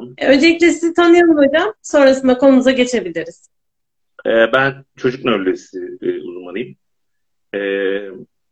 Tamam. 0.00 0.34
Öncelikle 0.34 0.70
sizi 0.70 0.94
tanıyalım 0.94 1.36
hocam. 1.36 1.74
Sonrasında 1.82 2.38
konumuza 2.38 2.70
geçebiliriz. 2.70 3.50
Ee, 4.26 4.52
ben 4.52 4.84
çocuk 4.96 5.24
nörolojisi 5.24 5.78
e, 6.02 6.20
uzmanıyım. 6.20 6.76
Ee, 7.54 7.58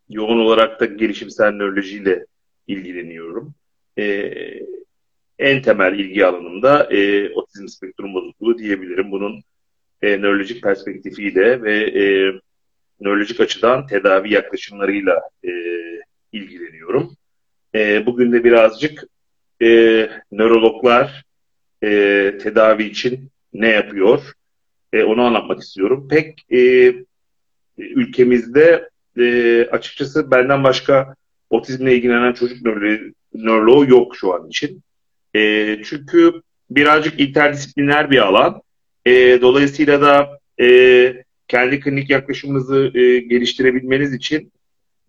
yoğun 0.09 0.39
olarak 0.39 0.81
da 0.81 0.85
gelişimsel 0.85 1.51
nörolojiyle 1.53 2.27
ilgileniyorum. 2.67 3.55
Ee, 3.99 4.33
en 5.39 5.63
temel 5.63 5.99
ilgi 5.99 6.27
alanım 6.27 6.63
da 6.63 6.85
e, 6.91 7.31
otizm 7.31 7.69
spektrum 7.69 8.15
bozukluğu 8.15 8.59
diyebilirim. 8.59 9.13
Bunun 9.13 9.43
e, 10.03 10.21
nörolojik 10.21 10.63
perspektifiyle 10.63 11.63
ve 11.63 11.75
e, 11.75 12.33
nörolojik 13.01 13.41
açıdan 13.41 13.87
tedavi 13.87 14.35
yaklaşımlarıyla 14.35 15.21
e, 15.45 15.51
ilgileniyorum. 16.33 17.17
E, 17.75 18.07
bugün 18.07 18.33
de 18.33 18.45
birazcık 18.45 19.05
e, 19.63 19.69
nörologlar 20.33 21.28
e, 21.85 22.39
tedavi 22.43 22.85
için 22.85 23.31
ne 23.53 23.69
yapıyor 23.69 24.33
e, 24.93 25.03
onu 25.03 25.23
anlatmak 25.23 25.61
istiyorum. 25.61 26.09
Pek 26.11 26.53
e, 26.53 26.95
ülkemizde 27.79 28.89
e, 29.19 29.65
açıkçası 29.73 30.31
benden 30.31 30.65
başka 30.65 31.15
otizmle 31.51 31.97
ilgilenen 31.97 32.33
çocuk 32.33 32.67
nöroloğu, 33.35 33.91
yok 33.91 34.17
şu 34.17 34.35
an 34.35 34.49
için. 34.49 34.83
E, 35.35 35.41
çünkü 35.85 36.33
birazcık 36.71 37.21
interdisipliner 37.21 38.11
bir 38.11 38.19
alan. 38.19 38.63
E, 39.07 39.41
dolayısıyla 39.41 40.01
da 40.01 40.39
e, 40.61 41.25
kendi 41.49 41.81
klinik 41.81 42.11
yaklaşımınızı 42.11 42.91
e, 42.95 43.19
geliştirebilmeniz 43.19 44.15
için 44.15 44.53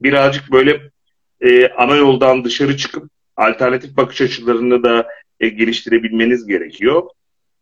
birazcık 0.02 0.52
böyle 0.52 0.82
e, 1.42 1.70
ana 1.70 1.96
yoldan 1.96 2.44
dışarı 2.44 2.78
çıkıp 2.78 3.10
alternatif 3.36 3.98
bakış 3.98 4.22
açılarını 4.22 4.84
da 4.84 5.08
e, 5.40 5.50
geliştirebilmeniz 5.50 6.48
gerekiyor. 6.48 7.04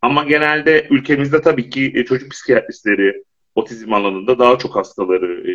Ama 0.02 0.24
genelde 0.24 0.86
ülkemizde 0.90 1.40
tabii 1.40 1.70
ki 1.70 1.92
e, 1.94 2.04
çocuk 2.04 2.30
psikiyatristleri 2.30 3.24
otizm 3.54 3.92
alanında 3.92 4.38
daha 4.38 4.58
çok 4.58 4.76
hastaları 4.76 5.50
e, 5.50 5.54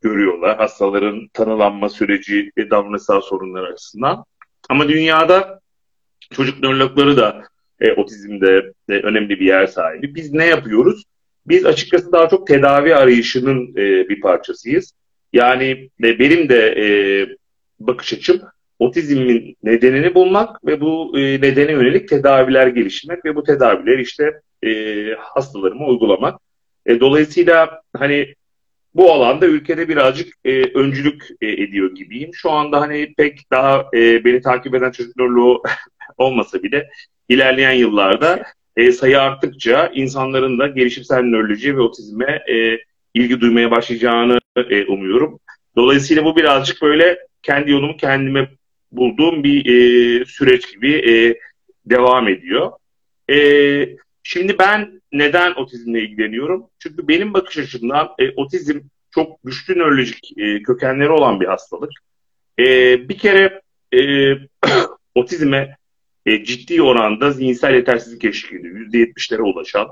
görüyorlar. 0.00 0.56
Hastaların 0.56 1.28
tanılanma 1.32 1.88
süreci 1.88 2.52
ve 2.58 2.70
davranışsal 2.70 3.20
sorunlar 3.20 3.64
açısından. 3.64 4.24
Ama 4.68 4.88
dünyada 4.88 5.60
çocuk 6.32 6.62
nörologları 6.62 7.16
da 7.16 7.44
e, 7.80 7.92
otizmde 7.92 8.72
e, 8.88 8.92
önemli 8.92 9.40
bir 9.40 9.46
yer 9.46 9.66
sahibi. 9.66 10.14
Biz 10.14 10.32
ne 10.32 10.46
yapıyoruz? 10.46 11.04
Biz 11.46 11.66
açıkçası 11.66 12.12
daha 12.12 12.28
çok 12.28 12.46
tedavi 12.46 12.94
arayışının 12.94 13.72
e, 13.76 14.08
bir 14.08 14.20
parçasıyız. 14.20 14.92
Yani 15.32 15.90
e, 16.04 16.18
benim 16.18 16.48
de 16.48 16.74
e, 16.78 16.86
bakış 17.80 18.12
açım 18.12 18.40
otizmin 18.78 19.56
nedenini 19.62 20.14
bulmak 20.14 20.66
ve 20.66 20.80
bu 20.80 21.18
e, 21.18 21.20
nedene 21.20 21.72
yönelik 21.72 22.08
tedaviler 22.08 22.66
geliştirmek 22.66 23.24
ve 23.24 23.36
bu 23.36 23.42
tedaviler 23.42 23.98
işte 23.98 24.40
e, 24.64 24.70
hastalarıma 25.18 25.86
uygulamak. 25.86 26.40
E, 26.86 27.00
dolayısıyla 27.00 27.82
hani 27.96 28.34
bu 28.94 29.12
alanda 29.12 29.46
ülkede 29.46 29.88
birazcık 29.88 30.34
e, 30.44 30.62
öncülük 30.62 31.28
e, 31.40 31.48
ediyor 31.48 31.94
gibiyim. 31.94 32.30
Şu 32.34 32.50
anda 32.50 32.80
hani 32.80 33.14
pek 33.16 33.50
daha 33.50 33.86
e, 33.94 34.24
beni 34.24 34.40
takip 34.40 34.74
eden 34.74 34.90
çocuk 34.90 35.16
nöroloğu 35.16 35.62
olmasa 36.18 36.62
bile 36.62 36.90
ilerleyen 37.28 37.72
yıllarda 37.72 38.42
e, 38.76 38.92
sayı 38.92 39.20
arttıkça 39.20 39.90
insanların 39.94 40.58
da 40.58 40.66
gelişimsel 40.66 41.22
nöroloji 41.22 41.76
ve 41.76 41.80
otizme 41.80 42.42
e, 42.50 42.78
ilgi 43.14 43.40
duymaya 43.40 43.70
başlayacağını 43.70 44.38
e, 44.56 44.84
umuyorum. 44.84 45.40
Dolayısıyla 45.76 46.24
bu 46.24 46.36
birazcık 46.36 46.82
böyle 46.82 47.18
kendi 47.42 47.70
yolumu 47.70 47.96
kendime 47.96 48.48
bulduğum 48.92 49.44
bir 49.44 49.66
e, 49.66 50.24
süreç 50.24 50.72
gibi 50.72 50.92
e, 50.92 51.38
devam 51.86 52.28
ediyor. 52.28 52.72
E, 53.30 53.36
şimdi 54.22 54.58
ben 54.58 55.02
neden 55.12 55.54
otizmle 55.54 56.02
ilgileniyorum? 56.02 56.66
Çünkü 56.78 57.08
benim 57.08 57.34
bakış 57.34 57.58
açımdan 57.58 58.08
e, 58.18 58.30
otizm 58.30 58.80
çok 59.10 59.42
güçlü 59.44 59.78
nörolojik 59.78 60.38
e, 60.38 60.62
kökenleri 60.62 61.10
olan 61.10 61.40
bir 61.40 61.46
hastalık. 61.46 61.90
E, 62.58 62.64
bir 63.08 63.18
kere 63.18 63.60
e, 63.94 64.32
otizme 65.14 65.76
e, 66.26 66.44
ciddi 66.44 66.82
oranda 66.82 67.30
zihinsel 67.30 67.74
yetersizlik 67.74 68.24
eşlik 68.24 68.52
ediyor. 68.52 68.74
%70'lere 68.76 69.42
ulaşan. 69.42 69.88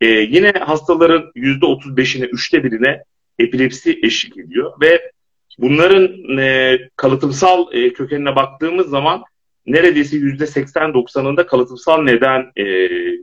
E, 0.00 0.06
yine 0.06 0.50
hastaların 0.50 1.32
%35'ine, 1.36 2.24
üçte 2.24 2.64
birine 2.64 3.02
epilepsi 3.38 3.98
eşlik 4.02 4.36
ediyor 4.36 4.72
ve 4.80 5.12
bunların 5.60 6.38
e, 6.38 6.78
kalıtımsal 6.96 7.74
e, 7.74 7.92
kökenine 7.92 8.36
baktığımız 8.36 8.88
zaman 8.88 9.24
neredeyse 9.66 10.16
%80-90'ında 10.16 11.46
kalıtımsal 11.46 12.02
neden 12.02 12.40
e, 12.56 12.64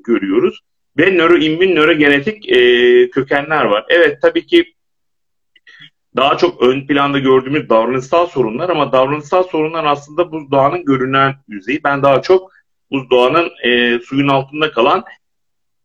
görüyoruz. 0.05 0.59
Ve 0.97 1.11
nöroimmün, 1.17 1.75
nörogenetik 1.75 2.49
e, 2.49 3.09
kökenler 3.09 3.65
var. 3.65 3.85
Evet 3.89 4.21
tabii 4.21 4.45
ki 4.45 4.73
daha 6.15 6.37
çok 6.37 6.63
ön 6.63 6.87
planda 6.87 7.19
gördüğümüz 7.19 7.69
davranışsal 7.69 8.27
sorunlar 8.27 8.69
ama 8.69 8.91
davranışsal 8.91 9.43
sorunlar 9.43 9.85
aslında 9.85 10.31
buzdağının 10.31 10.85
görünen 10.85 11.35
yüzeyi. 11.47 11.83
Ben 11.83 12.03
daha 12.03 12.21
çok 12.21 12.51
buzdağının 12.91 13.49
e, 13.63 13.99
suyun 13.99 14.27
altında 14.27 14.71
kalan 14.71 15.03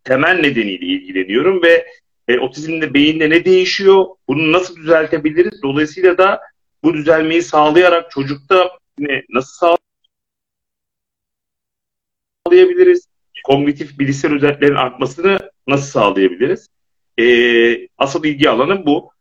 temel 0.04 0.34
nedeniyle 0.34 0.86
ilgileniyorum 0.86 1.62
ve 1.62 1.86
e, 2.28 2.38
otizmde 2.38 2.94
beyinde 2.94 3.30
ne 3.30 3.44
değişiyor? 3.44 4.06
Bunu 4.28 4.52
nasıl 4.52 4.76
düzeltebiliriz? 4.76 5.62
Dolayısıyla 5.62 6.18
da 6.18 6.40
bu 6.82 6.94
düzelmeyi 6.94 7.42
sağlayarak 7.42 8.10
çocukta 8.10 8.70
ne, 8.98 9.22
nasıl 9.30 9.76
sağlayabiliriz? 12.46 13.08
Kognitif 13.44 13.98
bilişsel 13.98 14.32
özelliklerin 14.32 14.74
artmasını 14.74 15.38
nasıl 15.66 15.86
sağlayabiliriz? 15.86 16.68
E, 17.18 17.24
asıl 17.98 18.24
ilgi 18.24 18.50
alanım 18.50 18.86
bu. 18.86 19.11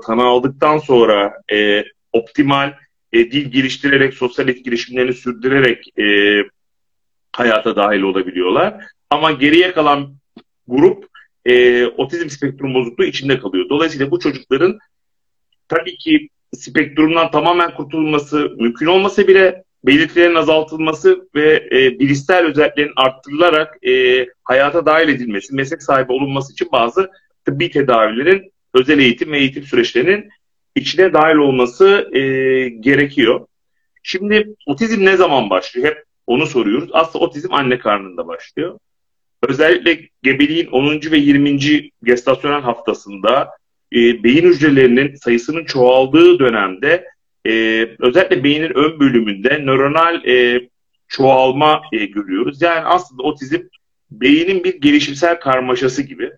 Tanı 0.00 0.24
aldıktan 0.24 0.78
sonra 0.78 1.42
e, 1.52 1.84
optimal 2.12 2.74
e, 3.12 3.30
dil 3.30 3.52
geliştirerek, 3.52 4.14
sosyal 4.14 4.48
etkileşimlerini 4.48 5.14
sürdürerek 5.14 5.98
e, 5.98 6.04
hayata 7.32 7.76
dahil 7.76 8.02
olabiliyorlar. 8.02 8.84
Ama 9.10 9.32
geriye 9.32 9.72
kalan 9.72 10.14
grup 10.68 11.06
e, 11.44 11.86
otizm 11.86 12.28
spektrum 12.28 12.74
bozukluğu 12.74 13.04
içinde 13.04 13.38
kalıyor. 13.38 13.68
Dolayısıyla 13.68 14.10
bu 14.10 14.20
çocukların 14.20 14.78
tabii 15.68 15.96
ki 15.96 16.28
spektrumdan 16.54 17.30
tamamen 17.30 17.74
kurtulması 17.74 18.50
mümkün 18.58 18.86
olmasa 18.86 19.28
bile 19.28 19.64
belirtilerin 19.84 20.34
azaltılması 20.34 21.28
ve 21.34 21.68
e, 21.72 21.98
bilişsel 21.98 22.46
özelliklerin 22.46 22.92
arttırılarak 22.96 23.86
e, 23.86 24.26
hayata 24.44 24.86
dahil 24.86 25.08
edilmesi, 25.08 25.54
meslek 25.54 25.82
sahibi 25.82 26.12
olunması 26.12 26.52
için 26.52 26.68
bazı 26.72 27.10
tıbbi 27.44 27.70
tedavilerin 27.70 28.52
özel 28.76 28.98
eğitim 28.98 29.32
ve 29.32 29.38
eğitim 29.38 29.62
süreçlerinin 29.62 30.28
içine 30.74 31.12
dahil 31.12 31.36
olması 31.36 32.10
e, 32.12 32.20
gerekiyor. 32.68 33.46
Şimdi 34.02 34.54
otizm 34.66 35.04
ne 35.04 35.16
zaman 35.16 35.50
başlıyor? 35.50 35.88
Hep 35.88 36.04
onu 36.26 36.46
soruyoruz. 36.46 36.90
Aslında 36.92 37.24
otizm 37.24 37.52
anne 37.52 37.78
karnında 37.78 38.26
başlıyor. 38.26 38.78
Özellikle 39.48 40.08
gebeliğin 40.22 40.66
10. 40.66 41.10
ve 41.10 41.16
20. 41.16 41.90
gestasyonel 42.04 42.60
haftasında 42.60 43.50
e, 43.92 44.24
beyin 44.24 44.48
hücrelerinin 44.48 45.14
sayısının 45.14 45.64
çoğaldığı 45.64 46.38
dönemde 46.38 47.04
e, 47.46 47.52
özellikle 47.98 48.44
beynin 48.44 48.76
ön 48.76 49.00
bölümünde 49.00 49.58
nöronal 49.64 50.24
e, 50.24 50.68
çoğalma 51.08 51.82
e, 51.92 52.06
görüyoruz. 52.06 52.62
Yani 52.62 52.80
aslında 52.80 53.22
otizm 53.22 53.60
beynin 54.10 54.64
bir 54.64 54.80
gelişimsel 54.80 55.40
karmaşası 55.40 56.02
gibi. 56.02 56.32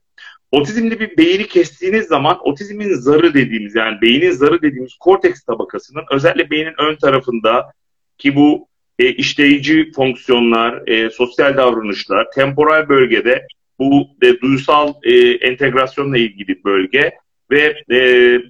Otizmde 0.52 1.00
bir 1.00 1.16
beyni 1.16 1.46
kestiğiniz 1.46 2.06
zaman 2.06 2.38
otizmin 2.48 2.94
zarı 2.94 3.34
dediğimiz 3.34 3.74
yani 3.74 4.00
beynin 4.02 4.30
zarı 4.30 4.62
dediğimiz 4.62 4.94
korteks 4.94 5.42
tabakasının 5.42 6.04
özellikle 6.12 6.50
beynin 6.50 6.74
ön 6.78 6.96
tarafında 6.96 7.72
ki 8.18 8.36
bu 8.36 8.68
e, 8.98 9.12
işleyici 9.12 9.92
fonksiyonlar, 9.96 10.88
e, 10.88 11.10
sosyal 11.10 11.56
davranışlar, 11.56 12.30
temporal 12.34 12.88
bölgede 12.88 13.46
bu 13.78 14.08
e, 14.22 14.40
duysal 14.40 14.94
e, 15.02 15.30
entegrasyonla 15.30 16.18
ilgili 16.18 16.64
bölge 16.64 17.12
ve 17.50 17.82
e, 17.90 18.40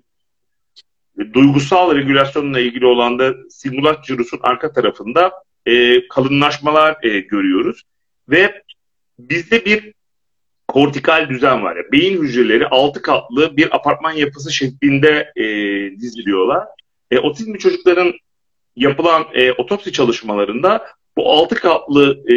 duygusal 1.33 1.97
regülasyonla 1.97 2.61
ilgili 2.61 2.87
olan 2.87 3.19
da 3.19 3.35
simülat 3.51 4.05
cirusun 4.05 4.41
arka 4.43 4.73
tarafında 4.73 5.33
e, 5.67 6.09
kalınlaşmalar 6.09 6.97
e, 7.03 7.21
görüyoruz. 7.21 7.83
Ve 8.29 8.63
bizde 9.19 9.65
bir 9.65 9.95
kortikal 10.69 11.29
düzen 11.29 11.63
var. 11.63 11.77
Yani 11.77 11.93
beyin 11.93 12.23
hücreleri 12.23 12.67
altı 12.67 13.03
katlı 13.03 13.57
bir 13.57 13.77
apartman 13.77 14.13
yapısı 14.13 14.53
şeklinde 14.53 15.33
e, 15.37 15.45
diziliyorlar. 16.01 16.67
E, 17.11 17.19
otizmli 17.19 17.59
çocukların 17.59 18.13
yapılan 18.77 19.27
e, 19.35 19.53
otopsi 19.53 19.93
çalışmalarında 19.93 20.87
bu 21.17 21.33
altı 21.33 21.55
katlı 21.55 22.33
e, 22.33 22.37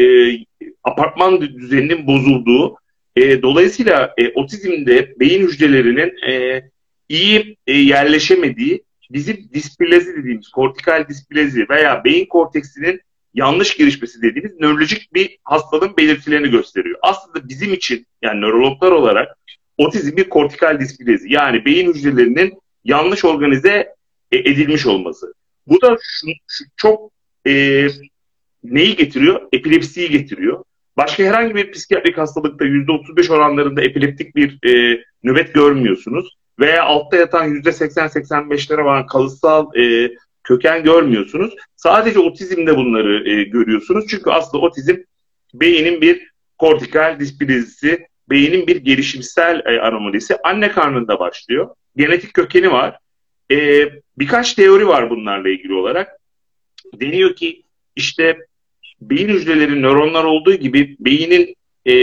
apartman 0.83 1.41
düzeninin 1.41 2.07
bozulduğu 2.07 2.81
E, 3.15 3.41
dolayısıyla 3.41 4.13
e, 4.17 4.29
otizmde 4.29 5.15
beyin 5.19 5.47
hücrelerinin 5.47 6.27
e, 6.27 6.63
iyi 7.09 7.57
e, 7.67 7.73
yerleşemediği 7.73 8.83
bizim 9.09 9.49
displezi 9.53 10.15
dediğimiz 10.15 10.49
kortikal 10.49 11.07
displezi 11.07 11.69
veya 11.69 12.03
beyin 12.03 12.25
korteksinin 12.25 13.01
yanlış 13.33 13.77
gelişmesi 13.77 14.21
dediğimiz 14.21 14.59
nörolojik 14.59 15.13
bir 15.13 15.37
hastalığın 15.43 15.97
belirtilerini 15.97 16.49
gösteriyor. 16.49 16.99
Aslında 17.01 17.49
bizim 17.49 17.73
için 17.73 18.07
yani 18.21 18.41
nörologlar 18.41 18.91
olarak 18.91 19.37
otizm 19.77 20.17
bir 20.17 20.29
kortikal 20.29 20.79
displezi 20.79 21.33
yani 21.33 21.65
beyin 21.65 21.93
hücrelerinin 21.93 22.53
yanlış 22.83 23.25
organize 23.25 23.95
e, 24.31 24.37
edilmiş 24.37 24.85
olması. 24.85 25.33
Bu 25.67 25.81
da 25.81 25.97
şu, 26.01 26.27
şu 26.47 26.63
çok 26.77 27.11
e, 27.47 27.87
neyi 28.63 28.95
getiriyor? 28.95 29.41
Epilepsiyi 29.51 30.09
getiriyor. 30.09 30.63
Başka 30.97 31.23
herhangi 31.23 31.55
bir 31.55 31.71
psikiyatrik 31.71 32.17
hastalıkta 32.17 32.65
%35 32.65 33.33
oranlarında 33.33 33.81
epileptik 33.81 34.35
bir 34.35 34.69
e, 34.69 35.03
nöbet 35.23 35.53
görmüyorsunuz. 35.53 36.37
Veya 36.59 36.83
altta 36.83 37.17
yatan 37.17 37.49
%80-85'lere 37.49 38.83
varan 38.83 39.05
kalıtsal 39.05 39.75
e, 39.75 40.11
köken 40.43 40.83
görmüyorsunuz. 40.83 41.53
Sadece 41.75 42.19
otizmde 42.19 42.77
bunları 42.77 43.29
e, 43.29 43.43
görüyorsunuz. 43.43 44.05
Çünkü 44.09 44.29
aslında 44.29 44.63
otizm 44.63 44.95
beynin 45.53 46.01
bir 46.01 46.31
kortikal 46.57 47.19
displezisi, 47.19 48.07
beynin 48.29 48.67
bir 48.67 48.75
gelişimsel 48.75 49.61
e, 49.65 49.81
anomalisi. 49.81 50.37
Anne 50.43 50.71
karnında 50.71 51.19
başlıyor. 51.19 51.69
Genetik 51.95 52.33
kökeni 52.33 52.71
var. 52.71 52.97
E, 53.51 53.89
birkaç 54.17 54.53
teori 54.53 54.87
var 54.87 55.09
bunlarla 55.09 55.49
ilgili 55.49 55.73
olarak. 55.73 56.17
Deniyor 56.93 57.35
ki 57.35 57.63
işte 57.95 58.37
beyin 59.01 59.29
hücreleri 59.29 59.81
nöronlar 59.81 60.23
olduğu 60.23 60.55
gibi 60.55 60.95
beynin 60.99 61.55
e, 61.85 61.93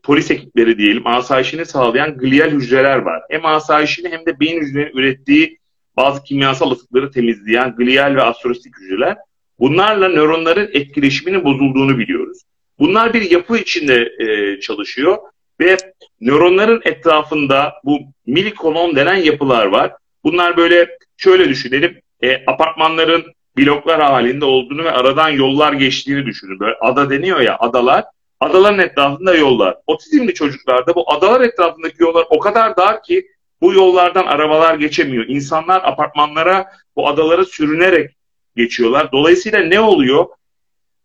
polis 0.00 0.30
ekipleri 0.30 0.78
diyelim 0.78 1.06
asayişini 1.06 1.66
sağlayan 1.66 2.18
glial 2.18 2.50
hücreler 2.50 2.98
var. 2.98 3.22
Hem 3.30 3.46
asayişini 3.46 4.08
hem 4.08 4.26
de 4.26 4.40
beyin 4.40 4.60
hücrelerinin 4.60 4.98
ürettiği 4.98 5.58
bazı 5.98 6.22
kimyasal 6.24 6.70
atıkları 6.70 7.10
temizleyen 7.10 7.76
glial 7.76 8.14
ve 8.14 8.22
astrostik 8.22 8.74
hücreler. 8.76 9.16
Bunlarla 9.60 10.08
nöronların 10.08 10.70
etkileşiminin 10.72 11.44
bozulduğunu 11.44 11.98
biliyoruz. 11.98 12.38
Bunlar 12.78 13.14
bir 13.14 13.30
yapı 13.30 13.58
içinde 13.58 14.08
e, 14.18 14.60
çalışıyor 14.60 15.18
ve 15.60 15.76
nöronların 16.20 16.80
etrafında 16.84 17.74
bu 17.84 17.98
milikolon 18.26 18.96
denen 18.96 19.14
yapılar 19.14 19.66
var. 19.66 19.92
Bunlar 20.24 20.56
böyle 20.56 20.88
şöyle 21.16 21.48
düşünelim. 21.48 22.00
E, 22.22 22.44
apartmanların 22.46 23.24
bloklar 23.58 24.00
halinde 24.00 24.44
olduğunu 24.44 24.84
ve 24.84 24.90
aradan 24.90 25.28
yollar 25.28 25.72
geçtiğini 25.72 26.26
düşünün. 26.26 26.60
Böyle 26.60 26.74
ada 26.80 27.10
deniyor 27.10 27.40
ya 27.40 27.56
adalar. 27.58 28.04
Adaların 28.40 28.78
etrafında 28.78 29.34
yollar. 29.34 29.76
Otizmli 29.86 30.34
çocuklarda 30.34 30.94
bu 30.94 31.12
adalar 31.12 31.40
etrafındaki 31.40 32.02
yollar 32.02 32.26
o 32.30 32.38
kadar 32.38 32.76
dar 32.76 33.02
ki 33.02 33.26
bu 33.60 33.72
yollardan 33.72 34.26
arabalar 34.26 34.74
geçemiyor. 34.74 35.24
İnsanlar 35.28 35.80
apartmanlara 35.84 36.66
bu 36.96 37.08
adalara 37.08 37.44
sürünerek 37.44 38.10
geçiyorlar. 38.56 39.12
Dolayısıyla 39.12 39.60
ne 39.60 39.80
oluyor? 39.80 40.26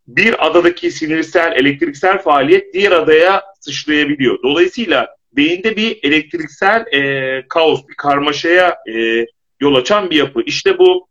Bir 0.06 0.46
adadaki 0.46 0.90
sinirsel, 0.90 1.52
elektriksel 1.52 2.22
faaliyet 2.22 2.74
diğer 2.74 2.92
adaya 2.92 3.42
sıçrayabiliyor. 3.60 4.42
Dolayısıyla 4.42 5.16
beyinde 5.32 5.76
bir 5.76 5.98
elektriksel 6.02 6.84
e, 6.92 7.48
kaos, 7.48 7.88
bir 7.88 7.94
karmaşaya 7.94 8.76
e, 8.94 9.26
yol 9.60 9.74
açan 9.74 10.10
bir 10.10 10.16
yapı. 10.16 10.42
İşte 10.42 10.78
bu 10.78 11.08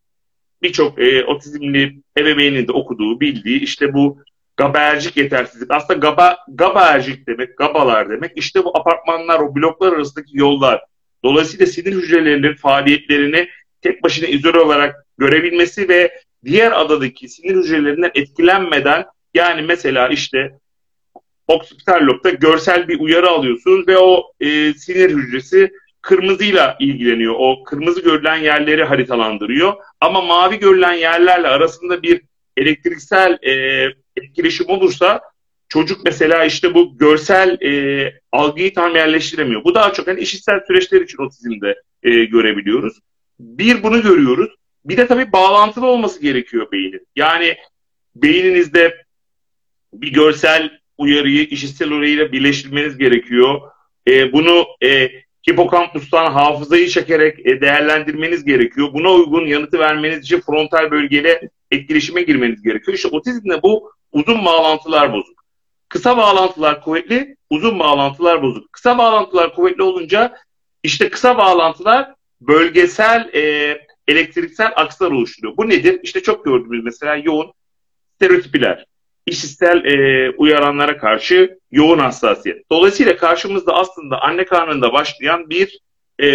birçok 0.61 0.99
e, 0.99 1.25
otizmli 1.25 1.95
ebeveynin 2.17 2.67
de 2.67 2.71
okuduğu, 2.71 3.19
bildiği 3.19 3.59
işte 3.59 3.93
bu 3.93 4.17
GABAerjik 4.57 5.17
yetersizlik. 5.17 5.71
Aslında 5.71 5.99
GABA, 5.99 6.37
GABAerjik 6.47 7.27
demek, 7.27 7.57
GABAlar 7.57 8.09
demek. 8.09 8.31
İşte 8.35 8.63
bu 8.63 8.77
apartmanlar, 8.77 9.39
o 9.39 9.55
bloklar 9.55 9.93
arasındaki 9.93 10.37
yollar. 10.37 10.81
Dolayısıyla 11.23 11.65
sinir 11.65 11.93
hücrelerinin 11.93 12.55
faaliyetlerini 12.55 13.49
tek 13.81 14.03
başına 14.03 14.27
izole 14.27 14.59
olarak 14.59 14.95
görebilmesi 15.17 15.89
ve 15.89 16.19
diğer 16.45 16.71
adadaki 16.81 17.29
sinir 17.29 17.55
hücrelerinden 17.55 18.11
etkilenmeden 18.15 19.05
yani 19.33 19.61
mesela 19.61 20.07
işte 20.07 20.51
oksipital 21.47 22.07
görsel 22.39 22.87
bir 22.87 22.99
uyarı 22.99 23.29
alıyorsunuz 23.29 23.87
ve 23.87 23.97
o 23.97 24.31
e, 24.39 24.73
sinir 24.73 25.09
hücresi 25.09 25.71
kırmızıyla 26.01 26.77
ilgileniyor. 26.79 27.35
O 27.37 27.63
kırmızı 27.63 28.01
görülen 28.01 28.35
yerleri 28.35 28.83
haritalandırıyor. 28.83 29.73
Ama 30.01 30.21
mavi 30.21 30.59
görülen 30.59 30.93
yerlerle 30.93 31.47
arasında 31.47 32.03
bir 32.03 32.21
elektriksel 32.57 33.37
e, 33.41 33.53
etkileşim 34.15 34.69
olursa 34.69 35.21
çocuk 35.73 36.05
mesela 36.05 36.45
işte 36.45 36.73
bu 36.73 36.97
görsel 36.97 37.61
e, 37.61 38.13
algıyı 38.31 38.73
tam 38.73 38.95
yerleştiremiyor. 38.95 39.63
Bu 39.63 39.75
daha 39.75 39.93
çok 39.93 40.07
hani 40.07 40.19
işitsel 40.19 40.59
süreçler 40.67 41.01
için 41.01 41.23
otizmde 41.23 41.81
e, 42.03 42.25
görebiliyoruz. 42.25 42.99
Bir 43.39 43.83
bunu 43.83 44.01
görüyoruz. 44.01 44.55
Bir 44.85 44.97
de 44.97 45.07
tabii 45.07 45.31
bağlantılı 45.31 45.85
olması 45.85 46.21
gerekiyor 46.21 46.71
beynin. 46.71 47.07
Yani 47.15 47.57
beyninizde 48.15 49.05
bir 49.93 50.13
görsel 50.13 50.71
uyarıyı 50.97 51.43
işitsel 51.43 51.91
uyarıyla 51.91 52.31
birleştirmeniz 52.31 52.97
gerekiyor. 52.97 53.61
E, 54.07 54.33
bunu 54.33 54.65
e, 54.83 55.11
hipokampustan 55.49 56.31
hafızayı 56.31 56.87
çekerek 56.87 57.45
e, 57.45 57.61
değerlendirmeniz 57.61 58.45
gerekiyor. 58.45 58.93
Buna 58.93 59.11
uygun 59.11 59.45
yanıtı 59.45 59.79
vermeniz 59.79 60.19
için 60.19 60.41
frontal 60.41 60.91
bölgeyle 60.91 61.49
etkileşime 61.71 62.21
girmeniz 62.21 62.61
gerekiyor. 62.61 62.97
İşte 62.97 63.07
otizmde 63.07 63.61
bu 63.63 63.91
uzun 64.11 64.45
bağlantılar 64.45 65.13
bozuk. 65.13 65.32
Kısa 65.93 66.17
bağlantılar 66.17 66.81
kuvvetli, 66.81 67.35
uzun 67.49 67.79
bağlantılar 67.79 68.41
bozuk. 68.41 68.73
Kısa 68.73 68.97
bağlantılar 68.97 69.55
kuvvetli 69.55 69.83
olunca 69.83 70.37
işte 70.83 71.09
kısa 71.09 71.37
bağlantılar 71.37 72.13
bölgesel 72.41 73.29
e, 73.33 73.77
elektriksel 74.07 74.71
akslar 74.75 75.11
oluşturuyor. 75.11 75.57
Bu 75.57 75.69
nedir? 75.69 75.99
İşte 76.03 76.23
çok 76.23 76.45
gördüğümüz 76.45 76.83
mesela 76.83 77.15
yoğun 77.15 77.53
stereotipiler 78.15 78.85
işitsel 79.25 79.85
e, 79.85 80.29
uyaranlara 80.37 80.97
karşı 80.97 81.57
yoğun 81.71 81.99
hassasiyet. 81.99 82.69
Dolayısıyla 82.71 83.17
karşımızda 83.17 83.73
aslında 83.73 84.21
anne 84.21 84.45
karnında 84.45 84.93
başlayan 84.93 85.49
bir 85.49 85.79
e, 86.21 86.27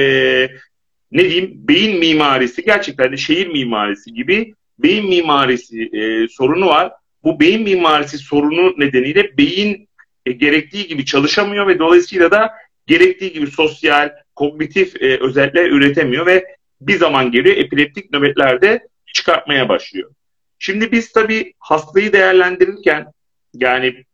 ne 1.12 1.24
diyeyim 1.24 1.50
beyin 1.54 1.98
mimarisi 1.98 2.64
gerçekten 2.64 3.12
de 3.12 3.16
şehir 3.16 3.46
mimarisi 3.46 4.14
gibi 4.14 4.54
beyin 4.78 5.08
mimarisi 5.08 5.82
e, 5.82 6.28
sorunu 6.28 6.66
var. 6.66 6.92
Bu 7.24 7.40
beyin 7.40 7.62
mimarisi 7.62 8.18
sorunu 8.18 8.74
nedeniyle 8.78 9.38
beyin 9.38 9.88
e, 10.26 10.32
gerektiği 10.32 10.86
gibi 10.86 11.04
çalışamıyor 11.04 11.66
ve 11.66 11.78
dolayısıyla 11.78 12.30
da 12.30 12.50
gerektiği 12.86 13.32
gibi 13.32 13.46
sosyal, 13.46 14.12
kognitif 14.36 15.02
e, 15.02 15.18
özellikler 15.20 15.70
üretemiyor 15.70 16.26
ve 16.26 16.44
bir 16.80 16.98
zaman 16.98 17.30
geliyor 17.30 17.56
epileptik 17.56 18.12
nöbetlerde 18.12 18.88
çıkartmaya 19.14 19.68
başlıyor. 19.68 20.10
Şimdi 20.58 20.92
biz 20.92 21.12
tabii 21.12 21.52
hastayı 21.58 22.12
değerlendirirken 22.12 23.12
yani 23.54 24.04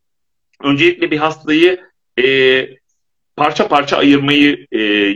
öncelikle 0.63 1.11
bir 1.11 1.19
hastayı 1.19 1.81
e, 2.23 2.69
parça 3.37 3.69
parça 3.69 3.97
ayırmayı 3.97 4.67
e, 4.73 5.13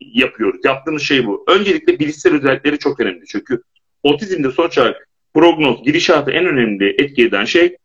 yapıyoruz. 0.00 0.60
Yaptığımız 0.64 1.02
şey 1.02 1.26
bu. 1.26 1.44
Öncelikle 1.48 1.98
bilişsel 1.98 2.34
özellikleri 2.34 2.78
çok 2.78 3.00
önemli. 3.00 3.26
Çünkü 3.26 3.62
otizmde 4.02 4.50
sonuç 4.50 4.78
olarak 4.78 5.08
prognoz, 5.34 5.82
gidişatı 5.82 6.30
en 6.30 6.46
önemli 6.46 6.94
etki 6.98 7.24
eden 7.24 7.44
şey 7.44 7.76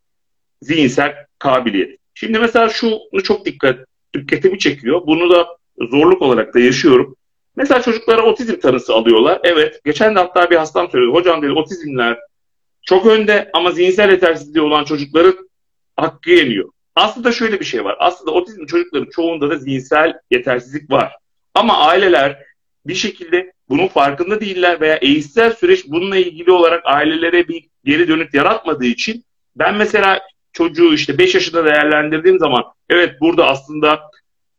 zihinsel 0.61 1.15
kabiliyet. 1.39 1.99
Şimdi 2.13 2.39
mesela 2.39 2.69
şunu 2.69 3.23
çok 3.23 3.45
dikkat, 3.45 3.79
dikkatimi 4.13 4.59
çekiyor. 4.59 5.01
Bunu 5.07 5.29
da 5.29 5.47
zorluk 5.91 6.21
olarak 6.21 6.53
da 6.53 6.59
yaşıyorum. 6.59 7.15
Mesela 7.55 7.81
çocuklara 7.81 8.21
otizm 8.21 8.59
tanısı 8.59 8.93
alıyorlar. 8.93 9.39
Evet, 9.43 9.81
geçen 9.85 10.15
de 10.15 10.19
hatta 10.19 10.49
bir 10.49 10.55
hastam 10.55 10.91
söyledi. 10.91 11.11
Hocam 11.11 11.41
dedi 11.41 11.51
otizmler 11.51 12.17
çok 12.81 13.05
önde 13.05 13.49
ama 13.53 13.71
zihinsel 13.71 14.11
yetersizliği 14.11 14.65
olan 14.65 14.83
çocukların 14.83 15.49
hakkı 15.95 16.31
yeniyor. 16.31 16.69
Aslında 16.95 17.31
şöyle 17.31 17.59
bir 17.59 17.65
şey 17.65 17.83
var. 17.83 17.95
Aslında 17.99 18.31
otizm 18.31 18.65
çocukların 18.65 19.09
çoğunda 19.09 19.49
da 19.49 19.57
zihinsel 19.57 20.13
yetersizlik 20.31 20.91
var. 20.91 21.13
Ama 21.53 21.77
aileler 21.77 22.43
bir 22.87 22.95
şekilde 22.95 23.53
bunun 23.69 23.87
farkında 23.87 24.41
değiller 24.41 24.81
veya 24.81 24.95
eğitsel 24.95 25.53
süreç 25.53 25.87
bununla 25.87 26.17
ilgili 26.17 26.51
olarak 26.51 26.81
ailelere 26.85 27.47
bir 27.47 27.63
geri 27.85 28.07
dönüt 28.07 28.33
yaratmadığı 28.33 28.85
için 28.85 29.23
ben 29.55 29.75
mesela 29.75 30.19
çocuğu 30.53 30.93
işte 30.93 31.17
5 31.17 31.35
yaşında 31.35 31.65
değerlendirdiğim 31.65 32.39
zaman 32.39 32.63
evet 32.89 33.21
burada 33.21 33.47
aslında 33.47 34.01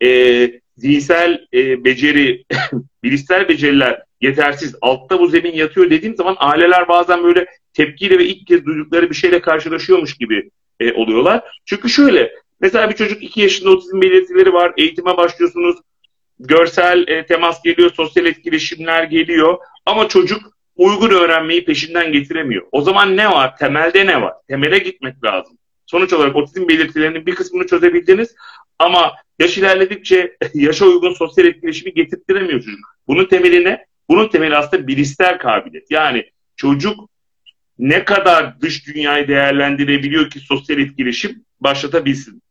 e, 0.03 0.51
zihinsel 0.77 1.47
e, 1.55 1.85
beceri, 1.85 2.45
bilişsel 3.03 3.49
beceriler 3.49 4.03
yetersiz, 4.21 4.75
altta 4.81 5.21
bu 5.21 5.27
zemin 5.27 5.53
yatıyor 5.53 5.91
dediğim 5.91 6.17
zaman 6.17 6.37
aileler 6.39 6.89
bazen 6.89 7.25
böyle 7.25 7.47
tepkiyle 7.73 8.19
ve 8.19 8.25
ilk 8.25 8.47
kez 8.47 8.65
duydukları 8.65 9.11
bir 9.11 9.15
şeyle 9.15 9.41
karşılaşıyormuş 9.41 10.15
gibi 10.15 10.51
e, 10.81 10.93
oluyorlar. 10.93 11.43
Çünkü 11.65 11.89
şöyle, 11.89 12.33
mesela 12.61 12.91
bir 12.91 12.95
çocuk 12.95 13.23
2 13.23 13.41
yaşında 13.41 13.71
otizm 13.71 14.01
belirtileri 14.01 14.53
var, 14.53 14.73
eğitime 14.77 15.17
başlıyorsunuz, 15.17 15.77
görsel 16.41 17.09
e, 17.09 17.27
temas 17.27 17.63
geliyor, 17.63 17.91
sosyal 17.95 18.27
etkileşimler 18.27 19.05
geliyor 19.05 19.59
ama 19.87 20.09
çocuk 20.09 20.59
uygun 20.77 21.11
öğrenmeyi 21.11 21.65
peşinden 21.65 22.13
getiremiyor. 22.13 22.67
O 22.73 22.83
zaman 22.83 23.17
ne 23.17 23.31
var? 23.31 23.57
Temelde 23.57 24.07
ne 24.07 24.23
var? 24.23 24.35
Temele 24.49 24.79
gitmek 24.79 25.25
lazım. 25.25 25.59
Sonuç 25.87 26.13
olarak 26.13 26.37
otizm 26.37 26.69
belirtilerinin 26.69 27.27
bir 27.27 27.35
kısmını 27.35 27.67
çözebildiniz 27.67 28.35
Ama 28.79 29.13
yaş 29.39 29.59
ilerledikçe 29.59 30.37
yaşa 30.55 30.87
uygun 30.87 31.13
sosyal 31.13 31.47
etkileşimi 31.47 31.95
getirtiremiyor 31.95 32.61
çocuk. 32.61 32.97
Bunun 33.07 33.25
temeline, 33.25 33.87
bunun 34.09 34.29
temeli 34.29 34.57
aslında 34.57 34.87
bilişsel 34.87 35.39
kabiliyet. 35.39 35.91
Yani 35.91 36.31
çocuk 36.57 37.11
ne 37.79 38.05
kadar 38.05 38.61
dış 38.61 38.87
dünyayı 38.87 39.29
değerlendirebiliyor 39.29 40.31
ki 40.31 40.41
sosyal 40.41 40.79
etkileşim 40.79 41.45
başlatabilsin. 41.61 42.43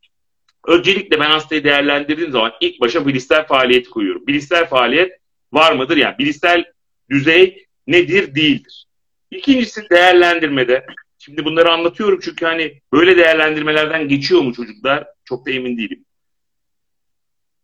Öncelikle 0.68 1.20
ben 1.20 1.30
hastayı 1.30 1.64
değerlendirdiğim 1.64 2.32
zaman 2.32 2.52
ilk 2.62 2.82
başa 2.82 3.08
bilişsel 3.08 3.48
faaliyet 3.48 3.90
koyuyorum. 3.90 4.28
Bilişsel 4.28 4.66
faaliyet 4.70 5.12
var 5.54 5.72
mıdır? 5.72 5.98
Yani 5.98 6.18
bilişsel 6.18 6.64
düzey 7.10 7.66
nedir 7.88 8.36
değildir. 8.36 8.86
İkincisi 9.32 9.90
değerlendirmede. 9.90 10.86
Şimdi 11.20 11.46
bunları 11.46 11.72
anlatıyorum 11.72 12.20
çünkü 12.24 12.46
hani 12.46 12.82
böyle 12.94 13.18
değerlendirmelerden 13.18 14.08
geçiyor 14.08 14.42
mu 14.42 14.54
çocuklar? 14.54 15.08
Çok 15.26 15.48
da 15.48 15.52
emin 15.52 15.78
değilim. 15.78 16.06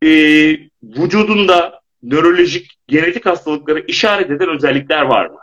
Ee, 0.03 0.59
vücudunda 0.83 1.81
nörolojik, 2.03 2.71
genetik 2.87 3.25
hastalıkları 3.25 3.85
işaret 3.87 4.31
eden 4.31 4.49
özellikler 4.49 5.01
var 5.01 5.25
mı? 5.25 5.37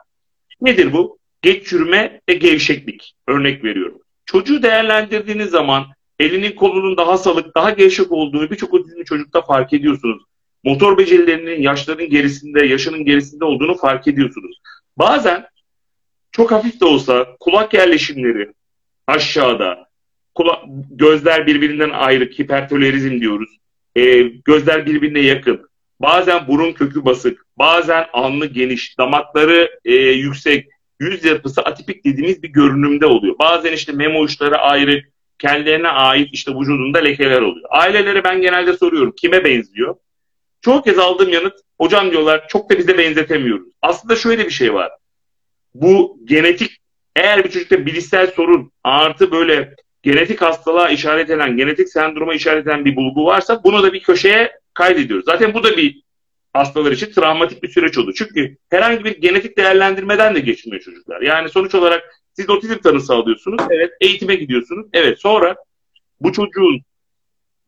Nedir 0.60 0.92
bu? 0.92 1.18
Geç 1.42 1.66
çürüme 1.66 2.20
ve 2.28 2.34
gevşeklik. 2.34 3.14
Örnek 3.26 3.64
veriyorum. 3.64 3.98
Çocuğu 4.26 4.62
değerlendirdiğiniz 4.62 5.50
zaman 5.50 5.86
elinin 6.20 6.52
kolunun 6.52 6.96
daha 6.96 7.18
salık, 7.18 7.54
daha 7.54 7.70
gevşek 7.70 8.12
olduğu 8.12 8.50
birçok 8.50 8.74
otizmli 8.74 9.04
çocukta 9.04 9.42
fark 9.42 9.72
ediyorsunuz. 9.72 10.22
Motor 10.64 10.98
becerilerinin 10.98 11.62
yaşların 11.62 12.08
gerisinde, 12.08 12.66
yaşının 12.66 13.04
gerisinde 13.04 13.44
olduğunu 13.44 13.76
fark 13.76 14.08
ediyorsunuz. 14.08 14.60
Bazen 14.98 15.46
çok 16.32 16.52
hafif 16.52 16.80
de 16.80 16.84
olsa 16.84 17.36
kulak 17.40 17.74
yerleşimleri 17.74 18.52
aşağıda, 19.06 19.88
kula 20.34 20.62
gözler 20.90 21.46
birbirinden 21.46 21.90
ayrı, 21.90 22.24
hipertolerizm 22.24 23.20
diyoruz. 23.20 23.56
E, 23.96 24.22
gözler 24.22 24.86
birbirine 24.86 25.20
yakın. 25.20 25.70
Bazen 26.00 26.48
burun 26.48 26.72
kökü 26.72 27.04
basık, 27.04 27.46
bazen 27.58 28.06
alnı 28.12 28.46
geniş, 28.46 28.98
damakları 28.98 29.70
e, 29.84 29.94
yüksek, 29.94 30.68
yüz 31.00 31.24
yapısı 31.24 31.62
atipik 31.62 32.04
dediğimiz 32.04 32.42
bir 32.42 32.48
görünümde 32.48 33.06
oluyor. 33.06 33.38
Bazen 33.38 33.72
işte 33.72 33.92
memo 33.92 34.20
uçları 34.20 34.58
ayrı, 34.58 35.02
kendilerine 35.40 35.88
ait 35.88 36.28
işte 36.32 36.52
vücudunda 36.52 36.98
lekeler 36.98 37.40
oluyor. 37.40 37.66
Ailelere 37.70 38.24
ben 38.24 38.40
genelde 38.40 38.76
soruyorum 38.76 39.14
kime 39.16 39.44
benziyor? 39.44 39.96
Çoğu 40.60 40.82
kez 40.82 40.98
aldığım 40.98 41.28
yanıt 41.28 41.54
hocam 41.80 42.10
diyorlar 42.10 42.48
çok 42.48 42.70
da 42.70 42.78
bize 42.78 42.98
benzetemiyoruz. 42.98 43.68
Aslında 43.82 44.16
şöyle 44.16 44.46
bir 44.46 44.50
şey 44.50 44.74
var. 44.74 44.92
Bu 45.74 46.18
genetik 46.24 46.70
eğer 47.16 47.44
bir 47.44 47.50
çocukta 47.50 47.86
bilişsel 47.86 48.30
sorun 48.30 48.72
artı 48.84 49.32
böyle 49.32 49.74
genetik 50.02 50.42
hastalığa 50.42 50.88
işaret 50.88 51.30
eden, 51.30 51.56
genetik 51.56 51.88
sendroma 51.88 52.34
işaret 52.34 52.66
eden 52.66 52.84
bir 52.84 52.96
bulgu 52.96 53.26
varsa 53.26 53.64
bunu 53.64 53.82
da 53.82 53.92
bir 53.92 54.02
köşeye 54.02 54.52
kaydediyoruz. 54.74 55.24
Zaten 55.24 55.54
bu 55.54 55.64
da 55.64 55.76
bir 55.76 56.02
hastalar 56.52 56.92
için 56.92 57.12
travmatik 57.12 57.62
bir 57.62 57.68
süreç 57.68 57.98
oldu. 57.98 58.12
Çünkü 58.14 58.56
herhangi 58.70 59.04
bir 59.04 59.20
genetik 59.20 59.58
değerlendirmeden 59.58 60.34
de 60.34 60.40
geçmiyor 60.40 60.82
çocuklar. 60.82 61.20
Yani 61.20 61.48
sonuç 61.48 61.74
olarak 61.74 62.19
siz 62.32 62.50
otizm 62.50 62.78
tanısı 62.78 63.14
alıyorsunuz. 63.14 63.64
Evet. 63.70 63.90
Eğitime 64.00 64.34
gidiyorsunuz. 64.34 64.86
Evet. 64.92 65.20
Sonra 65.20 65.56
bu 66.20 66.32
çocuğun 66.32 66.80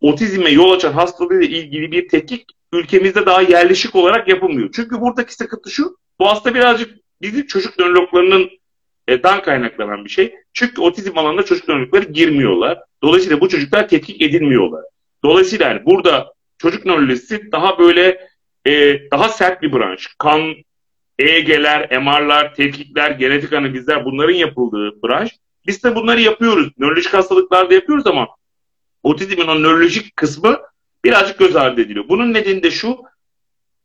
otizme 0.00 0.50
yol 0.50 0.72
açan 0.72 0.92
hastalığıyla 0.92 1.58
ilgili 1.58 1.92
bir 1.92 2.08
tetkik 2.08 2.46
ülkemizde 2.72 3.26
daha 3.26 3.42
yerleşik 3.42 3.94
olarak 3.94 4.28
yapılmıyor. 4.28 4.70
Çünkü 4.74 5.00
buradaki 5.00 5.34
sıkıntı 5.34 5.70
şu. 5.70 5.96
Bu 6.18 6.28
hasta 6.28 6.54
birazcık 6.54 6.98
bizim 7.22 7.46
çocuk 7.46 7.78
nörologlarının 7.78 8.50
e, 9.08 9.22
dan 9.22 9.42
kaynaklanan 9.42 10.04
bir 10.04 10.10
şey. 10.10 10.34
Çünkü 10.52 10.80
otizm 10.80 11.18
alanında 11.18 11.44
çocuk 11.44 11.68
nörologları 11.68 12.04
girmiyorlar. 12.04 12.78
Dolayısıyla 13.02 13.40
bu 13.40 13.48
çocuklar 13.48 13.88
tetkik 13.88 14.22
edilmiyorlar. 14.22 14.84
Dolayısıyla 15.24 15.68
yani 15.68 15.86
burada 15.86 16.32
çocuk 16.58 16.84
nörolojisi 16.84 17.52
daha 17.52 17.78
böyle 17.78 18.28
e, 18.66 19.00
daha 19.10 19.28
sert 19.28 19.62
bir 19.62 19.72
branş. 19.72 20.14
Kan, 20.18 20.54
EEG'ler, 21.18 21.98
MR'lar, 22.00 22.54
tetkikler, 22.54 23.10
genetik 23.10 23.52
analizler 23.52 24.04
bunların 24.04 24.34
yapıldığı 24.34 25.02
branş. 25.02 25.30
Biz 25.66 25.84
de 25.84 25.94
bunları 25.94 26.20
yapıyoruz. 26.20 26.72
Nörolojik 26.78 27.14
hastalıklarda 27.14 27.74
yapıyoruz 27.74 28.06
ama 28.06 28.28
otizmin 29.02 29.46
o 29.46 29.62
nörolojik 29.62 30.16
kısmı 30.16 30.60
birazcık 31.04 31.38
göz 31.38 31.56
ardı 31.56 31.80
ediliyor. 31.80 32.08
Bunun 32.08 32.34
nedeni 32.34 32.62
de 32.62 32.70
şu, 32.70 32.98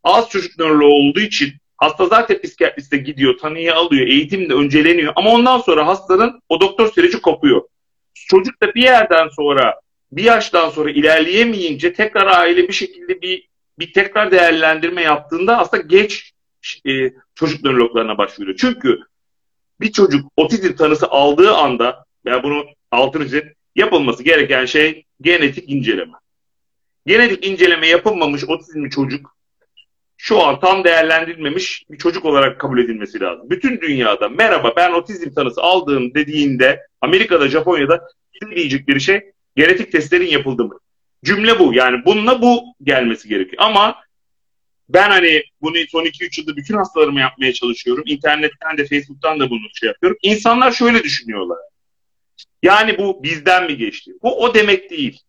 az 0.04 0.30
çocuk 0.30 0.60
nöroloğu 0.60 0.94
olduğu 0.94 1.20
için 1.20 1.54
hasta 1.78 2.06
zaten 2.06 2.42
psikiyatriste 2.42 2.98
gidiyor, 2.98 3.38
tanıyı 3.38 3.76
alıyor, 3.76 4.08
eğitim 4.08 4.50
de 4.50 4.54
önceleniyor. 4.54 5.14
Ama 5.16 5.30
ondan 5.30 5.58
sonra 5.58 5.88
hastanın 5.88 6.42
o 6.50 6.62
doktor 6.62 6.92
süreci 6.92 7.22
kopuyor. 7.22 7.62
Çocuk 8.14 8.62
da 8.62 8.76
bir 8.76 8.84
yerden 8.84 9.28
sonra, 9.28 9.82
bir 10.12 10.24
yaştan 10.24 10.70
sonra 10.70 10.92
ilerleyemeyince 10.92 11.94
tekrar 11.94 12.28
aile 12.28 12.68
bir 12.68 12.74
şekilde 12.74 13.22
bir 13.22 13.48
bir 13.80 13.94
tekrar 13.94 14.32
değerlendirme 14.32 15.02
yaptığında 15.02 15.58
aslında 15.58 15.84
geç 15.84 16.34
e, 16.88 17.14
çocuk 17.36 17.64
nörologlarına 17.64 18.18
başvuruyor. 18.18 18.58
Çünkü 18.58 19.00
bir 19.82 19.92
çocuk 19.92 20.32
otizm 20.38 20.76
tanısı 20.76 21.08
aldığı 21.08 21.54
anda 21.54 22.06
yani 22.26 22.44
bunu 22.44 22.66
altını 22.92 23.24
çizip 23.24 23.56
yapılması 23.76 24.24
gereken 24.24 24.66
şey 24.66 25.06
genetik 25.22 25.70
inceleme. 25.70 26.14
Genetik 27.06 27.46
inceleme 27.46 27.88
yapılmamış 27.88 28.44
otizmli 28.44 28.90
çocuk 28.90 29.38
şu 30.18 30.44
an 30.44 30.60
tam 30.60 30.84
değerlendirilmemiş 30.84 31.86
bir 31.92 31.98
çocuk 31.98 32.26
olarak 32.26 32.60
kabul 32.60 32.80
edilmesi 32.80 33.20
lazım. 33.20 33.50
Bütün 33.50 33.82
dünyada 33.82 34.30
merhaba 34.30 34.74
ben 34.76 34.92
otizm 34.92 35.34
tanısı 35.34 35.62
aldığım 35.62 36.14
dediğinde 36.14 36.82
Amerika'da, 37.02 37.48
Japonya'da 37.48 38.08
diyecekleri 38.56 39.02
şey 39.02 39.32
genetik 39.56 39.92
testlerin 39.92 40.28
yapıldı 40.28 40.66
mı? 40.66 40.80
Cümle 41.26 41.60
bu. 41.60 41.74
Yani 41.74 42.06
bununla 42.06 42.42
bu 42.42 42.64
gelmesi 42.84 43.30
gerekiyor. 43.30 43.64
Ama 43.66 43.96
ben 44.90 45.10
hani 45.10 45.44
bunu 45.62 45.76
son 45.90 46.06
2-3 46.06 46.42
yılda 46.42 46.56
bütün 46.56 46.78
hastalarıma 46.78 47.20
yapmaya 47.20 47.54
çalışıyorum. 47.54 48.04
İnternetten 48.08 48.78
de 48.78 48.86
Facebook'tan 48.86 49.40
da 49.40 49.50
bunu 49.50 49.60
şey 49.74 49.88
yapıyorum. 49.88 50.18
İnsanlar 50.22 50.72
şöyle 50.72 51.04
düşünüyorlar. 51.04 51.58
Yani 52.64 52.98
bu 52.98 53.24
bizden 53.24 53.66
mi 53.66 53.78
geçti? 53.78 54.12
Bu 54.24 54.44
o 54.44 54.54
demek 54.54 54.90
değil. 54.90 55.22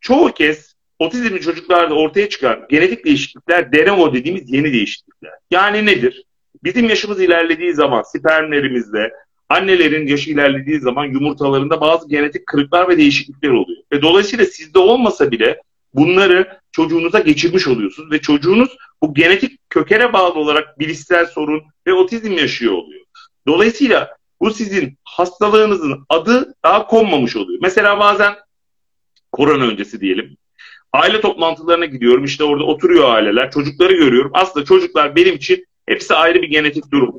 Çoğu 0.00 0.32
kez 0.32 0.74
otizmli 0.98 1.40
çocuklarda 1.40 1.94
ortaya 1.94 2.28
çıkan 2.28 2.66
genetik 2.70 3.04
değişiklikler 3.04 3.72
DNO 3.72 4.14
dediğimiz 4.14 4.52
yeni 4.52 4.72
değişiklikler. 4.72 5.32
Yani 5.50 5.86
nedir? 5.86 6.24
Bizim 6.64 6.88
yaşımız 6.88 7.20
ilerlediği 7.20 7.74
zaman 7.74 8.02
spermlerimizde 8.02 9.12
annelerin 9.48 10.06
yaşı 10.06 10.30
ilerlediği 10.30 10.80
zaman 10.80 11.04
yumurtalarında 11.04 11.80
bazı 11.80 12.08
genetik 12.08 12.46
kırıklar 12.46 12.88
ve 12.88 12.98
değişiklikler 12.98 13.50
oluyor. 13.50 13.82
Ve 13.92 14.02
dolayısıyla 14.02 14.44
sizde 14.44 14.78
olmasa 14.78 15.30
bile 15.30 15.60
bunları 15.94 16.60
çocuğunuza 16.74 17.18
geçirmiş 17.18 17.68
oluyorsunuz 17.68 18.10
ve 18.10 18.20
çocuğunuz 18.20 18.76
bu 19.02 19.14
genetik 19.14 19.70
kökene 19.70 20.12
bağlı 20.12 20.34
olarak 20.34 20.78
bilişsel 20.78 21.26
sorun 21.26 21.62
ve 21.86 21.92
otizm 21.92 22.32
yaşıyor 22.32 22.72
oluyor. 22.72 23.04
Dolayısıyla 23.46 24.16
bu 24.40 24.50
sizin 24.50 24.98
hastalığınızın 25.04 26.04
adı 26.08 26.54
daha 26.64 26.86
konmamış 26.86 27.36
oluyor. 27.36 27.58
Mesela 27.62 28.00
bazen 28.00 28.34
korona 29.32 29.64
öncesi 29.64 30.00
diyelim. 30.00 30.36
Aile 30.92 31.20
toplantılarına 31.20 31.84
gidiyorum. 31.84 32.24
İşte 32.24 32.44
orada 32.44 32.64
oturuyor 32.64 33.14
aileler. 33.14 33.50
Çocukları 33.50 33.92
görüyorum. 33.92 34.30
Aslında 34.34 34.66
çocuklar 34.66 35.16
benim 35.16 35.34
için 35.34 35.66
hepsi 35.86 36.14
ayrı 36.14 36.42
bir 36.42 36.50
genetik 36.50 36.92
durum. 36.92 37.14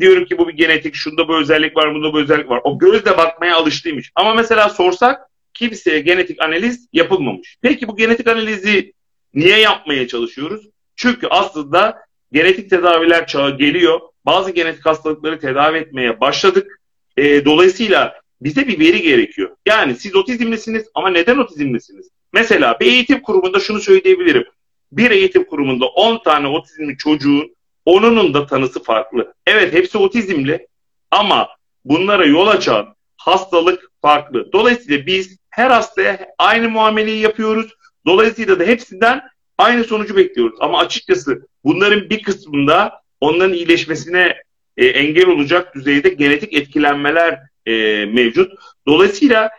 Diyorum 0.00 0.24
ki 0.24 0.38
bu 0.38 0.48
bir 0.48 0.54
genetik, 0.54 0.94
şunda 0.94 1.28
bu 1.28 1.36
özellik 1.36 1.76
var, 1.76 1.94
bunda 1.94 2.12
bu 2.12 2.20
özellik 2.20 2.50
var. 2.50 2.60
O 2.64 2.78
gözle 2.78 3.16
bakmaya 3.16 3.56
alıştıymış. 3.56 4.12
Ama 4.14 4.34
mesela 4.34 4.68
sorsak 4.68 5.27
kimseye 5.58 6.00
genetik 6.00 6.42
analiz 6.42 6.88
yapılmamış. 6.92 7.56
Peki 7.62 7.88
bu 7.88 7.96
genetik 7.96 8.28
analizi 8.28 8.92
niye 9.34 9.58
yapmaya 9.58 10.08
çalışıyoruz? 10.08 10.68
Çünkü 10.96 11.26
aslında 11.26 11.98
genetik 12.32 12.70
tedaviler 12.70 13.26
çağı 13.26 13.58
geliyor. 13.58 14.00
Bazı 14.26 14.50
genetik 14.50 14.86
hastalıkları 14.86 15.40
tedavi 15.40 15.78
etmeye 15.78 16.20
başladık. 16.20 16.80
E, 17.16 17.44
dolayısıyla 17.44 18.20
bize 18.40 18.68
bir 18.68 18.78
veri 18.78 19.02
gerekiyor. 19.02 19.56
Yani 19.66 19.94
siz 19.94 20.16
otizmlisiniz 20.16 20.84
ama 20.94 21.10
neden 21.10 21.38
otizmlisiniz? 21.38 22.08
Mesela 22.32 22.80
bir 22.80 22.86
eğitim 22.86 23.20
kurumunda 23.20 23.60
şunu 23.60 23.80
söyleyebilirim. 23.80 24.44
Bir 24.92 25.10
eğitim 25.10 25.44
kurumunda 25.44 25.86
10 25.86 26.22
tane 26.22 26.48
otizmli 26.48 26.96
çocuğun 26.96 27.58
Onunun 27.88 28.34
da 28.34 28.46
tanısı 28.46 28.82
farklı. 28.82 29.34
Evet 29.46 29.74
hepsi 29.74 29.98
otizmli 29.98 30.66
ama 31.10 31.48
bunlara 31.84 32.24
yol 32.24 32.46
açan 32.46 32.94
hastalık 33.16 33.90
farklı. 34.02 34.52
Dolayısıyla 34.52 35.06
biz 35.06 35.38
her 35.58 35.70
hastaya 35.70 36.18
aynı 36.38 36.68
muameleyi 36.68 37.20
yapıyoruz. 37.20 37.74
Dolayısıyla 38.06 38.60
da 38.60 38.64
hepsinden 38.64 39.22
aynı 39.58 39.84
sonucu 39.84 40.16
bekliyoruz. 40.16 40.58
Ama 40.60 40.78
açıkçası 40.78 41.46
bunların 41.64 42.10
bir 42.10 42.22
kısmında 42.22 43.02
onların 43.20 43.52
iyileşmesine 43.52 44.36
e, 44.76 44.86
engel 44.86 45.26
olacak 45.26 45.74
düzeyde 45.74 46.08
genetik 46.08 46.52
etkilenmeler 46.54 47.40
e, 47.66 47.72
mevcut. 48.04 48.52
Dolayısıyla 48.86 49.50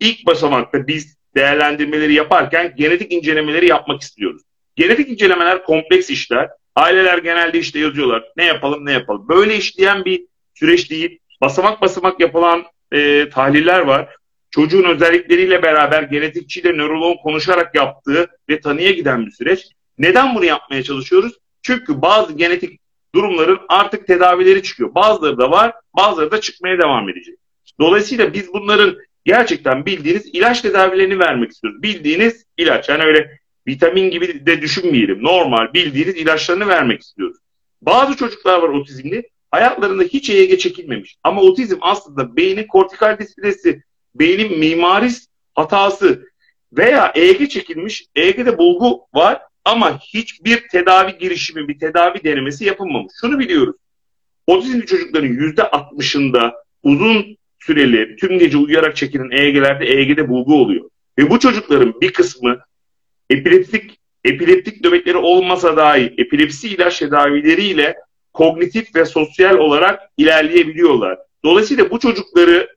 ilk 0.00 0.26
basamakta 0.26 0.86
biz 0.86 1.16
değerlendirmeleri 1.36 2.14
yaparken 2.14 2.74
genetik 2.76 3.12
incelemeleri 3.12 3.68
yapmak 3.68 4.02
istiyoruz. 4.02 4.42
Genetik 4.76 5.08
incelemeler 5.08 5.64
kompleks 5.64 6.10
işler. 6.10 6.50
Aileler 6.76 7.18
genelde 7.18 7.58
işte 7.58 7.78
yazıyorlar. 7.78 8.24
Ne 8.36 8.44
yapalım 8.44 8.86
ne 8.86 8.92
yapalım. 8.92 9.28
Böyle 9.28 9.56
işleyen 9.56 10.04
bir 10.04 10.26
süreç 10.54 10.90
değil. 10.90 11.18
Basamak 11.40 11.82
basamak 11.82 12.20
yapılan 12.20 12.64
e, 12.92 13.28
tahliller 13.28 13.80
var. 13.80 14.08
Çocuğun 14.54 14.84
özellikleriyle 14.84 15.62
beraber 15.62 16.02
genetikçiyle 16.02 16.72
nöroloğun 16.76 17.16
konuşarak 17.22 17.74
yaptığı 17.74 18.26
ve 18.48 18.60
tanıya 18.60 18.90
giden 18.90 19.26
bir 19.26 19.30
süreç. 19.30 19.66
Neden 19.98 20.34
bunu 20.34 20.44
yapmaya 20.44 20.82
çalışıyoruz? 20.82 21.32
Çünkü 21.62 22.02
bazı 22.02 22.32
genetik 22.32 22.80
durumların 23.14 23.58
artık 23.68 24.06
tedavileri 24.06 24.62
çıkıyor. 24.62 24.94
Bazıları 24.94 25.38
da 25.38 25.50
var, 25.50 25.72
bazıları 25.96 26.30
da 26.30 26.40
çıkmaya 26.40 26.78
devam 26.78 27.08
edecek. 27.08 27.34
Dolayısıyla 27.80 28.32
biz 28.32 28.52
bunların 28.52 28.96
gerçekten 29.24 29.86
bildiğiniz 29.86 30.26
ilaç 30.32 30.60
tedavilerini 30.60 31.18
vermek 31.18 31.50
istiyoruz. 31.50 31.82
Bildiğiniz 31.82 32.44
ilaç. 32.56 32.88
Yani 32.88 33.02
öyle 33.02 33.38
vitamin 33.66 34.10
gibi 34.10 34.46
de 34.46 34.62
düşünmeyelim. 34.62 35.22
Normal 35.22 35.72
bildiğiniz 35.74 36.16
ilaçlarını 36.16 36.68
vermek 36.68 37.02
istiyoruz. 37.02 37.36
Bazı 37.82 38.16
çocuklar 38.16 38.62
var 38.62 38.68
otizmli. 38.68 39.28
Hayatlarında 39.50 40.02
hiç 40.02 40.30
EEG 40.30 40.58
çekilmemiş. 40.60 41.16
Ama 41.24 41.40
otizm 41.40 41.76
aslında 41.80 42.36
beynin 42.36 42.66
kortikal 42.66 43.18
displesi, 43.18 43.82
beynin 44.14 44.58
mimaris 44.58 45.28
hatası 45.54 46.26
veya 46.72 47.12
EEG 47.14 47.50
çekilmiş. 47.50 48.06
EEG'de 48.16 48.58
bulgu 48.58 49.00
var 49.14 49.42
ama 49.64 49.98
hiçbir 49.98 50.68
tedavi 50.68 51.18
girişimi, 51.18 51.68
bir 51.68 51.78
tedavi 51.78 52.24
denemesi 52.24 52.64
yapılmamış. 52.64 53.12
Şunu 53.20 53.38
biliyoruz. 53.38 53.76
Otizmli 54.46 54.86
çocukların 54.86 55.28
yüzde 55.28 55.62
60'ında 55.62 56.52
uzun 56.82 57.36
süreli 57.60 58.16
tüm 58.16 58.38
gece 58.38 58.56
uyuyarak 58.56 58.96
çekilen 58.96 59.30
EEG'lerde 59.30 59.86
EEG'de 59.86 60.28
bulgu 60.28 60.62
oluyor. 60.62 60.90
Ve 61.18 61.30
bu 61.30 61.38
çocukların 61.38 62.00
bir 62.00 62.12
kısmı 62.12 62.58
epileptik 63.30 63.98
epileptik 64.24 64.84
nöbetleri 64.84 65.16
olmasa 65.16 65.76
dahi 65.76 66.14
epilepsi 66.18 66.68
ilaç 66.68 66.98
tedavileriyle 66.98 67.96
kognitif 68.32 68.94
ve 68.94 69.04
sosyal 69.04 69.58
olarak 69.58 70.00
ilerleyebiliyorlar. 70.16 71.18
Dolayısıyla 71.44 71.90
bu 71.90 71.98
çocukları 71.98 72.73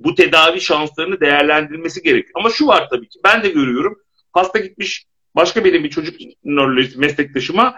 bu 0.00 0.14
tedavi 0.14 0.60
şanslarını 0.60 1.20
değerlendirilmesi 1.20 2.02
gerekiyor. 2.02 2.32
Ama 2.34 2.50
şu 2.50 2.66
var 2.66 2.88
tabii 2.90 3.08
ki 3.08 3.18
ben 3.24 3.42
de 3.42 3.48
görüyorum. 3.48 3.98
Hasta 4.32 4.58
gitmiş 4.58 5.06
başka 5.36 5.64
benim 5.64 5.84
bir 5.84 5.90
çocuk 5.90 6.14
nörolojisi 6.44 6.98
meslektaşıma 6.98 7.74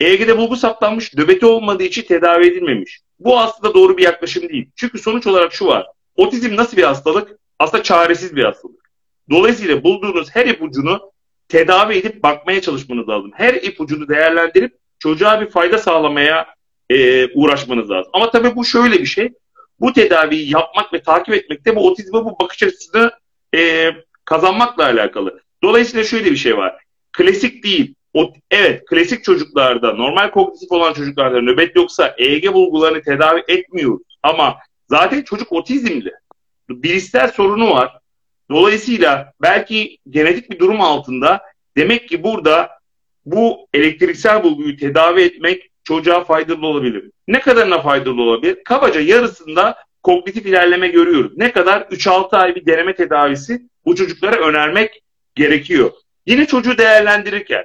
EEG'de 0.00 0.38
bulgu 0.38 0.56
saptanmış, 0.56 1.14
nöbeti 1.14 1.46
olmadığı 1.46 1.82
için 1.82 2.02
tedavi 2.02 2.46
edilmemiş. 2.46 3.00
Bu 3.18 3.38
aslında 3.38 3.74
doğru 3.74 3.96
bir 3.96 4.02
yaklaşım 4.02 4.48
değil. 4.48 4.70
Çünkü 4.76 4.98
sonuç 4.98 5.26
olarak 5.26 5.52
şu 5.52 5.66
var. 5.66 5.86
Otizm 6.16 6.56
nasıl 6.56 6.76
bir 6.76 6.82
hastalık? 6.82 7.38
Aslında 7.58 7.82
çaresiz 7.82 8.36
bir 8.36 8.44
hastalık. 8.44 8.90
Dolayısıyla 9.30 9.82
bulduğunuz 9.82 10.30
her 10.30 10.46
ipucunu 10.46 11.12
tedavi 11.48 11.94
edip 11.94 12.22
bakmaya 12.22 12.60
çalışmanız 12.60 13.08
lazım. 13.08 13.30
Her 13.34 13.54
ipucunu 13.54 14.08
değerlendirip 14.08 14.74
çocuğa 14.98 15.40
bir 15.40 15.50
fayda 15.50 15.78
sağlamaya 15.78 16.46
e, 16.90 17.26
uğraşmanız 17.34 17.90
lazım. 17.90 18.10
Ama 18.12 18.30
tabii 18.30 18.56
bu 18.56 18.64
şöyle 18.64 18.98
bir 18.98 19.06
şey. 19.06 19.32
Bu 19.80 19.92
tedaviyi 19.92 20.52
yapmak 20.52 20.92
ve 20.92 21.02
takip 21.02 21.34
etmekte 21.34 21.76
bu 21.76 21.88
otizme 21.88 22.24
bu 22.24 22.36
bakış 22.40 22.62
açısını 22.62 23.10
e, 23.54 23.90
kazanmakla 24.24 24.84
alakalı. 24.84 25.40
Dolayısıyla 25.62 26.04
şöyle 26.04 26.30
bir 26.30 26.36
şey 26.36 26.56
var. 26.56 26.76
Klasik 27.12 27.64
değil. 27.64 27.94
O, 28.14 28.32
evet 28.50 28.84
klasik 28.86 29.24
çocuklarda 29.24 29.92
normal 29.92 30.30
kognitif 30.30 30.72
olan 30.72 30.92
çocuklarda 30.92 31.40
nöbet 31.40 31.76
yoksa 31.76 32.14
EEG 32.18 32.52
bulgularını 32.52 33.02
tedavi 33.02 33.44
etmiyoruz. 33.48 34.02
Ama 34.22 34.56
zaten 34.90 35.22
çocuk 35.22 35.52
otizmli. 35.52 36.12
Bilişsel 36.68 37.32
sorunu 37.32 37.70
var. 37.70 37.98
Dolayısıyla 38.50 39.32
belki 39.42 39.98
genetik 40.10 40.50
bir 40.50 40.58
durum 40.58 40.80
altında 40.80 41.42
demek 41.76 42.08
ki 42.08 42.22
burada 42.22 42.70
bu 43.26 43.68
elektriksel 43.74 44.42
bulguyu 44.42 44.76
tedavi 44.76 45.22
etmek 45.22 45.70
çocuğa 45.86 46.24
faydalı 46.24 46.66
olabilir. 46.66 47.10
Ne 47.28 47.40
kadarına 47.40 47.82
faydalı 47.82 48.22
olabilir? 48.22 48.64
Kabaca 48.64 49.00
yarısında 49.00 49.76
kognitif 50.02 50.46
ilerleme 50.46 50.88
görüyoruz. 50.88 51.32
Ne 51.36 51.52
kadar? 51.52 51.80
3-6 51.80 52.36
ay 52.36 52.54
bir 52.54 52.66
deneme 52.66 52.94
tedavisi 52.94 53.62
bu 53.84 53.96
çocuklara 53.96 54.36
önermek 54.36 55.02
gerekiyor. 55.34 55.90
Yine 56.26 56.46
çocuğu 56.46 56.78
değerlendirirken 56.78 57.64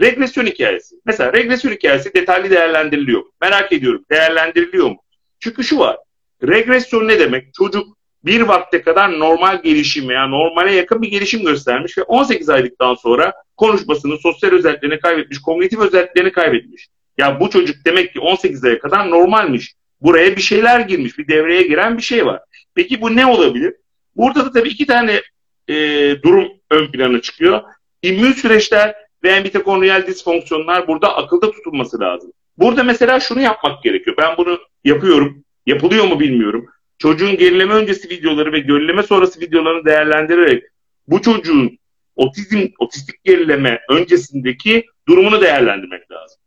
regresyon 0.00 0.46
hikayesi. 0.46 0.96
Mesela 1.04 1.32
regresyon 1.32 1.72
hikayesi 1.72 2.14
detaylı 2.14 2.50
değerlendiriliyor. 2.50 3.22
Merak 3.40 3.72
ediyorum 3.72 4.04
değerlendiriliyor 4.10 4.90
mu? 4.90 5.02
Çünkü 5.40 5.64
şu 5.64 5.78
var. 5.78 5.96
Regresyon 6.42 7.08
ne 7.08 7.20
demek? 7.20 7.54
Çocuk 7.54 7.98
bir 8.24 8.40
vakte 8.40 8.82
kadar 8.82 9.18
normal 9.18 9.62
gelişim 9.62 10.08
veya 10.08 10.26
normale 10.26 10.74
yakın 10.74 11.02
bir 11.02 11.10
gelişim 11.10 11.42
göstermiş 11.42 11.98
ve 11.98 12.02
18 12.02 12.48
aylıktan 12.48 12.94
sonra 12.94 13.32
konuşmasını, 13.56 14.18
sosyal 14.18 14.50
özelliklerini 14.50 15.00
kaybetmiş, 15.00 15.38
kognitif 15.38 15.78
özelliklerini 15.78 16.32
kaybetmiş. 16.32 16.88
Ya 17.18 17.40
bu 17.40 17.50
çocuk 17.50 17.76
demek 17.86 18.12
ki 18.12 18.20
18 18.20 18.64
aya 18.64 18.78
kadar 18.78 19.10
normalmiş. 19.10 19.74
Buraya 20.00 20.36
bir 20.36 20.40
şeyler 20.40 20.80
girmiş, 20.80 21.18
bir 21.18 21.28
devreye 21.28 21.62
giren 21.62 21.96
bir 21.96 22.02
şey 22.02 22.26
var. 22.26 22.40
Peki 22.74 23.00
bu 23.00 23.16
ne 23.16 23.26
olabilir? 23.26 23.74
Burada 24.16 24.44
da 24.44 24.52
tabii 24.52 24.68
iki 24.68 24.86
tane 24.86 25.22
e, 25.68 25.74
durum 26.22 26.48
ön 26.70 26.92
plana 26.92 27.20
çıkıyor. 27.20 27.62
İmmün 28.02 28.32
süreçler 28.32 28.94
ve 29.24 29.40
mitokondriyal 29.40 30.06
disfonksiyonlar 30.06 30.88
burada 30.88 31.16
akılda 31.16 31.50
tutulması 31.50 32.00
lazım. 32.00 32.32
Burada 32.58 32.82
mesela 32.82 33.20
şunu 33.20 33.40
yapmak 33.40 33.82
gerekiyor. 33.82 34.16
Ben 34.16 34.36
bunu 34.36 34.58
yapıyorum. 34.84 35.44
Yapılıyor 35.66 36.04
mu 36.04 36.20
bilmiyorum 36.20 36.68
çocuğun 36.98 37.36
gerileme 37.36 37.74
öncesi 37.74 38.10
videoları 38.10 38.52
ve 38.52 38.60
gerileme 38.60 39.02
sonrası 39.02 39.40
videolarını 39.40 39.84
değerlendirerek 39.84 40.64
bu 41.08 41.22
çocuğun 41.22 41.78
otizm, 42.16 42.66
otistik 42.78 43.24
gerileme 43.24 43.80
öncesindeki 43.90 44.86
durumunu 45.08 45.40
değerlendirmek 45.40 46.10
lazım. 46.10 46.40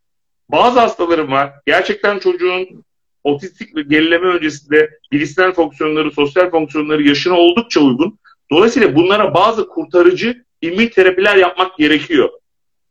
Bazı 0.52 0.80
hastalarım 0.80 1.32
var. 1.32 1.52
Gerçekten 1.66 2.18
çocuğun 2.18 2.84
otistik 3.24 3.76
ve 3.76 3.82
gerileme 3.82 4.26
öncesinde 4.26 4.90
bilişsel 5.12 5.52
fonksiyonları, 5.52 6.10
sosyal 6.10 6.50
fonksiyonları 6.50 7.02
yaşına 7.02 7.34
oldukça 7.34 7.80
uygun. 7.80 8.18
Dolayısıyla 8.50 8.94
bunlara 8.94 9.34
bazı 9.34 9.68
kurtarıcı 9.68 10.44
immün 10.60 10.88
terapiler 10.88 11.36
yapmak 11.36 11.78
gerekiyor. 11.78 12.30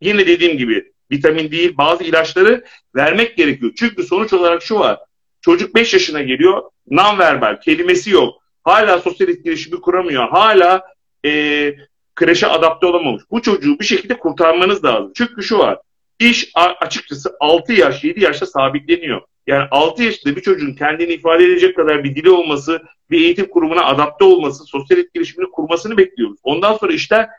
Yine 0.02 0.28
dediğim 0.28 0.58
gibi 0.58 0.92
vitamin 1.12 1.52
değil 1.52 1.78
bazı 1.78 2.04
ilaçları 2.04 2.64
vermek 2.96 3.38
gerekiyor. 3.38 3.72
Çünkü 3.78 4.04
sonuç 4.04 4.34
olarak 4.34 4.64
şu 4.64 4.80
var. 4.80 5.00
Çocuk 5.42 5.76
5 5.76 5.94
yaşına 5.94 6.22
geliyor. 6.22 6.64
Non-verbal, 6.92 7.62
kelimesi 7.62 8.12
yok. 8.12 8.34
Hala 8.64 9.00
sosyal 9.00 9.30
etkileşimi 9.30 9.82
kuramıyor. 9.82 10.30
Hala 10.30 10.84
e, 11.26 11.76
kreşe 12.16 12.48
adapte 12.48 12.88
olamamış. 12.88 13.24
Bu 13.32 13.42
çocuğu 13.42 13.80
bir 13.80 13.86
şekilde 13.86 14.20
kurtarmanız 14.20 14.84
lazım. 14.84 15.12
Çünkü 15.16 15.44
şu 15.44 15.58
var. 15.58 15.78
İş 16.22 16.52
açıkçası 16.56 17.36
6 17.40 17.74
yaş, 17.74 18.04
7 18.04 18.24
yaşta 18.24 18.46
sabitleniyor. 18.46 19.22
Yani 19.48 19.68
6 19.72 20.04
yaşında 20.04 20.36
bir 20.36 20.42
çocuğun 20.42 20.74
kendini 20.74 21.14
ifade 21.14 21.44
edecek 21.44 21.76
kadar 21.76 22.04
bir 22.04 22.16
dili 22.16 22.30
olması, 22.30 22.82
bir 23.10 23.22
eğitim 23.22 23.48
kurumuna 23.48 23.86
adapte 23.86 24.26
olması, 24.26 24.64
sosyal 24.64 25.00
etkileşimini 25.00 25.52
kurmasını 25.52 25.98
bekliyoruz. 25.98 26.40
Ondan 26.44 26.74
sonra 26.74 26.94
işler 26.94 27.30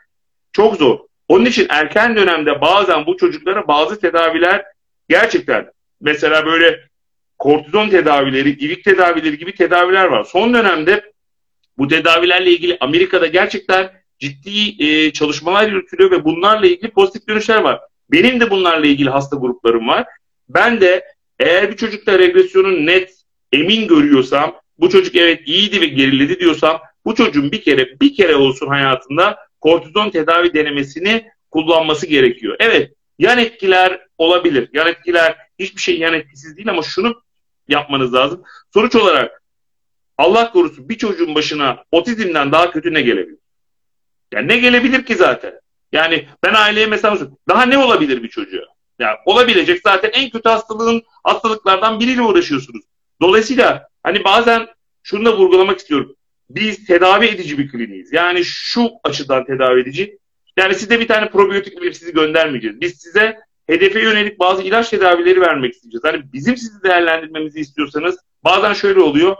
çok 0.51 0.75
zor. 0.75 0.99
Onun 1.27 1.45
için 1.45 1.67
erken 1.69 2.15
dönemde 2.15 2.61
bazen 2.61 3.05
bu 3.05 3.17
çocuklara 3.17 3.67
bazı 3.67 3.99
tedaviler 3.99 4.65
gerçekten 5.09 5.71
mesela 6.01 6.45
böyle 6.45 6.79
kortizon 7.37 7.89
tedavileri, 7.89 8.49
ilik 8.49 8.83
tedavileri 8.83 9.37
gibi 9.37 9.55
tedaviler 9.55 10.05
var. 10.05 10.23
Son 10.23 10.53
dönemde 10.53 11.11
bu 11.77 11.87
tedavilerle 11.87 12.51
ilgili 12.51 12.77
Amerika'da 12.79 13.27
gerçekten 13.27 13.91
ciddi 14.19 14.83
e, 14.83 15.13
çalışmalar 15.13 15.67
yürütülüyor 15.67 16.11
ve 16.11 16.25
bunlarla 16.25 16.67
ilgili 16.67 16.91
pozitif 16.91 17.27
dönüşler 17.27 17.61
var. 17.61 17.79
Benim 18.13 18.39
de 18.39 18.49
bunlarla 18.49 18.87
ilgili 18.87 19.09
hasta 19.09 19.35
gruplarım 19.35 19.87
var. 19.87 20.05
Ben 20.49 20.81
de 20.81 21.05
eğer 21.39 21.71
bir 21.71 21.77
çocukta 21.77 22.19
regresyonun 22.19 22.85
net 22.85 23.13
emin 23.51 23.87
görüyorsam, 23.87 24.55
bu 24.77 24.89
çocuk 24.89 25.15
evet 25.15 25.47
iyiydi 25.47 25.81
ve 25.81 25.85
geriledi 25.85 26.39
diyorsam, 26.39 26.81
bu 27.05 27.15
çocuğun 27.15 27.51
bir 27.51 27.61
kere 27.61 27.99
bir 28.01 28.15
kere 28.15 28.35
olsun 28.35 28.67
hayatında 28.67 29.37
kortizon 29.61 30.09
tedavi 30.09 30.53
denemesini 30.53 31.25
kullanması 31.51 32.05
gerekiyor. 32.05 32.55
Evet, 32.59 32.93
yan 33.19 33.37
etkiler 33.37 34.07
olabilir. 34.17 34.69
Yan 34.73 34.87
etkiler 34.87 35.37
hiçbir 35.59 35.81
şey 35.81 35.99
yan 35.99 36.13
etkisiz 36.13 36.57
değil 36.57 36.69
ama 36.69 36.81
şunu 36.81 37.21
yapmanız 37.67 38.13
lazım. 38.13 38.43
Sonuç 38.73 38.95
olarak 38.95 39.43
Allah 40.17 40.51
korusun 40.51 40.89
bir 40.89 40.97
çocuğun 40.97 41.35
başına 41.35 41.83
otizmden 41.91 42.51
daha 42.51 42.71
kötü 42.71 42.93
ne 42.93 43.01
gelebilir? 43.01 43.39
Yani 44.33 44.47
ne 44.47 44.57
gelebilir 44.57 45.05
ki 45.05 45.15
zaten? 45.15 45.62
Yani 45.93 46.27
ben 46.43 46.53
aileye 46.53 46.85
mesela 46.85 47.17
daha 47.49 47.65
ne 47.65 47.77
olabilir 47.77 48.23
bir 48.23 48.27
çocuğa? 48.27 48.63
Yani 48.99 49.17
olabilecek 49.25 49.81
zaten 49.83 50.09
en 50.13 50.29
kötü 50.29 50.49
hastalığın 50.49 51.03
hastalıklardan 51.23 51.99
biriyle 51.99 52.21
uğraşıyorsunuz. 52.21 52.85
Dolayısıyla 53.21 53.87
hani 54.03 54.23
bazen 54.23 54.67
şunu 55.03 55.25
da 55.25 55.37
vurgulamak 55.37 55.79
istiyorum. 55.79 56.15
Biz 56.49 56.85
tedavi 56.85 57.25
edici 57.25 57.57
bir 57.57 57.71
kliniğiz. 57.71 58.13
Yani 58.13 58.45
şu 58.45 58.91
açıdan 59.03 59.45
tedavi 59.45 59.81
edici. 59.81 60.17
Yani 60.57 60.75
size 60.75 60.99
bir 60.99 61.07
tane 61.07 61.29
probiyotik 61.29 61.81
verip 61.81 61.95
sizi 61.95 62.13
göndermeyeceğiz. 62.13 62.81
Biz 62.81 63.01
size 63.01 63.37
hedefe 63.67 64.01
yönelik 64.01 64.39
bazı 64.39 64.63
ilaç 64.63 64.89
tedavileri 64.89 65.41
vermek 65.41 65.73
isteyeceğiz. 65.73 66.03
Hani 66.03 66.33
bizim 66.33 66.57
sizi 66.57 66.83
değerlendirmemizi 66.83 67.59
istiyorsanız 67.59 68.17
bazen 68.43 68.73
şöyle 68.73 68.99
oluyor. 68.99 69.35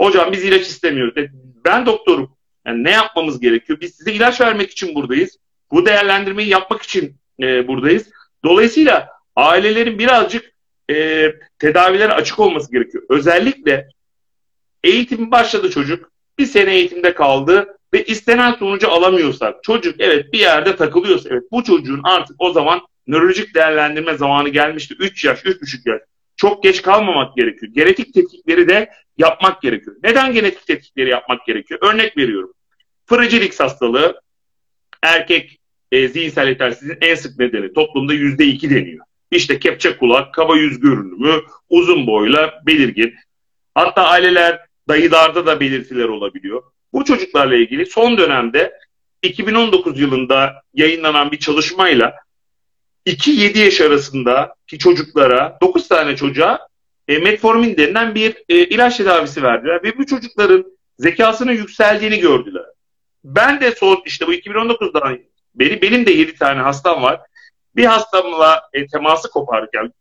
Hocam 0.00 0.32
biz 0.32 0.44
ilaç 0.44 0.62
istemiyoruz. 0.62 1.16
E, 1.16 1.30
ben 1.64 1.86
doktorum. 1.86 2.36
Yani 2.66 2.84
ne 2.84 2.90
yapmamız 2.90 3.40
gerekiyor? 3.40 3.80
Biz 3.80 3.94
size 3.94 4.12
ilaç 4.12 4.40
vermek 4.40 4.70
için 4.70 4.94
buradayız. 4.94 5.38
Bu 5.70 5.86
değerlendirmeyi 5.86 6.48
yapmak 6.48 6.82
için 6.82 7.16
e, 7.42 7.68
buradayız. 7.68 8.10
Dolayısıyla 8.44 9.08
ailelerin 9.36 9.98
birazcık 9.98 10.52
e, 10.90 11.26
tedavilere 11.58 12.12
açık 12.12 12.38
olması 12.38 12.72
gerekiyor. 12.72 13.04
Özellikle 13.08 13.88
eğitim 14.84 15.30
başladı 15.30 15.70
çocuk. 15.70 16.10
bir 16.38 16.46
sene 16.46 16.74
eğitimde 16.74 17.14
kaldı 17.14 17.78
ve 17.92 18.04
istenen 18.04 18.52
sonucu 18.52 18.90
alamıyorsak, 18.90 19.62
çocuk 19.62 19.94
evet 19.98 20.32
bir 20.32 20.38
yerde 20.38 20.76
takılıyorsa, 20.76 21.28
evet 21.32 21.42
bu 21.52 21.64
çocuğun 21.64 22.00
artık 22.04 22.36
o 22.38 22.52
zaman 22.52 22.80
nörolojik 23.06 23.54
değerlendirme 23.54 24.14
zamanı 24.14 24.48
gelmişti. 24.48 24.94
3 24.98 25.24
yaş, 25.24 25.44
3,5 25.44 25.90
yaş. 25.90 26.00
Çok 26.36 26.62
geç 26.62 26.82
kalmamak 26.82 27.36
gerekiyor. 27.36 27.72
Genetik 27.72 28.14
tetkikleri 28.14 28.68
de 28.68 28.90
yapmak 29.18 29.62
gerekiyor. 29.62 29.96
Neden 30.02 30.32
genetik 30.32 30.66
tetkikleri 30.66 31.10
yapmak 31.10 31.46
gerekiyor? 31.46 31.80
Örnek 31.82 32.16
veriyorum. 32.16 32.52
Fragilix 33.06 33.60
hastalığı 33.60 34.20
erkek 35.02 35.58
e, 35.92 36.08
zihinsel 36.08 36.48
yetersizliğin 36.48 36.98
en 37.00 37.14
sık 37.14 37.38
nedeni. 37.38 37.72
Toplumda 37.72 38.14
yüzde 38.14 38.46
iki 38.46 38.70
deniyor. 38.70 39.04
İşte 39.30 39.58
kepçe 39.58 39.96
kulak, 39.96 40.34
kaba 40.34 40.56
yüz 40.56 40.80
görünümü, 40.80 41.42
uzun 41.68 42.06
boyla 42.06 42.62
belirgin. 42.66 43.14
Hatta 43.74 44.04
aileler, 44.04 44.60
dayılarda 44.88 45.46
da 45.46 45.60
belirtiler 45.60 46.04
olabiliyor. 46.04 46.62
Bu 46.92 47.04
çocuklarla 47.04 47.56
ilgili 47.56 47.86
son 47.86 48.18
dönemde 48.18 48.72
2019 49.22 50.00
yılında 50.00 50.62
yayınlanan 50.74 51.32
bir 51.32 51.38
çalışmayla 51.38 52.14
2-7 53.06 53.58
yaş 53.58 53.80
arasındaki 53.80 54.78
çocuklara 54.78 55.58
9 55.62 55.88
tane 55.88 56.16
çocuğa 56.16 56.68
e, 57.08 57.18
metformin 57.18 57.76
denilen 57.76 58.14
bir 58.14 58.36
e, 58.48 58.64
ilaç 58.64 58.96
tedavisi 58.96 59.42
verdiler 59.42 59.82
ve 59.82 59.98
bu 59.98 60.06
çocukların 60.06 60.64
zekasının 60.98 61.52
yükseldiğini 61.52 62.18
gördüler. 62.18 62.64
Ben 63.26 63.60
de 63.60 63.72
son 63.72 64.02
işte 64.06 64.26
bu 64.26 64.34
2019'dan 64.34 65.18
beri 65.54 65.82
benim 65.82 66.06
de 66.06 66.12
7 66.12 66.34
tane 66.34 66.60
hastam 66.60 67.02
var. 67.02 67.20
Bir 67.76 67.84
hastamla 67.84 68.62
e, 68.72 68.86
teması 68.86 69.30
koparken 69.30 69.92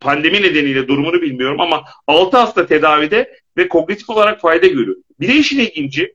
pandemi 0.00 0.42
nedeniyle 0.42 0.88
durumunu 0.88 1.22
bilmiyorum 1.22 1.60
ama 1.60 1.84
6 2.06 2.36
hasta 2.36 2.66
tedavide 2.66 3.38
ve 3.56 3.68
kognitif 3.68 4.10
olarak 4.10 4.40
fayda 4.40 4.66
görüyor. 4.66 4.96
Bir 5.20 5.28
de 5.28 5.34
işin 5.34 5.58
ilginci 5.58 6.14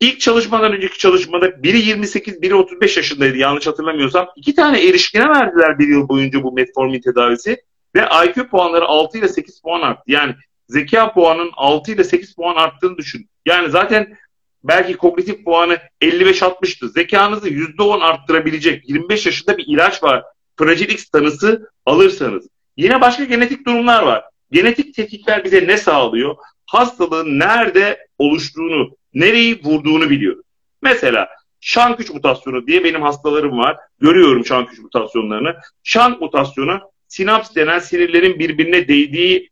ilk 0.00 0.20
çalışmadan 0.20 0.72
önceki 0.72 0.98
çalışmada 0.98 1.62
biri 1.62 1.78
28, 1.78 2.42
biri 2.42 2.54
35 2.54 2.96
yaşındaydı 2.96 3.36
yanlış 3.36 3.66
hatırlamıyorsam. 3.66 4.28
iki 4.36 4.54
tane 4.54 4.88
erişkine 4.88 5.28
verdiler 5.28 5.78
bir 5.78 5.88
yıl 5.88 6.08
boyunca 6.08 6.42
bu 6.42 6.52
metformin 6.52 7.00
tedavisi 7.00 7.62
ve 7.94 8.08
IQ 8.26 8.48
puanları 8.48 8.84
6 8.84 9.18
ile 9.18 9.28
8 9.28 9.62
puan 9.62 9.80
arttı. 9.80 10.02
Yani 10.06 10.34
zeka 10.68 11.12
puanının 11.12 11.50
6 11.56 11.92
ile 11.92 12.04
8 12.04 12.34
puan 12.34 12.56
arttığını 12.56 12.98
düşün. 12.98 13.28
Yani 13.46 13.70
zaten 13.70 14.18
belki 14.64 14.96
kognitif 14.96 15.44
puanı 15.44 15.78
55-60'tı. 16.02 16.88
Zekanızı 16.88 17.48
%10 17.48 18.02
arttırabilecek 18.02 18.88
25 18.88 19.26
yaşında 19.26 19.58
bir 19.58 19.64
ilaç 19.66 20.02
var. 20.02 20.24
Fragilix 20.58 21.08
tanısı 21.08 21.70
alırsanız. 21.86 22.48
Yine 22.76 23.00
başka 23.00 23.24
genetik 23.24 23.66
durumlar 23.66 24.02
var. 24.02 24.24
Genetik 24.50 24.94
tetkikler 24.94 25.44
bize 25.44 25.66
ne 25.66 25.76
sağlıyor? 25.76 26.36
Hastalığın 26.66 27.38
nerede 27.38 28.06
oluştuğunu, 28.18 28.96
nereyi 29.14 29.64
vurduğunu 29.64 30.10
biliyoruz. 30.10 30.44
Mesela 30.82 31.28
şank 31.60 32.14
mutasyonu 32.14 32.66
diye 32.66 32.84
benim 32.84 33.02
hastalarım 33.02 33.58
var. 33.58 33.76
Görüyorum 34.00 34.46
şank 34.46 34.78
mutasyonlarını. 34.78 35.56
Şank 35.82 36.20
mutasyonu 36.20 36.80
sinaps 37.08 37.54
denen 37.54 37.78
sinirlerin 37.78 38.38
birbirine 38.38 38.88
değdiği 38.88 39.50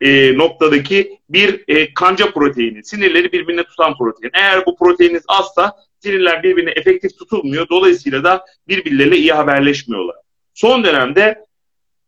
e, 0.00 0.38
noktadaki 0.38 1.18
bir 1.30 1.64
e, 1.68 1.94
kanca 1.94 2.30
proteini. 2.30 2.84
Sinirleri 2.84 3.32
birbirine 3.32 3.64
tutan 3.64 3.96
protein. 3.98 4.30
Eğer 4.34 4.66
bu 4.66 4.76
proteininiz 4.76 5.24
azsa 5.28 5.76
sinirler 5.98 6.42
birbirine 6.42 6.70
efektif 6.70 7.18
tutulmuyor. 7.18 7.68
Dolayısıyla 7.68 8.24
da 8.24 8.44
birbirleriyle 8.68 9.16
iyi 9.16 9.32
haberleşmiyorlar. 9.32 10.16
Son 10.54 10.84
dönemde 10.84 11.44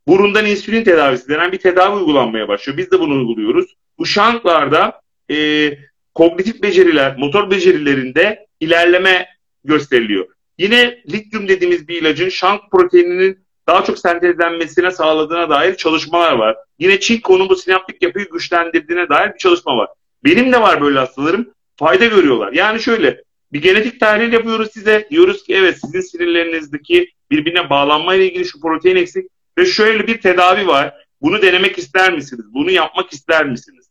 burundan 0.06 0.46
insülin 0.46 0.84
tedavisi 0.84 1.28
denen 1.28 1.52
bir 1.52 1.58
tedavi 1.58 1.96
uygulanmaya 1.96 2.48
başlıyor. 2.48 2.78
Biz 2.78 2.90
de 2.90 3.00
bunu 3.00 3.14
uyguluyoruz. 3.14 3.76
Bu 3.98 4.06
şanklarda 4.06 5.00
e, 5.30 5.70
kognitif 6.14 6.62
beceriler, 6.62 7.16
motor 7.16 7.50
becerilerinde 7.50 8.46
ilerleme 8.60 9.28
gösteriliyor. 9.64 10.26
Yine 10.58 11.02
lityum 11.12 11.48
dediğimiz 11.48 11.88
bir 11.88 12.02
ilacın 12.02 12.28
şank 12.28 12.70
proteininin 12.70 13.38
daha 13.66 13.84
çok 13.84 13.98
sentezlenmesine 13.98 14.90
sağladığına 14.90 15.50
dair 15.50 15.76
çalışmalar 15.76 16.32
var. 16.32 16.56
Yine 16.78 17.00
çinkonun 17.00 17.48
bu 17.48 17.56
sinaptik 17.56 18.02
yapıyı 18.02 18.28
güçlendirdiğine 18.30 19.08
dair 19.08 19.34
bir 19.34 19.38
çalışma 19.38 19.76
var. 19.76 19.88
Benim 20.24 20.52
de 20.52 20.60
var 20.60 20.80
böyle 20.80 20.98
hastalarım. 20.98 21.50
Fayda 21.76 22.06
görüyorlar. 22.06 22.52
Yani 22.52 22.80
şöyle 22.80 23.22
bir 23.52 23.62
genetik 23.62 24.00
tahlil 24.00 24.32
yapıyoruz 24.32 24.72
size. 24.72 25.08
Diyoruz 25.10 25.42
ki 25.42 25.54
evet 25.54 25.78
sizin 25.80 26.00
sinirlerinizdeki 26.00 27.12
birbirine 27.30 27.70
bağlanma 27.70 28.14
ile 28.14 28.26
ilgili 28.26 28.44
şu 28.44 28.60
protein 28.60 28.96
eksik 28.96 29.26
ve 29.58 29.66
şöyle 29.66 30.06
bir 30.06 30.20
tedavi 30.20 30.66
var. 30.66 30.94
Bunu 31.22 31.42
denemek 31.42 31.78
ister 31.78 32.12
misiniz? 32.12 32.44
Bunu 32.54 32.70
yapmak 32.70 33.12
ister 33.12 33.46
misiniz? 33.46 33.90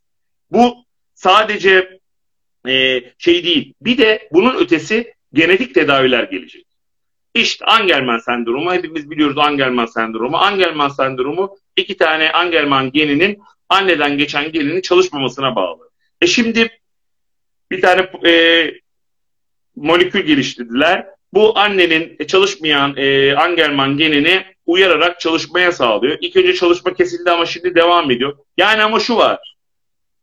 Bu 0.51 0.75
sadece 1.15 1.99
e, 2.67 3.03
şey 3.17 3.43
değil. 3.43 3.73
Bir 3.81 3.97
de 3.97 4.29
bunun 4.31 4.55
ötesi 4.55 5.13
genetik 5.33 5.75
tedaviler 5.75 6.23
gelecek. 6.23 6.68
İşte 7.33 7.65
Angelman 7.65 8.17
sendromu, 8.17 8.73
hepimiz 8.73 9.09
biliyoruz 9.11 9.37
Angelman 9.37 9.85
sendromu. 9.85 10.37
Angelman 10.37 10.89
sendromu 10.89 11.57
iki 11.75 11.97
tane 11.97 12.31
Angelman 12.31 12.91
geninin 12.91 13.41
anneden 13.69 14.17
geçen 14.17 14.51
gelinin 14.51 14.81
çalışmamasına 14.81 15.55
bağlı. 15.55 15.89
E 16.21 16.27
şimdi 16.27 16.79
bir 17.71 17.81
tane 17.81 18.01
e, 18.31 18.33
molekül 19.75 20.21
geliştirdiler. 20.21 21.05
Bu 21.33 21.59
annenin 21.59 22.25
çalışmayan 22.27 22.97
e, 22.97 23.35
Angelman 23.35 23.97
genini 23.97 24.45
uyararak 24.65 25.19
çalışmaya 25.19 25.71
sağlıyor. 25.71 26.17
İlk 26.21 26.35
önce 26.35 26.55
çalışma 26.55 26.93
kesildi 26.93 27.31
ama 27.31 27.45
şimdi 27.45 27.75
devam 27.75 28.11
ediyor. 28.11 28.37
Yani 28.57 28.83
ama 28.83 28.99
şu 28.99 29.17
var. 29.17 29.55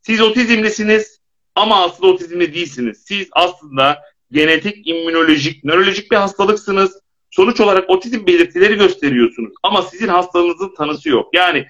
Siz 0.02 0.20
otizmlisiniz 0.20 1.20
ama 1.54 1.84
aslında 1.84 2.12
otizmli 2.12 2.54
değilsiniz. 2.54 3.04
Siz 3.06 3.28
aslında 3.32 4.02
genetik, 4.32 4.86
immünolojik, 4.86 5.64
nörolojik 5.64 6.10
bir 6.10 6.16
hastalıksınız. 6.16 7.00
Sonuç 7.30 7.60
olarak 7.60 7.90
otizm 7.90 8.26
belirtileri 8.26 8.74
gösteriyorsunuz. 8.74 9.52
Ama 9.62 9.82
sizin 9.82 10.08
hastalığınızın 10.08 10.74
tanısı 10.74 11.08
yok. 11.08 11.34
Yani 11.34 11.66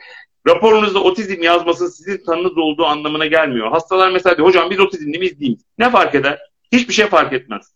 raporunuzda 0.49 1.03
otizm 1.03 1.43
yazması 1.43 1.91
sizin 1.91 2.25
tanınız 2.25 2.59
olduğu 2.59 2.85
anlamına 2.85 3.27
gelmiyor. 3.27 3.71
Hastalar 3.71 4.11
mesela 4.11 4.37
diyor, 4.37 4.49
hocam 4.49 4.71
biz 4.71 4.81
otizmli 4.81 5.19
miyiz 5.19 5.41
değil 5.41 5.59
Ne 5.79 5.91
fark 5.91 6.15
eder? 6.15 6.39
Hiçbir 6.73 6.95
şey 6.95 7.07
fark 7.07 7.33
etmez. 7.33 7.73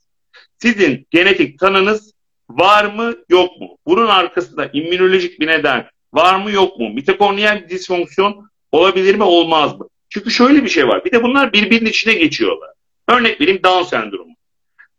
Sizin 0.59 1.07
genetik 1.11 1.59
tanınız 1.59 2.12
var 2.51 2.85
mı 2.85 3.14
yok 3.29 3.61
mu? 3.61 3.77
Bunun 3.87 4.07
arkasında 4.07 4.71
immünolojik 4.73 5.40
bir 5.40 5.47
neden 5.47 5.87
var 6.12 6.43
mı 6.43 6.51
yok 6.51 6.79
mu? 6.79 6.90
Mitokondriyal 6.90 7.69
disfonksiyon 7.69 8.51
olabilir 8.73 9.14
mi 9.14 9.23
olmaz 9.23 9.81
mı? 9.81 9.88
Çünkü 10.09 10.31
şöyle 10.31 10.64
bir 10.64 10.69
şey 10.69 10.88
var. 10.88 11.05
Bir 11.05 11.12
de 11.12 11.23
bunlar 11.23 11.53
birbirinin 11.53 11.90
içine 11.90 12.14
geçiyorlar. 12.14 12.71
Örnek 13.09 13.40
vereyim 13.40 13.62
Down 13.62 13.83
sendromu. 13.83 14.35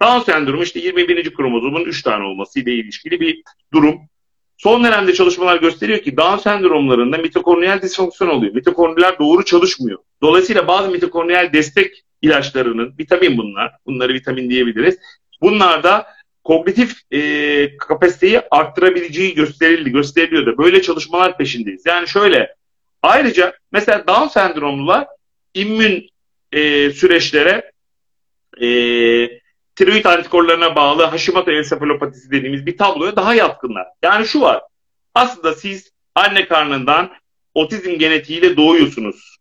Down 0.01 0.31
sendromu 0.31 0.63
işte 0.63 0.79
21. 0.79 1.33
kromozomun 1.33 1.85
3 1.85 2.01
tane 2.01 2.23
olması 2.23 2.59
ile 2.59 2.73
ilişkili 2.73 3.19
bir 3.19 3.43
durum. 3.73 3.99
Son 4.57 4.83
dönemde 4.83 5.13
çalışmalar 5.13 5.57
gösteriyor 5.57 5.99
ki 5.99 6.17
Down 6.17 6.37
sendromlarında 6.37 7.17
mitokondriyal 7.17 7.81
disfonksiyon 7.81 8.31
oluyor. 8.31 8.53
Mitokondriler 8.53 9.19
doğru 9.19 9.45
çalışmıyor. 9.45 9.99
Dolayısıyla 10.21 10.67
bazı 10.67 10.89
mitokondriyal 10.89 11.53
destek 11.53 12.03
ilaçlarının, 12.21 12.93
vitamin 12.99 13.37
bunlar, 13.37 13.71
bunları 13.85 14.13
vitamin 14.13 14.49
diyebiliriz. 14.49 14.97
Bunlarda 15.41 16.07
kognitif 16.43 16.97
e, 17.11 17.77
kapasiteyi 17.77 18.41
arttırabileceği 18.51 19.33
gösterildi, 19.33 19.91
gösteriliyor 19.91 20.45
da 20.45 20.57
böyle 20.57 20.81
çalışmalar 20.81 21.37
peşindeyiz. 21.37 21.85
Yani 21.85 22.07
şöyle, 22.07 22.55
ayrıca 23.01 23.53
mesela 23.71 24.07
Down 24.07 24.27
sendromlular 24.27 25.07
immün 25.53 26.09
e, 26.51 26.91
süreçlere 26.91 27.71
e, 28.61 29.40
tiroid 29.81 30.05
antikorlarına 30.05 30.75
bağlı 30.75 31.03
Hashimoto 31.03 31.51
ensefalopatisi 31.51 32.31
dediğimiz 32.31 32.65
bir 32.65 32.77
tabloya 32.77 33.15
daha 33.15 33.35
yatkınlar. 33.35 33.87
Yani 34.03 34.27
şu 34.27 34.41
var. 34.41 34.61
Aslında 35.15 35.53
siz 35.53 35.91
anne 36.15 36.47
karnından 36.47 37.11
otizm 37.53 37.97
genetiğiyle 37.97 38.57
doğuyorsunuz. 38.57 39.37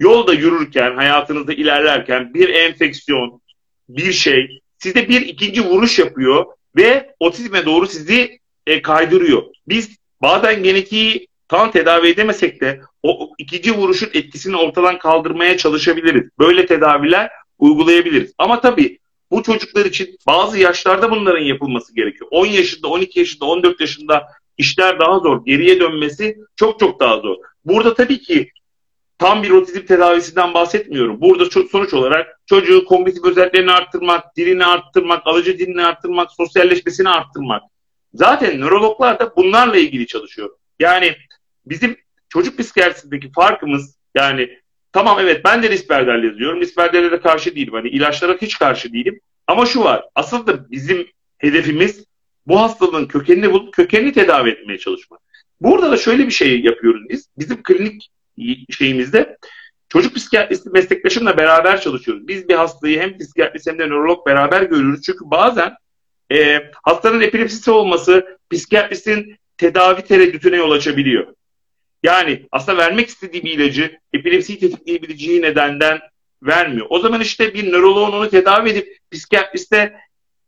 Yolda 0.00 0.34
yürürken, 0.34 0.96
hayatınızda 0.96 1.52
ilerlerken 1.52 2.34
bir 2.34 2.48
enfeksiyon, 2.48 3.40
bir 3.88 4.12
şey 4.12 4.60
sizde 4.78 5.08
bir 5.08 5.20
ikinci 5.20 5.64
vuruş 5.64 5.98
yapıyor 5.98 6.46
ve 6.76 7.14
otizme 7.20 7.64
doğru 7.64 7.86
sizi 7.86 8.38
e, 8.66 8.82
kaydırıyor. 8.82 9.42
Biz 9.68 9.96
bazen 10.20 10.62
genetiği 10.62 11.28
tam 11.48 11.70
tedavi 11.70 12.08
edemesek 12.08 12.60
de 12.60 12.80
o 13.02 13.30
ikinci 13.38 13.72
vuruşun 13.72 14.10
etkisini 14.14 14.56
ortadan 14.56 14.98
kaldırmaya 14.98 15.56
çalışabiliriz. 15.56 16.28
Böyle 16.38 16.66
tedaviler 16.66 17.30
uygulayabiliriz. 17.58 18.34
Ama 18.38 18.60
tabii 18.60 18.98
bu 19.32 19.42
çocuklar 19.42 19.84
için 19.84 20.18
bazı 20.26 20.58
yaşlarda 20.58 21.10
bunların 21.10 21.42
yapılması 21.44 21.94
gerekiyor. 21.94 22.30
10 22.30 22.46
yaşında, 22.46 22.88
12 22.88 23.18
yaşında, 23.18 23.44
14 23.44 23.80
yaşında 23.80 24.28
işler 24.58 24.98
daha 24.98 25.18
zor. 25.18 25.44
Geriye 25.44 25.80
dönmesi 25.80 26.36
çok 26.56 26.80
çok 26.80 27.00
daha 27.00 27.16
zor. 27.16 27.36
Burada 27.64 27.94
tabii 27.94 28.18
ki 28.20 28.50
tam 29.18 29.42
bir 29.42 29.50
otizm 29.50 29.86
tedavisinden 29.86 30.54
bahsetmiyorum. 30.54 31.20
Burada 31.20 31.44
sonuç 31.70 31.94
olarak 31.94 32.40
çocuğun 32.46 32.84
kognitif 32.84 33.24
özelliklerini 33.24 33.72
arttırmak, 33.72 34.36
dilini 34.36 34.66
arttırmak, 34.66 35.26
alıcı 35.26 35.58
dilini 35.58 35.86
arttırmak, 35.86 36.32
sosyalleşmesini 36.32 37.08
arttırmak. 37.08 37.62
Zaten 38.14 38.60
nörologlar 38.60 39.18
da 39.18 39.36
bunlarla 39.36 39.76
ilgili 39.76 40.06
çalışıyor. 40.06 40.50
Yani 40.80 41.16
bizim 41.66 41.96
çocuk 42.28 42.58
psikiyatrisindeki 42.58 43.32
farkımız 43.32 43.96
yani 44.14 44.61
tamam 44.92 45.18
evet 45.20 45.44
ben 45.44 45.62
de 45.62 45.70
risperderle 45.70 46.26
yazıyorum. 46.26 46.60
Risperderle 46.60 47.10
de 47.10 47.20
karşı 47.20 47.56
değilim. 47.56 47.72
Hani 47.72 47.88
ilaçlara 47.88 48.36
hiç 48.42 48.58
karşı 48.58 48.92
değilim. 48.92 49.20
Ama 49.46 49.66
şu 49.66 49.84
var. 49.84 50.04
Asıl 50.14 50.46
da 50.46 50.70
bizim 50.70 51.06
hedefimiz 51.38 52.04
bu 52.46 52.60
hastalığın 52.60 53.06
kökenini 53.06 53.52
bulup 53.52 53.74
kökenini 53.74 54.12
tedavi 54.12 54.50
etmeye 54.50 54.78
çalışmak. 54.78 55.20
Burada 55.60 55.90
da 55.90 55.96
şöyle 55.96 56.26
bir 56.26 56.32
şey 56.32 56.60
yapıyoruz 56.60 57.02
biz. 57.08 57.28
Bizim 57.38 57.62
klinik 57.62 58.10
şeyimizde 58.70 59.36
çocuk 59.88 60.14
psikiyatristi 60.14 60.70
meslektaşımla 60.70 61.36
beraber 61.36 61.80
çalışıyoruz. 61.80 62.28
Biz 62.28 62.48
bir 62.48 62.54
hastayı 62.54 63.00
hem 63.00 63.18
psikiyatrist 63.18 63.66
hem 63.66 63.78
de 63.78 63.88
nörolog 63.88 64.26
beraber 64.26 64.62
görüyoruz. 64.62 65.02
Çünkü 65.02 65.24
bazen 65.24 65.72
e, 66.32 66.70
hastanın 66.82 67.20
epilepsisi 67.20 67.70
olması 67.70 68.38
psikiyatristin 68.50 69.36
tedavi 69.58 70.02
tereddütüne 70.02 70.56
yol 70.56 70.70
açabiliyor. 70.70 71.26
Yani 72.02 72.46
aslında 72.52 72.78
vermek 72.78 73.08
istediği 73.08 73.44
bir 73.44 73.50
ilacı 73.50 73.98
epilepsiyi 74.12 74.58
tetikleyebileceği 74.58 75.42
nedenden 75.42 76.00
vermiyor. 76.42 76.86
O 76.90 76.98
zaman 76.98 77.20
işte 77.20 77.54
bir 77.54 77.72
nöroloğun 77.72 78.12
onu 78.12 78.30
tedavi 78.30 78.70
edip 78.70 78.98
psikiyatriste 79.10 79.94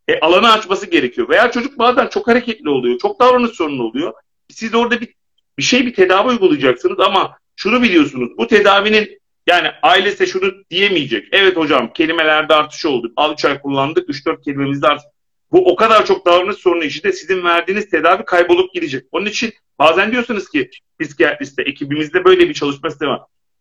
e, 0.08 0.20
alanı 0.20 0.52
açması 0.52 0.86
gerekiyor. 0.86 1.28
Veya 1.28 1.50
çocuk 1.50 1.78
bazen 1.78 2.06
çok 2.06 2.28
hareketli 2.28 2.68
oluyor, 2.68 2.98
çok 2.98 3.20
davranış 3.20 3.50
sorunu 3.50 3.82
oluyor. 3.82 4.12
Siz 4.50 4.74
orada 4.74 5.00
bir, 5.00 5.14
bir 5.58 5.62
şey 5.62 5.86
bir 5.86 5.94
tedavi 5.94 6.28
uygulayacaksınız 6.28 7.00
ama 7.00 7.38
şunu 7.56 7.82
biliyorsunuz 7.82 8.30
bu 8.38 8.46
tedavinin 8.46 9.20
yani 9.46 9.68
ailesi 9.82 10.26
şunu 10.26 10.52
diyemeyecek. 10.70 11.28
Evet 11.32 11.56
hocam 11.56 11.92
kelimelerde 11.92 12.54
artış 12.54 12.86
oldu. 12.86 13.12
Al 13.16 13.32
3 13.32 13.44
ay 13.44 13.60
kullandık 13.60 14.08
3-4 14.08 14.44
kelimemizde 14.44 14.86
artış. 14.86 15.04
Bu 15.52 15.72
o 15.72 15.76
kadar 15.76 16.06
çok 16.06 16.26
davranış 16.26 16.56
sorunu 16.56 16.84
içinde 16.84 17.12
sizin 17.12 17.44
verdiğiniz 17.44 17.90
tedavi 17.90 18.24
kaybolup 18.24 18.74
gidecek. 18.74 19.04
Onun 19.12 19.26
için 19.26 19.52
bazen 19.78 20.12
diyorsunuz 20.12 20.48
ki 20.48 20.70
psikiyatriste 21.00 21.62
ekibimizde 21.62 22.24
böyle 22.24 22.48
bir 22.48 22.54
çalışma 22.54 22.90
sistemi 22.90 23.10
var. 23.10 23.20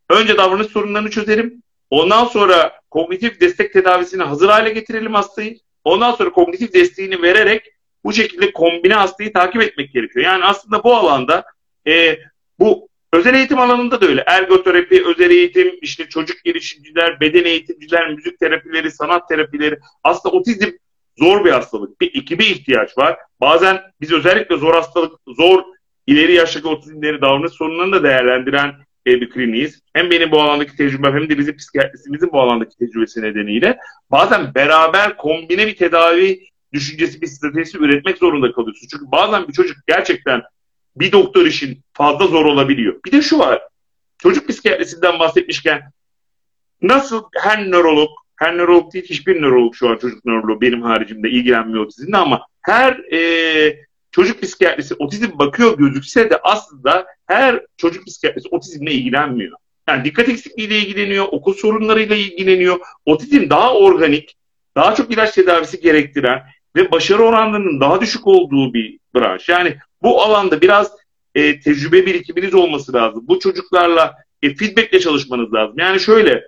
Önce 0.09 0.37
davranış 0.37 0.67
sorunlarını 0.67 1.09
çözelim. 1.09 1.63
Ondan 1.89 2.25
sonra 2.25 2.73
kognitif 2.91 3.41
destek 3.41 3.73
tedavisini 3.73 4.23
hazır 4.23 4.49
hale 4.49 4.69
getirelim 4.69 5.13
hastayı. 5.13 5.57
Ondan 5.83 6.11
sonra 6.11 6.31
kognitif 6.31 6.73
desteğini 6.73 7.21
vererek 7.21 7.73
bu 8.03 8.13
şekilde 8.13 8.53
kombine 8.53 8.93
hastayı 8.93 9.33
takip 9.33 9.61
etmek 9.61 9.93
gerekiyor. 9.93 10.25
Yani 10.25 10.45
aslında 10.45 10.83
bu 10.83 10.95
alanda 10.95 11.43
e, 11.87 12.19
bu 12.59 12.89
özel 13.13 13.33
eğitim 13.33 13.59
alanında 13.59 14.01
da 14.01 14.07
öyle. 14.07 14.23
Ergoterapi, 14.27 15.05
özel 15.05 15.31
eğitim, 15.31 15.79
işte 15.81 16.09
çocuk 16.09 16.43
gelişimciler, 16.43 17.19
beden 17.19 17.43
eğitimciler, 17.43 18.09
müzik 18.09 18.39
terapileri, 18.39 18.91
sanat 18.91 19.29
terapileri. 19.29 19.79
Aslında 20.03 20.35
otizm 20.35 20.69
zor 21.17 21.45
bir 21.45 21.51
hastalık. 21.51 22.01
Bir 22.01 22.15
ekibe 22.21 22.45
ihtiyaç 22.45 22.97
var. 22.97 23.17
Bazen 23.41 23.81
biz 24.01 24.11
özellikle 24.11 24.57
zor 24.57 24.73
hastalık, 24.73 25.19
zor 25.27 25.63
ileri 26.07 26.33
yaştaki 26.33 26.67
otizmleri, 26.67 27.21
davranış 27.21 27.51
sorunlarını 27.51 27.93
da 27.93 28.03
değerlendiren 28.03 28.73
e, 29.07 29.21
bir 29.21 29.29
kliniğiz. 29.29 29.81
Hem 29.93 30.11
benim 30.11 30.31
bu 30.31 30.41
alandaki 30.41 30.75
tecrübem 30.75 31.13
hem 31.13 31.29
de 31.29 31.37
bizim 31.37 31.57
psikiyatristimizin 31.57 32.31
bu 32.31 32.41
alandaki 32.41 32.77
tecrübesi 32.77 33.21
nedeniyle 33.21 33.77
bazen 34.11 34.55
beraber 34.55 35.17
kombine 35.17 35.67
bir 35.67 35.75
tedavi 35.75 36.39
düşüncesi, 36.73 37.21
bir 37.21 37.27
stratejisi 37.27 37.77
üretmek 37.77 38.17
zorunda 38.17 38.51
kalıyorsun. 38.51 38.87
Çünkü 38.91 39.05
bazen 39.11 39.47
bir 39.47 39.53
çocuk 39.53 39.77
gerçekten 39.87 40.41
bir 40.95 41.11
doktor 41.11 41.45
işin 41.45 41.81
fazla 41.93 42.27
zor 42.27 42.45
olabiliyor. 42.45 42.99
Bir 43.05 43.11
de 43.11 43.21
şu 43.21 43.39
var. 43.39 43.61
Çocuk 44.17 44.49
psikiyatrisinden 44.49 45.19
bahsetmişken 45.19 45.81
nasıl 46.81 47.23
her 47.41 47.71
nörolog, 47.71 48.09
her 48.35 48.57
nörolog 48.57 48.93
değil 48.93 49.05
hiçbir 49.09 49.41
nörolog 49.41 49.75
şu 49.75 49.89
an 49.89 49.97
çocuk 49.97 50.25
nöroloğu 50.25 50.61
benim 50.61 50.81
haricimde 50.81 51.29
ilgilenmiyor 51.29 51.85
otizmle 51.85 52.17
ama 52.17 52.47
her 52.61 52.93
e, 52.93 53.19
çocuk 54.13 54.41
psikiyatrisi 54.41 54.95
otizm 54.99 55.39
bakıyor 55.39 55.77
gözükse 55.77 56.29
de 56.29 56.39
aslında 56.43 57.05
her 57.27 57.61
çocuk 57.77 58.05
psikiyatrisi 58.05 58.47
otizmle 58.51 58.91
ilgilenmiyor. 58.91 59.57
Yani 59.87 60.05
dikkat 60.05 60.29
eksikliğiyle 60.29 60.77
ilgileniyor, 60.77 61.25
okul 61.31 61.53
sorunlarıyla 61.53 62.15
ilgileniyor. 62.15 62.79
Otizm 63.05 63.49
daha 63.49 63.73
organik, 63.73 64.35
daha 64.75 64.95
çok 64.95 65.11
ilaç 65.11 65.31
tedavisi 65.31 65.81
gerektiren 65.81 66.43
ve 66.75 66.91
başarı 66.91 67.23
oranlarının 67.23 67.79
daha 67.79 68.01
düşük 68.01 68.27
olduğu 68.27 68.73
bir 68.73 68.99
branş. 69.15 69.49
Yani 69.49 69.77
bu 70.01 70.21
alanda 70.21 70.61
biraz 70.61 70.91
e, 71.35 71.59
tecrübe 71.59 72.05
birikiminiz 72.05 72.53
olması 72.53 72.93
lazım. 72.93 73.23
Bu 73.27 73.39
çocuklarla 73.39 74.15
e, 74.41 74.55
feedbackle 74.55 74.99
çalışmanız 74.99 75.53
lazım. 75.53 75.75
Yani 75.77 75.99
şöyle, 75.99 76.47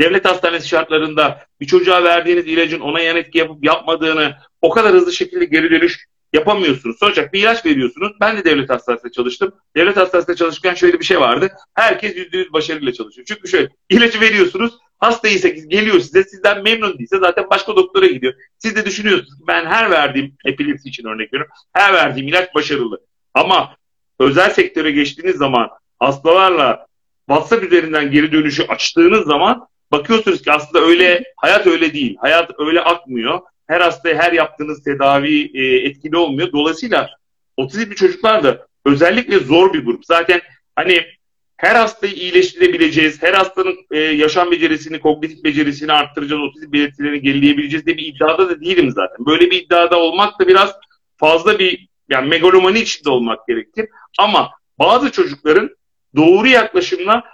devlet 0.00 0.24
hastanesi 0.24 0.68
şartlarında 0.68 1.46
bir 1.60 1.66
çocuğa 1.66 2.04
verdiğiniz 2.04 2.46
ilacın 2.46 2.80
ona 2.80 3.00
yan 3.00 3.16
etki 3.16 3.38
yapıp 3.38 3.64
yapmadığını 3.64 4.36
o 4.62 4.70
kadar 4.70 4.92
hızlı 4.92 5.12
şekilde 5.12 5.44
geri 5.44 5.70
dönüş 5.70 6.06
yapamıyorsunuz. 6.32 6.96
Sonuçta 6.98 7.32
bir 7.32 7.40
ilaç 7.40 7.66
veriyorsunuz. 7.66 8.12
Ben 8.20 8.36
de 8.36 8.44
devlet 8.44 8.70
hastanesinde 8.70 9.12
çalıştım. 9.12 9.52
Devlet 9.76 9.96
hastanesinde 9.96 10.36
çalışırken 10.36 10.74
şöyle 10.74 11.00
bir 11.00 11.04
şey 11.04 11.20
vardı. 11.20 11.52
Herkes 11.74 12.16
%100 12.16 12.52
başarıyla 12.52 12.92
çalışıyor. 12.92 13.26
Çünkü 13.28 13.48
şöyle 13.48 13.68
ilacı 13.90 14.20
veriyorsunuz. 14.20 14.78
Hasta 14.98 15.28
ise 15.28 15.48
geliyor 15.48 16.00
size. 16.00 16.24
Sizden 16.24 16.62
memnun 16.62 16.98
değilse 16.98 17.18
zaten 17.18 17.46
başka 17.50 17.76
doktora 17.76 18.06
gidiyor. 18.06 18.34
Siz 18.58 18.76
de 18.76 18.86
düşünüyorsunuz 18.86 19.38
ki 19.38 19.44
ben 19.48 19.66
her 19.66 19.90
verdiğim 19.90 20.36
epilepsi 20.44 20.88
için 20.88 21.04
örnek 21.04 21.32
veriyorum. 21.32 21.52
Her 21.72 21.92
verdiğim 21.92 22.28
ilaç 22.28 22.54
başarılı. 22.54 23.00
Ama 23.34 23.76
özel 24.18 24.50
sektöre 24.50 24.90
geçtiğiniz 24.90 25.36
zaman 25.36 25.70
hastalarla 25.98 26.86
WhatsApp 27.28 27.64
üzerinden 27.64 28.10
geri 28.10 28.32
dönüşü 28.32 28.62
açtığınız 28.62 29.26
zaman 29.26 29.66
bakıyorsunuz 29.92 30.42
ki 30.42 30.52
aslında 30.52 30.84
öyle 30.84 31.24
hayat 31.36 31.66
öyle 31.66 31.92
değil. 31.92 32.16
Hayat 32.20 32.50
öyle 32.58 32.80
akmıyor 32.80 33.40
her 33.70 33.80
hastaya 33.80 34.14
her 34.18 34.32
yaptığınız 34.32 34.82
tedavi 34.82 35.50
e, 35.54 35.88
etkili 35.88 36.16
olmuyor. 36.16 36.52
Dolayısıyla 36.52 37.10
otizmli 37.56 37.94
çocuklar 37.94 38.44
da 38.44 38.66
özellikle 38.84 39.38
zor 39.38 39.72
bir 39.72 39.84
grup. 39.84 40.04
Zaten 40.06 40.40
hani 40.76 41.06
her 41.56 41.74
hastayı 41.74 42.12
iyileştirebileceğiz, 42.12 43.22
her 43.22 43.34
hastanın 43.34 43.76
e, 43.90 43.98
yaşam 43.98 44.50
becerisini, 44.50 45.00
kognitif 45.00 45.44
becerisini 45.44 45.92
arttıracağız, 45.92 46.42
otizm 46.42 46.72
belirtilerini 46.72 47.22
gerileyebileceğiz 47.22 47.86
diye 47.86 47.96
bir 47.96 48.14
iddiada 48.14 48.48
da 48.48 48.60
değilim 48.60 48.90
zaten. 48.90 49.26
Böyle 49.26 49.50
bir 49.50 49.62
iddiada 49.62 49.98
olmak 49.98 50.40
da 50.40 50.48
biraz 50.48 50.72
fazla 51.16 51.58
bir 51.58 51.88
yani 52.08 52.28
megalomani 52.28 52.78
içinde 52.78 53.10
olmak 53.10 53.48
gerekir. 53.48 53.88
Ama 54.18 54.50
bazı 54.78 55.12
çocukların 55.12 55.70
doğru 56.16 56.48
yaklaşımla 56.48 57.24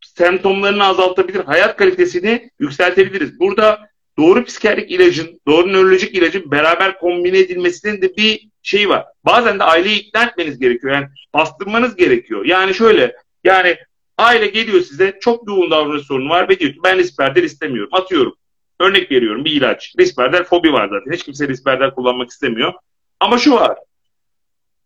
semptomlarını 0.00 0.84
azaltabilir, 0.84 1.44
hayat 1.44 1.76
kalitesini 1.76 2.50
yükseltebiliriz. 2.58 3.40
Burada 3.40 3.91
doğru 4.18 4.44
psikiyatrik 4.44 4.90
ilacın, 4.90 5.40
doğru 5.46 5.72
nörolojik 5.72 6.14
ilacın 6.14 6.50
beraber 6.50 6.98
kombine 6.98 7.38
edilmesinin 7.38 8.02
de 8.02 8.16
bir 8.16 8.48
şeyi 8.62 8.88
var. 8.88 9.06
Bazen 9.24 9.58
de 9.58 9.64
aileyi 9.64 9.98
ikna 10.00 10.24
etmeniz 10.24 10.58
gerekiyor. 10.58 10.94
Yani 10.94 11.06
bastırmanız 11.34 11.96
gerekiyor. 11.96 12.44
Yani 12.44 12.74
şöyle, 12.74 13.16
yani 13.44 13.76
aile 14.18 14.46
geliyor 14.46 14.80
size 14.80 15.18
çok 15.20 15.48
yoğun 15.48 15.70
davranış 15.70 16.02
sorunu 16.02 16.28
var 16.28 16.48
ve 16.48 16.58
diyor 16.58 16.72
ki 16.72 16.78
ben 16.84 16.98
risperder 16.98 17.42
istemiyorum. 17.42 17.90
Atıyorum. 17.92 18.34
Örnek 18.80 19.10
veriyorum 19.10 19.44
bir 19.44 19.50
ilaç. 19.50 19.94
Risperder 19.98 20.44
fobi 20.44 20.72
var 20.72 20.88
zaten. 20.88 21.12
Hiç 21.12 21.24
kimse 21.24 21.48
risperder 21.48 21.94
kullanmak 21.94 22.30
istemiyor. 22.30 22.72
Ama 23.20 23.38
şu 23.38 23.54
var. 23.54 23.78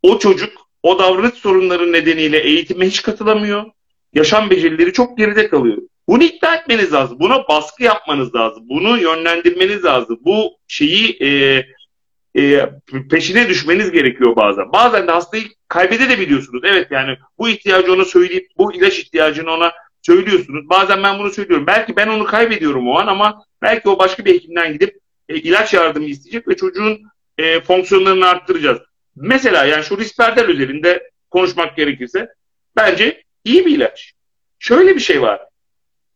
O 0.02 0.18
çocuk 0.18 0.52
o 0.82 0.98
davranış 0.98 1.34
sorunları 1.34 1.92
nedeniyle 1.92 2.38
eğitime 2.38 2.86
hiç 2.86 3.02
katılamıyor. 3.02 3.64
Yaşam 4.12 4.50
becerileri 4.50 4.92
çok 4.92 5.18
geride 5.18 5.48
kalıyor. 5.48 5.78
Bunu 6.08 6.22
ikna 6.22 6.56
etmeniz 6.56 6.92
lazım. 6.92 7.20
Buna 7.20 7.48
baskı 7.48 7.84
yapmanız 7.84 8.34
lazım. 8.34 8.64
Bunu 8.68 8.98
yönlendirmeniz 8.98 9.84
lazım. 9.84 10.18
Bu 10.24 10.50
şeyi 10.68 11.18
e, 11.22 11.62
e, 12.38 12.70
peşine 13.10 13.48
düşmeniz 13.48 13.90
gerekiyor 13.90 14.36
bazen. 14.36 14.72
Bazen 14.72 15.06
de 15.06 15.12
hastayı 15.12 15.44
kaybedebiliyorsunuz. 15.68 16.62
Evet 16.64 16.90
yani 16.90 17.16
bu 17.38 17.48
ihtiyacı 17.48 17.92
ona 17.92 18.04
söyleyip 18.04 18.46
bu 18.58 18.74
ilaç 18.74 18.98
ihtiyacını 18.98 19.50
ona 19.50 19.72
söylüyorsunuz. 20.02 20.68
Bazen 20.68 21.02
ben 21.02 21.18
bunu 21.18 21.30
söylüyorum. 21.30 21.66
Belki 21.66 21.96
ben 21.96 22.08
onu 22.08 22.24
kaybediyorum 22.24 22.88
o 22.88 22.98
an 22.98 23.06
ama 23.06 23.44
belki 23.62 23.88
o 23.88 23.98
başka 23.98 24.24
bir 24.24 24.34
hekimden 24.34 24.72
gidip 24.72 24.98
e, 25.28 25.36
ilaç 25.36 25.74
yardımı 25.74 26.06
isteyecek 26.06 26.48
ve 26.48 26.56
çocuğun 26.56 27.02
e, 27.38 27.60
fonksiyonlarını 27.60 28.28
arttıracağız. 28.28 28.78
Mesela 29.16 29.64
yani 29.64 29.84
şu 29.84 29.98
risperder 29.98 30.48
üzerinde 30.48 31.10
konuşmak 31.30 31.76
gerekirse 31.76 32.28
bence 32.76 33.22
iyi 33.44 33.66
bir 33.66 33.76
ilaç. 33.76 34.12
Şöyle 34.58 34.94
bir 34.94 35.00
şey 35.00 35.22
var. 35.22 35.40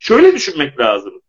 Şöyle 0.00 0.34
düşünmek 0.34 0.80
lazım. 0.80 1.20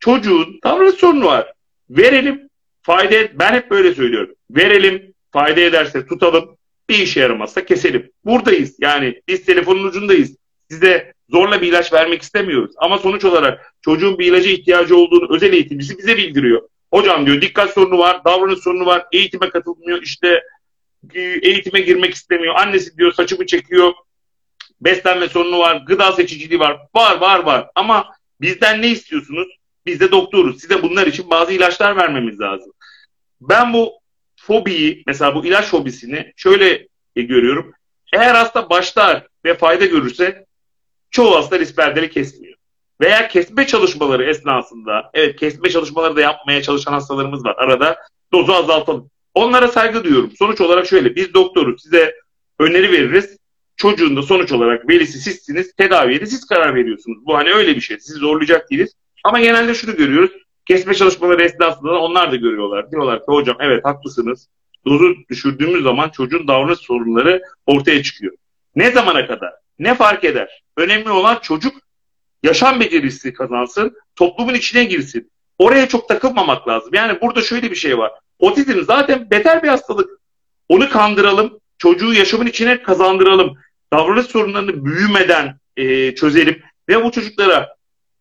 Çocuğun 0.00 0.60
davranış 0.64 0.94
sorunu 0.94 1.24
var. 1.26 1.52
Verelim, 1.90 2.48
fayda 2.82 3.14
et. 3.14 3.30
Ben 3.34 3.52
hep 3.52 3.70
böyle 3.70 3.94
söylüyorum. 3.94 4.34
Verelim, 4.50 5.14
fayda 5.30 5.60
ederse 5.60 6.06
tutalım, 6.06 6.56
bir 6.88 6.98
işe 6.98 7.20
yaramazsa 7.20 7.64
keselim. 7.64 8.10
Buradayız. 8.24 8.76
Yani 8.80 9.22
biz 9.28 9.44
telefonun 9.44 9.84
ucundayız. 9.84 10.36
Size 10.70 11.12
zorla 11.30 11.62
bir 11.62 11.66
ilaç 11.66 11.92
vermek 11.92 12.22
istemiyoruz. 12.22 12.74
Ama 12.78 12.98
sonuç 12.98 13.24
olarak 13.24 13.74
çocuğun 13.80 14.18
bir 14.18 14.26
ilaca 14.26 14.50
ihtiyacı 14.50 14.96
olduğunu 14.96 15.34
özel 15.34 15.52
eğitimcisi 15.52 15.98
bize 15.98 16.16
bildiriyor. 16.16 16.68
Hocam 16.92 17.26
diyor 17.26 17.40
dikkat 17.40 17.70
sorunu 17.70 17.98
var, 17.98 18.24
davranış 18.24 18.58
sorunu 18.58 18.86
var, 18.86 19.06
eğitime 19.12 19.50
katılmıyor, 19.50 20.02
işte 20.02 20.42
eğitime 21.14 21.80
girmek 21.80 22.14
istemiyor. 22.14 22.54
Annesi 22.54 22.96
diyor 22.96 23.12
saçımı 23.12 23.46
çekiyor, 23.46 23.92
beslenme 24.80 25.28
sorunu 25.28 25.58
var, 25.58 25.76
gıda 25.86 26.12
seçiciliği 26.12 26.60
var. 26.60 26.78
Var 26.94 27.18
var 27.18 27.38
var. 27.38 27.70
Ama 27.74 28.14
bizden 28.40 28.82
ne 28.82 28.88
istiyorsunuz? 28.88 29.48
Biz 29.86 30.00
de 30.00 30.10
doktoruz. 30.10 30.60
Size 30.60 30.82
bunlar 30.82 31.06
için 31.06 31.30
bazı 31.30 31.52
ilaçlar 31.52 31.96
vermemiz 31.96 32.40
lazım. 32.40 32.72
Ben 33.40 33.72
bu 33.72 33.92
fobiyi, 34.36 35.02
mesela 35.06 35.34
bu 35.34 35.46
ilaç 35.46 35.66
fobisini 35.66 36.32
şöyle 36.36 36.88
görüyorum. 37.16 37.72
Eğer 38.12 38.34
hasta 38.34 38.70
başlar 38.70 39.26
ve 39.44 39.54
fayda 39.54 39.86
görürse 39.86 40.46
çoğu 41.10 41.36
hasta 41.36 41.58
risperdeli 41.58 42.10
kesmiyor. 42.10 42.58
Veya 43.00 43.28
kesme 43.28 43.66
çalışmaları 43.66 44.24
esnasında, 44.24 45.10
evet 45.14 45.36
kesme 45.36 45.70
çalışmaları 45.70 46.16
da 46.16 46.20
yapmaya 46.20 46.62
çalışan 46.62 46.92
hastalarımız 46.92 47.44
var. 47.44 47.54
Arada 47.58 47.98
dozu 48.32 48.52
azaltalım. 48.52 49.10
Onlara 49.34 49.68
saygı 49.68 50.04
duyuyorum. 50.04 50.32
Sonuç 50.38 50.60
olarak 50.60 50.86
şöyle, 50.86 51.16
biz 51.16 51.34
doktoruz, 51.34 51.82
size 51.82 52.14
öneri 52.58 52.92
veririz. 52.92 53.37
Çocuğun 53.78 54.16
da 54.16 54.22
sonuç 54.22 54.52
olarak 54.52 54.88
velisi 54.88 55.18
sizsiniz, 55.18 55.72
tedaviye 55.72 56.20
de 56.20 56.26
siz 56.26 56.46
karar 56.46 56.74
veriyorsunuz. 56.74 57.26
Bu 57.26 57.36
hani 57.36 57.52
öyle 57.52 57.76
bir 57.76 57.80
şey, 57.80 58.00
sizi 58.00 58.18
zorlayacak 58.18 58.70
değiliz. 58.70 58.94
Ama 59.24 59.40
genelde 59.40 59.74
şunu 59.74 59.96
görüyoruz, 59.96 60.30
kesme 60.66 60.94
çalışmaları 60.94 61.42
esnasında 61.42 61.92
da 61.92 61.98
onlar 61.98 62.32
da 62.32 62.36
görüyorlar. 62.36 62.90
Diyorlar 62.90 63.18
ki 63.18 63.24
hocam 63.26 63.56
evet 63.60 63.84
haklısınız. 63.84 64.48
Dozu 64.86 65.14
düşürdüğümüz 65.30 65.82
zaman 65.82 66.08
çocuğun 66.08 66.48
davranış 66.48 66.78
sorunları 66.78 67.42
ortaya 67.66 68.02
çıkıyor. 68.02 68.32
Ne 68.76 68.90
zamana 68.90 69.26
kadar? 69.26 69.52
Ne 69.78 69.94
fark 69.94 70.24
eder? 70.24 70.62
Önemli 70.76 71.10
olan 71.10 71.38
çocuk 71.42 71.72
yaşam 72.42 72.80
becerisi 72.80 73.32
kazansın, 73.32 73.96
toplumun 74.16 74.54
içine 74.54 74.84
girsin. 74.84 75.30
Oraya 75.58 75.88
çok 75.88 76.08
takılmamak 76.08 76.68
lazım. 76.68 76.90
Yani 76.94 77.20
burada 77.20 77.42
şöyle 77.42 77.70
bir 77.70 77.76
şey 77.76 77.98
var. 77.98 78.12
Otizm 78.38 78.82
zaten 78.82 79.30
beter 79.30 79.62
bir 79.62 79.68
hastalık. 79.68 80.10
Onu 80.68 80.90
kandıralım, 80.90 81.58
çocuğu 81.78 82.12
yaşamın 82.12 82.46
içine 82.46 82.82
kazandıralım. 82.82 83.58
Davranış 83.92 84.26
sorunlarını 84.26 84.84
büyümeden 84.84 85.60
e, 85.76 86.14
çözelim 86.14 86.62
ve 86.88 87.04
bu 87.04 87.10
çocuklara 87.10 87.76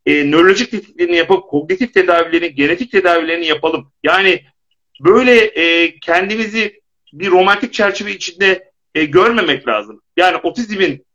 e, 0.06 0.32
nörolojik 0.32 0.72
tetkiklerini 0.72 1.16
yapıp 1.16 1.50
kognitif 1.50 1.94
tedavilerini, 1.94 2.56
genetik 2.56 2.92
tedavilerini 2.92 3.46
yapalım. 3.46 3.92
Yani 4.04 4.46
böyle 5.00 5.36
e, 5.36 6.00
kendimizi 6.00 6.82
bir 7.14 7.32
romantik 7.32 7.74
çerçeve 7.74 8.12
içinde 8.12 8.72
e, 8.96 9.06
görmemek 9.06 9.68
lazım. 9.68 10.02
Yani 10.18 10.38
otizmin 10.38 11.06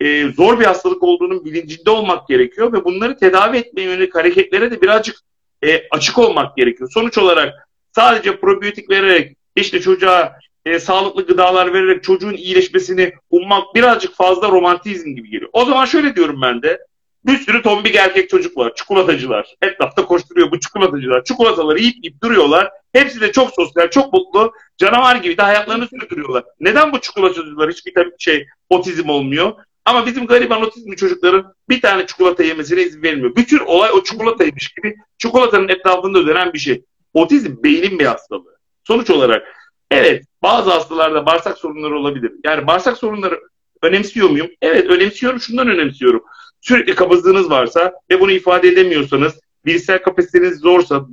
e, 0.00 0.28
zor 0.28 0.60
bir 0.60 0.64
hastalık 0.64 1.02
olduğunun 1.02 1.44
bilincinde 1.44 1.90
olmak 1.90 2.28
gerekiyor 2.28 2.72
ve 2.72 2.84
bunları 2.84 3.18
tedavi 3.18 3.56
etmeye 3.56 3.82
yönelik 3.82 4.14
hareketlere 4.14 4.70
de 4.70 4.82
birazcık 4.82 5.16
e, 5.64 5.88
açık 5.90 6.18
olmak 6.18 6.56
gerekiyor. 6.56 6.90
Sonuç 6.94 7.18
olarak 7.18 7.68
sadece 7.92 8.40
probiyotik 8.40 8.90
vererek 8.90 9.36
işte 9.56 9.80
çocuğa 9.80 10.38
e, 10.66 10.78
sağlıklı 10.78 11.26
gıdalar 11.26 11.74
vererek 11.74 12.04
çocuğun 12.04 12.32
iyileşmesini 12.32 13.12
ummak 13.30 13.74
birazcık 13.74 14.14
fazla 14.14 14.48
romantizm 14.48 15.14
gibi 15.14 15.30
geliyor. 15.30 15.50
O 15.52 15.64
zaman 15.64 15.84
şöyle 15.84 16.16
diyorum 16.16 16.42
ben 16.42 16.62
de 16.62 16.78
bir 17.26 17.38
sürü 17.38 17.62
tombik 17.62 17.96
erkek 17.96 18.30
çocuk 18.30 18.56
var. 18.56 18.72
Çikolatacılar. 18.74 19.54
Etrafta 19.62 20.06
koşturuyor 20.06 20.50
bu 20.50 20.60
çikolatacılar. 20.60 21.24
Çikolataları 21.24 21.78
yiyip 21.78 21.96
yiyip 22.04 22.22
duruyorlar. 22.22 22.70
Hepsi 22.92 23.20
de 23.20 23.32
çok 23.32 23.50
sosyal, 23.50 23.90
çok 23.90 24.12
mutlu. 24.12 24.52
Canavar 24.78 25.16
gibi 25.16 25.38
de 25.38 25.42
hayatlarını 25.42 25.88
sürdürüyorlar. 25.88 26.44
Neden 26.60 26.92
bu 26.92 27.00
çikolatacılar 27.00 27.70
hiçbir 27.70 27.92
şey 28.18 28.46
otizm 28.70 29.08
olmuyor? 29.08 29.52
Ama 29.84 30.06
bizim 30.06 30.26
gariban 30.26 30.62
otizmli 30.62 30.96
çocukların 30.96 31.54
bir 31.68 31.80
tane 31.80 32.06
çikolata 32.06 32.42
yemesine 32.42 32.82
izin 32.82 33.02
verilmiyor. 33.02 33.36
Bütün 33.36 33.58
olay 33.58 33.90
o 33.92 34.04
çikolataymış 34.04 34.68
gibi 34.68 34.96
çikolatanın 35.18 35.68
etrafında 35.68 36.26
dönen 36.26 36.52
bir 36.52 36.58
şey. 36.58 36.84
Otizm 37.14 37.62
beynin 37.62 37.98
bir 37.98 38.06
hastalığı. 38.06 38.56
Sonuç 38.84 39.10
olarak 39.10 39.42
evet 39.90 40.24
bazı 40.42 40.70
hastalarda 40.70 41.26
bağırsak 41.26 41.58
sorunları 41.58 41.98
olabilir. 41.98 42.32
Yani 42.44 42.66
bağırsak 42.66 42.98
sorunları 42.98 43.40
önemsiyor 43.82 44.30
muyum? 44.30 44.50
Evet 44.62 44.86
önemsiyorum. 44.86 45.40
Şundan 45.40 45.68
önemsiyorum 45.68 46.22
sürekli 46.60 46.94
kabızlığınız 46.94 47.50
varsa 47.50 47.92
ve 48.10 48.20
bunu 48.20 48.32
ifade 48.32 48.68
edemiyorsanız, 48.68 49.40
bilişsel 49.66 50.02
kapasiteniz 50.02 50.58
zorsa, 50.58 51.06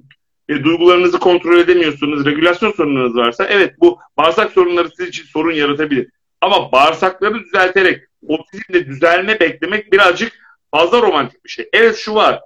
e, 0.49 0.63
duygularınızı 0.63 1.19
kontrol 1.19 1.57
edemiyorsunuz, 1.57 2.25
regülasyon 2.25 2.71
sorunlarınız 2.71 3.15
varsa 3.15 3.45
evet 3.45 3.75
bu 3.79 3.99
bağırsak 4.17 4.51
sorunları 4.51 4.89
sizin 4.89 5.09
için 5.09 5.23
sorun 5.23 5.53
yaratabilir. 5.53 6.09
Ama 6.41 6.71
bağırsakları 6.71 7.39
düzelterek 7.39 8.03
otizmde 8.27 8.85
düzelme 8.85 9.39
beklemek 9.39 9.93
birazcık 9.93 10.33
fazla 10.71 11.01
romantik 11.01 11.45
bir 11.45 11.49
şey. 11.49 11.69
Evet 11.73 11.95
şu 11.97 12.15
var. 12.15 12.41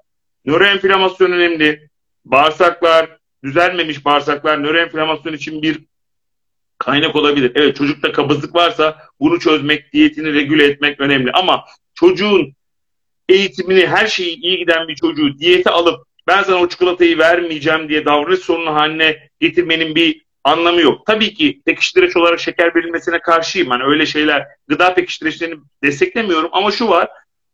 Nöroenflamasyon 0.46 1.32
önemli. 1.32 1.89
Bağırsaklar, 2.26 3.17
düzelmemiş 3.43 4.06
bağırsaklar 4.06 4.63
nöroenflamasyon 4.63 5.34
için 5.34 5.62
bir 5.62 5.80
kaynak 6.84 7.15
olabilir. 7.15 7.52
Evet 7.56 7.76
çocukta 7.76 8.12
kabızlık 8.12 8.56
varsa 8.56 8.98
bunu 9.19 9.39
çözmek, 9.39 9.93
diyetini 9.93 10.34
regüle 10.34 10.65
etmek 10.65 11.00
önemli. 11.00 11.32
Ama 11.32 11.65
çocuğun 11.93 12.54
eğitimini, 13.30 13.88
her 13.88 14.08
şeyi 14.08 14.36
iyi 14.36 14.58
giden 14.58 14.88
bir 14.88 14.96
çocuğu 14.96 15.39
diyete 15.39 15.69
alıp 15.69 16.08
ben 16.28 16.43
sana 16.43 16.56
o 16.56 16.69
çikolatayı 16.69 17.17
vermeyeceğim 17.17 17.89
diye 17.89 18.06
davranış 18.06 18.39
sorunu 18.39 18.74
haline 18.74 19.30
getirmenin 19.39 19.96
bir 19.96 20.22
anlamı 20.43 20.82
yok. 20.82 21.06
Tabii 21.06 21.34
ki 21.34 21.62
pekiştireç 21.65 22.17
olarak 22.17 22.39
şeker 22.39 22.76
verilmesine 22.76 23.19
karşıyım. 23.19 23.69
Hani 23.69 23.84
öyle 23.84 24.06
şeyler, 24.06 24.48
gıda 24.67 24.93
pekiştireçlerini 24.93 25.56
desteklemiyorum 25.84 26.50
ama 26.54 26.72
şu 26.72 26.89
var, 26.89 27.10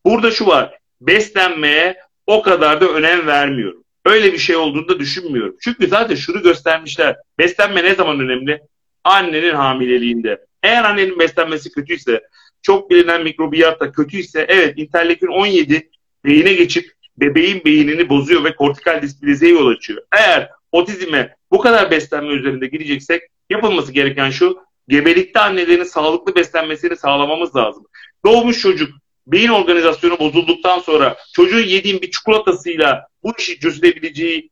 burada 0.05 0.31
şu 0.31 0.47
var, 0.47 0.77
beslenmeye 1.01 1.97
o 2.27 2.41
kadar 2.41 2.81
da 2.81 2.87
önem 2.89 3.27
vermiyorum. 3.27 3.83
Öyle 4.05 4.33
bir 4.33 4.37
şey 4.37 4.55
olduğunu 4.55 4.87
da 4.87 4.99
düşünmüyorum. 4.99 5.55
Çünkü 5.61 5.87
zaten 5.87 6.15
şunu 6.15 6.41
göstermişler. 6.41 7.15
Beslenme 7.37 7.83
ne 7.83 7.95
zaman 7.95 8.19
önemli? 8.19 8.61
Annenin 9.03 9.53
hamileliğinde. 9.53 10.45
Eğer 10.63 10.83
annenin 10.83 11.19
beslenmesi 11.19 11.71
kötüyse, 11.71 12.21
çok 12.61 12.89
bilinen 12.89 13.23
mikrobiyat 13.23 13.79
da 13.79 13.91
kötüyse 13.91 14.45
evet 14.49 14.73
interleukin 14.77 15.27
17 15.27 15.89
beyine 16.25 16.53
geçip 16.53 16.91
bebeğin 17.17 17.65
beynini 17.65 18.09
bozuyor 18.09 18.43
ve 18.43 18.55
kortikal 18.55 19.01
displazeye 19.01 19.53
yol 19.53 19.67
açıyor. 19.67 20.01
Eğer 20.17 20.49
otizme 20.71 21.35
bu 21.51 21.59
kadar 21.59 21.91
beslenme 21.91 22.33
üzerinde 22.33 22.67
gideceksek 22.67 23.21
yapılması 23.49 23.91
gereken 23.91 24.29
şu 24.29 24.59
gebelikte 24.87 25.39
annelerin 25.39 25.83
sağlıklı 25.83 26.35
beslenmesini 26.35 26.95
sağlamamız 26.95 27.55
lazım. 27.55 27.85
Doğmuş 28.25 28.61
çocuk 28.61 28.89
beyin 29.27 29.49
organizasyonu 29.49 30.19
bozulduktan 30.19 30.79
sonra 30.79 31.17
çocuğun 31.33 31.63
yediğin 31.63 32.01
bir 32.01 32.11
çikolatasıyla 32.11 33.07
bu 33.23 33.33
işi 33.37 33.59
çözülebileceği 33.59 34.49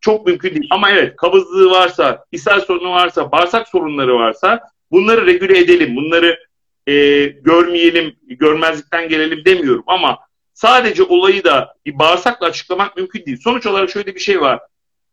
çok 0.00 0.26
mümkün 0.26 0.50
değil. 0.50 0.68
Ama 0.70 0.90
evet 0.90 1.16
kabızlığı 1.16 1.70
varsa, 1.70 2.24
ishal 2.32 2.60
sorunu 2.60 2.90
varsa, 2.90 3.32
bağırsak 3.32 3.68
sorunları 3.68 4.14
varsa 4.14 4.60
bunları 4.90 5.26
regüle 5.26 5.58
edelim. 5.58 5.96
Bunları 5.96 6.38
e, 6.86 7.24
görmeyelim, 7.26 8.16
görmezlikten 8.26 9.08
gelelim 9.08 9.44
demiyorum 9.44 9.84
ama 9.86 10.18
sadece 10.54 11.02
olayı 11.02 11.44
da 11.44 11.74
bir 11.86 11.98
bağırsakla 11.98 12.46
açıklamak 12.46 12.96
mümkün 12.96 13.26
değil. 13.26 13.40
Sonuç 13.44 13.66
olarak 13.66 13.90
şöyle 13.90 14.14
bir 14.14 14.20
şey 14.20 14.40
var. 14.40 14.60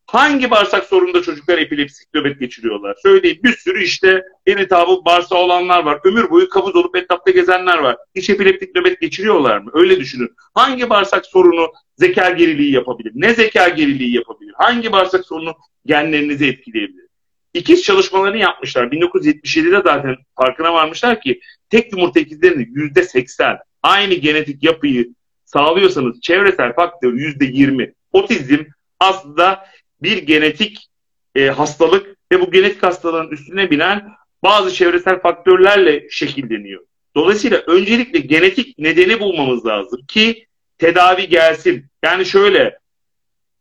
Hangi 0.06 0.52
bağırsak 0.52 0.84
sorununda 0.84 1.22
çocuklar 1.22 1.58
epilepsik 1.58 2.14
nöbet 2.14 2.40
geçiriyorlar? 2.40 2.96
Söyleyeyim 3.02 3.40
bir 3.44 3.58
sürü 3.58 3.84
işte 3.84 4.24
irritabı 4.48 5.06
bağırsağı 5.06 5.40
olanlar 5.40 5.84
var. 5.84 6.00
Ömür 6.04 6.30
boyu 6.30 6.50
kabız 6.50 6.76
olup 6.76 6.96
etrafta 6.96 7.32
gezenler 7.32 7.78
var. 7.78 7.98
Hiç 8.16 8.30
epileptik 8.30 8.76
nöbet 8.76 9.02
geçiriyorlar 9.02 9.58
mı? 9.58 9.72
Öyle 9.74 10.00
düşünün. 10.00 10.30
Hangi 10.54 10.90
bağırsak 10.90 11.26
sorunu 11.26 11.72
zeka 11.98 12.30
geriliği 12.30 12.72
yapabilir? 12.72 13.12
Ne 13.16 13.34
zeka 13.34 13.70
geriliği 13.70 14.16
yapabilir? 14.16 14.54
Hangi 14.58 14.92
bağırsak 14.92 15.26
sorunu 15.26 15.56
genlerinizi 15.86 16.48
etkileyebilir? 16.48 17.08
İkiz 17.54 17.84
çalışmalarını 17.84 18.38
yapmışlar. 18.38 18.88
1977'de 18.88 19.82
zaten 19.84 20.16
farkına 20.36 20.74
varmışlar 20.74 21.22
ki 21.22 21.40
tek 21.70 21.92
yumurta 21.92 22.20
ikizlerinin 22.20 22.72
yüzde 22.76 23.04
seksen 23.04 23.58
aynı 23.84 24.14
genetik 24.14 24.64
yapıyı 24.64 25.14
sağlıyorsanız 25.46 26.22
çevresel 26.22 26.74
faktör 26.74 27.14
yüzde 27.14 27.46
yirmi. 27.46 27.94
Otizm 28.12 28.64
aslında 29.00 29.66
bir 30.04 30.18
genetik 30.18 30.90
e, 31.36 31.48
hastalık 31.48 32.18
ve 32.32 32.42
bu 32.42 32.52
genetik 32.52 32.84
hastalığın 32.84 33.32
üstüne 33.32 33.72
binen 33.72 34.12
bazı 34.44 34.74
çevresel 34.74 35.22
faktörlerle 35.22 36.10
şekilleniyor. 36.10 36.82
Dolayısıyla 37.16 37.64
öncelikle 37.68 38.20
genetik 38.20 38.80
nedeni 38.80 39.20
bulmamız 39.20 39.66
lazım 39.66 40.06
ki 40.08 40.48
tedavi 40.78 41.30
gelsin. 41.30 41.86
Yani 42.04 42.26
şöyle 42.26 42.80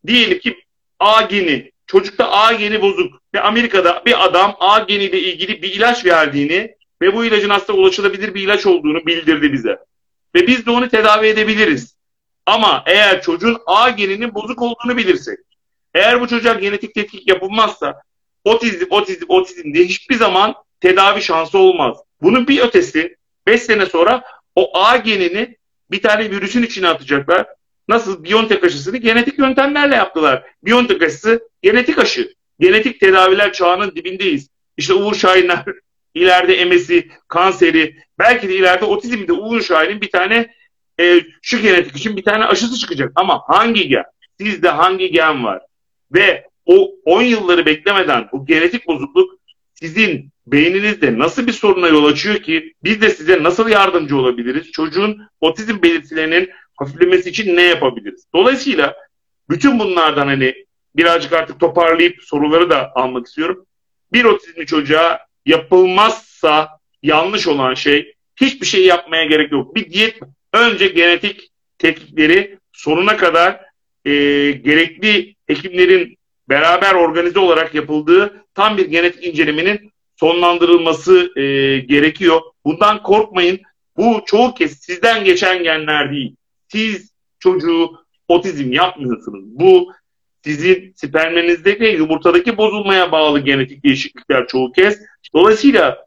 diyelim 0.06 0.38
ki 0.38 0.56
A 1.00 1.22
geni, 1.22 1.72
çocukta 1.86 2.30
A 2.30 2.52
geni 2.52 2.82
bozuk 2.82 3.22
ve 3.34 3.40
Amerika'da 3.40 4.02
bir 4.06 4.24
adam 4.24 4.56
A 4.60 4.78
geniyle 4.78 5.20
ilgili 5.20 5.62
bir 5.62 5.72
ilaç 5.72 6.04
verdiğini 6.04 6.74
ve 7.02 7.14
bu 7.14 7.24
ilacın 7.24 7.50
aslında 7.50 7.78
ulaşılabilir 7.78 8.34
bir 8.34 8.42
ilaç 8.42 8.66
olduğunu 8.66 9.06
bildirdi 9.06 9.52
bize. 9.52 9.78
Ve 10.34 10.46
biz 10.46 10.66
de 10.66 10.70
onu 10.70 10.88
tedavi 10.88 11.26
edebiliriz. 11.26 11.96
Ama 12.46 12.82
eğer 12.86 13.22
çocuğun 13.22 13.58
A 13.66 13.90
geninin 13.90 14.34
bozuk 14.34 14.62
olduğunu 14.62 14.96
bilirsek, 14.96 15.38
eğer 15.94 16.20
bu 16.20 16.28
çocuğa 16.28 16.54
genetik 16.54 16.94
tetkik 16.94 17.28
yapılmazsa 17.28 18.02
otizm, 18.44 18.86
otizm, 18.90 19.24
otizm 19.28 19.74
diye 19.74 19.84
hiçbir 19.84 20.14
zaman 20.14 20.54
tedavi 20.80 21.22
şansı 21.22 21.58
olmaz. 21.58 21.96
Bunun 22.22 22.48
bir 22.48 22.60
ötesi 22.60 23.16
5 23.46 23.62
sene 23.62 23.86
sonra 23.86 24.24
o 24.54 24.78
A 24.78 24.96
genini 24.96 25.56
bir 25.90 26.02
tane 26.02 26.30
virüsün 26.30 26.62
içine 26.62 26.88
atacaklar. 26.88 27.46
Nasıl 27.88 28.24
Biontech 28.24 28.64
aşısını 28.64 28.96
genetik 28.96 29.38
yöntemlerle 29.38 29.94
yaptılar. 29.94 30.44
Biontech 30.64 31.02
aşısı 31.02 31.48
genetik 31.62 31.98
aşı. 31.98 32.34
Genetik 32.60 33.00
tedaviler 33.00 33.52
çağının 33.52 33.94
dibindeyiz. 33.94 34.48
İşte 34.76 34.94
Uğur 34.94 35.14
Şahinler 35.14 35.64
ileride 36.14 36.54
emesi, 36.54 37.08
kanseri, 37.28 37.96
belki 38.18 38.48
de 38.48 38.54
ileride 38.56 38.84
otizmde 38.84 39.32
Uğur 39.32 39.60
Şahin'in 39.60 40.00
bir 40.00 40.10
tane 40.10 40.54
e, 41.00 41.20
şu 41.42 41.62
genetik 41.62 41.96
için 41.96 42.16
bir 42.16 42.22
tane 42.22 42.44
aşısı 42.44 42.78
çıkacak. 42.78 43.12
Ama 43.14 43.42
hangi 43.46 43.88
gen? 43.88 44.04
Sizde 44.40 44.68
hangi 44.68 45.10
gen 45.10 45.44
var? 45.44 45.62
Ve 46.14 46.46
o 46.66 46.90
10 47.04 47.22
yılları 47.22 47.66
beklemeden 47.66 48.28
bu 48.32 48.46
genetik 48.46 48.86
bozukluk 48.86 49.38
sizin 49.74 50.30
beyninizde 50.46 51.18
nasıl 51.18 51.46
bir 51.46 51.52
soruna 51.52 51.88
yol 51.88 52.04
açıyor 52.04 52.36
ki 52.36 52.74
biz 52.84 53.00
de 53.00 53.10
size 53.10 53.42
nasıl 53.42 53.68
yardımcı 53.68 54.16
olabiliriz? 54.16 54.70
Çocuğun 54.72 55.28
otizm 55.40 55.82
belirtilerinin 55.82 56.50
hafiflemesi 56.76 57.30
için 57.30 57.56
ne 57.56 57.62
yapabiliriz? 57.62 58.24
Dolayısıyla 58.34 58.96
bütün 59.50 59.78
bunlardan 59.78 60.26
hani 60.26 60.54
birazcık 60.96 61.32
artık 61.32 61.60
toparlayıp 61.60 62.22
soruları 62.22 62.70
da 62.70 62.92
almak 62.94 63.26
istiyorum. 63.26 63.66
Bir 64.12 64.24
otizmli 64.24 64.66
çocuğa 64.66 65.20
yapılmazsa 65.46 66.68
yanlış 67.02 67.46
olan 67.46 67.74
şey 67.74 68.14
hiçbir 68.36 68.66
şey 68.66 68.86
yapmaya 68.86 69.24
gerek 69.24 69.52
yok. 69.52 69.74
Bir 69.74 69.92
diyet 69.92 70.20
önce 70.52 70.88
genetik 70.88 71.50
tetkikleri 71.78 72.58
sonuna 72.72 73.16
kadar 73.16 73.60
e, 74.04 74.12
gerekli 74.50 75.34
hekimlerin 75.46 76.16
beraber 76.48 76.94
organize 76.94 77.38
olarak 77.38 77.74
yapıldığı 77.74 78.44
tam 78.54 78.76
bir 78.76 78.86
genetik 78.86 79.24
incelemenin 79.24 79.92
sonlandırılması 80.16 81.32
e, 81.36 81.42
gerekiyor. 81.78 82.40
Bundan 82.64 83.02
korkmayın. 83.02 83.60
Bu 83.96 84.22
çoğu 84.26 84.54
kez 84.54 84.78
sizden 84.78 85.24
geçen 85.24 85.62
genler 85.62 86.12
değil. 86.12 86.36
Siz 86.68 87.12
çocuğu 87.38 87.90
otizm 88.28 88.72
yapmıyorsunuz. 88.72 89.44
Bu 89.44 89.92
sizin 90.44 90.92
spermenizdeki 90.96 91.84
yumurtadaki 91.84 92.56
bozulmaya 92.56 93.12
bağlı 93.12 93.40
genetik 93.40 93.84
değişiklikler 93.84 94.46
çoğu 94.46 94.72
kez. 94.72 95.00
Dolayısıyla 95.34 96.06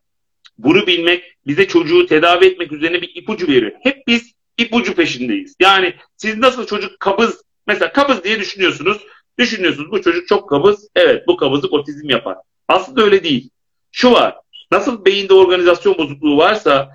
bunu 0.57 0.87
bilmek 0.87 1.23
bize 1.47 1.67
çocuğu 1.67 2.05
tedavi 2.05 2.45
etmek 2.45 2.71
üzerine 2.71 3.01
bir 3.01 3.11
ipucu 3.15 3.47
veriyor. 3.47 3.71
Hep 3.83 4.07
biz 4.07 4.31
ipucu 4.57 4.95
peşindeyiz. 4.95 5.55
Yani 5.59 5.93
siz 6.17 6.37
nasıl 6.37 6.65
çocuk 6.65 6.99
kabız, 6.99 7.43
mesela 7.67 7.93
kabız 7.93 8.23
diye 8.23 8.39
düşünüyorsunuz. 8.39 8.97
Düşünüyorsunuz 9.39 9.91
bu 9.91 10.01
çocuk 10.01 10.27
çok 10.27 10.49
kabız. 10.49 10.87
Evet 10.95 11.27
bu 11.27 11.37
kabızlık 11.37 11.73
otizm 11.73 12.09
yapar. 12.09 12.37
Aslında 12.67 13.01
öyle 13.03 13.23
değil. 13.23 13.49
Şu 13.91 14.11
var. 14.11 14.35
Nasıl 14.71 15.05
beyinde 15.05 15.33
organizasyon 15.33 15.97
bozukluğu 15.97 16.37
varsa 16.37 16.89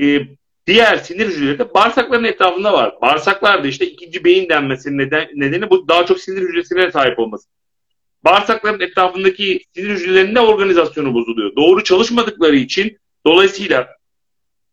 e, 0.00 0.20
diğer 0.66 0.96
sinir 0.96 1.26
hücreleri 1.26 1.58
de 1.58 1.74
bağırsakların 1.74 2.24
etrafında 2.24 2.72
var. 2.72 2.94
Bağırsaklar 3.02 3.64
da 3.64 3.68
işte 3.68 3.86
ikinci 3.86 4.24
beyin 4.24 4.48
denmesinin 4.48 4.98
neden, 4.98 5.28
nedeni 5.34 5.70
bu 5.70 5.88
daha 5.88 6.06
çok 6.06 6.20
sinir 6.20 6.42
hücresine 6.42 6.92
sahip 6.92 7.18
olması. 7.18 7.48
Bağırsakların 8.24 8.80
etrafındaki 8.80 9.60
sinir 9.74 9.88
hücrelerinde 9.88 10.40
organizasyonu 10.40 11.14
bozuluyor. 11.14 11.56
Doğru 11.56 11.84
çalışmadıkları 11.84 12.56
için 12.56 12.98
dolayısıyla 13.26 13.88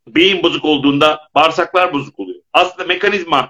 beyin 0.07 0.43
bozuk 0.43 0.65
olduğunda 0.65 1.19
bağırsaklar 1.35 1.93
bozuk 1.93 2.19
oluyor. 2.19 2.39
Aslında 2.53 2.87
mekanizma 2.87 3.49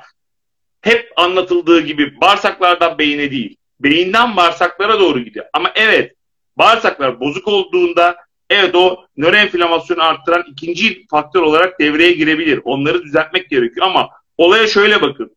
hep 0.86 1.12
anlatıldığı 1.16 1.82
gibi 1.82 2.22
bağırsaklardan 2.22 2.98
beyine 2.98 3.32
değil, 3.32 3.56
beyinden 3.80 4.36
bağırsaklara 4.38 5.00
doğru 5.00 5.20
gidiyor. 5.20 5.46
Ama 5.54 5.72
evet, 5.76 6.16
bağırsaklar 6.58 7.20
bozuk 7.20 7.48
olduğunda 7.48 8.16
evet 8.50 8.76
o 8.76 9.06
nöroenflamasyonu 9.18 10.04
arttıran 10.04 10.44
ikinci 10.52 11.08
faktör 11.08 11.42
olarak 11.42 11.80
devreye 11.80 12.12
girebilir. 12.12 12.62
Onları 12.64 13.04
düzeltmek 13.04 13.50
gerekiyor 13.50 13.86
ama 13.86 14.10
olaya 14.38 14.68
şöyle 14.68 15.02
bakın. 15.02 15.36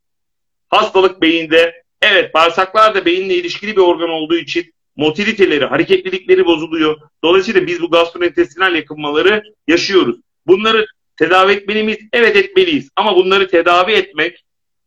Hastalık 0.68 1.22
beyinde, 1.22 1.82
evet 2.02 2.34
bağırsaklar 2.34 2.94
da 2.94 3.04
beyinle 3.04 3.34
ilişkili 3.34 3.76
bir 3.76 3.82
organ 3.82 4.10
olduğu 4.10 4.36
için 4.36 4.72
motiliteleri, 4.96 5.64
hareketlilikleri 5.64 6.46
bozuluyor. 6.46 7.00
Dolayısıyla 7.24 7.66
biz 7.66 7.82
bu 7.82 7.90
gastrointestinal 7.90 8.74
yakınmaları 8.74 9.42
yaşıyoruz. 9.68 10.16
Bunları 10.46 10.86
tedavi 11.16 11.52
etmeliyiz? 11.52 11.98
Evet 12.12 12.36
etmeliyiz. 12.36 12.90
Ama 12.96 13.16
bunları 13.16 13.48
tedavi 13.48 13.92
etmek 13.92 14.44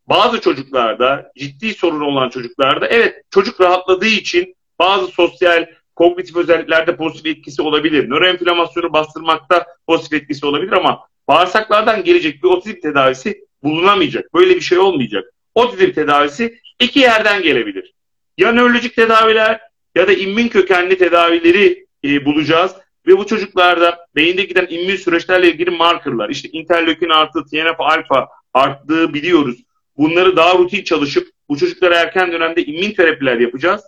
bazı 0.08 0.41
çocuklarda, 0.41 1.32
ciddi 1.38 1.74
sorun 1.74 2.02
olan 2.02 2.30
çocuklarda 2.30 2.88
evet 2.88 3.24
çocuk 3.30 3.62
rahatladığı 3.62 4.08
için 4.08 4.56
bazı 4.80 5.08
sosyal, 5.08 5.66
kognitif 5.95 6.36
özelliklerde 6.36 6.95
pozitif 6.95 7.26
etkisi 7.26 7.62
olabilir. 7.62 8.10
Nöroenflamasyonu 8.10 8.93
bastırmakta 8.93 9.66
pozitif 9.88 10.22
etkisi 10.22 10.45
olabilir 10.45 10.72
ama 10.72 10.99
bağırsaklardan 11.28 12.04
gelecek 12.04 12.43
bir 12.43 12.47
otizm 12.47 12.80
tedavisi 12.80 13.45
bulunamayacak. 13.64 14.34
Böyle 14.34 14.56
bir 14.56 14.62
şey 14.62 14.78
olmayacak. 14.78 15.34
Otizm 15.56 15.91
tedavisi 15.91 16.60
iki 16.80 16.99
yerden 16.99 17.41
gelebilir. 17.41 17.93
Ya 18.38 18.52
nörolojik 18.52 18.95
tedaviler 18.95 19.60
ya 19.95 20.08
da 20.08 20.14
immün 20.14 20.47
kökenli 20.47 20.97
tedavileri 20.97 21.86
e, 22.04 22.26
bulacağız. 22.26 22.72
Ve 23.08 23.18
bu 23.18 23.28
çocuklarda 23.28 24.08
beyinde 24.16 24.43
giden 24.43 24.68
immün 24.70 24.95
süreçlerle 24.95 25.49
ilgili 25.49 25.70
markerlar, 25.70 26.30
işte 26.30 26.49
interleukin 26.49 27.10
artı, 27.10 27.45
TNF 27.45 27.80
alfa 27.80 28.30
arttığı 28.54 29.14
biliyoruz. 29.14 29.64
Bunları 30.02 30.36
daha 30.36 30.58
rutin 30.58 30.84
çalışıp 30.84 31.28
bu 31.49 31.58
çocuklara 31.58 31.95
erken 31.95 32.32
dönemde 32.32 32.66
immün 32.66 32.91
terapiler 32.91 33.39
yapacağız. 33.39 33.82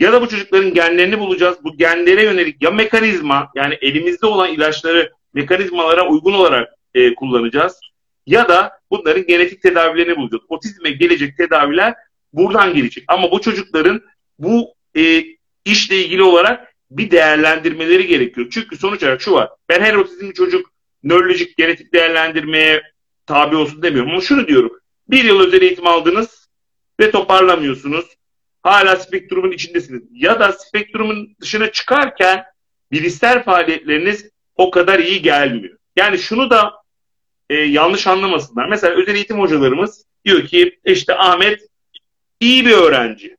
Ya 0.00 0.12
da 0.12 0.22
bu 0.22 0.28
çocukların 0.28 0.74
genlerini 0.74 1.18
bulacağız. 1.18 1.58
Bu 1.64 1.76
genlere 1.76 2.22
yönelik 2.22 2.62
ya 2.62 2.70
mekanizma 2.70 3.50
yani 3.54 3.78
elimizde 3.80 4.26
olan 4.26 4.52
ilaçları 4.52 5.12
mekanizmalara 5.34 6.08
uygun 6.08 6.32
olarak 6.32 6.68
e, 6.94 7.14
kullanacağız. 7.14 7.80
Ya 8.26 8.48
da 8.48 8.72
bunların 8.90 9.26
genetik 9.26 9.62
tedavilerini 9.62 10.16
bulacağız. 10.16 10.42
Otizme 10.48 10.90
gelecek 10.90 11.36
tedaviler 11.36 11.94
buradan 12.32 12.74
gelecek. 12.74 13.04
Ama 13.08 13.30
bu 13.30 13.40
çocukların 13.40 14.02
bu 14.38 14.74
e, 14.96 15.24
işle 15.64 16.04
ilgili 16.04 16.22
olarak 16.22 16.74
bir 16.90 17.10
değerlendirmeleri 17.10 18.06
gerekiyor. 18.06 18.46
Çünkü 18.50 18.76
sonuç 18.76 19.02
olarak 19.02 19.20
şu 19.20 19.32
var. 19.32 19.48
Ben 19.68 19.80
her 19.80 19.94
otizmli 19.94 20.34
çocuk 20.34 20.70
nörolojik 21.02 21.56
genetik 21.56 21.92
değerlendirmeye 21.92 22.82
tabi 23.26 23.56
olsun 23.56 23.82
demiyorum. 23.82 24.10
Ama 24.10 24.20
şunu 24.20 24.48
diyorum. 24.48 24.77
Bir 25.10 25.24
yıl 25.24 25.40
özel 25.40 25.62
eğitim 25.62 25.86
aldınız 25.86 26.48
ve 27.00 27.10
toparlamıyorsunuz. 27.10 28.06
Hala 28.62 28.96
spektrumun 28.96 29.52
içindesiniz. 29.52 30.02
Ya 30.12 30.40
da 30.40 30.52
spektrumun 30.52 31.36
dışına 31.40 31.72
çıkarken 31.72 32.44
bilişsel 32.92 33.44
faaliyetleriniz 33.44 34.30
o 34.56 34.70
kadar 34.70 34.98
iyi 34.98 35.22
gelmiyor. 35.22 35.78
Yani 35.96 36.18
şunu 36.18 36.50
da 36.50 36.72
e, 37.50 37.54
yanlış 37.54 38.06
anlamasınlar. 38.06 38.68
Mesela 38.68 38.94
özel 38.94 39.14
eğitim 39.14 39.38
hocalarımız 39.38 40.04
diyor 40.24 40.46
ki 40.46 40.78
işte 40.84 41.14
Ahmet 41.14 41.60
iyi 42.40 42.66
bir 42.66 42.72
öğrenci. 42.72 43.36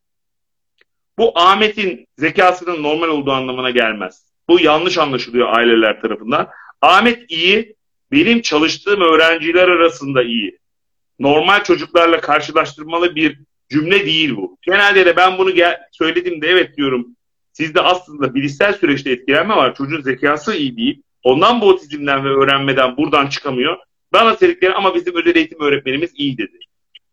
Bu 1.18 1.40
Ahmet'in 1.40 2.08
zekasının 2.18 2.84
normal 2.84 3.08
olduğu 3.08 3.32
anlamına 3.32 3.70
gelmez. 3.70 4.26
Bu 4.48 4.60
yanlış 4.60 4.98
anlaşılıyor 4.98 5.58
aileler 5.58 6.02
tarafından. 6.02 6.50
Ahmet 6.82 7.32
iyi, 7.32 7.76
benim 8.12 8.42
çalıştığım 8.42 9.02
öğrenciler 9.02 9.68
arasında 9.68 10.24
iyi. 10.24 10.60
Normal 11.20 11.64
çocuklarla 11.64 12.22
karşılaştırmalı 12.22 13.16
bir 13.16 13.40
cümle 13.70 14.06
değil 14.06 14.36
bu. 14.36 14.58
Genelde 14.62 15.06
de 15.06 15.16
ben 15.16 15.38
bunu 15.38 15.52
gel- 15.52 15.80
söylediğimde 15.92 16.48
evet 16.48 16.78
diyorum. 16.78 17.08
Sizde 17.54 17.82
aslında 17.82 18.36
bilişsel 18.36 18.74
süreçte 18.74 19.12
etkilenme 19.12 19.56
var. 19.56 19.76
Çocuğun 19.76 20.02
zekası 20.02 20.56
iyi 20.56 20.78
değil. 20.78 21.02
Ondan 21.24 21.62
bu 21.62 21.70
otizmden 21.70 22.26
ve 22.26 22.30
öğrenmeden 22.30 22.98
buradan 22.98 23.28
çıkamıyor. 23.28 23.78
Bana 24.14 24.40
dedikleri 24.40 24.74
ama 24.74 24.96
bizim 24.96 25.16
özel 25.16 25.36
eğitim 25.36 25.62
öğretmenimiz 25.62 26.12
iyi 26.16 26.38
dedi. 26.38 26.60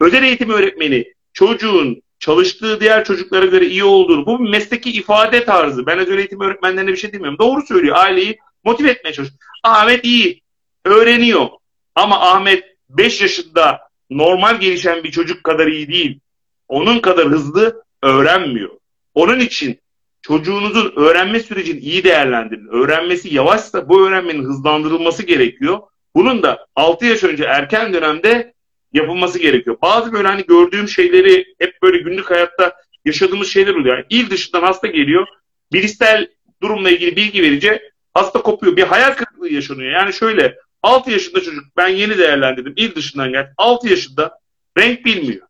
Özel 0.01 0.23
eğitim 0.23 0.51
öğretmeni 0.51 1.13
çocuğun 1.33 2.03
çalıştığı 2.19 2.81
diğer 2.81 3.05
çocuklara 3.05 3.47
göre 3.47 3.67
iyi 3.67 3.85
olduğunu, 3.85 4.27
bu 4.27 4.45
bir 4.45 4.49
mesleki 4.51 4.91
ifade 4.91 5.45
tarzı. 5.45 5.87
Ben 5.87 5.99
özel 5.99 6.19
eğitim 6.19 6.41
öğretmenlerine 6.41 6.93
bir 6.93 6.97
şey 6.97 7.13
demiyorum. 7.13 7.39
Doğru 7.39 7.63
söylüyor. 7.63 7.97
Aileyi 7.97 8.39
motive 8.65 8.91
etmeye 8.91 9.13
çalışıyor. 9.13 9.39
Ahmet 9.63 10.05
iyi, 10.05 10.43
öğreniyor. 10.85 11.49
Ama 11.95 12.21
Ahmet 12.21 12.65
5 12.89 13.21
yaşında 13.21 13.79
normal 14.11 14.61
gelişen 14.61 15.05
bir 15.05 15.11
çocuk 15.11 15.45
kadar 15.45 15.67
iyi 15.67 15.89
değil. 15.89 16.21
Onun 16.69 16.99
kadar 16.99 17.29
hızlı 17.29 17.83
öğrenmiyor. 18.03 18.71
Onun 19.15 19.41
için 19.41 19.81
çocuğunuzun 20.23 20.93
öğrenme 20.97 21.41
sürecini 21.41 21.79
iyi 21.79 22.05
değerlendirin. 22.05 22.69
Öğrenmesi 22.69 23.35
yavaşsa 23.35 23.89
bu 23.89 24.09
öğrenmenin 24.09 24.45
hızlandırılması 24.45 25.23
gerekiyor. 25.23 25.79
Bunun 26.15 26.43
da 26.43 26.67
6 26.77 27.07
yaş 27.07 27.25
önce 27.25 27.45
erken 27.45 27.93
dönemde 27.93 28.55
yapılması 28.93 29.39
gerekiyor. 29.39 29.77
Bazı 29.83 30.13
böyle 30.13 30.29
hani 30.29 30.47
gördüğüm 30.47 30.89
şeyleri 30.89 31.45
hep 31.59 31.83
böyle 31.83 31.99
günlük 31.99 32.31
hayatta 32.31 32.73
yaşadığımız 33.05 33.49
şeyler 33.49 33.75
oluyor. 33.75 33.97
Yani 33.97 34.07
il 34.11 34.31
dışından 34.31 34.63
hasta 34.63 34.87
geliyor. 34.87 35.27
Bilişsel 35.73 36.29
durumla 36.63 36.91
ilgili 36.91 37.17
bilgi 37.17 37.43
verince 37.43 37.91
hasta 38.15 38.43
kopuyor. 38.43 38.77
Bir 38.77 38.83
hayal 38.83 39.15
kırıklığı 39.15 39.49
yaşanıyor. 39.49 39.93
Yani 39.93 40.13
şöyle 40.13 40.57
6 40.83 41.11
yaşında 41.11 41.43
çocuk 41.43 41.65
ben 41.77 41.89
yeni 41.89 42.19
değerlendirdim. 42.19 42.75
il 42.77 42.95
dışından 42.95 43.33
geldi. 43.33 43.55
6 43.57 43.89
yaşında 43.89 44.39
renk 44.79 45.05
bilmiyor. 45.05 45.47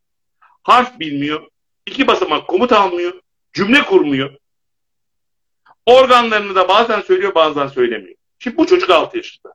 Harf 0.62 0.99
bilmiyor. 0.99 1.49
iki 1.87 2.07
basamak 2.07 2.49
komut 2.49 2.72
almıyor. 2.72 3.20
Cümle 3.53 3.83
kurmuyor. 3.83 4.37
Organlarını 5.87 6.55
da 6.55 6.68
bazen 6.68 7.01
söylüyor 7.01 7.35
bazen 7.35 7.66
söylemiyor. 7.66 8.16
Şimdi 8.39 8.57
bu 8.57 8.66
çocuk 8.66 8.91
6 8.91 9.16
yaşında. 9.16 9.53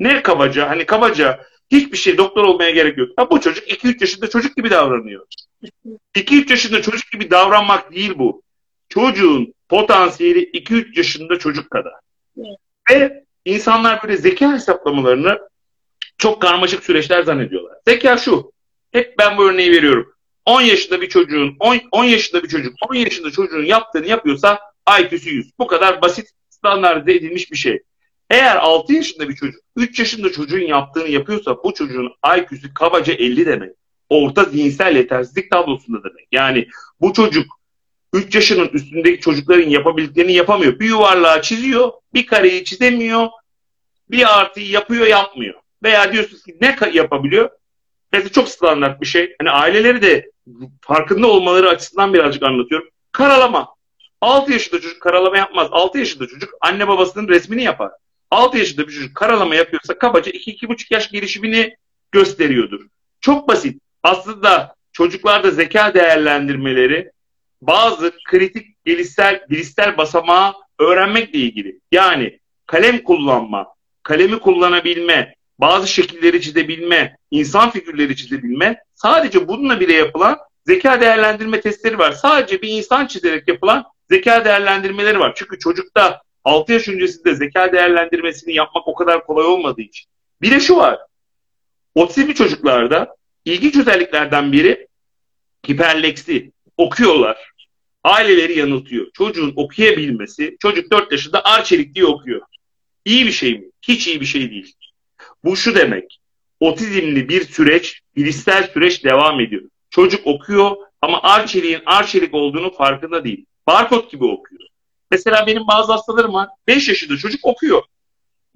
Ne 0.00 0.22
kabaca 0.22 0.68
hani 0.70 0.86
kabaca 0.86 1.46
hiçbir 1.70 1.96
şey 1.96 2.18
doktor 2.18 2.44
olmaya 2.44 2.70
gerek 2.70 2.98
yok. 2.98 3.08
Ha, 3.16 3.30
bu 3.30 3.40
çocuk 3.40 3.68
2-3 3.68 4.00
yaşında 4.00 4.30
çocuk 4.30 4.56
gibi 4.56 4.70
davranıyor. 4.70 5.26
2-3 6.14 6.50
yaşında 6.50 6.82
çocuk 6.82 7.12
gibi 7.12 7.30
davranmak 7.30 7.92
değil 7.92 8.12
bu. 8.18 8.42
Çocuğun 8.88 9.54
potansiyeli 9.68 10.50
2-3 10.50 10.98
yaşında 10.98 11.38
çocuk 11.38 11.70
kadar. 11.70 11.92
Evet. 12.90 13.12
Ve 13.12 13.23
insanlar 13.44 14.02
böyle 14.02 14.16
zeka 14.16 14.54
hesaplamalarını 14.54 15.38
çok 16.18 16.42
karmaşık 16.42 16.84
süreçler 16.84 17.22
zannediyorlar. 17.22 17.76
Zeka 17.88 18.16
şu. 18.16 18.52
Hep 18.92 19.18
ben 19.18 19.38
bu 19.38 19.50
örneği 19.50 19.72
veriyorum. 19.72 20.14
10 20.46 20.60
yaşında 20.60 21.00
bir 21.00 21.08
çocuğun 21.08 21.56
10, 21.60 21.80
10 21.92 22.04
yaşında 22.04 22.42
bir 22.42 22.48
çocuk 22.48 22.74
10 22.90 22.94
yaşında 22.94 23.30
çocuğun 23.30 23.64
yaptığını 23.64 24.06
yapıyorsa 24.06 24.60
IQ'su 25.00 25.28
100. 25.28 25.50
Bu 25.58 25.66
kadar 25.66 26.02
basit 26.02 26.30
standartize 26.50 27.12
edilmiş 27.12 27.52
bir 27.52 27.56
şey. 27.56 27.82
Eğer 28.30 28.56
6 28.56 28.92
yaşında 28.92 29.28
bir 29.28 29.36
çocuk 29.36 29.60
3 29.76 29.98
yaşında 29.98 30.32
çocuğun 30.32 30.60
yaptığını 30.60 31.08
yapıyorsa 31.08 31.64
bu 31.64 31.74
çocuğun 31.74 32.12
IQ'su 32.38 32.74
kabaca 32.74 33.12
50 33.12 33.46
demek. 33.46 33.70
Orta 34.08 34.44
zihinsel 34.44 34.96
yetersizlik 34.96 35.50
tablosunda 35.50 36.04
demek. 36.04 36.28
Yani 36.32 36.68
bu 37.00 37.12
çocuk 37.12 37.46
3 38.14 38.34
yaşının 38.34 38.68
üstündeki 38.68 39.20
çocukların 39.20 39.68
yapabildiklerini 39.68 40.32
yapamıyor. 40.32 40.78
Bir 40.78 40.88
yuvarlağı 40.88 41.42
çiziyor, 41.42 41.92
bir 42.14 42.26
kareyi 42.26 42.64
çizemiyor, 42.64 43.28
bir 44.10 44.40
artıyı 44.40 44.68
yapıyor, 44.68 45.06
yapmıyor. 45.06 45.54
Veya 45.82 46.12
diyorsunuz 46.12 46.42
ki 46.42 46.56
ne 46.60 46.76
yapabiliyor? 46.92 47.50
Mesela 48.12 48.28
çok 48.28 48.48
standart 48.48 49.00
bir 49.00 49.06
şey. 49.06 49.34
Hani 49.38 49.50
aileleri 49.50 50.02
de 50.02 50.30
farkında 50.80 51.26
olmaları 51.26 51.68
açısından 51.68 52.14
birazcık 52.14 52.42
anlatıyorum. 52.42 52.88
Karalama. 53.12 53.74
6 54.20 54.52
yaşında 54.52 54.80
çocuk 54.80 55.02
karalama 55.02 55.38
yapmaz. 55.38 55.68
6 55.70 55.98
yaşında 55.98 56.26
çocuk 56.26 56.50
anne 56.60 56.88
babasının 56.88 57.28
resmini 57.28 57.62
yapar. 57.62 57.90
6 58.30 58.58
yaşında 58.58 58.88
bir 58.88 58.92
çocuk 58.92 59.14
karalama 59.14 59.54
yapıyorsa 59.54 59.98
kabaca 59.98 60.32
2-2,5 60.32 60.94
yaş 60.94 61.10
gelişimini 61.10 61.76
gösteriyordur. 62.12 62.80
Çok 63.20 63.48
basit. 63.48 63.82
Aslında 64.02 64.74
çocuklarda 64.92 65.50
zeka 65.50 65.94
değerlendirmeleri 65.94 67.10
bazı 67.62 68.12
kritik 68.24 68.84
gelişsel, 68.84 69.46
bilişsel 69.50 69.96
basamağı 69.96 70.54
öğrenmekle 70.78 71.38
ilgili. 71.38 71.80
Yani 71.92 72.38
kalem 72.66 72.98
kullanma, 72.98 73.66
kalemi 74.02 74.38
kullanabilme, 74.38 75.34
bazı 75.58 75.88
şekilleri 75.88 76.40
çizebilme, 76.40 77.16
insan 77.30 77.70
figürleri 77.70 78.16
çizebilme 78.16 78.82
sadece 78.94 79.48
bununla 79.48 79.80
bile 79.80 79.92
yapılan 79.92 80.38
zeka 80.66 81.00
değerlendirme 81.00 81.60
testleri 81.60 81.98
var. 81.98 82.12
Sadece 82.12 82.62
bir 82.62 82.68
insan 82.68 83.06
çizerek 83.06 83.48
yapılan 83.48 83.84
zeka 84.10 84.44
değerlendirmeleri 84.44 85.20
var. 85.20 85.32
Çünkü 85.36 85.58
çocukta 85.58 86.22
6 86.44 86.72
yaş 86.72 86.88
öncesinde 86.88 87.34
zeka 87.34 87.72
değerlendirmesini 87.72 88.54
yapmak 88.54 88.88
o 88.88 88.94
kadar 88.94 89.26
kolay 89.26 89.46
olmadığı 89.46 89.82
için. 89.82 90.06
Bir 90.42 90.50
de 90.50 90.60
şu 90.60 90.76
var. 90.76 90.98
Otizmli 91.94 92.34
çocuklarda 92.34 93.16
ilginç 93.44 93.76
özelliklerden 93.76 94.52
biri 94.52 94.88
hiperleksi. 95.68 96.52
Okuyorlar. 96.76 97.52
Aileleri 98.04 98.58
yanıltıyor. 98.58 99.06
Çocuğun 99.14 99.52
okuyabilmesi, 99.56 100.56
çocuk 100.62 100.90
4 100.90 101.12
yaşında 101.12 101.44
Arçelik 101.44 101.94
diye 101.94 102.04
okuyor. 102.04 102.40
İyi 103.04 103.26
bir 103.26 103.32
şey 103.32 103.58
mi? 103.58 103.64
Hiç 103.82 104.06
iyi 104.06 104.20
bir 104.20 104.26
şey 104.26 104.50
değil. 104.50 104.74
Bu 105.44 105.56
şu 105.56 105.74
demek. 105.74 106.20
Otizmli 106.60 107.28
bir 107.28 107.44
süreç, 107.44 108.00
bilişsel 108.16 108.70
süreç 108.72 109.04
devam 109.04 109.40
ediyor. 109.40 109.62
Çocuk 109.90 110.26
okuyor 110.26 110.76
ama 111.02 111.22
Arçelik'in 111.22 111.82
Arçelik 111.86 112.34
olduğunu 112.34 112.70
farkında 112.70 113.24
değil. 113.24 113.44
Barkod 113.66 114.10
gibi 114.10 114.24
okuyor. 114.24 114.62
Mesela 115.10 115.46
benim 115.46 115.62
bazı 115.66 115.92
hastalarım 115.92 116.34
var. 116.34 116.48
5 116.66 116.88
yaşında 116.88 117.16
çocuk 117.16 117.40
okuyor. 117.46 117.82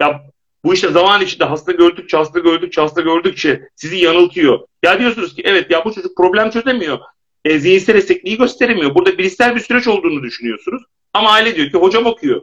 Ya 0.00 0.22
bu 0.64 0.74
işte 0.74 0.88
zaman 0.88 1.20
içinde 1.20 1.44
hasta 1.44 1.72
gördükçe, 1.72 2.16
hasta 2.16 2.38
gördükçe, 2.38 2.80
hasta 2.80 3.00
gördükçe 3.00 3.68
sizi 3.76 3.96
yanıltıyor. 3.96 4.66
Ya 4.82 4.98
diyorsunuz 4.98 5.34
ki 5.34 5.42
evet 5.44 5.70
ya 5.70 5.84
bu 5.84 5.92
çocuk 5.94 6.16
problem 6.16 6.50
çözemiyor. 6.50 6.98
E, 7.45 7.59
zihinsel 7.59 7.95
esnekliği 7.95 8.39
gösteremiyor. 8.39 8.95
Burada 8.95 9.18
bilişsel 9.18 9.55
bir 9.55 9.61
süreç 9.61 9.89
olduğunu 9.89 10.22
düşünüyorsunuz. 10.22 10.82
Ama 11.12 11.30
aile 11.30 11.57
diyor 11.57 11.70
ki 11.70 11.78
hocam 11.78 12.07
okuyor. 12.07 12.43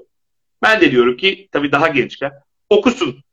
Ben 0.63 0.81
de 0.81 0.91
diyorum 0.91 1.17
ki 1.17 1.49
tabii 1.51 1.71
daha 1.71 1.87
gençken 1.87 2.31
okusun. 2.69 3.23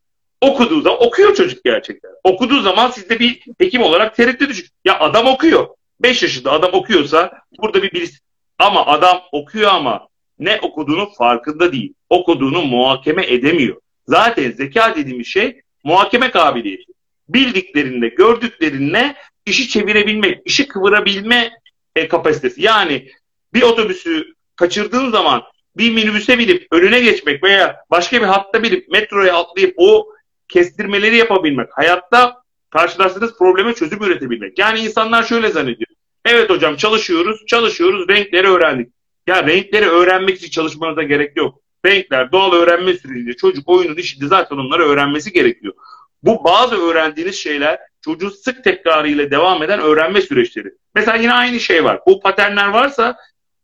Okuduğu 0.40 0.80
zaman 0.80 1.02
okuyor 1.02 1.34
çocuk 1.34 1.64
gerçekten. 1.64 2.10
Okuduğu 2.24 2.60
zaman 2.60 2.90
sizde 2.90 3.18
bir 3.18 3.40
hekim 3.58 3.82
olarak 3.82 4.16
tereddüt 4.16 4.48
düşün. 4.48 4.66
Ya 4.84 5.00
adam 5.00 5.26
okuyor. 5.26 5.68
5 6.00 6.22
yaşında 6.22 6.52
adam 6.52 6.70
okuyorsa 6.72 7.32
burada 7.58 7.82
bir 7.82 7.92
birisi. 7.92 8.18
Ama 8.58 8.86
adam 8.86 9.22
okuyor 9.32 9.70
ama 9.70 10.08
ne 10.38 10.58
okuduğunu 10.62 11.10
farkında 11.18 11.72
değil. 11.72 11.94
Okuduğunu 12.10 12.62
muhakeme 12.62 13.26
edemiyor. 13.26 13.76
Zaten 14.06 14.50
zeka 14.50 14.96
dediğimiz 14.96 15.26
şey 15.26 15.60
muhakeme 15.84 16.30
kabiliyeti. 16.30 16.92
Bildiklerinde, 17.28 18.08
gördüklerine 18.08 19.14
işi 19.46 19.68
çevirebilme, 19.68 20.40
işi 20.44 20.68
kıvırabilme 20.68 21.50
e, 21.96 22.08
kapasitesi. 22.08 22.62
Yani 22.62 23.08
bir 23.54 23.62
otobüsü 23.62 24.34
kaçırdığın 24.56 25.10
zaman 25.10 25.42
bir 25.76 25.92
minibüse 25.92 26.38
binip 26.38 26.66
önüne 26.70 27.00
geçmek 27.00 27.42
veya 27.44 27.76
başka 27.90 28.20
bir 28.20 28.26
hatta 28.26 28.62
binip 28.62 28.88
metroya 28.88 29.36
atlayıp 29.36 29.74
o 29.76 30.08
kestirmeleri 30.48 31.16
yapabilmek. 31.16 31.68
Hayatta 31.72 32.42
karşılaştığınız 32.70 33.38
probleme 33.38 33.74
çözüm 33.74 34.02
üretebilmek. 34.02 34.58
Yani 34.58 34.78
insanlar 34.78 35.22
şöyle 35.22 35.48
zannediyor. 35.48 35.90
Evet 36.24 36.50
hocam 36.50 36.76
çalışıyoruz, 36.76 37.46
çalışıyoruz, 37.46 38.08
renkleri 38.08 38.48
öğrendik. 38.48 38.92
Ya 39.26 39.46
renkleri 39.46 39.88
öğrenmek 39.88 40.36
için 40.36 40.50
çalışmanıza 40.50 41.02
gerek 41.02 41.36
yok. 41.36 41.60
Renkler 41.86 42.32
doğal 42.32 42.52
öğrenme 42.52 42.94
sürecinde 42.94 43.32
çocuk 43.32 43.68
oyunun 43.68 43.96
içinde 43.96 44.26
zaten 44.26 44.56
onları 44.56 44.82
öğrenmesi 44.82 45.32
gerekiyor. 45.32 45.74
Bu 46.22 46.44
bazı 46.44 46.76
öğrendiğiniz 46.76 47.34
şeyler 47.34 47.78
çocuğun 48.02 48.28
sık 48.28 48.64
tekrarıyla 48.64 49.30
devam 49.30 49.62
eden 49.62 49.80
öğrenme 49.80 50.20
süreçleri. 50.20 50.74
Mesela 50.94 51.16
yine 51.16 51.32
aynı 51.32 51.60
şey 51.60 51.84
var. 51.84 52.00
Bu 52.06 52.20
paternler 52.20 52.68
varsa 52.68 53.16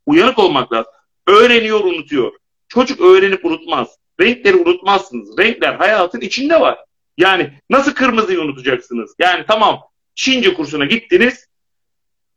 uyanık 0.07 0.39
olmak 0.39 0.73
lazım. 0.73 0.93
Öğreniyor, 1.27 1.81
unutuyor. 1.81 2.33
Çocuk 2.69 3.01
öğrenip 3.01 3.45
unutmaz. 3.45 3.89
Renkleri 4.21 4.57
unutmazsınız. 4.57 5.39
Renkler 5.39 5.75
hayatın 5.75 6.21
içinde 6.21 6.61
var. 6.61 6.79
Yani 7.19 7.53
nasıl 7.71 7.95
kırmızıyı 7.95 8.41
unutacaksınız? 8.41 9.15
Yani 9.19 9.45
tamam 9.49 9.81
Çince 10.15 10.55
kursuna 10.55 10.85
gittiniz, 10.85 11.47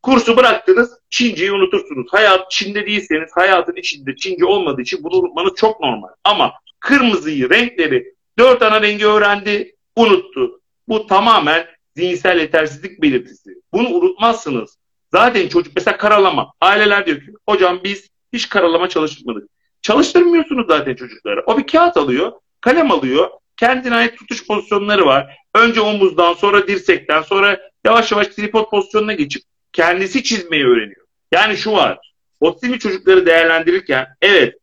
kursu 0.04 0.38
bıraktınız, 0.38 1.00
Çinceyi 1.10 1.52
unutursunuz. 1.52 2.08
Hayat 2.12 2.52
Çin'de 2.52 2.86
değilseniz 2.86 3.32
hayatın 3.36 3.76
içinde 3.76 4.16
Çince 4.16 4.46
olmadığı 4.46 4.82
için 4.82 5.04
bunu 5.04 5.16
unutmanız 5.16 5.56
çok 5.56 5.80
normal. 5.80 6.10
Ama 6.24 6.54
kırmızıyı, 6.80 7.50
renkleri, 7.50 8.16
dört 8.38 8.62
ana 8.62 8.82
rengi 8.82 9.08
öğrendi, 9.08 9.76
unuttu. 9.96 10.62
Bu 10.88 11.08
tamamen 11.08 11.66
zihinsel 11.96 12.40
yetersizlik 12.40 13.02
belirtisi. 13.02 13.50
Bunu 13.74 13.90
unutmazsınız. 13.90 14.78
Zaten 15.12 15.48
çocuk 15.48 15.74
mesela 15.76 15.98
karalama. 15.98 16.54
Aileler 16.62 17.06
diyor 17.06 17.18
ki 17.18 17.34
hocam 17.50 17.80
biz 17.84 18.10
hiç 18.34 18.50
karalama 18.50 18.90
çalışmadık. 18.90 19.50
Çalıştırmıyorsunuz 19.82 20.68
zaten 20.68 20.96
çocuklara. 20.96 21.44
O 21.46 21.58
bir 21.58 21.68
kağıt 21.68 21.98
alıyor, 21.98 22.32
kalem 22.62 22.92
alıyor. 22.92 23.30
Kendine 23.58 23.96
ait 23.96 24.18
tutuş 24.18 24.48
pozisyonları 24.48 25.06
var. 25.06 25.38
Önce 25.56 25.82
omuzdan, 25.82 26.34
sonra 26.34 26.68
dirsekten, 26.68 27.22
sonra 27.22 27.60
yavaş 27.86 28.12
yavaş 28.12 28.28
tripod 28.28 28.70
pozisyonuna 28.70 29.14
geçip 29.14 29.44
kendisi 29.74 30.24
çizmeyi 30.24 30.66
öğreniyor. 30.66 31.06
Yani 31.32 31.58
şu 31.58 31.72
var. 31.72 32.00
Otizmli 32.40 32.80
çocukları 32.80 33.26
değerlendirirken 33.26 34.08
evet 34.22 34.56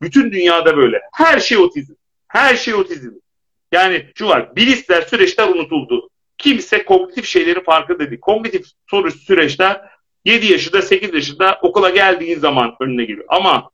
bütün 0.00 0.32
dünyada 0.32 0.76
böyle. 0.76 1.00
Her 1.12 1.40
şey 1.40 1.58
otizm. 1.58 1.92
Her 2.28 2.56
şey 2.56 2.74
otizm. 2.74 3.10
Yani 3.72 4.06
şu 4.14 4.28
var. 4.28 4.56
Bilişsel 4.56 5.02
süreçler 5.02 5.48
unutuldu. 5.48 6.10
Kimse 6.38 6.84
kognitif 6.84 7.26
şeylerin 7.26 7.64
farkında 7.64 8.10
değil. 8.10 8.20
Kognitif 8.20 8.66
soru 8.90 9.10
süreçler 9.10 9.80
7 10.24 10.52
yaşında 10.52 10.82
8 10.82 11.14
yaşında 11.14 11.58
okula 11.62 11.90
geldiğin 11.90 12.38
zaman 12.38 12.76
önüne 12.80 13.04
geliyor. 13.04 13.24
Ama 13.28 13.70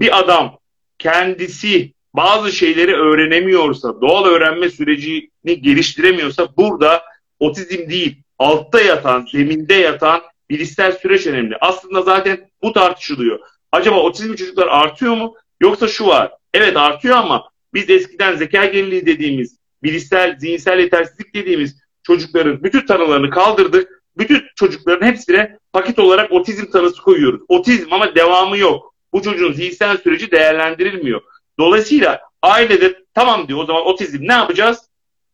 bir 0.00 0.18
adam 0.18 0.58
kendisi 0.98 1.92
bazı 2.14 2.52
şeyleri 2.52 2.94
öğrenemiyorsa, 2.94 4.00
doğal 4.00 4.24
öğrenme 4.24 4.70
sürecini 4.70 5.60
geliştiremiyorsa 5.60 6.56
burada 6.56 7.02
otizm 7.40 7.90
değil, 7.90 8.16
altta 8.38 8.80
yatan, 8.80 9.26
zeminde 9.32 9.74
yatan 9.74 10.22
bilişsel 10.50 10.92
süreç 10.92 11.26
önemli. 11.26 11.56
Aslında 11.60 12.02
zaten 12.02 12.50
bu 12.62 12.72
tartışılıyor. 12.72 13.40
Acaba 13.72 13.96
otizmli 13.96 14.36
çocuklar 14.36 14.68
artıyor 14.70 15.16
mu? 15.16 15.34
Yoksa 15.60 15.88
şu 15.88 16.06
var. 16.06 16.32
Evet 16.54 16.76
artıyor 16.76 17.16
ama 17.16 17.50
biz 17.74 17.90
eskiden 17.90 18.36
zeka 18.36 18.64
geriliği 18.64 19.06
dediğimiz, 19.06 19.58
bilişsel, 19.82 20.38
zihinsel 20.38 20.78
yetersizlik 20.78 21.34
dediğimiz 21.34 21.81
çocukların 22.02 22.62
bütün 22.62 22.86
tanılarını 22.86 23.30
kaldırdık. 23.30 24.02
Bütün 24.16 24.44
çocukların 24.56 25.06
hepsine 25.06 25.58
paket 25.72 25.98
olarak 25.98 26.32
otizm 26.32 26.70
tanısı 26.70 27.02
koyuyoruz. 27.02 27.40
Otizm 27.48 27.92
ama 27.92 28.14
devamı 28.14 28.58
yok. 28.58 28.94
Bu 29.12 29.22
çocuğun 29.22 29.52
zihinsel 29.52 29.96
süreci 29.96 30.30
değerlendirilmiyor. 30.30 31.22
Dolayısıyla 31.58 32.20
ailede 32.42 33.04
tamam 33.14 33.48
diyor 33.48 33.58
o 33.58 33.66
zaman 33.66 33.86
otizm 33.86 34.28
ne 34.28 34.32
yapacağız? 34.32 34.78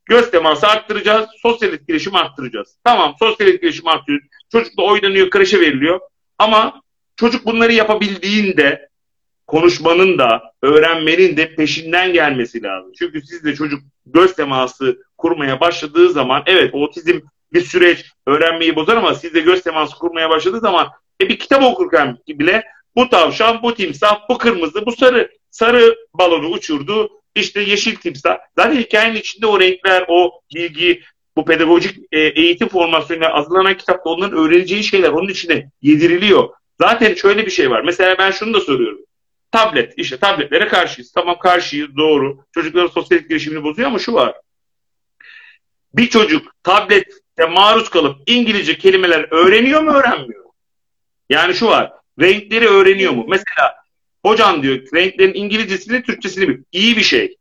Göz 0.06 0.30
teması 0.30 0.66
arttıracağız, 0.66 1.28
sosyal 1.42 1.72
etkileşim 1.72 2.14
arttıracağız. 2.14 2.76
Tamam 2.84 3.14
sosyal 3.18 3.48
etkileşim 3.48 3.88
artıyor. 3.88 4.20
Çocukla 4.52 4.82
oynanıyor, 4.82 5.30
kreşe 5.30 5.60
veriliyor. 5.60 6.00
Ama 6.38 6.82
çocuk 7.16 7.46
bunları 7.46 7.72
yapabildiğinde 7.72 8.87
konuşmanın 9.48 10.18
da, 10.18 10.42
öğrenmenin 10.62 11.36
de 11.36 11.54
peşinden 11.54 12.12
gelmesi 12.12 12.62
lazım. 12.62 12.92
Çünkü 12.98 13.22
sizde 13.22 13.54
çocuk 13.54 13.80
göz 14.06 14.34
teması 14.34 14.98
kurmaya 15.18 15.60
başladığı 15.60 16.10
zaman 16.10 16.42
evet 16.46 16.74
otizm 16.74 17.20
bir 17.52 17.60
süreç 17.60 18.04
öğrenmeyi 18.26 18.76
bozar 18.76 18.96
ama 18.96 19.14
sizde 19.14 19.40
göz 19.40 19.62
teması 19.62 19.98
kurmaya 19.98 20.30
başladığı 20.30 20.60
zaman 20.60 20.88
e, 21.22 21.28
bir 21.28 21.38
kitap 21.38 21.62
okurken 21.62 22.18
bile 22.28 22.64
bu 22.96 23.08
tavşan, 23.08 23.62
bu 23.62 23.74
timsah, 23.74 24.28
bu 24.28 24.38
kırmızı, 24.38 24.86
bu 24.86 24.92
sarı. 24.92 25.30
Sarı 25.50 25.96
balonu 26.14 26.46
uçurdu, 26.48 27.10
işte 27.34 27.60
yeşil 27.60 27.96
timsah. 27.96 28.38
Zaten 28.58 28.76
hikayenin 28.76 29.16
içinde 29.16 29.46
o 29.46 29.60
renkler, 29.60 30.04
o 30.08 30.40
bilgi, 30.54 31.02
bu 31.36 31.44
pedagojik 31.44 31.98
e, 32.12 32.20
eğitim 32.20 32.68
formasyonuyla 32.68 33.34
hazırlanan 33.34 33.76
kitapta 33.76 34.10
onların 34.10 34.38
öğreneceği 34.38 34.84
şeyler 34.84 35.08
onun 35.08 35.28
içine 35.28 35.70
yediriliyor. 35.82 36.48
Zaten 36.80 37.14
şöyle 37.14 37.46
bir 37.46 37.50
şey 37.50 37.70
var. 37.70 37.82
Mesela 37.82 38.18
ben 38.18 38.30
şunu 38.30 38.54
da 38.54 38.60
soruyorum. 38.60 39.07
Tablet. 39.50 39.94
işte 39.96 40.16
tabletlere 40.16 40.68
karşıyız. 40.68 41.12
Tamam 41.12 41.38
karşıyız 41.38 41.96
doğru. 41.96 42.44
Çocukların 42.54 42.88
sosyal 42.88 43.20
etkileşimini 43.20 43.62
bozuyor 43.62 43.88
ama 43.88 43.98
şu 43.98 44.14
var. 44.14 44.34
Bir 45.94 46.08
çocuk 46.08 46.52
tablete 46.62 47.46
maruz 47.50 47.90
kalıp 47.90 48.20
İngilizce 48.26 48.78
kelimeler 48.78 49.26
öğreniyor 49.30 49.82
mu 49.82 49.90
öğrenmiyor 49.90 50.44
mu? 50.44 50.52
Yani 51.30 51.54
şu 51.54 51.66
var. 51.66 51.92
Renkleri 52.20 52.68
öğreniyor 52.68 53.12
mu? 53.12 53.24
Mesela 53.28 53.74
hocam 54.22 54.62
diyor 54.62 54.78
renklerin 54.94 55.34
İngilizcesini 55.34 56.02
Türkçesini 56.02 56.48
bil. 56.48 56.62
İyi 56.72 56.96
bir 56.96 57.02
şey. 57.02 57.36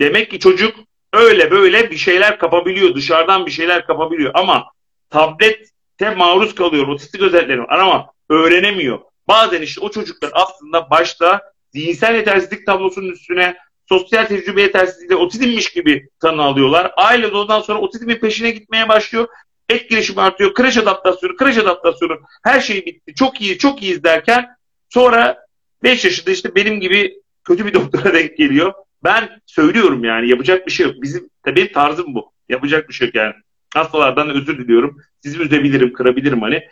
Demek 0.00 0.30
ki 0.30 0.38
çocuk 0.38 0.76
öyle 1.12 1.50
böyle 1.50 1.90
bir 1.90 1.96
şeyler 1.96 2.38
kapabiliyor. 2.38 2.94
Dışarıdan 2.94 3.46
bir 3.46 3.50
şeyler 3.50 3.86
kapabiliyor. 3.86 4.30
Ama 4.34 4.64
tablette 5.10 6.14
maruz 6.16 6.54
kalıyor. 6.54 6.88
Otistik 6.88 7.22
özellikleri 7.22 7.60
var 7.60 7.78
ama 7.78 8.12
öğrenemiyor. 8.30 8.98
Bazen 9.28 9.62
işte 9.62 9.80
o 9.80 9.90
çocuklar 9.90 10.30
aslında 10.32 10.90
başta 10.90 11.42
zihinsel 11.72 12.14
yetersizlik 12.14 12.66
tablosunun 12.66 13.08
üstüne 13.08 13.56
sosyal 13.88 14.26
tecrübe 14.26 14.62
yetersizliğiyle 14.62 15.16
otizmmiş 15.16 15.72
gibi 15.72 16.08
tanı 16.20 16.42
alıyorlar. 16.42 16.92
Aile 16.96 17.32
de 17.32 17.36
ondan 17.36 17.60
sonra 17.60 17.78
otizmin 17.78 18.16
peşine 18.16 18.50
gitmeye 18.50 18.88
başlıyor. 18.88 19.28
Etkileşim 19.68 20.18
artıyor. 20.18 20.54
Kreş 20.54 20.76
adaptasyonu, 20.76 21.36
kreş 21.36 21.58
adaptasyonu 21.58 22.20
her 22.44 22.60
şey 22.60 22.86
bitti. 22.86 23.14
Çok 23.14 23.40
iyi, 23.40 23.58
çok 23.58 23.82
iyiyiz 23.82 24.04
derken 24.04 24.46
sonra 24.88 25.38
5 25.82 26.04
yaşında 26.04 26.30
işte 26.30 26.54
benim 26.54 26.80
gibi 26.80 27.14
kötü 27.44 27.66
bir 27.66 27.74
doktora 27.74 28.14
denk 28.14 28.36
geliyor. 28.36 28.72
Ben 29.04 29.40
söylüyorum 29.46 30.04
yani 30.04 30.28
yapacak 30.28 30.66
bir 30.66 30.72
şey 30.72 30.86
yok. 30.86 30.94
Bizim 31.02 31.30
tabii 31.44 31.72
tarzım 31.72 32.14
bu. 32.14 32.32
Yapacak 32.48 32.88
bir 32.88 32.94
şey 32.94 33.06
yok 33.06 33.14
yani. 33.14 33.34
Hastalardan 33.74 34.30
özür 34.30 34.58
diliyorum. 34.58 34.96
Sizi 35.22 35.42
üzebilirim, 35.42 35.92
kırabilirim 35.92 36.42
hani. 36.42 36.68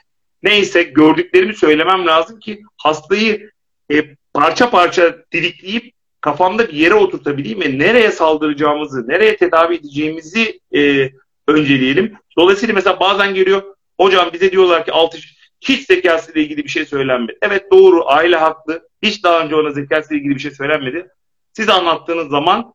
Neyse 0.47 0.82
gördüklerimi 0.82 1.55
söylemem 1.55 2.07
lazım 2.07 2.40
ki 2.40 2.62
hastayı 2.76 3.51
e, 3.92 4.05
parça 4.34 4.70
parça 4.70 5.16
dilikleyip 5.32 5.94
kafamda 6.20 6.68
bir 6.68 6.72
yere 6.72 6.94
oturtabileyim 6.94 7.61
ve 7.61 7.78
nereye 7.78 8.11
saldıracağımızı, 8.11 9.09
nereye 9.09 9.36
tedavi 9.36 9.74
edeceğimizi 9.74 10.61
e, 10.74 11.11
önceleyelim. 11.49 12.14
Dolayısıyla 12.38 12.74
mesela 12.74 13.01
bazen 13.01 13.34
geliyor, 13.34 13.62
hocam 14.01 14.30
bize 14.32 14.53
diyorlar 14.53 14.84
ki 14.84 14.92
altı 14.92 15.18
hiç 15.61 15.86
zekasıyla 15.86 16.40
ilgili 16.40 16.64
bir 16.64 16.68
şey 16.68 16.84
söylenmedi. 16.84 17.38
Evet 17.42 17.72
doğru, 17.72 18.09
aile 18.09 18.36
haklı. 18.36 18.88
Hiç 19.03 19.24
daha 19.24 19.44
önce 19.44 19.57
ona 19.57 19.70
zekasıyla 19.70 20.20
ilgili 20.20 20.34
bir 20.34 20.40
şey 20.40 20.51
söylenmedi. 20.51 21.09
Siz 21.53 21.68
anlattığınız 21.68 22.28
zaman 22.28 22.74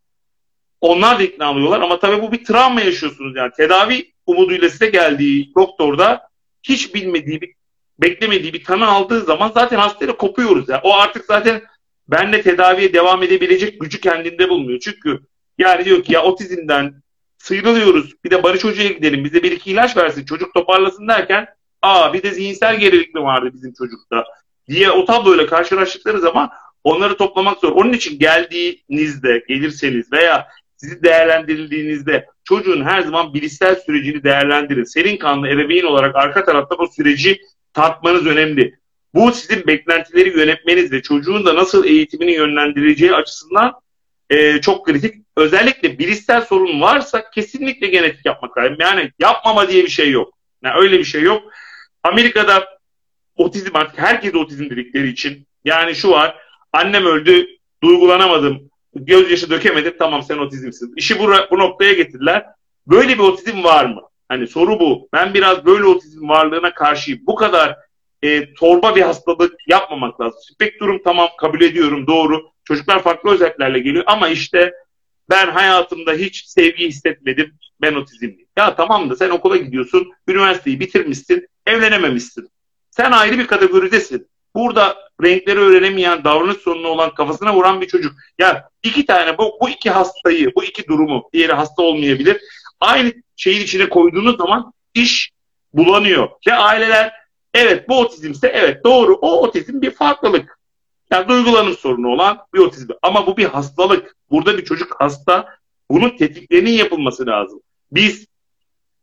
onlar 0.81 1.19
da 1.19 1.23
ikna 1.23 1.51
oluyorlar 1.51 1.81
ama 1.81 1.99
tabii 1.99 2.21
bu 2.21 2.31
bir 2.31 2.45
travma 2.45 2.81
yaşıyorsunuz 2.81 3.35
yani. 3.35 3.51
Tedavi 3.57 4.11
umuduyla 4.25 4.69
size 4.69 4.89
geldiği 4.89 5.51
doktorda 5.55 6.31
hiç 6.63 6.95
bilmediği 6.95 7.41
bir 7.41 7.60
beklemediği 8.01 8.53
bir 8.53 8.63
tanı 8.63 8.87
aldığı 8.87 9.21
zaman 9.21 9.51
zaten 9.53 9.77
hastayla 9.77 10.17
kopuyoruz. 10.17 10.69
Yani. 10.69 10.81
O 10.83 10.93
artık 10.95 11.25
zaten 11.25 11.61
benle 12.07 12.41
tedaviye 12.41 12.93
devam 12.93 13.23
edebilecek 13.23 13.81
gücü 13.81 14.01
kendinde 14.01 14.49
bulmuyor. 14.49 14.79
Çünkü 14.79 15.19
yani 15.57 15.85
diyor 15.85 16.03
ki 16.03 16.13
ya 16.13 16.23
otizmden 16.23 16.93
sıyrılıyoruz. 17.37 18.13
Bir 18.25 18.31
de 18.31 18.43
Barış 18.43 18.63
Hoca'ya 18.63 18.89
gidelim. 18.89 19.23
Bize 19.23 19.43
bir 19.43 19.51
iki 19.51 19.71
ilaç 19.71 19.97
versin. 19.97 20.25
Çocuk 20.25 20.53
toparlasın 20.53 21.07
derken 21.07 21.47
aa 21.81 22.13
bir 22.13 22.23
de 22.23 22.31
zihinsel 22.31 22.79
gerilik 22.79 23.15
mi 23.15 23.23
vardı 23.23 23.49
bizim 23.53 23.73
çocukta 23.73 24.23
diye 24.67 24.91
o 24.91 25.05
tabloyla 25.05 25.45
karşılaştıkları 25.45 26.19
zaman 26.19 26.49
onları 26.83 27.17
toplamak 27.17 27.59
zor. 27.59 27.71
Onun 27.71 27.93
için 27.93 28.19
geldiğinizde, 28.19 29.43
gelirseniz 29.47 30.11
veya 30.11 30.47
sizi 30.77 31.03
değerlendirildiğinizde 31.03 32.25
çocuğun 32.43 32.83
her 32.83 33.01
zaman 33.01 33.33
bilişsel 33.33 33.75
sürecini 33.75 34.23
değerlendirin. 34.23 34.83
Serin 34.83 35.17
kanlı 35.17 35.49
ebeveyn 35.49 35.83
olarak 35.83 36.15
arka 36.15 36.45
tarafta 36.45 36.79
bu 36.79 36.87
süreci 36.87 37.41
tartmanız 37.73 38.25
önemli. 38.25 38.75
Bu 39.13 39.31
sizin 39.31 39.67
beklentileri 39.67 40.37
yönetmeniz 40.39 40.91
ve 40.91 41.01
çocuğun 41.01 41.45
da 41.45 41.55
nasıl 41.55 41.85
eğitimini 41.85 42.31
yönlendireceği 42.31 43.15
açısından 43.15 43.73
e, 44.29 44.61
çok 44.61 44.85
kritik. 44.85 45.15
Özellikle 45.37 45.99
bilişsel 45.99 46.41
sorun 46.41 46.81
varsa 46.81 47.29
kesinlikle 47.31 47.87
genetik 47.87 48.25
yapmak 48.25 48.57
lazım. 48.57 48.75
Yani 48.79 49.11
yapmama 49.19 49.69
diye 49.69 49.83
bir 49.83 49.89
şey 49.89 50.11
yok. 50.11 50.33
Yani 50.63 50.75
öyle 50.77 50.99
bir 50.99 51.03
şey 51.03 51.21
yok. 51.21 51.43
Amerika'da 52.03 52.67
otizm 53.35 53.75
artık 53.75 53.99
herkes 53.99 54.35
otizm 54.35 54.69
dedikleri 54.69 55.09
için 55.09 55.47
yani 55.65 55.95
şu 55.95 56.11
var 56.11 56.37
annem 56.73 57.05
öldü 57.05 57.47
duygulanamadım 57.83 58.71
gözyaşı 58.95 59.49
dökemedim 59.49 59.95
tamam 59.99 60.23
sen 60.23 60.37
otizmsin. 60.37 60.93
İşi 60.95 61.19
bu, 61.19 61.33
bu 61.51 61.59
noktaya 61.59 61.93
getirdiler. 61.93 62.45
Böyle 62.87 63.13
bir 63.13 63.23
otizm 63.23 63.63
var 63.63 63.85
mı? 63.85 64.01
Hani 64.31 64.47
soru 64.47 64.79
bu. 64.79 65.09
Ben 65.13 65.33
biraz 65.33 65.65
böyle 65.65 65.85
otizm 65.85 66.29
varlığına 66.29 66.73
karşıyım. 66.73 67.19
Bu 67.27 67.35
kadar 67.35 67.77
e, 68.21 68.53
torba 68.53 68.95
bir 68.95 69.01
hastalık 69.01 69.53
yapmamak 69.67 70.21
lazım. 70.21 70.39
Spektrum 70.53 71.01
tamam 71.03 71.29
kabul 71.39 71.61
ediyorum 71.61 72.07
doğru. 72.07 72.51
Çocuklar 72.63 73.03
farklı 73.03 73.31
özelliklerle 73.31 73.79
geliyor 73.79 74.03
ama 74.07 74.29
işte 74.29 74.73
ben 75.29 75.47
hayatımda 75.47 76.13
hiç 76.13 76.45
sevgi 76.45 76.87
hissetmedim. 76.87 77.53
Ben 77.81 77.93
otizmliyim. 77.93 78.47
Ya 78.57 78.75
tamam 78.75 79.09
da 79.09 79.15
sen 79.15 79.29
okula 79.29 79.57
gidiyorsun, 79.57 80.11
üniversiteyi 80.27 80.79
bitirmişsin, 80.79 81.47
evlenememişsin. 81.67 82.49
Sen 82.91 83.11
ayrı 83.11 83.39
bir 83.39 83.47
kategoridesin. 83.47 84.27
Burada 84.55 84.97
renkleri 85.23 85.59
öğrenemeyen, 85.59 86.23
davranış 86.23 86.57
sorunu 86.57 86.87
olan, 86.87 87.13
kafasına 87.15 87.55
vuran 87.55 87.81
bir 87.81 87.87
çocuk. 87.87 88.13
Ya 88.39 88.69
iki 88.83 89.05
tane 89.05 89.37
bu, 89.37 89.57
bu 89.61 89.69
iki 89.69 89.89
hastayı, 89.89 90.55
bu 90.55 90.63
iki 90.63 90.87
durumu, 90.87 91.29
diğeri 91.33 91.53
hasta 91.53 91.83
olmayabilir. 91.83 92.41
Aynı 92.79 93.13
şeyin 93.41 93.61
içine 93.61 93.89
koyduğunuz 93.89 94.37
zaman 94.37 94.73
iş 94.93 95.31
bulanıyor. 95.73 96.29
Ve 96.47 96.53
aileler 96.53 97.13
evet 97.53 97.89
bu 97.89 97.99
otizmse 97.99 98.47
evet 98.47 98.83
doğru 98.83 99.13
o 99.13 99.41
otizm 99.43 99.81
bir 99.81 99.91
farklılık. 99.91 100.59
Yani 101.11 101.27
duygulanım 101.27 101.77
sorunu 101.77 102.07
olan 102.07 102.37
bir 102.53 102.59
otizm. 102.59 102.91
Ama 103.01 103.27
bu 103.27 103.37
bir 103.37 103.45
hastalık. 103.45 104.15
Burada 104.31 104.57
bir 104.57 104.65
çocuk 104.65 104.95
hasta. 104.99 105.47
Bunun 105.91 106.17
tetiklerinin 106.17 106.71
yapılması 106.71 107.25
lazım. 107.25 107.59
Biz 107.91 108.25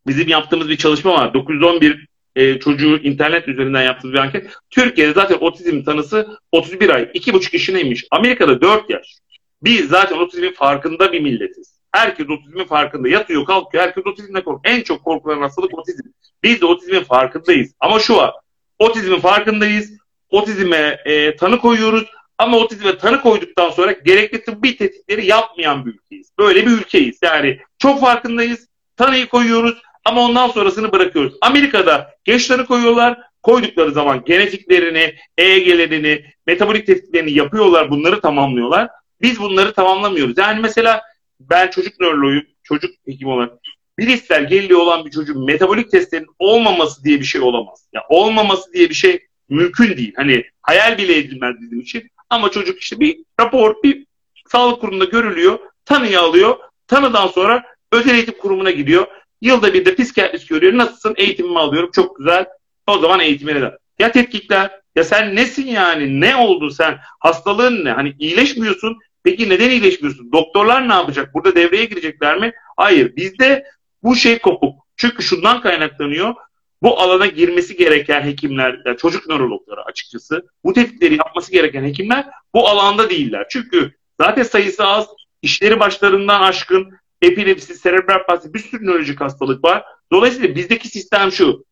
bizim 0.06 0.28
yaptığımız 0.28 0.68
bir 0.68 0.76
çalışma 0.76 1.12
var. 1.14 1.34
911 1.34 2.06
e, 2.36 2.58
çocuğu 2.58 2.96
internet 2.96 3.48
üzerinden 3.48 3.82
yaptığımız 3.82 4.14
bir 4.14 4.18
anket. 4.18 4.50
Türkiye'de 4.70 5.12
zaten 5.12 5.38
otizm 5.40 5.82
tanısı 5.82 6.38
31 6.52 6.88
ay, 6.88 7.02
2,5 7.02 7.48
yaşındaymış. 7.52 8.04
Amerika'da 8.10 8.60
4 8.60 8.90
yaş. 8.90 9.18
Biz 9.62 9.88
zaten 9.88 10.18
otizmin 10.18 10.52
farkında 10.52 11.12
bir 11.12 11.20
milletiz. 11.20 11.77
Herkes 11.92 12.30
otizmin 12.30 12.64
farkında. 12.64 13.08
Yatıyor 13.08 13.44
kalkıyor. 13.44 13.84
Herkes 13.84 14.06
otizmle 14.06 14.44
korkuyor. 14.44 14.76
En 14.76 14.82
çok 14.82 15.04
korkulan 15.04 15.40
hastalık 15.40 15.78
otizm. 15.78 16.02
Biz 16.42 16.60
de 16.60 16.66
otizmin 16.66 17.04
farkındayız. 17.04 17.74
Ama 17.80 17.98
şu 17.98 18.16
var. 18.16 18.34
Otizmin 18.78 19.20
farkındayız. 19.20 19.92
Otizme 20.30 21.00
e, 21.04 21.36
tanı 21.36 21.58
koyuyoruz. 21.58 22.04
Ama 22.38 22.56
otizme 22.56 22.98
tanı 22.98 23.22
koyduktan 23.22 23.70
sonra 23.70 23.92
gerekli 23.92 24.44
tıbbi 24.44 24.76
tetkikleri 24.76 25.26
yapmayan 25.26 25.86
bir 25.86 25.90
ülkeyiz. 25.90 26.30
Böyle 26.38 26.66
bir 26.66 26.70
ülkeyiz. 26.70 27.18
Yani 27.22 27.60
çok 27.78 28.00
farkındayız. 28.00 28.68
Tanıyı 28.96 29.28
koyuyoruz 29.28 29.82
ama 30.04 30.20
ondan 30.20 30.48
sonrasını 30.48 30.92
bırakıyoruz. 30.92 31.34
Amerika'da 31.40 32.10
geç 32.24 32.46
tanı 32.46 32.66
koyuyorlar. 32.66 33.18
Koydukları 33.42 33.90
zaman 33.92 34.24
genetiklerini, 34.24 35.14
EEG'lerini, 35.38 36.24
metabolik 36.46 36.86
tetkiklerini 36.86 37.32
yapıyorlar. 37.32 37.90
Bunları 37.90 38.20
tamamlıyorlar. 38.20 38.88
Biz 39.22 39.40
bunları 39.40 39.72
tamamlamıyoruz. 39.72 40.38
Yani 40.38 40.60
mesela 40.60 41.02
ben 41.40 41.70
çocuk 41.70 42.00
nöroloğuyum, 42.00 42.46
çocuk 42.62 42.90
hekimi 43.06 43.30
olarak 43.30 43.52
bilişsel 43.98 44.48
geriliği 44.48 44.76
olan 44.76 45.06
bir 45.06 45.10
çocuğun 45.10 45.44
metabolik 45.46 45.90
testlerinin 45.90 46.28
olmaması 46.38 47.04
diye 47.04 47.20
bir 47.20 47.24
şey 47.24 47.40
olamaz. 47.40 47.86
Ya 47.92 48.00
yani 48.00 48.20
olmaması 48.20 48.72
diye 48.72 48.88
bir 48.88 48.94
şey 48.94 49.26
mümkün 49.48 49.96
değil. 49.96 50.12
Hani 50.16 50.44
hayal 50.62 50.98
bile 50.98 51.18
edilmez 51.18 51.56
bizim 51.60 51.80
için. 51.80 52.10
Ama 52.30 52.50
çocuk 52.50 52.80
işte 52.80 53.00
bir 53.00 53.18
rapor, 53.40 53.82
bir 53.82 54.06
sağlık 54.48 54.80
kurumunda 54.80 55.04
görülüyor, 55.04 55.58
tanıyı 55.84 56.20
alıyor. 56.20 56.56
Tanıdan 56.86 57.26
sonra 57.26 57.64
özel 57.92 58.14
eğitim 58.14 58.38
kurumuna 58.38 58.70
gidiyor. 58.70 59.06
Yılda 59.40 59.74
bir 59.74 59.84
de 59.84 59.94
psikiyatrist 59.94 60.48
görüyor. 60.48 60.76
Nasılsın? 60.76 61.14
Eğitimimi 61.16 61.58
alıyorum. 61.58 61.90
Çok 61.94 62.16
güzel. 62.16 62.46
O 62.86 62.98
zaman 62.98 63.20
eğitimine 63.20 63.60
de. 63.60 63.78
Ya 63.98 64.12
tetkikler. 64.12 64.80
Ya 64.96 65.04
sen 65.04 65.36
nesin 65.36 65.66
yani? 65.66 66.20
Ne 66.20 66.36
oldu 66.36 66.70
sen? 66.70 66.98
Hastalığın 67.20 67.84
ne? 67.84 67.92
Hani 67.92 68.14
iyileşmiyorsun. 68.18 68.98
Peki 69.28 69.48
neden 69.48 69.70
iyileşmiyorsun? 69.70 70.32
Doktorlar 70.32 70.88
ne 70.88 70.92
yapacak? 70.92 71.34
Burada 71.34 71.54
devreye 71.54 71.84
girecekler 71.84 72.38
mi? 72.38 72.52
Hayır. 72.76 73.16
Bizde 73.16 73.64
bu 74.02 74.16
şey 74.16 74.38
kopuk. 74.38 74.86
Çünkü 74.96 75.22
şundan 75.22 75.60
kaynaklanıyor. 75.60 76.34
Bu 76.82 77.00
alana 77.00 77.26
girmesi 77.26 77.76
gereken 77.76 78.22
hekimler, 78.22 78.80
yani 78.86 78.96
çocuk 78.96 79.28
nörologları 79.28 79.84
açıkçası, 79.84 80.46
bu 80.64 80.72
tetkikleri 80.72 81.16
yapması 81.16 81.52
gereken 81.52 81.84
hekimler 81.84 82.26
bu 82.54 82.68
alanda 82.68 83.10
değiller. 83.10 83.46
Çünkü 83.50 83.92
zaten 84.20 84.42
sayısı 84.42 84.86
az, 84.86 85.06
işleri 85.42 85.80
başlarından 85.80 86.40
aşkın, 86.40 86.90
epilepsi, 87.22 87.74
serebral 87.74 88.26
palsi 88.26 88.54
bir 88.54 88.58
sürü 88.58 88.86
nörolojik 88.86 89.20
hastalık 89.20 89.64
var. 89.64 89.84
Dolayısıyla 90.12 90.54
bizdeki 90.54 90.88
sistem 90.88 91.32
şu. 91.32 91.64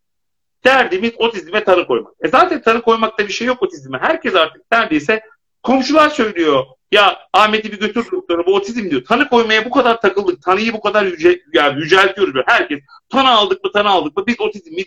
Derdimiz 0.64 1.12
otizme 1.16 1.64
tanı 1.64 1.86
koymak. 1.86 2.12
E 2.20 2.28
zaten 2.28 2.62
tanı 2.62 2.82
koymakta 2.82 3.28
bir 3.28 3.32
şey 3.32 3.46
yok 3.46 3.62
otizme. 3.62 3.98
Herkes 3.98 4.34
artık 4.34 4.62
neredeyse 4.72 5.20
komşular 5.62 6.10
söylüyor. 6.10 6.64
Ya 6.92 7.18
Ahmet'i 7.32 7.72
bir 7.72 7.80
götür 7.80 8.06
doktora 8.12 8.46
bu 8.46 8.54
otizm 8.54 8.90
diyor. 8.90 9.04
Tanı 9.04 9.28
koymaya 9.28 9.64
bu 9.64 9.70
kadar 9.70 10.00
takıldık. 10.00 10.42
Tanıyı 10.42 10.72
bu 10.72 10.80
kadar 10.80 11.04
yüce, 11.06 11.42
yani 11.52 11.80
yüceltiyoruz. 11.80 12.34
Böyle. 12.34 12.44
Herkes 12.48 12.80
tanı 13.08 13.30
aldık 13.30 13.64
mı 13.64 13.72
tanı 13.72 13.88
aldık 13.88 14.16
mı 14.16 14.26
biz 14.26 14.40
otizmiz. 14.40 14.86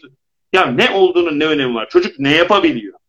Ya 0.54 0.66
ne 0.66 0.90
olduğunun 0.90 1.40
ne 1.40 1.46
önemi 1.46 1.76
var? 1.76 1.90
Çocuk 1.90 2.20
ne 2.20 2.36
yapabiliyor? 2.36 3.00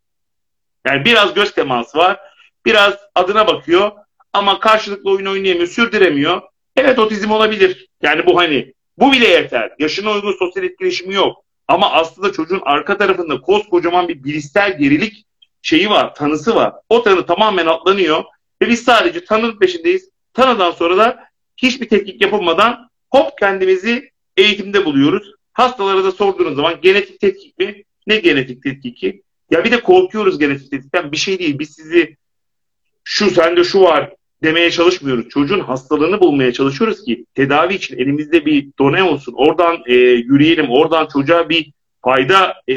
Yani 0.87 1.05
biraz 1.05 1.35
göz 1.35 1.53
teması 1.53 1.99
var. 1.99 2.21
biraz 2.67 2.95
adına 3.15 3.47
bakıyor 3.47 3.93
ama 4.33 4.61
karşılıklı 4.61 5.11
oyun 5.11 5.27
oynayamıyor, 5.27 5.67
sürdüremiyor. 5.67 6.43
Evet 6.77 6.99
otizm 6.99 7.31
olabilir. 7.31 7.89
Yani 8.03 8.27
bu 8.27 8.39
hani 8.39 8.75
bu 8.99 9.13
bile 9.13 9.29
yeter. 9.29 9.73
Yaşına 9.79 10.13
uygun 10.13 10.33
sosyal 10.33 10.65
etkileşimi 10.65 11.15
yok. 11.15 11.45
Ama 11.69 11.93
aslında 11.93 12.33
çocuğun 12.33 12.61
arka 12.63 12.97
tarafında 12.97 13.41
koskocaman 13.41 14.09
bir 14.09 14.25
bilişsel 14.25 14.79
gerilik 14.79 15.27
şeyi 15.63 15.91
var, 15.91 16.15
tanısı 16.15 16.55
var. 16.55 16.73
O 16.89 17.03
tanı 17.03 17.27
tamamen 17.27 17.67
atlanıyor 17.67 18.25
ve 18.63 18.69
biz 18.69 18.83
sadece 18.83 19.25
tanının 19.25 19.59
peşindeyiz. 19.59 20.11
Tanıdan 20.33 20.71
sonra 20.71 20.97
da 20.97 21.25
hiçbir 21.57 21.89
tetkik 21.89 22.23
yapılmadan 22.23 22.91
hop 23.11 23.39
kendimizi 23.39 24.11
eğitimde 24.37 24.85
buluyoruz. 24.85 25.33
Hastalara 25.53 26.05
da 26.05 26.13
sorduğunuz 26.13 26.57
zaman 26.57 26.81
genetik 26.83 27.21
tetkik 27.21 27.59
mi? 27.59 27.85
Ne 28.07 28.17
genetik 28.17 28.63
tetkiki? 28.63 29.23
Ya 29.51 29.65
bir 29.65 29.71
de 29.71 29.81
korkuyoruz 29.81 30.39
genetik 30.39 30.71
tetkikten. 30.71 31.13
Bir 31.13 31.17
şey 31.17 31.39
değil. 31.39 31.59
Biz 31.59 31.71
sizi 31.71 32.17
şu 33.05 33.31
sende 33.31 33.65
şu 33.65 33.81
var 33.81 34.15
demeye 34.43 34.71
çalışmıyoruz. 34.71 35.29
Çocuğun 35.29 35.61
hastalığını 35.61 36.21
bulmaya 36.21 36.53
çalışıyoruz 36.53 37.05
ki 37.05 37.25
tedavi 37.35 37.75
için 37.75 37.99
elimizde 37.99 38.47
bir 38.47 38.69
done 38.79 39.03
olsun. 39.03 39.35
Oradan 39.37 39.79
e, 39.87 39.95
yürüyelim. 39.95 40.71
Oradan 40.71 41.09
çocuğa 41.13 41.49
bir 41.49 41.73
fayda 42.03 42.55
e, 42.69 42.77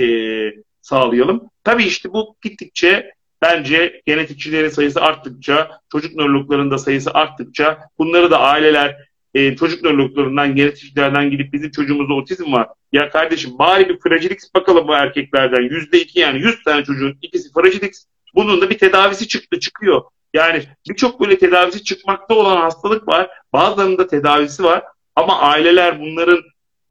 sağlayalım. 0.82 1.50
Tabii 1.64 1.84
işte 1.84 2.14
bu 2.14 2.36
gittikçe 2.42 3.12
bence 3.44 4.02
genetikçilerin 4.06 4.70
sayısı 4.70 5.02
arttıkça, 5.02 5.80
çocuk 5.92 6.16
nörologlarının 6.16 6.78
sayısı 6.78 7.12
arttıkça 7.14 7.80
bunları 7.98 8.32
da 8.32 8.40
aileler 8.40 8.98
e, 9.34 9.56
çocuk 9.56 9.84
nörologlarından, 9.84 10.56
genetikçilerden 10.56 11.32
gidip 11.32 11.54
bizim 11.54 11.72
çocuğumuzda 11.72 12.14
otizm 12.14 12.54
var. 12.54 12.68
Ya 12.92 13.10
kardeşim 13.10 13.60
bari 13.60 13.90
bir 13.90 14.00
fragilix 14.00 14.54
bakalım 14.56 14.88
bu 14.88 14.94
erkeklerden. 14.94 15.62
Yüzde 15.62 16.02
iki 16.02 16.20
yani 16.20 16.40
yüz 16.40 16.64
tane 16.64 16.84
çocuğun 16.84 17.18
ikisi 17.22 17.54
fragilix. 17.54 18.06
Bunun 18.36 18.62
da 18.62 18.70
bir 18.70 18.78
tedavisi 18.78 19.28
çıktı, 19.28 19.60
çıkıyor. 19.60 20.02
Yani 20.34 20.64
birçok 20.90 21.22
böyle 21.22 21.38
tedavisi 21.38 21.84
çıkmakta 21.84 22.36
olan 22.36 22.58
hastalık 22.58 23.08
var. 23.08 23.30
Bazılarının 23.54 23.98
da 23.98 24.08
tedavisi 24.08 24.64
var. 24.64 24.84
Ama 25.16 25.40
aileler 25.40 26.00
bunların 26.00 26.42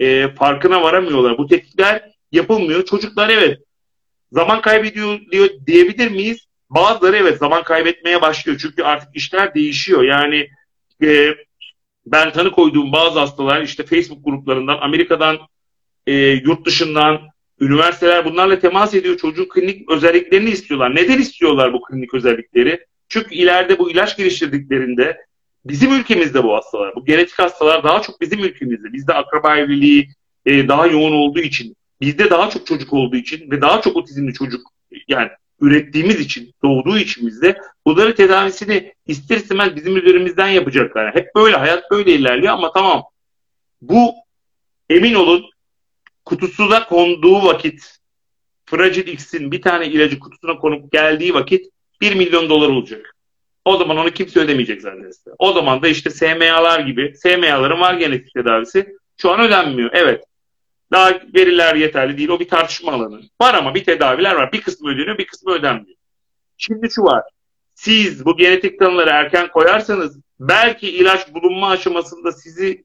e, 0.01 0.35
farkına 0.35 0.83
varamıyorlar. 0.83 1.39
Bu 1.39 1.47
tetkikler 1.47 2.11
yapılmıyor. 2.33 2.85
Çocuklar 2.85 3.29
evet 3.29 3.59
zaman 4.33 4.61
kaybediyor 4.61 5.20
diyor, 5.33 5.49
diyebilir 5.66 6.11
miyiz? 6.11 6.47
Bazıları 6.70 7.16
evet 7.16 7.39
zaman 7.39 7.62
kaybetmeye 7.62 8.22
başlıyor. 8.22 8.59
Çünkü 8.62 8.83
artık 8.83 9.09
işler 9.16 9.55
değişiyor. 9.55 10.03
Yani 10.03 10.49
e, 11.03 11.35
ben 12.07 12.33
tanı 12.33 12.53
koyduğum 12.53 12.93
bazı 12.93 13.18
hastalar 13.18 13.62
işte 13.62 13.83
Facebook 13.83 14.24
gruplarından, 14.24 14.78
Amerika'dan, 14.80 15.39
e, 16.07 16.14
yurt 16.14 16.66
dışından, 16.66 17.20
üniversiteler 17.61 18.24
bunlarla 18.24 18.59
temas 18.59 18.95
ediyor. 18.95 19.16
Çocuğun 19.16 19.49
klinik 19.49 19.91
özelliklerini 19.91 20.51
istiyorlar. 20.51 20.95
Neden 20.95 21.18
istiyorlar 21.18 21.72
bu 21.72 21.83
klinik 21.83 22.14
özellikleri? 22.14 22.87
Çünkü 23.09 23.35
ileride 23.35 23.78
bu 23.78 23.91
ilaç 23.91 24.16
geliştirdiklerinde 24.16 25.16
bizim 25.64 25.93
ülkemizde 25.93 26.45
bu 26.45 26.55
hastalar, 26.55 26.95
bu 26.97 27.05
genetik 27.05 27.39
hastalar 27.39 27.85
daha 27.85 28.03
çok 28.03 28.20
bizim 28.20 28.45
ülkemizde. 28.45 28.93
Bizde 28.93 29.14
akraba 29.14 29.57
evliliği 29.57 30.09
e, 30.47 30.68
daha 30.68 30.87
yoğun 30.87 31.12
olduğu 31.12 31.41
için, 31.41 31.76
bizde 32.03 32.31
daha 32.31 32.51
çok 32.51 32.67
çocuk 32.67 32.93
olduğu 32.93 33.17
için 33.17 33.51
ve 33.51 33.61
daha 33.61 33.81
çok 33.81 33.97
otizmli 33.97 34.33
çocuk 34.35 34.61
yani 35.09 35.29
ürettiğimiz 35.61 36.21
için, 36.21 36.55
doğduğu 36.65 36.99
için 36.99 37.27
bizde 37.27 37.59
bunların 37.87 38.15
tedavisini 38.15 38.93
ister 39.07 39.37
istemez 39.37 39.77
bizim 39.77 39.97
üzerimizden 39.97 40.49
yapacaklar. 40.49 41.15
Hep 41.15 41.35
böyle, 41.35 41.57
hayat 41.57 41.91
böyle 41.91 42.15
ilerliyor 42.15 42.53
ama 42.53 42.73
tamam. 42.73 43.03
Bu 43.83 44.15
emin 44.91 45.15
olun 45.15 45.45
kutusuna 46.25 46.87
konduğu 46.87 47.45
vakit 47.45 47.99
Fragile 48.67 49.13
X'in 49.13 49.53
bir 49.53 49.63
tane 49.63 49.87
ilacı 49.87 50.19
kutusuna 50.19 50.59
konup 50.59 50.93
geldiği 50.93 51.35
vakit 51.35 51.67
1 52.01 52.15
milyon 52.15 52.49
dolar 52.49 52.69
olacak. 52.69 53.17
O 53.65 53.77
zaman 53.77 53.97
onu 53.97 54.11
kimse 54.11 54.41
ödemeyecek 54.41 54.83
zaten. 54.83 55.11
O 55.39 55.53
zaman 55.53 55.83
da 55.83 55.89
işte 55.89 56.11
SMA'lar 56.11 56.81
gibi, 56.81 57.13
SMA'ların 57.17 57.81
var 57.81 57.95
genetik 57.95 58.35
tedavisi. 58.35 58.97
Şu 59.17 59.31
an 59.31 59.41
ödenmiyor. 59.41 59.91
Evet. 59.93 60.25
Daha 60.93 61.11
veriler 61.34 61.74
yeterli 61.74 62.18
değil. 62.18 62.28
O 62.28 62.40
bir 62.40 62.49
tartışma 62.49 62.93
alanı. 62.93 63.20
Var 63.40 63.55
ama 63.55 63.74
bir 63.74 63.84
tedaviler 63.84 64.34
var. 64.34 64.53
Bir 64.53 64.61
kısmı 64.61 64.90
ödeniyor, 64.90 65.18
bir 65.18 65.26
kısmı 65.26 65.53
ödenmiyor. 65.53 65.97
Şimdi 66.57 66.90
şu 66.90 67.03
var. 67.03 67.22
Siz 67.74 68.24
bu 68.24 68.36
genetik 68.36 68.78
tanıları 68.78 69.11
erken 69.11 69.49
koyarsanız 69.49 70.20
belki 70.40 70.90
ilaç 70.90 71.34
bulunma 71.34 71.70
aşamasında 71.70 72.32
sizi 72.32 72.84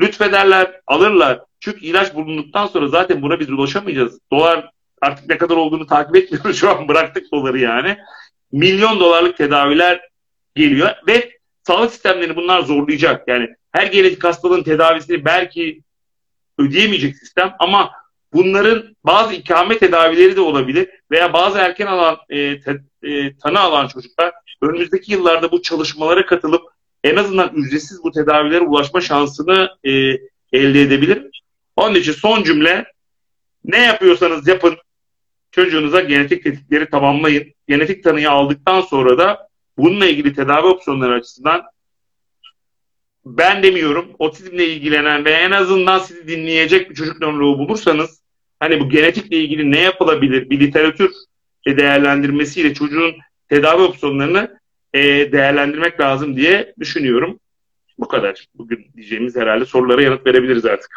lütfederler, 0.00 0.80
alırlar. 0.86 1.40
Çünkü 1.60 1.86
ilaç 1.86 2.14
bulunduktan 2.14 2.66
sonra 2.66 2.88
zaten 2.88 3.22
buna 3.22 3.40
biz 3.40 3.50
ulaşamayacağız. 3.50 4.18
Dolar 4.32 4.70
artık 5.00 5.28
ne 5.28 5.38
kadar 5.38 5.56
olduğunu 5.56 5.86
takip 5.86 6.16
etmiyoruz. 6.16 6.56
Şu 6.60 6.70
an 6.70 6.88
bıraktık 6.88 7.32
doları 7.32 7.58
yani 7.58 7.96
milyon 8.52 9.00
dolarlık 9.00 9.36
tedaviler 9.36 10.00
geliyor 10.54 10.90
ve 11.06 11.38
sağlık 11.62 11.90
sistemlerini 11.90 12.36
bunlar 12.36 12.60
zorlayacak. 12.60 13.28
Yani 13.28 13.48
her 13.72 13.86
genetik 13.86 14.24
hastalığın 14.24 14.62
tedavisini 14.62 15.24
belki 15.24 15.82
ödeyemeyecek 16.58 17.16
sistem 17.16 17.54
ama 17.58 17.90
bunların 18.32 18.96
bazı 19.04 19.34
ikame 19.34 19.78
tedavileri 19.78 20.36
de 20.36 20.40
olabilir 20.40 20.88
veya 21.10 21.32
bazı 21.32 21.58
erken 21.58 21.86
alan 21.86 22.16
e, 22.28 22.60
te, 22.60 22.80
e, 23.02 23.36
tanı 23.36 23.60
alan 23.60 23.88
çocuklar 23.88 24.32
önümüzdeki 24.62 25.12
yıllarda 25.12 25.52
bu 25.52 25.62
çalışmalara 25.62 26.26
katılıp 26.26 26.62
en 27.04 27.16
azından 27.16 27.50
ücretsiz 27.54 28.04
bu 28.04 28.10
tedavilere 28.10 28.60
ulaşma 28.60 29.00
şansını 29.00 29.68
e, 29.84 29.90
elde 30.52 30.82
edebilir. 30.82 31.42
Onun 31.76 31.94
için 31.94 32.12
son 32.12 32.42
cümle 32.42 32.84
ne 33.64 33.82
yapıyorsanız 33.82 34.48
yapın 34.48 34.76
çocuğunuza 35.50 36.00
genetik 36.00 36.44
tetkikleri 36.44 36.90
tamamlayın. 36.90 37.52
Genetik 37.68 38.04
tanıyı 38.04 38.30
aldıktan 38.30 38.80
sonra 38.80 39.18
da 39.18 39.48
bununla 39.78 40.06
ilgili 40.06 40.34
tedavi 40.34 40.66
opsiyonları 40.66 41.14
açısından 41.14 41.62
ben 43.26 43.62
demiyorum 43.62 44.06
otizmle 44.18 44.66
ilgilenen 44.68 45.24
ve 45.24 45.30
en 45.30 45.50
azından 45.50 45.98
sizi 45.98 46.28
dinleyecek 46.28 46.90
bir 46.90 46.94
çocuk 46.94 47.20
nöroloğu 47.20 47.58
bulursanız 47.58 48.22
hani 48.60 48.80
bu 48.80 48.88
genetikle 48.88 49.36
ilgili 49.36 49.70
ne 49.70 49.80
yapılabilir 49.80 50.50
bir 50.50 50.60
literatür 50.60 51.10
değerlendirmesiyle 51.66 52.74
çocuğun 52.74 53.14
tedavi 53.48 53.82
opsiyonlarını 53.82 54.58
e, 54.94 55.32
değerlendirmek 55.32 56.00
lazım 56.00 56.36
diye 56.36 56.74
düşünüyorum. 56.80 57.40
Bu 57.98 58.08
kadar. 58.08 58.46
Bugün 58.54 58.86
diyeceğimiz 58.96 59.36
herhalde 59.36 59.64
sorulara 59.64 60.02
yanıt 60.02 60.26
verebiliriz 60.26 60.64
artık. 60.64 60.90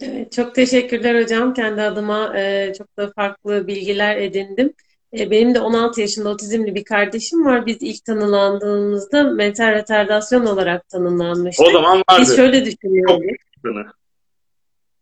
Evet, 0.00 0.32
çok 0.32 0.54
teşekkürler 0.54 1.22
hocam. 1.22 1.54
Kendi 1.54 1.82
adıma 1.82 2.38
e, 2.38 2.72
çok 2.78 2.96
da 2.96 3.12
farklı 3.16 3.66
bilgiler 3.66 4.16
edindim. 4.16 4.72
E, 5.12 5.30
benim 5.30 5.54
de 5.54 5.60
16 5.60 6.00
yaşında 6.00 6.28
otizmli 6.28 6.74
bir 6.74 6.84
kardeşim 6.84 7.44
var. 7.44 7.66
Biz 7.66 7.76
ilk 7.80 8.04
tanılandığımızda 8.04 9.22
mental 9.22 9.72
retardasyon 9.72 10.46
olarak 10.46 10.88
tanımlanmıştık. 10.88 11.66
O 11.66 11.70
zaman 11.70 12.02
vardı. 12.10 12.20
Biz 12.20 12.36
şöyle 12.36 12.64
düşünüyoruz. 12.64 13.26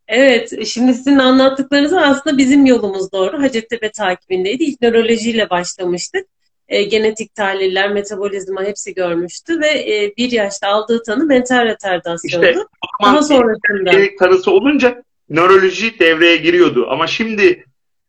Evet, 0.09 0.67
şimdi 0.67 0.95
sizin 0.95 1.19
anlattıklarınız 1.19 1.93
aslında 1.93 2.39
bizim 2.39 2.67
yolumuz 2.67 3.13
doğru. 3.13 3.43
Hacettepe 3.43 3.91
takibindeydi. 3.91 4.65
İlk 4.65 4.81
nörolojiyle 4.81 5.51
başlamıştık. 5.51 6.27
E, 6.69 6.83
genetik 6.83 7.35
tahliller, 7.35 7.93
metabolizma 7.93 8.65
hepsi 8.65 8.95
görmüştü 8.95 9.61
ve 9.61 9.69
e, 9.69 10.15
bir 10.17 10.31
yaşta 10.31 10.69
aldığı 10.69 11.03
tanı 11.03 11.25
mental 11.25 11.65
retardasyondu. 11.65 12.47
İşte, 12.47 12.65
Daha 13.03 13.23
sonrasında. 13.23 13.91
Tanısı 14.19 14.51
olunca 14.51 15.03
nöroloji 15.29 15.99
devreye 15.99 16.37
giriyordu. 16.37 16.87
Ama 16.91 17.07
şimdi 17.07 17.65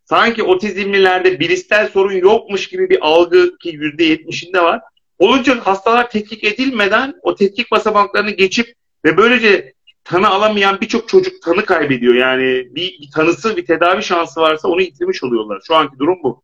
sanki 0.10 0.44
otizmlilerde 0.44 1.40
bilişsel 1.40 1.90
sorun 1.90 2.14
yokmuş 2.14 2.70
gibi 2.70 2.90
bir 2.90 2.98
algı 3.02 3.58
ki 3.58 3.72
%70'inde 3.72 4.62
var. 4.62 4.82
Olunca 5.20 5.66
hastalar 5.66 6.10
tetkik 6.10 6.44
edilmeden 6.44 7.14
o 7.22 7.36
tetkik 7.36 7.72
basamaklarını 7.72 8.32
geçip 8.32 8.74
ve 9.06 9.18
böylece 9.18 9.74
tanı 10.04 10.30
alamayan 10.30 10.82
birçok 10.82 11.10
çocuk 11.10 11.42
tanı 11.42 11.66
kaybediyor. 11.66 12.16
Yani 12.16 12.68
bir, 12.76 13.00
bir 13.02 13.12
tanısı, 13.16 13.58
bir 13.58 13.66
tedavi 13.66 14.04
şansı 14.04 14.42
varsa 14.42 14.68
onu 14.68 14.82
yitirmiş 14.82 15.24
oluyorlar. 15.24 15.62
Şu 15.68 15.76
anki 15.76 16.00
durum 16.00 16.20
bu. 16.24 16.44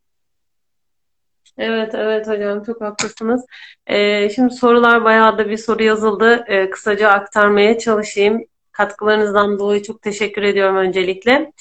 Evet, 1.58 1.94
evet 1.94 2.28
hocam 2.28 2.64
çok 2.64 2.80
haklısınız. 2.80 3.46
Ee, 3.86 4.30
şimdi 4.30 4.54
sorular 4.54 5.04
bayağı 5.04 5.38
da 5.38 5.48
bir 5.48 5.56
soru 5.56 5.82
yazıldı. 5.82 6.44
Ee, 6.48 6.70
kısaca 6.70 7.08
aktarmaya 7.08 7.78
çalışayım. 7.78 8.44
Katkılarınızdan 8.72 9.58
dolayı 9.58 9.82
çok 9.82 10.02
teşekkür 10.02 10.42
ediyorum 10.42 10.76
öncelikle. 10.76 11.52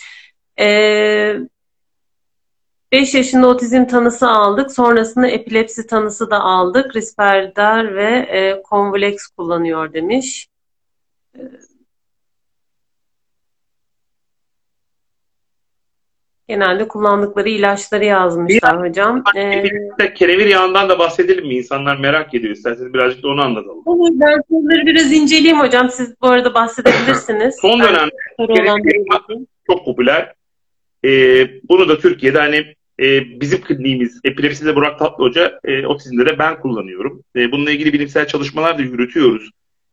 Ee, 0.60 1.36
5 2.94 3.14
yaşında 3.14 3.48
otizm 3.48 3.86
tanısı 3.86 4.30
aldık. 4.30 4.72
Sonrasında 4.72 5.28
epilepsi 5.28 5.88
tanısı 5.88 6.32
da 6.32 6.40
aldık. 6.40 6.96
Risperdal 6.96 7.88
ve 7.96 8.10
e, 8.10 8.64
Convlex 8.70 9.28
kullanıyor 9.28 9.94
demiş. 9.94 10.48
Ee, 11.38 11.40
genelde 16.48 16.88
kullandıkları 16.88 17.50
ilaçları 17.50 18.06
yazmışlar 18.06 18.74
ya, 18.74 18.82
hocam. 18.82 19.24
Ee, 19.36 20.14
kerevir 20.14 20.46
yağından 20.46 20.90
da 20.90 21.00
bahsedelim 21.00 21.48
mi? 21.48 21.56
İnsanlar 21.56 21.98
merak 21.98 22.34
ediyor. 22.34 22.56
İsterseniz 22.56 22.94
birazcık 22.94 23.24
da 23.24 23.28
onu 23.28 23.42
anlatalım. 23.42 23.82
Olur. 23.86 24.10
Ben 24.14 24.42
soruları 24.50 24.86
biraz 24.86 25.12
inceleyeyim 25.12 25.60
hocam. 25.60 25.90
Siz 25.90 26.22
bu 26.22 26.28
arada 26.28 26.54
bahsedebilirsiniz. 26.54 27.56
Son 27.62 27.80
dönemde 27.80 28.16
kerevir 28.38 29.08
çok 29.68 29.86
popüler. 29.86 30.34
Ee, 31.06 31.48
bunu 31.70 31.90
da 31.90 32.00
Türkiye'de 32.00 32.40
hani 32.40 32.76
e, 33.04 33.40
bizim 33.42 33.62
kliniğimiz 33.62 34.20
epilepside 34.24 34.76
Burak 34.76 35.00
Tatlı 35.00 35.24
Hoca, 35.24 35.60
e, 35.64 35.86
otizmde 35.86 36.26
de 36.26 36.40
ben 36.40 36.60
kullanıyorum. 36.60 37.24
E, 37.36 37.52
bununla 37.52 37.72
ilgili 37.72 37.94
bilimsel 37.94 38.28
çalışmalar 38.28 38.78
da 38.78 38.82
yürütüyoruz. 38.82 39.50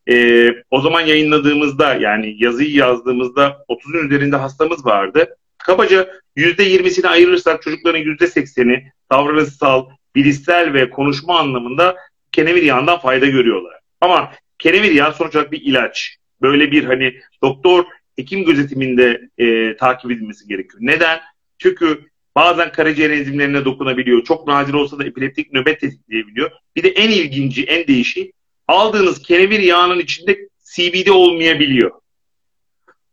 E, 0.08 0.48
o 0.70 0.80
zaman 0.80 1.00
yayınladığımızda 1.00 1.94
yani 1.94 2.36
yazıyı 2.38 2.74
yazdığımızda 2.74 3.64
30'un 3.68 4.06
üzerinde 4.06 4.36
hastamız 4.36 4.86
vardı. 4.86 5.36
Kabaca 5.58 6.08
%20'sini 6.36 7.08
ayırırsak 7.08 7.62
çocukların 7.62 8.00
%80'i 8.00 8.92
davranışsal, 9.12 9.86
bilişsel 10.14 10.74
ve 10.74 10.90
konuşma 10.90 11.38
anlamında 11.38 11.96
kenevir 12.32 12.62
yağından 12.62 12.98
fayda 12.98 13.26
görüyorlar. 13.26 13.74
Ama 14.00 14.32
kenevir 14.58 14.92
yağı 14.92 15.12
sonuç 15.12 15.36
olarak 15.36 15.52
bir 15.52 15.62
ilaç. 15.62 16.16
Böyle 16.42 16.72
bir 16.72 16.84
hani 16.84 17.14
doktor 17.42 17.84
hekim 18.16 18.44
gözetiminde 18.44 19.28
e, 19.38 19.76
takip 19.76 20.10
edilmesi 20.10 20.48
gerekiyor. 20.48 20.78
Neden? 20.80 21.20
Çünkü 21.58 22.09
bazen 22.36 22.72
karaciğer 22.72 23.10
enzimlerine 23.10 23.64
dokunabiliyor. 23.64 24.24
Çok 24.24 24.46
nadir 24.46 24.72
olsa 24.72 24.98
da 24.98 25.04
epileptik 25.04 25.52
nöbet 25.52 25.80
tetikleyebiliyor. 25.80 26.50
Bir 26.76 26.82
de 26.82 26.88
en 26.88 27.10
ilginci, 27.10 27.64
en 27.64 27.86
değişik 27.86 28.34
aldığınız 28.68 29.22
kenevir 29.22 29.60
yağının 29.60 29.98
içinde 29.98 30.48
CBD 30.74 31.08
olmayabiliyor. 31.08 31.90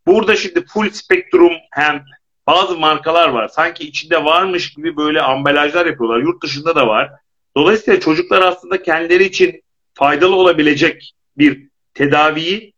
Burada 0.07 0.36
şimdi 0.36 0.65
full 0.65 0.89
spektrum 0.89 1.53
hem 1.72 2.05
bazı 2.47 2.78
markalar 2.78 3.30
var. 3.30 3.47
Sanki 3.47 3.88
içinde 3.88 4.26
varmış 4.26 4.74
gibi 4.74 4.97
böyle 4.97 5.22
ambalajlar 5.22 5.86
yapıyorlar. 5.86 6.20
Yurt 6.20 6.43
dışında 6.43 6.76
da 6.76 6.88
var. 6.88 7.11
Dolayısıyla 7.57 7.99
çocuklar 7.99 8.41
aslında 8.41 8.84
kendileri 8.84 9.24
için 9.24 9.63
faydalı 9.93 10.36
olabilecek 10.36 11.13
bir 11.38 11.68
tedaviyi 11.93 12.74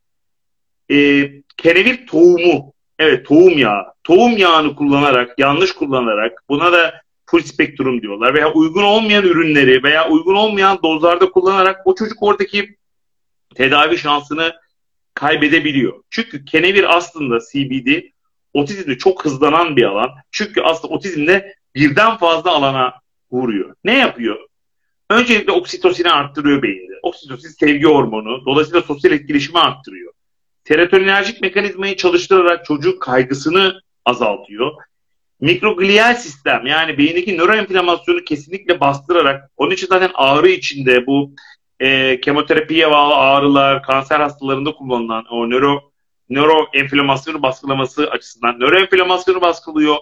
e, 0.91 1.29
kenevir 1.57 2.07
tohumu, 2.07 2.73
evet 2.99 3.25
tohum 3.25 3.57
yağı, 3.57 3.85
tohum 4.03 4.37
yağını 4.37 4.75
kullanarak, 4.75 5.39
yanlış 5.39 5.71
kullanarak 5.71 6.43
buna 6.49 6.71
da 6.71 7.01
full 7.25 7.41
spektrum 7.41 8.01
diyorlar 8.01 8.33
veya 8.33 8.53
uygun 8.53 8.83
olmayan 8.83 9.23
ürünleri 9.23 9.83
veya 9.83 10.09
uygun 10.09 10.35
olmayan 10.35 10.79
dozlarda 10.83 11.31
kullanarak 11.31 11.87
o 11.87 11.95
çocuk 11.95 12.23
oradaki 12.23 12.75
tedavi 13.55 13.97
şansını 13.97 14.53
kaybedebiliyor. 15.13 16.03
Çünkü 16.09 16.45
kenevir 16.45 16.97
aslında 16.97 17.39
CBD 17.39 18.01
otizmde 18.53 18.97
çok 18.97 19.25
hızlanan 19.25 19.75
bir 19.75 19.83
alan. 19.83 20.09
Çünkü 20.31 20.61
aslında 20.61 20.93
otizmde 20.93 21.53
birden 21.75 22.17
fazla 22.17 22.51
alana 22.51 22.93
vuruyor. 23.31 23.75
Ne 23.83 23.97
yapıyor? 23.97 24.39
Öncelikle 25.09 25.51
oksitosini 25.51 26.09
arttırıyor 26.09 26.61
beyinde. 26.61 26.93
Oksitosin 27.03 27.49
sevgi 27.49 27.85
hormonu. 27.85 28.45
Dolayısıyla 28.45 28.81
sosyal 28.81 29.13
etkileşimi 29.13 29.59
arttırıyor. 29.59 30.13
Serotoninerjik 30.69 31.41
mekanizmayı 31.41 31.95
çalıştırarak 31.95 32.65
çocuk 32.65 33.01
kaygısını 33.01 33.81
azaltıyor. 34.05 34.71
Mikrogliyal 35.41 36.15
sistem 36.15 36.65
yani 36.65 36.97
beyindeki 36.97 37.37
nöroenflamasyonu 37.37 38.23
kesinlikle 38.23 38.79
bastırarak 38.79 39.51
onun 39.57 39.71
için 39.71 39.87
zaten 39.87 40.11
ağrı 40.13 40.49
içinde 40.49 41.07
bu 41.07 41.31
e, 41.79 42.21
kemoterapiye 42.21 42.91
bağlı 42.91 43.15
ağrılar, 43.15 43.83
kanser 43.83 44.19
hastalarında 44.19 44.71
kullanılan 44.71 45.25
o 45.25 45.49
nöro 45.49 45.91
nöroenflamasyonu 46.29 47.41
baskılaması 47.41 48.09
açısından 48.11 48.59
nöroenflamasyonu 48.59 49.41
baskılıyor. 49.41 49.97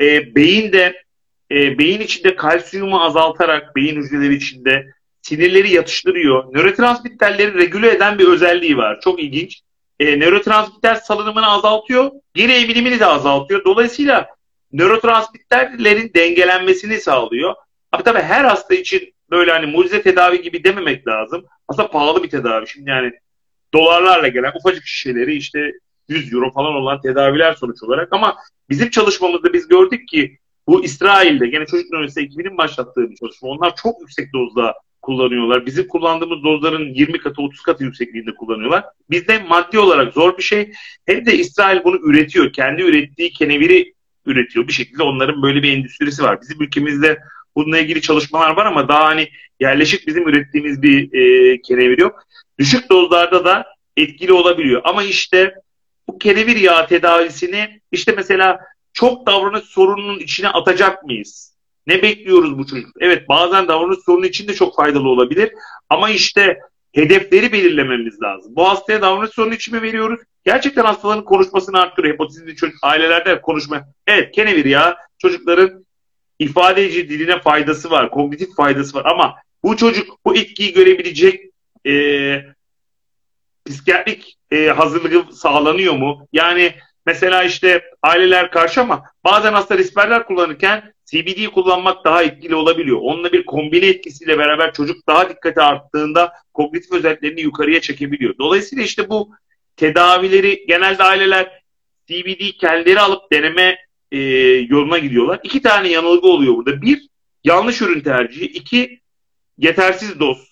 E, 0.00 0.34
beyin 0.34 0.72
de 0.72 1.02
e, 1.50 1.78
beyin 1.78 2.00
içinde 2.00 2.36
kalsiyumu 2.36 3.02
azaltarak 3.02 3.76
beyin 3.76 3.96
hücreleri 3.96 4.34
içinde 4.34 4.94
sinirleri 5.24 5.72
yatıştırıyor. 5.72 6.54
Nörotransmitterleri 6.54 7.54
regüle 7.54 7.90
eden 7.90 8.18
bir 8.18 8.28
özelliği 8.28 8.76
var. 8.76 9.00
Çok 9.00 9.22
ilginç. 9.22 9.60
E, 10.00 10.18
nörotransmitter 10.18 10.94
salınımını 10.94 11.46
azaltıyor. 11.46 12.10
Geri 12.34 12.52
emilimini 12.52 13.00
de 13.00 13.06
azaltıyor. 13.06 13.64
Dolayısıyla 13.64 14.26
nörotransmitterlerin 14.72 16.10
dengelenmesini 16.14 17.00
sağlıyor. 17.00 17.54
Ama 17.92 18.02
tabii 18.02 18.20
her 18.20 18.44
hasta 18.44 18.74
için 18.74 19.14
böyle 19.30 19.52
hani 19.52 19.66
mucize 19.66 20.02
tedavi 20.02 20.42
gibi 20.42 20.64
dememek 20.64 21.08
lazım. 21.08 21.44
Aslında 21.68 21.90
pahalı 21.90 22.22
bir 22.22 22.30
tedavi. 22.30 22.68
Şimdi 22.68 22.90
yani 22.90 23.12
dolarlarla 23.74 24.28
gelen 24.28 24.52
ufacık 24.60 24.86
şişeleri 24.86 25.34
işte 25.34 25.72
100 26.08 26.32
euro 26.32 26.52
falan 26.52 26.74
olan 26.74 27.00
tedaviler 27.00 27.54
sonuç 27.54 27.82
olarak 27.82 28.08
ama 28.12 28.36
bizim 28.70 28.90
çalışmamızda 28.90 29.52
biz 29.52 29.68
gördük 29.68 30.08
ki 30.08 30.38
bu 30.66 30.84
İsrail'de 30.84 31.46
gene 31.46 31.66
çocuk 31.66 31.92
üniversitesi 31.92 32.26
ekibinin 32.26 32.58
başlattığı 32.58 33.10
bir 33.10 33.16
çalışma. 33.16 33.48
Onlar 33.48 33.76
çok 33.76 34.00
yüksek 34.00 34.32
dozda 34.34 34.74
kullanıyorlar. 35.04 35.66
Bizim 35.66 35.88
kullandığımız 35.88 36.44
dozların 36.44 36.94
20 36.94 37.18
katı 37.18 37.42
30 37.42 37.60
katı 37.60 37.84
yüksekliğinde 37.84 38.34
kullanıyorlar. 38.34 38.84
Bizde 39.10 39.38
maddi 39.48 39.78
olarak 39.78 40.14
zor 40.14 40.38
bir 40.38 40.42
şey. 40.42 40.72
Hem 41.06 41.26
de 41.26 41.38
İsrail 41.38 41.84
bunu 41.84 41.96
üretiyor. 42.02 42.52
Kendi 42.52 42.82
ürettiği 42.82 43.32
keneviri 43.32 43.94
üretiyor. 44.26 44.68
Bir 44.68 44.72
şekilde 44.72 45.02
onların 45.02 45.42
böyle 45.42 45.62
bir 45.62 45.72
endüstrisi 45.72 46.22
var. 46.22 46.40
Bizim 46.42 46.62
ülkemizde 46.62 47.18
bununla 47.56 47.78
ilgili 47.78 48.00
çalışmalar 48.00 48.56
var 48.56 48.66
ama 48.66 48.88
daha 48.88 49.04
hani 49.04 49.28
yerleşik 49.60 50.06
bizim 50.06 50.28
ürettiğimiz 50.28 50.82
bir 50.82 51.12
e, 51.12 51.60
kenevir 51.62 51.98
yok. 51.98 52.22
Düşük 52.58 52.90
dozlarda 52.90 53.44
da 53.44 53.66
etkili 53.96 54.32
olabiliyor. 54.32 54.80
Ama 54.84 55.02
işte 55.02 55.54
bu 56.08 56.18
kenevir 56.18 56.56
yağı 56.56 56.86
tedavisini 56.88 57.80
işte 57.92 58.12
mesela 58.16 58.60
çok 58.92 59.26
davranış 59.26 59.64
sorununun 59.64 60.18
içine 60.18 60.48
atacak 60.48 61.04
mıyız? 61.04 61.53
Ne 61.86 62.02
bekliyoruz 62.02 62.58
bu 62.58 62.66
çocuk? 62.66 62.90
Evet 63.00 63.28
bazen 63.28 63.68
davranış 63.68 63.98
sorunu 64.06 64.26
için 64.26 64.48
de 64.48 64.54
çok 64.54 64.76
faydalı 64.76 65.08
olabilir. 65.08 65.52
Ama 65.88 66.10
işte 66.10 66.58
hedefleri 66.92 67.52
belirlememiz 67.52 68.22
lazım. 68.22 68.56
Bu 68.56 68.68
hastaya 68.68 69.02
davranış 69.02 69.30
sorunu 69.30 69.54
için 69.54 69.74
mi 69.74 69.82
veriyoruz? 69.82 70.20
Gerçekten 70.44 70.84
hastaların 70.84 71.24
konuşmasını 71.24 71.80
arttırıyor. 71.80 72.14
Hepatitli 72.14 72.56
çocuk 72.56 72.76
ailelerde 72.82 73.40
konuşma. 73.40 73.88
Evet 74.06 74.32
kenevir 74.32 74.64
ya 74.64 74.96
çocukların 75.18 75.84
ifadeci 76.38 77.08
diline 77.08 77.40
faydası 77.40 77.90
var. 77.90 78.10
Kognitif 78.10 78.56
faydası 78.56 78.98
var. 78.98 79.04
Ama 79.04 79.34
bu 79.62 79.76
çocuk 79.76 80.18
bu 80.24 80.36
etkiyi 80.36 80.72
görebilecek 80.72 81.40
e, 81.86 82.44
psikiyatrik 83.66 84.36
e, 84.50 84.66
hazırlığı 84.66 85.32
sağlanıyor 85.32 85.94
mu? 85.94 86.28
Yani 86.32 86.74
mesela 87.06 87.44
işte 87.44 87.84
aileler 88.02 88.50
karşı 88.50 88.80
ama 88.80 89.02
bazen 89.24 89.52
hasta 89.52 89.78
risperler 89.78 90.26
kullanırken 90.26 90.93
CBD 91.04 91.46
kullanmak 91.46 92.04
daha 92.04 92.22
etkili 92.22 92.54
olabiliyor. 92.54 92.98
Onunla 93.00 93.32
bir 93.32 93.46
kombine 93.46 93.86
etkisiyle 93.86 94.38
beraber 94.38 94.72
çocuk 94.72 95.06
daha 95.06 95.30
dikkate 95.30 95.62
arttığında 95.62 96.32
kognitif 96.54 96.92
özelliklerini 96.92 97.40
yukarıya 97.40 97.80
çekebiliyor. 97.80 98.34
Dolayısıyla 98.38 98.84
işte 98.84 99.08
bu 99.08 99.30
tedavileri 99.76 100.64
genelde 100.68 101.02
aileler 101.02 101.62
CBD 102.06 102.58
kendileri 102.60 103.00
alıp 103.00 103.32
deneme 103.32 103.78
e, 104.12 104.18
yoluna 104.68 104.98
gidiyorlar. 104.98 105.40
İki 105.42 105.62
tane 105.62 105.88
yanılgı 105.88 106.26
oluyor 106.26 106.54
burada. 106.56 106.82
Bir, 106.82 107.08
yanlış 107.44 107.82
ürün 107.82 108.00
tercihi. 108.00 108.44
İki, 108.44 109.00
yetersiz 109.58 110.20
doz. 110.20 110.48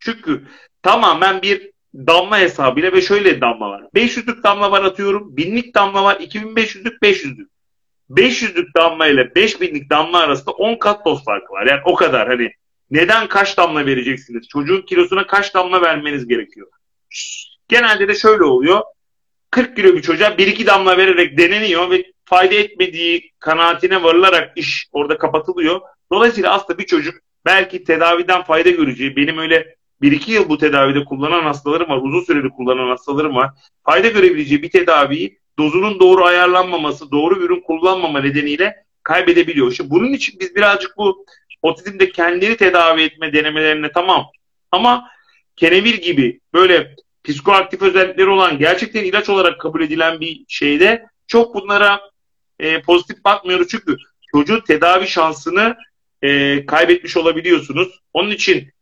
Çünkü 0.00 0.46
tamamen 0.82 1.42
bir 1.42 1.70
damla 1.94 2.38
hesabıyla 2.38 2.92
ve 2.92 3.02
şöyle 3.02 3.40
damla 3.40 3.70
var. 3.70 3.82
500'lük 3.94 4.42
damla 4.42 4.70
var 4.70 4.84
atıyorum. 4.84 5.36
Binlik 5.36 5.74
damla 5.74 6.04
var. 6.04 6.16
2500'lük 6.16 6.98
500'lük. 7.02 7.48
500'lük 8.10 8.74
damla 8.76 9.06
ile 9.06 9.22
5000'lik 9.22 9.90
damla 9.90 10.18
arasında 10.18 10.50
10 10.50 10.74
kat 10.74 11.06
doz 11.06 11.24
farkı 11.24 11.52
var. 11.52 11.66
Yani 11.66 11.80
o 11.84 11.94
kadar 11.94 12.28
hani 12.28 12.52
neden 12.90 13.28
kaç 13.28 13.56
damla 13.56 13.86
vereceksiniz? 13.86 14.48
Çocuğun 14.48 14.82
kilosuna 14.82 15.26
kaç 15.26 15.54
damla 15.54 15.82
vermeniz 15.82 16.28
gerekiyor? 16.28 16.68
Genelde 17.68 18.08
de 18.08 18.14
şöyle 18.14 18.44
oluyor. 18.44 18.80
40 19.50 19.76
kilo 19.76 19.96
bir 19.96 20.02
çocuğa 20.02 20.28
1-2 20.28 20.66
damla 20.66 20.96
vererek 20.96 21.38
deneniyor 21.38 21.90
ve 21.90 22.04
fayda 22.24 22.54
etmediği 22.54 23.32
kanaatine 23.38 24.02
varılarak 24.02 24.52
iş 24.56 24.88
orada 24.92 25.18
kapatılıyor. 25.18 25.80
Dolayısıyla 26.12 26.54
aslında 26.54 26.78
bir 26.78 26.86
çocuk 26.86 27.14
belki 27.44 27.84
tedaviden 27.84 28.42
fayda 28.42 28.70
göreceği, 28.70 29.16
benim 29.16 29.38
öyle 29.38 29.76
1-2 30.02 30.30
yıl 30.30 30.48
bu 30.48 30.58
tedavide 30.58 31.04
kullanan 31.04 31.42
hastalarım 31.42 31.88
var, 31.88 32.00
uzun 32.02 32.20
süreli 32.20 32.48
kullanan 32.50 32.88
hastalarım 32.88 33.34
var. 33.34 33.50
Fayda 33.84 34.08
görebileceği 34.08 34.62
bir 34.62 34.70
tedaviyi 34.70 35.38
dozunun 35.58 36.00
doğru 36.00 36.24
ayarlanmaması, 36.24 37.10
doğru 37.10 37.40
ürün 37.40 37.60
kullanmama 37.60 38.20
nedeniyle 38.20 38.84
kaybedebiliyor. 39.02 39.72
İşte 39.72 39.90
bunun 39.90 40.12
için 40.12 40.40
biz 40.40 40.56
birazcık 40.56 40.96
bu 40.96 41.26
otizmde 41.62 42.10
kendini 42.10 42.56
tedavi 42.56 43.02
etme 43.02 43.32
denemelerine 43.32 43.92
tamam. 43.92 44.26
Ama 44.72 45.10
kenevir 45.56 45.94
gibi 45.94 46.40
böyle 46.54 46.94
psikoaktif 47.24 47.82
özellikleri 47.82 48.28
olan 48.28 48.58
gerçekten 48.58 49.04
ilaç 49.04 49.28
olarak 49.28 49.60
kabul 49.60 49.80
edilen 49.80 50.20
bir 50.20 50.44
şeyde 50.48 51.06
çok 51.26 51.54
bunlara 51.54 52.00
e, 52.60 52.82
pozitif 52.82 53.24
bakmıyoruz. 53.24 53.68
Çünkü 53.68 53.96
çocuğun 54.32 54.60
tedavi 54.60 55.08
şansını 55.08 55.76
e, 56.22 56.66
kaybetmiş 56.66 57.16
olabiliyorsunuz. 57.16 58.00
Onun 58.12 58.30
için 58.30 58.72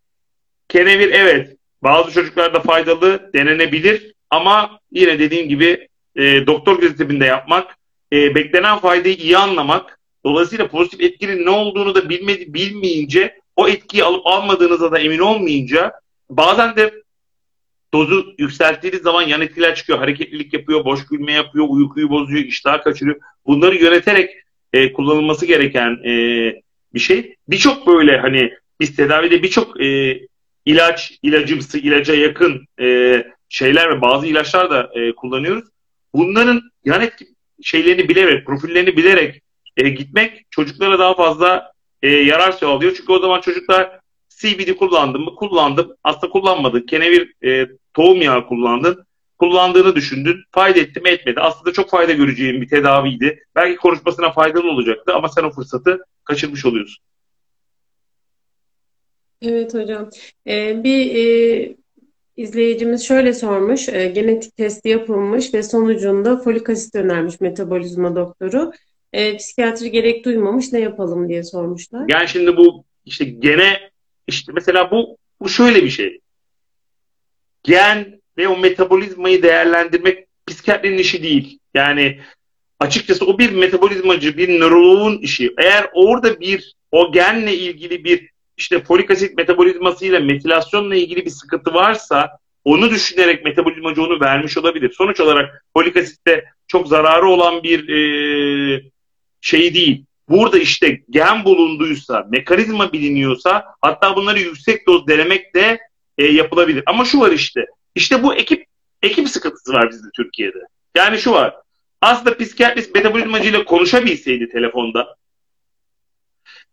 kenevir 0.69 1.11
evet 1.11 1.57
bazı 1.83 2.13
çocuklarda 2.13 2.61
faydalı 2.61 3.31
denenebilir 3.35 4.13
ama 4.31 4.81
yine 4.91 5.19
dediğim 5.19 5.49
gibi 5.49 5.89
e, 6.17 6.47
doktor 6.47 6.81
gözetiminde 6.81 7.25
yapmak, 7.25 7.77
e, 8.13 8.35
beklenen 8.35 8.79
faydayı 8.79 9.15
iyi 9.15 9.39
anlamak, 9.39 9.99
dolayısıyla 10.25 10.69
pozitif 10.69 11.01
etkinin 11.01 11.47
ne 11.47 11.51
olduğunu 11.51 11.95
da 11.95 12.09
bilmedi, 12.09 12.55
bilmeyince 12.55 13.41
o 13.57 13.69
etkiyi 13.69 14.05
alıp 14.05 14.27
almadığınıza 14.27 14.93
da 14.93 14.99
emin 14.99 15.19
olmayınca 15.19 15.93
bazen 16.31 16.77
de 16.77 16.95
dozu 17.95 18.35
yükselttiğiniz 18.39 19.03
zaman 19.03 19.23
yan 19.23 19.41
etkiler 19.41 19.75
çıkıyor. 19.75 19.99
Hareketlilik 19.99 20.53
yapıyor, 20.53 20.85
boş 20.85 21.07
gülme 21.07 21.33
yapıyor, 21.33 21.67
uykuyu 21.69 22.11
bozuyor, 22.11 22.45
iştah 22.45 22.83
kaçırıyor. 22.83 23.21
Bunları 23.47 23.77
yöneterek 23.77 24.31
e, 24.73 24.93
kullanılması 24.93 25.47
gereken 25.47 25.91
e, 26.05 26.13
bir 26.95 27.01
şey. 27.01 27.35
Birçok 27.49 27.87
böyle 27.87 28.19
hani 28.19 28.53
biz 28.81 28.97
tedavide 28.97 29.43
birçok 29.43 29.81
e, 29.81 30.21
ilaç, 30.65 31.19
ilacımsı, 31.23 31.79
ilaca 31.79 32.15
yakın 32.15 32.67
e, 32.81 33.25
şeyler 33.49 33.97
ve 33.97 34.01
bazı 34.01 34.27
ilaçlar 34.27 34.71
da 34.71 34.91
e, 34.95 35.13
kullanıyoruz. 35.13 35.69
Bunların 36.17 36.63
yan 36.85 37.01
etki 37.01 37.27
şeylerini 37.63 38.09
bilerek, 38.09 38.47
profillerini 38.47 38.97
bilerek 38.97 39.43
e, 39.77 39.89
gitmek 39.89 40.47
çocuklara 40.51 40.99
daha 40.99 41.15
fazla 41.15 41.73
e, 42.03 42.09
yarar 42.09 42.53
sağlıyor. 42.53 42.95
Çünkü 42.97 43.13
o 43.13 43.19
zaman 43.19 43.41
çocuklar 43.41 44.01
CBD 44.29 44.77
kullandım 44.77 45.23
mı? 45.23 45.35
Kullandım. 45.35 45.97
Aslında 46.05 46.33
kullanmadın. 46.33 46.81
Kenevir 46.81 47.35
e, 47.45 47.67
tohum 47.95 48.23
yağı 48.23 48.47
kullandın. 48.47 49.07
Kullandığını 49.39 49.97
düşündün. 49.97 50.37
Fayda 50.51 50.79
etti 50.81 51.01
mi 51.01 51.09
etmedi. 51.09 51.41
Aslında 51.41 51.73
çok 51.73 51.91
fayda 51.91 52.13
göreceğin 52.13 52.63
bir 52.63 52.69
tedaviydi. 52.69 53.45
Belki 53.55 53.77
konuşmasına 53.77 54.33
faydalı 54.33 54.71
olacaktı 54.71 55.15
ama 55.15 55.29
sen 55.29 55.45
o 55.45 55.51
fırsatı 55.51 56.05
kaçırmış 56.25 56.67
oluyorsun. 56.67 57.05
Evet 59.43 59.75
hocam. 59.75 60.11
Ee, 60.47 60.85
bir 60.85 61.15
e, 61.15 61.77
izleyicimiz 62.37 63.07
şöyle 63.07 63.33
sormuş. 63.33 63.89
E, 63.89 64.07
genetik 64.07 64.57
testi 64.57 64.89
yapılmış 64.89 65.55
ve 65.55 65.63
sonucunda 65.63 66.37
folik 66.37 66.71
asit 66.71 66.95
önermiş 66.95 67.41
metabolizma 67.41 68.17
doktoru. 68.17 68.73
E, 69.13 69.37
psikiyatri 69.37 69.91
gerek 69.91 70.25
duymamış 70.25 70.73
ne 70.73 70.81
yapalım 70.81 71.29
diye 71.29 71.45
sormuşlar. 71.45 72.05
Yani 72.09 72.29
şimdi 72.29 72.57
bu 72.57 72.85
işte 73.05 73.25
gene 73.25 73.91
işte 74.27 74.53
mesela 74.55 74.91
bu 74.91 75.17
bu 75.41 75.49
şöyle 75.49 75.85
bir 75.85 75.91
şey. 75.91 76.21
Gen 77.63 78.21
ve 78.39 78.49
o 78.49 78.59
metabolizmayı 78.59 79.43
değerlendirmek 79.43 80.27
psikiyatrinin 80.47 80.99
işi 80.99 81.23
değil. 81.23 81.59
Yani 81.75 82.21
açıkçası 82.81 83.27
o 83.27 83.39
bir 83.39 83.53
metabolizmacı, 83.53 84.37
bir 84.37 84.61
nöroloğun 84.61 85.19
işi. 85.19 85.55
Eğer 85.59 85.91
orada 85.95 86.41
bir 86.41 86.75
o 86.93 87.13
genle 87.13 87.57
ilgili 87.57 88.05
bir 88.05 88.31
işte 88.57 88.85
folik 88.85 89.11
asit 89.11 89.37
metabolizmasıyla 89.37 90.21
metilasyonla 90.21 90.97
ilgili 90.97 91.25
bir 91.25 91.31
sıkıntı 91.31 91.75
varsa 91.75 92.39
onu 92.65 92.91
düşünerek 92.91 93.45
metabolizmacı 93.45 94.03
onu 94.03 94.21
vermiş 94.21 94.57
olabilir. 94.57 94.93
Sonuç 94.93 95.21
olarak 95.21 95.65
folik 95.73 95.97
asitte 95.97 96.45
çok 96.69 96.89
zararı 96.89 97.29
olan 97.29 97.63
bir 97.63 97.89
e, 97.89 98.83
şey 99.41 99.75
değil. 99.75 100.05
Burada 100.29 100.59
işte 100.59 101.03
gen 101.11 101.45
bulunduysa, 101.45 102.27
mekanizma 102.31 102.93
biliniyorsa 102.93 103.65
hatta 103.81 104.17
bunları 104.17 104.39
yüksek 104.39 104.87
doz 104.87 105.07
denemek 105.07 105.55
de 105.55 105.79
e, 106.19 106.25
yapılabilir. 106.25 106.83
Ama 106.87 107.05
şu 107.05 107.21
var 107.21 107.33
işte. 107.33 107.67
İşte 107.95 108.23
bu 108.23 108.35
ekip 108.35 108.67
ekip 109.03 109.29
sıkıntısı 109.29 109.73
var 109.73 109.91
bizde 109.91 110.09
Türkiye'de. 110.17 110.59
Yani 110.97 111.19
şu 111.19 111.33
var. 111.33 111.55
Aslında 112.01 112.37
psikiyatrist 112.37 112.95
metabolizmacıyla 112.95 113.65
konuşabilseydi 113.65 114.49
telefonda 114.49 115.17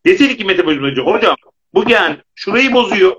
deseydi 0.06 0.38
ki 0.38 0.46
metabolizmacı 0.46 1.02
hocam 1.02 1.36
bu 1.74 1.86
gen 1.86 2.24
şurayı 2.36 2.74
bozuyor. 2.74 3.16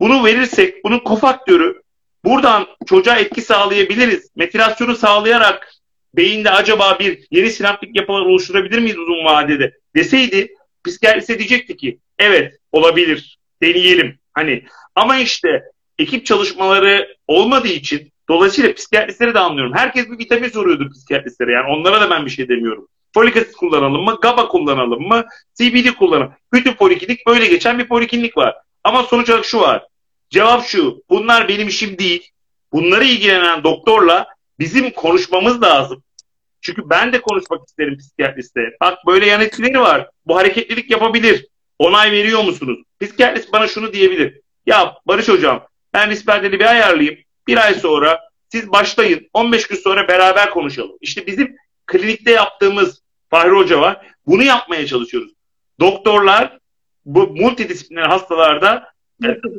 Bunu 0.00 0.24
verirsek 0.24 0.84
bunun 0.84 0.98
kofaktörü 0.98 1.82
buradan 2.24 2.66
çocuğa 2.86 3.16
etki 3.16 3.42
sağlayabiliriz. 3.42 4.30
Metilasyonu 4.36 4.96
sağlayarak 4.96 5.74
beyinde 6.14 6.50
acaba 6.50 6.98
bir 6.98 7.26
yeni 7.30 7.50
sinaptik 7.50 7.96
yapılar 7.96 8.20
oluşturabilir 8.20 8.78
miyiz 8.78 8.98
uzun 8.98 9.24
vadede 9.24 9.72
deseydi 9.96 10.54
psikiyatrist 10.86 11.28
diyecekti 11.28 11.76
ki 11.76 11.98
evet 12.18 12.54
olabilir 12.72 13.38
deneyelim. 13.62 14.18
Hani 14.32 14.64
ama 14.94 15.18
işte 15.18 15.62
ekip 15.98 16.26
çalışmaları 16.26 17.16
olmadığı 17.28 17.68
için 17.68 18.12
dolayısıyla 18.30 18.74
psikiyatristlere 18.74 19.34
de 19.34 19.38
anlıyorum. 19.38 19.72
Herkes 19.74 20.10
bir 20.10 20.18
vitamin 20.18 20.48
soruyordu 20.48 20.90
psikiyatristlere 20.90 21.52
yani 21.52 21.66
onlara 21.70 22.00
da 22.00 22.10
ben 22.10 22.26
bir 22.26 22.30
şey 22.30 22.48
demiyorum. 22.48 22.88
Folik 23.14 23.36
asit 23.36 23.56
kullanalım 23.56 24.04
mı? 24.04 24.18
GABA 24.22 24.48
kullanalım 24.48 25.08
mı? 25.08 25.24
CBD 25.54 25.94
kullanalım. 25.98 26.32
Bütün 26.52 26.72
poliklinik 26.72 27.26
böyle 27.26 27.46
geçen 27.46 27.78
bir 27.78 27.88
poliklinik 27.88 28.36
var. 28.36 28.56
Ama 28.84 29.02
sonuç 29.02 29.30
olarak 29.30 29.44
şu 29.44 29.60
var. 29.60 29.86
Cevap 30.30 30.64
şu. 30.64 31.02
Bunlar 31.10 31.48
benim 31.48 31.68
işim 31.68 31.98
değil. 31.98 32.30
Bunları 32.72 33.04
ilgilenen 33.04 33.64
doktorla 33.64 34.26
bizim 34.58 34.90
konuşmamız 34.90 35.62
lazım. 35.62 36.02
Çünkü 36.60 36.90
ben 36.90 37.12
de 37.12 37.20
konuşmak 37.20 37.68
isterim 37.68 37.98
psikiyatriste. 37.98 38.60
Bak 38.80 38.98
böyle 39.06 39.26
yan 39.26 39.40
etkileri 39.40 39.80
var. 39.80 40.08
Bu 40.26 40.36
hareketlilik 40.36 40.90
yapabilir. 40.90 41.46
Onay 41.78 42.12
veriyor 42.12 42.42
musunuz? 42.42 42.78
Psikiyatrist 43.00 43.52
bana 43.52 43.68
şunu 43.68 43.92
diyebilir. 43.92 44.40
Ya 44.66 44.96
Barış 45.06 45.28
hocam 45.28 45.66
ben 45.94 46.10
risperdeli 46.10 46.60
bir 46.60 46.70
ayarlayayım. 46.70 47.18
Bir 47.50 47.66
ay 47.66 47.74
sonra 47.74 48.20
siz 48.48 48.72
başlayın. 48.72 49.28
15 49.32 49.66
gün 49.66 49.76
sonra 49.76 50.08
beraber 50.08 50.50
konuşalım. 50.50 50.96
İşte 51.00 51.26
bizim 51.26 51.56
klinikte 51.86 52.30
yaptığımız 52.30 53.02
Fahri 53.30 53.50
Hoca 53.50 53.80
var. 53.80 54.06
Bunu 54.26 54.42
yapmaya 54.42 54.86
çalışıyoruz. 54.86 55.32
Doktorlar 55.80 56.58
bu 57.04 57.26
multidisipliner 57.26 58.06
hastalarda 58.06 58.92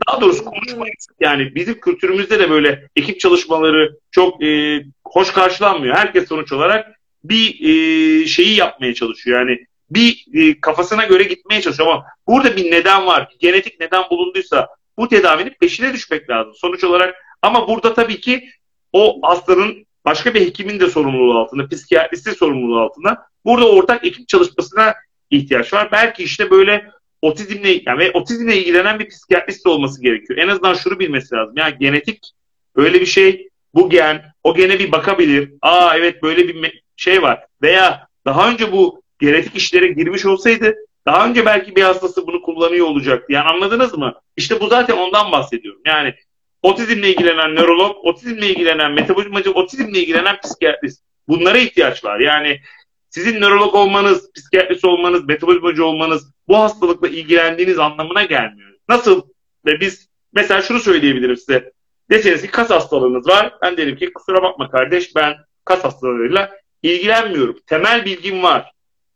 daha 0.07 0.21
doğrusu 0.21 0.45
konuşmayız. 0.45 1.07
Yani 1.19 1.55
bizim 1.55 1.79
kültürümüzde 1.79 2.39
de 2.39 2.49
böyle 2.49 2.89
ekip 2.95 3.19
çalışmaları 3.19 3.97
çok 4.11 4.43
e, 4.43 4.81
hoş 5.05 5.31
karşılanmıyor. 5.31 5.95
Herkes 5.95 6.27
sonuç 6.27 6.51
olarak 6.51 6.99
bir 7.23 7.59
e, 7.59 8.27
şeyi 8.27 8.55
yapmaya 8.55 8.93
çalışıyor. 8.93 9.39
Yani 9.39 9.65
bir 9.89 10.25
e, 10.33 10.61
kafasına 10.61 11.05
göre 11.05 11.23
gitmeye 11.23 11.61
çalışıyor 11.61 11.89
ama 11.89 12.05
burada 12.27 12.55
bir 12.55 12.71
neden 12.71 13.05
var. 13.05 13.35
Genetik 13.39 13.79
neden 13.79 14.03
bulunduysa 14.09 14.67
bu 14.97 15.07
tedavinin 15.07 15.53
peşine 15.59 15.93
düşmek 15.93 16.29
lazım. 16.29 16.53
Sonuç 16.55 16.83
olarak 16.83 17.15
ama 17.41 17.67
burada 17.67 17.93
tabii 17.93 18.19
ki 18.21 18.49
o 18.93 19.19
hastanın 19.23 19.85
başka 20.05 20.33
bir 20.33 20.41
hekimin 20.41 20.79
de 20.79 20.89
sorumluluğu 20.89 21.39
altında, 21.39 21.67
psikiyatristin 21.67 22.33
sorumluluğu 22.33 22.79
altında 22.79 23.25
burada 23.45 23.69
ortak 23.69 24.05
ekip 24.05 24.27
çalışmasına 24.27 24.93
ihtiyaç 25.29 25.73
var. 25.73 25.89
Belki 25.91 26.23
işte 26.23 26.51
böyle 26.51 26.91
otizmle 27.21 27.81
yani 27.85 28.11
otizmle 28.13 28.57
ilgilenen 28.57 28.99
bir 28.99 29.09
psikiyatrist 29.09 29.67
olması 29.67 30.01
gerekiyor. 30.01 30.39
En 30.39 30.47
azından 30.47 30.73
şunu 30.73 30.99
bilmesi 30.99 31.35
lazım. 31.35 31.53
Yani 31.57 31.75
genetik 31.79 32.31
böyle 32.75 33.01
bir 33.01 33.05
şey 33.05 33.49
bu 33.73 33.89
gen 33.89 34.25
o 34.43 34.55
gene 34.55 34.79
bir 34.79 34.91
bakabilir. 34.91 35.51
Aa 35.61 35.97
evet 35.97 36.23
böyle 36.23 36.47
bir 36.47 36.83
şey 36.95 37.21
var. 37.21 37.45
Veya 37.61 38.07
daha 38.25 38.51
önce 38.51 38.71
bu 38.71 39.01
genetik 39.19 39.55
işlere 39.55 39.87
girmiş 39.87 40.25
olsaydı 40.25 40.75
daha 41.05 41.27
önce 41.27 41.45
belki 41.45 41.75
bir 41.75 41.81
hastası 41.81 42.27
bunu 42.27 42.41
kullanıyor 42.41 42.87
olacaktı. 42.87 43.33
Yani 43.33 43.49
anladınız 43.49 43.97
mı? 43.97 44.13
İşte 44.37 44.59
bu 44.59 44.67
zaten 44.67 44.97
ondan 44.97 45.31
bahsediyorum. 45.31 45.81
Yani 45.85 46.13
otizmle 46.61 47.09
ilgilenen 47.09 47.55
nörolog, 47.55 48.05
otizmle 48.05 48.49
ilgilenen 48.49 48.91
metabolizmacı, 48.91 49.51
otizmle 49.51 49.99
ilgilenen 49.99 50.39
psikiyatrist. 50.43 51.03
Bunlara 51.27 51.57
ihtiyaç 51.57 52.03
var. 52.05 52.19
Yani 52.19 52.61
sizin 53.09 53.41
nörolog 53.41 53.75
olmanız, 53.75 54.31
psikiyatrist 54.33 54.85
olmanız, 54.85 55.25
metabolizmacı 55.25 55.85
olmanız 55.85 56.31
bu 56.47 56.57
hastalıkla 56.57 57.07
ilgilendiğiniz 57.07 57.79
anlamına 57.79 58.23
gelmiyor. 58.23 58.71
Nasıl? 58.89 59.21
Ve 59.65 59.79
biz 59.79 60.09
mesela 60.33 60.61
şunu 60.61 60.79
söyleyebilirim 60.79 61.37
size. 61.37 61.71
Deseniz 62.09 62.41
ki 62.41 62.47
kas 62.47 62.69
hastalığınız 62.69 63.27
var. 63.27 63.53
Ben 63.61 63.77
derim 63.77 63.95
ki 63.95 64.13
kusura 64.13 64.43
bakma 64.43 64.69
kardeş 64.69 65.15
ben 65.15 65.35
kas 65.65 65.83
hastalığıyla 65.83 66.51
ilgilenmiyorum. 66.83 67.57
Temel 67.67 68.05
bilgim 68.05 68.43
var. 68.43 68.71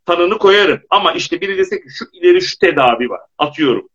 Tanını 0.06 0.38
koyarım. 0.38 0.82
Ama 0.90 1.14
işte 1.14 1.42
biri 1.42 1.58
dese 1.58 1.82
ki 1.82 1.88
şu 1.98 2.06
ileri 2.14 2.42
şu 2.42 2.60
tedavi 2.60 3.10
var. 3.10 3.22
Atıyorum. 3.38 3.90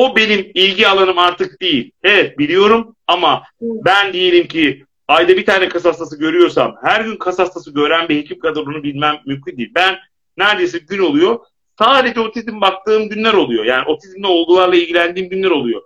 O 0.00 0.16
benim 0.16 0.50
ilgi 0.54 0.88
alanım 0.88 1.18
artık 1.18 1.60
değil. 1.60 1.92
Evet 2.02 2.38
biliyorum 2.38 2.96
ama 3.06 3.42
ben 3.60 4.12
diyelim 4.12 4.48
ki 4.48 4.84
ayda 5.08 5.36
bir 5.36 5.46
tane 5.46 5.68
kas 5.68 5.84
hastası 5.84 6.18
görüyorsam 6.18 6.76
her 6.82 7.00
gün 7.00 7.16
kas 7.16 7.38
hastası 7.38 7.74
gören 7.74 8.08
bir 8.08 8.16
hekim 8.16 8.38
kadar 8.38 8.60
onu 8.60 8.82
bilmem 8.82 9.16
mümkün 9.26 9.56
değil. 9.56 9.72
Ben 9.74 9.98
neredeyse 10.36 10.78
gün 10.78 10.98
oluyor. 10.98 11.38
Sadece 11.78 12.20
otizm 12.20 12.60
baktığım 12.60 13.08
günler 13.08 13.32
oluyor. 13.34 13.64
Yani 13.64 13.84
otizmle 13.86 14.26
olgularla 14.26 14.76
ilgilendiğim 14.76 15.30
günler 15.30 15.50
oluyor. 15.50 15.82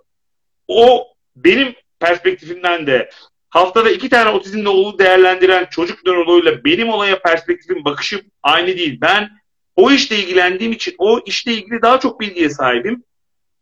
O 0.67 1.07
benim 1.35 1.73
perspektifimden 1.99 2.87
de 2.87 3.09
haftada 3.49 3.89
iki 3.89 4.09
tane 4.09 4.29
otizmle 4.29 4.69
oğlu 4.69 4.99
değerlendiren 4.99 5.67
çocuk 5.71 6.05
nöroloğuyla 6.05 6.63
benim 6.63 6.89
olaya 6.89 7.21
perspektifim, 7.21 7.85
bakışım 7.85 8.21
aynı 8.43 8.67
değil. 8.67 8.97
Ben 9.01 9.29
o 9.75 9.91
işle 9.91 10.17
ilgilendiğim 10.19 10.71
için 10.71 10.95
o 10.97 11.19
işle 11.25 11.53
ilgili 11.53 11.81
daha 11.81 11.99
çok 11.99 12.19
bilgiye 12.19 12.49
sahibim. 12.49 13.03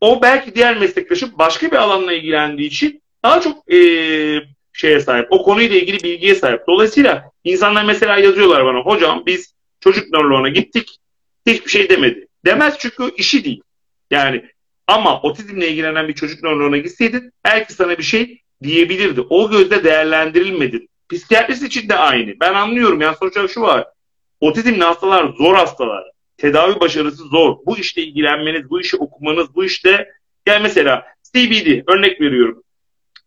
O 0.03 0.21
belki 0.21 0.55
diğer 0.55 0.77
meslektaşım 0.77 1.31
başka 1.37 1.71
bir 1.71 1.75
alanla 1.75 2.13
ilgilendiği 2.13 2.67
için 2.67 3.01
daha 3.23 3.41
çok 3.41 3.73
e, 3.73 3.77
şeye 4.73 4.99
sahip. 4.99 5.27
O 5.29 5.43
konuyla 5.43 5.75
ilgili 5.75 6.03
bilgiye 6.03 6.35
sahip. 6.35 6.61
Dolayısıyla 6.67 7.31
insanlar 7.43 7.83
mesela 7.83 8.17
yazıyorlar 8.17 8.65
bana 8.65 8.79
hocam 8.79 9.23
biz 9.25 9.53
çocuk 9.79 10.13
nöroloğuna 10.13 10.49
gittik 10.49 10.97
hiçbir 11.47 11.71
şey 11.71 11.89
demedi. 11.89 12.27
Demez 12.45 12.75
çünkü 12.79 13.11
işi 13.17 13.45
değil. 13.45 13.61
Yani 14.11 14.45
ama 14.87 15.21
otizmle 15.21 15.69
ilgilenen 15.69 16.07
bir 16.07 16.13
çocuk 16.13 16.43
nöroloğuna 16.43 16.77
gitseydin 16.77 17.31
belki 17.45 17.73
sana 17.73 17.97
bir 17.97 18.03
şey 18.03 18.41
diyebilirdi. 18.63 19.21
O 19.21 19.51
gözde 19.51 19.83
değerlendirilmedi. 19.83 20.87
Psikiyatrist 21.09 21.63
için 21.63 21.89
de 21.89 21.95
aynı. 21.95 22.39
Ben 22.39 22.53
anlıyorum. 22.53 23.01
Yani 23.01 23.15
sonuçta 23.19 23.47
şu 23.47 23.61
var. 23.61 23.87
Otizmli 24.39 24.83
hastalar 24.83 25.33
zor 25.37 25.55
hastalar. 25.55 26.12
Tedavi 26.43 26.79
başarısı 26.79 27.23
zor. 27.23 27.57
Bu 27.65 27.77
işte 27.77 28.01
ilgilenmeniz, 28.01 28.69
bu 28.69 28.81
işi 28.81 28.97
okumanız, 28.97 29.55
bu 29.55 29.65
işte 29.65 30.09
yani 30.47 30.63
mesela 30.63 31.05
CBD 31.23 31.89
örnek 31.91 32.21
veriyorum. 32.21 32.63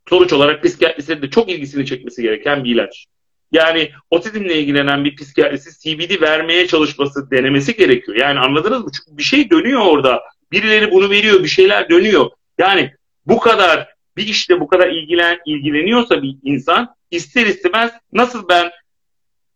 Sonuç 0.08 0.32
olarak 0.32 0.64
psikiyatristlerin 0.64 1.22
de 1.22 1.30
çok 1.30 1.50
ilgisini 1.50 1.86
çekmesi 1.86 2.22
gereken 2.22 2.64
bir 2.64 2.74
ilaç. 2.74 3.06
Yani 3.52 3.90
otizmle 4.10 4.58
ilgilenen 4.58 5.04
bir 5.04 5.16
psikiyatrist 5.16 5.82
CBD 5.82 6.20
vermeye 6.20 6.66
çalışması, 6.66 7.30
denemesi 7.30 7.76
gerekiyor. 7.76 8.16
Yani 8.18 8.38
anladınız 8.38 8.84
mı? 8.84 8.90
Çünkü 8.96 9.18
bir 9.18 9.22
şey 9.22 9.50
dönüyor 9.50 9.80
orada. 9.80 10.22
Birileri 10.52 10.90
bunu 10.90 11.10
veriyor, 11.10 11.42
bir 11.42 11.48
şeyler 11.48 11.90
dönüyor. 11.90 12.30
Yani 12.58 12.92
bu 13.26 13.40
kadar 13.40 13.88
bir 14.16 14.26
işte 14.26 14.60
bu 14.60 14.68
kadar 14.68 14.88
ilgilen 14.88 15.38
ilgileniyorsa 15.46 16.22
bir 16.22 16.36
insan 16.42 16.94
ister 17.10 17.46
istemez 17.46 17.92
nasıl 18.12 18.48
ben 18.48 18.70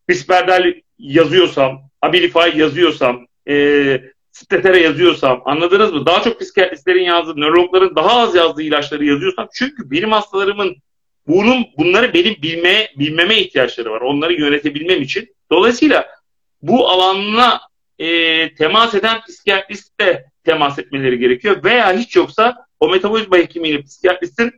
Bisperdal 0.09 0.75
yazıyorsam, 0.99 1.81
Abilify 2.03 2.59
yazıyorsam, 2.59 3.27
e, 3.51 4.01
Stetere 4.33 4.81
yazıyorsam 4.81 5.43
anladınız 5.45 5.93
mı? 5.93 6.07
Daha 6.07 6.23
çok 6.23 6.41
psikiyatristlerin 6.41 7.03
yazdığı, 7.03 7.41
nörologların 7.41 7.97
daha 7.97 8.21
az 8.21 8.35
yazdığı 8.35 8.63
ilaçları 8.63 9.05
yazıyorsam 9.05 9.49
çünkü 9.55 9.91
benim 9.91 10.13
hastalarımın 10.13 10.77
bunun 11.27 11.67
bunları 11.79 12.15
benim 12.15 12.37
bilmeye 12.43 12.91
bilmeme 12.99 13.39
ihtiyaçları 13.39 13.91
var. 13.91 14.01
Onları 14.01 14.33
yönetebilmem 14.33 15.03
için. 15.03 15.37
Dolayısıyla 15.51 16.09
bu 16.63 16.89
alanına 16.89 17.61
e, 17.99 18.55
temas 18.55 18.95
eden 18.95 19.21
psikiyatristle 19.29 20.25
temas 20.45 20.79
etmeleri 20.79 21.19
gerekiyor. 21.19 21.65
Veya 21.65 21.93
hiç 21.99 22.17
yoksa 22.17 22.67
o 22.81 22.89
metabolizma 22.89 23.37
hekimiyle 23.37 23.83
psikiyatristin 23.83 24.53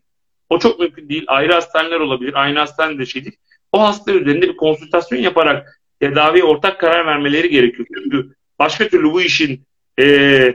o 0.51 0.59
çok 0.59 0.80
mümkün 0.80 1.09
değil. 1.09 1.24
Ayrı 1.26 1.53
hastaneler 1.53 2.01
olabilir. 2.01 2.34
Aynı 2.43 2.59
hastane 2.59 2.99
de 2.99 3.07
şey. 3.07 3.24
O 3.72 3.82
hasta 3.82 4.12
üzerinde 4.12 4.49
bir 4.49 4.57
konsültasyon 4.57 5.18
yaparak 5.18 5.80
tedaviye 6.01 6.45
ortak 6.45 6.80
karar 6.80 7.07
vermeleri 7.07 7.51
gerekiyor. 7.51 7.88
Çünkü 7.95 8.34
başka 8.59 8.89
türlü 8.89 9.13
bu 9.13 9.23
işin 9.23 9.63
e, 10.01 10.55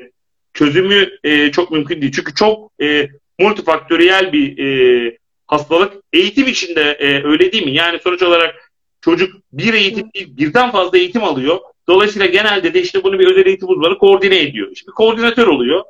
çözümü 0.54 1.10
e, 1.24 1.52
çok 1.52 1.72
mümkün 1.72 2.02
değil. 2.02 2.12
Çünkü 2.12 2.34
çok 2.34 2.72
e, 2.82 3.10
multifaktöriyel 3.40 4.34
bir 4.34 4.58
e, 4.58 5.18
hastalık. 5.48 5.94
Eğitim 6.14 6.48
içinde 6.48 6.82
e, 6.82 7.24
öyle 7.24 7.52
değil 7.52 7.66
mi? 7.66 7.72
Yani 7.72 8.00
sonuç 8.00 8.24
olarak 8.24 8.72
çocuk 9.02 9.36
bir 9.52 9.74
eğitim 9.74 10.14
değil, 10.16 10.38
birden 10.38 10.72
fazla 10.72 10.98
eğitim 10.98 11.24
alıyor. 11.24 11.60
Dolayısıyla 11.88 12.26
genelde 12.28 12.74
de 12.74 12.82
işte 12.82 13.04
bunu 13.04 13.20
bir 13.20 13.32
özel 13.32 13.46
eğitim 13.46 13.70
uzmanı 13.70 13.98
koordine 13.98 14.40
ediyor. 14.40 14.68
Bir 14.88 14.92
koordinatör 14.92 15.48
oluyor. 15.48 15.84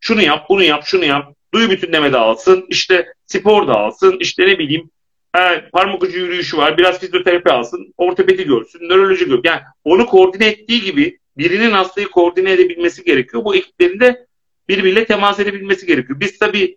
Şunu 0.00 0.22
yap, 0.22 0.46
bunu 0.48 0.62
yap, 0.62 0.82
şunu 0.86 1.04
yap. 1.04 1.34
Duyu 1.54 1.70
bütünleme 1.70 2.12
de 2.12 2.18
alsın, 2.18 2.66
işte 2.68 3.06
spor 3.26 3.68
da 3.68 3.74
alsın, 3.74 4.16
işte 4.20 4.46
ne 4.46 4.58
bileyim 4.58 4.90
e, 5.38 5.70
parmak 5.72 6.02
ucu 6.02 6.18
yürüyüşü 6.18 6.56
var, 6.56 6.78
biraz 6.78 7.00
fizyoterapi 7.00 7.50
alsın, 7.50 7.94
ortopedi 7.96 8.44
görsün, 8.44 8.88
nöroloji 8.88 9.24
görsün. 9.24 9.42
Yani 9.44 9.60
onu 9.84 10.06
koordine 10.06 10.46
ettiği 10.46 10.82
gibi 10.82 11.18
birinin 11.38 11.70
hastayı 11.70 12.08
koordine 12.08 12.52
edebilmesi 12.52 13.04
gerekiyor. 13.04 13.44
Bu 13.44 13.56
ekiplerin 13.56 14.00
de 14.00 14.26
birbiriyle 14.68 15.04
temas 15.04 15.40
edebilmesi 15.40 15.86
gerekiyor. 15.86 16.20
Biz 16.20 16.38
tabii 16.38 16.76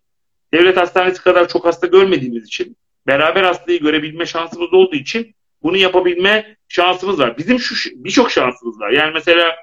devlet 0.53 0.78
hastanesi 0.78 1.22
kadar 1.22 1.47
çok 1.47 1.66
hasta 1.66 1.88
görmediğimiz 1.88 2.45
için, 2.45 2.78
beraber 3.08 3.43
hastayı 3.43 3.80
görebilme 3.80 4.26
şansımız 4.26 4.74
olduğu 4.74 4.95
için 4.95 5.36
bunu 5.64 5.78
yapabilme 5.78 6.58
şansımız 6.68 7.20
var. 7.20 7.38
Bizim 7.38 7.60
şu 7.60 7.89
birçok 7.95 8.32
şansımız 8.32 8.80
var. 8.80 8.91
Yani 8.91 9.12
mesela 9.14 9.56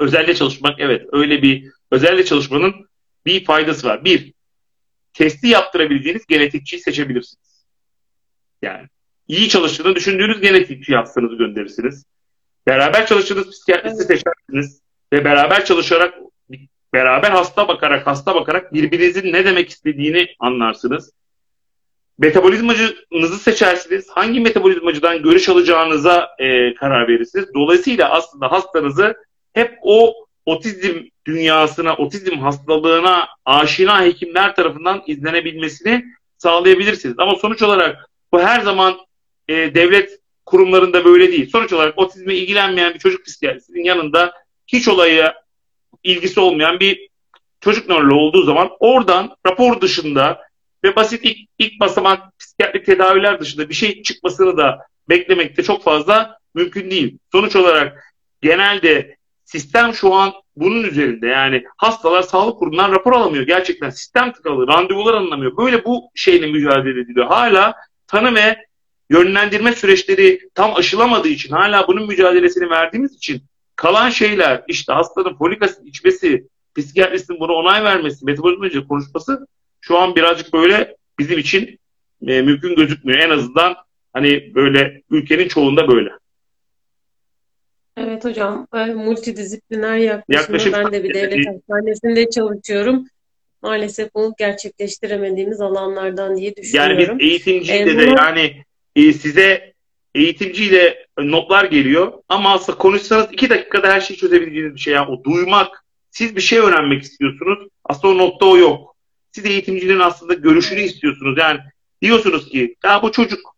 özelde 0.00 0.34
çalışmak 0.34 0.80
evet 0.80 1.06
öyle 1.12 1.42
bir 1.42 1.72
özelde 1.90 2.24
çalışmanın 2.24 2.88
bir 3.26 3.44
faydası 3.44 3.86
var. 3.86 4.04
Bir, 4.04 4.32
testi 5.14 5.48
yaptırabildiğiniz 5.48 6.26
genetikçiyi 6.26 6.82
seçebilirsiniz. 6.82 7.66
Yani 8.62 8.88
iyi 9.28 9.48
çalıştığını 9.48 9.94
düşündüğünüz 9.94 10.40
genetikçi 10.40 10.96
hastanızı 10.96 11.34
gönderirsiniz. 11.34 12.04
Beraber 12.66 13.06
çalıştığınız 13.06 13.50
psikiyatristi 13.50 14.04
evet. 14.06 14.06
seçersiniz 14.06 14.80
ve 15.12 15.24
beraber 15.24 15.64
çalışarak 15.64 16.14
beraber 16.94 17.30
hasta 17.30 17.68
bakarak 17.68 18.06
hasta 18.06 18.34
bakarak 18.34 18.72
birbirinizin 18.72 19.32
ne 19.32 19.44
demek 19.44 19.68
istediğini 19.68 20.26
anlarsınız. 20.40 21.12
Metabolizmacınızı 22.18 23.38
seçersiniz. 23.38 24.08
Hangi 24.10 24.40
metabolizmacıdan 24.40 25.22
görüş 25.22 25.48
alacağınıza 25.48 26.28
e, 26.38 26.74
karar 26.74 27.08
verirsiniz. 27.08 27.54
Dolayısıyla 27.54 28.10
aslında 28.10 28.52
hastanızı 28.52 29.16
hep 29.52 29.78
o 29.82 30.14
otizm 30.46 31.02
dünyasına, 31.26 31.96
otizm 31.96 32.38
hastalığına 32.38 33.28
aşina 33.44 34.04
hekimler 34.04 34.54
tarafından 34.54 35.02
izlenebilmesini 35.06 36.04
sağlayabilirsiniz. 36.38 37.18
Ama 37.18 37.34
sonuç 37.34 37.62
olarak 37.62 38.10
bu 38.32 38.40
her 38.40 38.60
zaman 38.60 38.96
e, 39.48 39.74
devlet 39.74 40.20
kurumlarında 40.46 41.04
böyle 41.04 41.32
değil. 41.32 41.50
Sonuç 41.50 41.72
olarak 41.72 41.98
otizme 41.98 42.34
ilgilenmeyen 42.34 42.94
bir 42.94 42.98
çocuk 42.98 43.24
psikiyatrisinin 43.24 43.84
yanında 43.84 44.32
hiç 44.66 44.88
olaya 44.88 45.34
ilgisi 46.02 46.40
olmayan 46.40 46.80
bir 46.80 47.08
çocuk 47.60 47.88
nöroloğu 47.88 48.20
olduğu 48.20 48.42
zaman 48.42 48.70
oradan 48.80 49.36
rapor 49.46 49.80
dışında 49.80 50.40
ve 50.84 50.96
basit 50.96 51.24
ilk, 51.24 51.38
ilk 51.58 51.80
basamak 51.80 52.38
psikiyatrik 52.38 52.86
tedaviler 52.86 53.40
dışında 53.40 53.68
bir 53.68 53.74
şey 53.74 54.02
çıkmasını 54.02 54.56
da 54.56 54.78
beklemekte 55.08 55.62
çok 55.62 55.82
fazla 55.82 56.38
mümkün 56.54 56.90
değil. 56.90 57.18
Sonuç 57.32 57.56
olarak 57.56 58.14
genelde 58.42 59.16
sistem 59.44 59.94
şu 59.94 60.14
an 60.14 60.32
bunun 60.56 60.82
üzerinde 60.82 61.26
yani 61.26 61.64
hastalar 61.76 62.22
sağlık 62.22 62.58
kurumundan 62.58 62.92
rapor 62.92 63.12
alamıyor. 63.12 63.46
Gerçekten 63.46 63.90
sistem 63.90 64.32
tıkalı, 64.32 64.68
randevular 64.68 65.14
alınamıyor. 65.14 65.56
Böyle 65.56 65.84
bu 65.84 66.10
şeyle 66.14 66.46
mücadele 66.46 67.00
ediliyor. 67.00 67.26
Hala 67.26 67.74
tanı 68.06 68.34
ve 68.34 68.65
yönlendirme 69.10 69.72
süreçleri 69.72 70.40
tam 70.54 70.74
aşılamadığı 70.74 71.28
için 71.28 71.50
hala 71.50 71.88
bunun 71.88 72.06
mücadelesini 72.06 72.70
verdiğimiz 72.70 73.14
için 73.14 73.42
kalan 73.76 74.10
şeyler 74.10 74.64
işte 74.68 74.92
hastanın 74.92 75.34
folik 75.34 75.62
asit 75.62 75.86
içmesi, 75.86 76.46
psikiyatristin 76.76 77.40
buna 77.40 77.52
onay 77.52 77.84
vermesi, 77.84 78.24
metabolizmacı 78.24 78.88
konuşması 78.88 79.46
şu 79.80 79.98
an 79.98 80.16
birazcık 80.16 80.52
böyle 80.52 80.96
bizim 81.18 81.38
için 81.38 81.78
e, 82.26 82.42
mümkün 82.42 82.76
gözükmüyor. 82.76 83.18
En 83.18 83.30
azından 83.30 83.76
hani 84.12 84.54
böyle 84.54 85.02
ülkenin 85.10 85.48
çoğunda 85.48 85.88
böyle. 85.88 86.10
Evet 87.96 88.24
hocam, 88.24 88.66
e, 88.74 88.84
multidisipliner 88.86 89.96
yaklaşımı 89.96 90.36
Yaklaşım, 90.36 90.72
ben 90.72 90.92
de 90.92 91.04
bir 91.04 91.14
devlet 91.14 91.46
hastanesinde 91.46 92.30
çalışıyorum. 92.30 93.04
Maalesef 93.62 94.14
bunu 94.14 94.34
gerçekleştiremediğimiz 94.38 95.60
alanlardan 95.60 96.36
diye 96.36 96.56
düşünüyorum. 96.56 97.00
Yani 97.00 97.18
biz 97.18 97.30
eğitimciyle 97.30 97.78
ee, 97.78 97.86
de 97.86 98.06
bunu... 98.06 98.16
yani 98.18 98.64
e, 98.96 99.12
size 99.12 99.72
eğitimciyle 100.14 101.06
notlar 101.18 101.64
geliyor 101.64 102.12
ama 102.28 102.54
aslında 102.54 102.78
konuşsanız 102.78 103.26
iki 103.32 103.50
dakikada 103.50 103.92
her 103.92 104.00
şeyi 104.00 104.18
çözebileceğiniz 104.18 104.74
bir 104.74 104.80
şey. 104.80 104.94
Yani 104.94 105.10
o 105.10 105.24
duymak, 105.24 105.84
siz 106.10 106.36
bir 106.36 106.40
şey 106.40 106.58
öğrenmek 106.58 107.02
istiyorsunuz. 107.02 107.68
Aslında 107.84 108.14
o 108.14 108.18
notta 108.18 108.46
o 108.46 108.56
yok. 108.56 108.96
Siz 109.32 109.46
eğitimcinin 109.46 109.98
aslında 109.98 110.34
görüşünü 110.34 110.80
istiyorsunuz. 110.80 111.38
Yani 111.38 111.60
diyorsunuz 112.02 112.48
ki 112.48 112.76
ya 112.84 113.02
bu 113.02 113.12
çocuk 113.12 113.56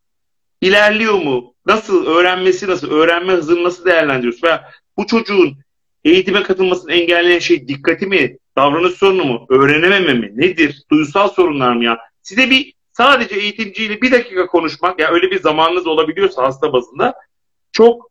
ilerliyor 0.61 1.15
mu? 1.15 1.55
Nasıl? 1.67 2.07
Öğrenmesi 2.07 2.69
nasıl? 2.69 2.91
Öğrenme 2.91 3.33
hızını 3.33 3.65
nasıl 3.65 3.85
değerlendiriyorsunuz? 3.85 4.45
Veya 4.45 4.71
bu 4.97 5.07
çocuğun 5.07 5.57
eğitime 6.05 6.43
katılmasını 6.43 6.93
engelleyen 6.93 7.39
şey 7.39 7.69
dikkati 7.69 8.07
mi? 8.07 8.37
Davranış 8.57 8.93
sorunu 8.93 9.25
mu? 9.25 9.47
Öğrenememe 9.49 10.15
mi? 10.15 10.33
Nedir? 10.35 10.83
Duysal 10.91 11.29
sorunlar 11.29 11.73
mı 11.73 11.85
ya? 11.85 11.99
Size 12.23 12.51
bir 12.51 12.75
sadece 12.99 13.35
eğitimciyle 13.35 14.03
bir 14.03 14.13
dakika 14.13 14.47
konuşmak 14.47 15.01
ya 15.01 15.05
yani 15.05 15.15
öyle 15.15 15.31
bir 15.31 15.41
zamanınız 15.41 15.87
olabiliyorsa 15.87 16.43
hasta 16.43 16.73
bazında 16.73 17.15
çok 17.73 18.11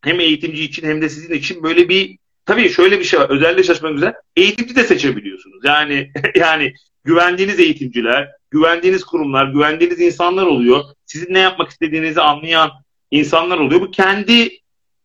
hem 0.00 0.20
eğitimci 0.20 0.64
için 0.64 0.88
hem 0.88 1.02
de 1.02 1.08
sizin 1.08 1.34
için 1.34 1.62
böyle 1.62 1.88
bir 1.88 2.18
tabii 2.46 2.68
şöyle 2.68 2.98
bir 2.98 3.04
şey 3.04 3.20
var. 3.20 3.30
Özellikle 3.30 3.62
çalışmak 3.62 3.92
güzel. 3.92 4.14
Eğitimci 4.36 4.76
de 4.76 4.84
seçebiliyorsunuz. 4.84 5.60
Yani 5.64 6.10
yani 6.34 6.74
güvendiğiniz 7.04 7.60
eğitimciler, 7.60 8.28
güvendiğiniz 8.50 9.04
kurumlar, 9.04 9.46
güvendiğiniz 9.46 10.00
insanlar 10.00 10.46
oluyor. 10.46 10.84
Sizin 11.06 11.34
ne 11.34 11.38
yapmak 11.38 11.70
istediğinizi 11.70 12.20
anlayan 12.20 12.70
insanlar 13.10 13.58
oluyor. 13.58 13.80
Bu 13.80 13.90
kendi 13.90 14.58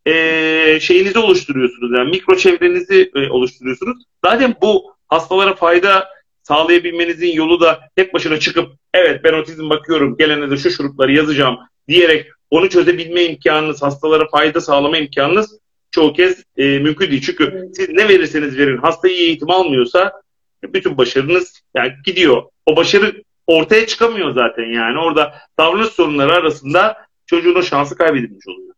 e, 0.06 0.80
şeyinizi 0.82 1.20
oluşturuyorsunuz. 1.20 1.92
Yani 1.98 2.10
mikro 2.10 2.38
çevrenizi 2.38 3.12
e, 3.16 3.30
oluşturuyorsunuz. 3.30 4.04
Zaten 4.26 4.56
bu 4.62 4.96
hastalara 5.08 5.56
fayda 5.56 6.19
sağlayabilmenizin 6.50 7.32
yolu 7.32 7.62
da 7.62 7.80
tek 7.96 8.14
başına 8.14 8.40
çıkıp 8.40 8.72
evet 8.94 9.24
ben 9.24 9.34
otizm 9.34 9.70
bakıyorum 9.70 10.18
gelene 10.18 10.52
de 10.52 10.58
şu 10.58 10.72
şurupları 10.72 11.12
yazacağım 11.12 11.58
diyerek 11.88 12.28
onu 12.50 12.70
çözebilme 12.70 13.24
imkanınız, 13.24 13.82
hastalara 13.82 14.30
fayda 14.30 14.62
sağlama 14.62 14.98
imkanınız 14.98 15.60
çoğu 15.92 16.14
kez 16.14 16.44
e, 16.58 16.80
mümkün 16.80 17.12
değil. 17.12 17.22
Çünkü 17.22 17.44
evet. 17.44 17.76
siz 17.76 17.90
ne 17.90 18.10
verirseniz 18.10 18.58
verin 18.58 18.78
hasta 18.78 19.08
iyi 19.08 19.22
eğitim 19.22 19.50
almıyorsa 19.50 20.22
bütün 20.64 20.98
başarınız 20.98 21.62
yani 21.76 21.94
gidiyor. 22.06 22.44
O 22.66 22.76
başarı 22.76 23.24
ortaya 23.48 23.88
çıkamıyor 23.88 24.34
zaten 24.34 24.66
yani. 24.66 25.00
Orada 25.00 25.34
davranış 25.60 25.88
sorunları 25.88 26.34
arasında 26.34 26.98
çocuğun 27.26 27.56
o 27.56 27.64
şansı 27.64 27.96
kaybedilmiş 27.96 28.48
oluyor. 28.48 28.74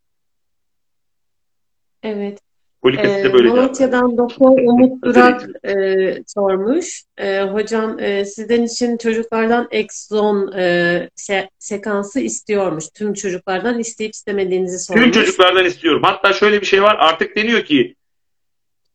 Evet. 2.04 2.40
Polikasit'te 2.82 3.30
ee, 3.30 3.34
böyle 3.34 3.48
Malatya'dan 3.48 4.18
Doktor 4.18 4.50
Umut 4.50 5.04
Durak 5.04 5.66
e, 5.66 6.24
sormuş. 6.28 7.04
E, 7.18 7.42
hocam 7.42 8.00
e, 8.00 8.26
sizden 8.26 8.64
için 8.64 8.98
çocuklardan 8.98 9.68
exon 9.72 10.52
e, 10.52 11.10
se 11.16 11.50
sekansı 11.60 12.20
istiyormuş. 12.20 12.86
Tüm 12.96 13.14
çocuklardan 13.14 13.80
isteyip 13.80 14.14
istemediğinizi 14.14 14.80
sormuş. 14.80 15.04
Tüm 15.04 15.12
çocuklardan 15.12 15.66
istiyorum. 15.66 16.02
Hatta 16.04 16.34
şöyle 16.34 16.62
bir 16.62 16.66
şey 16.66 16.84
var. 16.84 16.96
Artık 17.00 17.36
deniyor 17.36 17.62
ki 17.66 17.96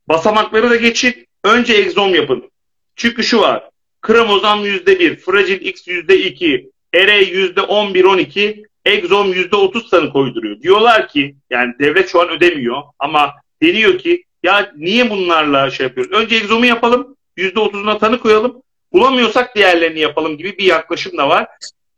basamakları 0.07 0.69
da 0.69 0.75
geçin. 0.75 1.27
Önce 1.43 1.73
egzom 1.73 2.15
yapın. 2.15 2.51
Çünkü 2.95 3.23
şu 3.23 3.39
var. 3.39 3.69
Kromozom 4.01 4.65
%1, 4.65 5.15
fragil 5.15 5.61
X 5.61 5.87
%2, 5.87 6.69
RE 6.95 7.21
%11-12, 7.23 8.63
egzom 8.85 9.33
%30 9.33 9.89
tanı 9.89 10.13
koyduruyor. 10.13 10.61
Diyorlar 10.61 11.07
ki 11.07 11.35
yani 11.49 11.73
devlet 11.79 12.09
şu 12.09 12.21
an 12.21 12.29
ödemiyor 12.29 12.83
ama 12.99 13.33
deniyor 13.61 13.97
ki 13.97 14.23
ya 14.43 14.71
niye 14.75 15.09
bunlarla 15.09 15.69
şey 15.69 15.85
yapıyoruz? 15.85 16.11
Önce 16.11 16.35
egzomu 16.35 16.65
yapalım, 16.65 17.15
%30'una 17.37 17.99
tanı 17.99 18.19
koyalım. 18.19 18.61
Bulamıyorsak 18.93 19.55
diğerlerini 19.55 19.99
yapalım 19.99 20.37
gibi 20.37 20.57
bir 20.57 20.63
yaklaşım 20.63 21.17
da 21.17 21.29
var. 21.29 21.47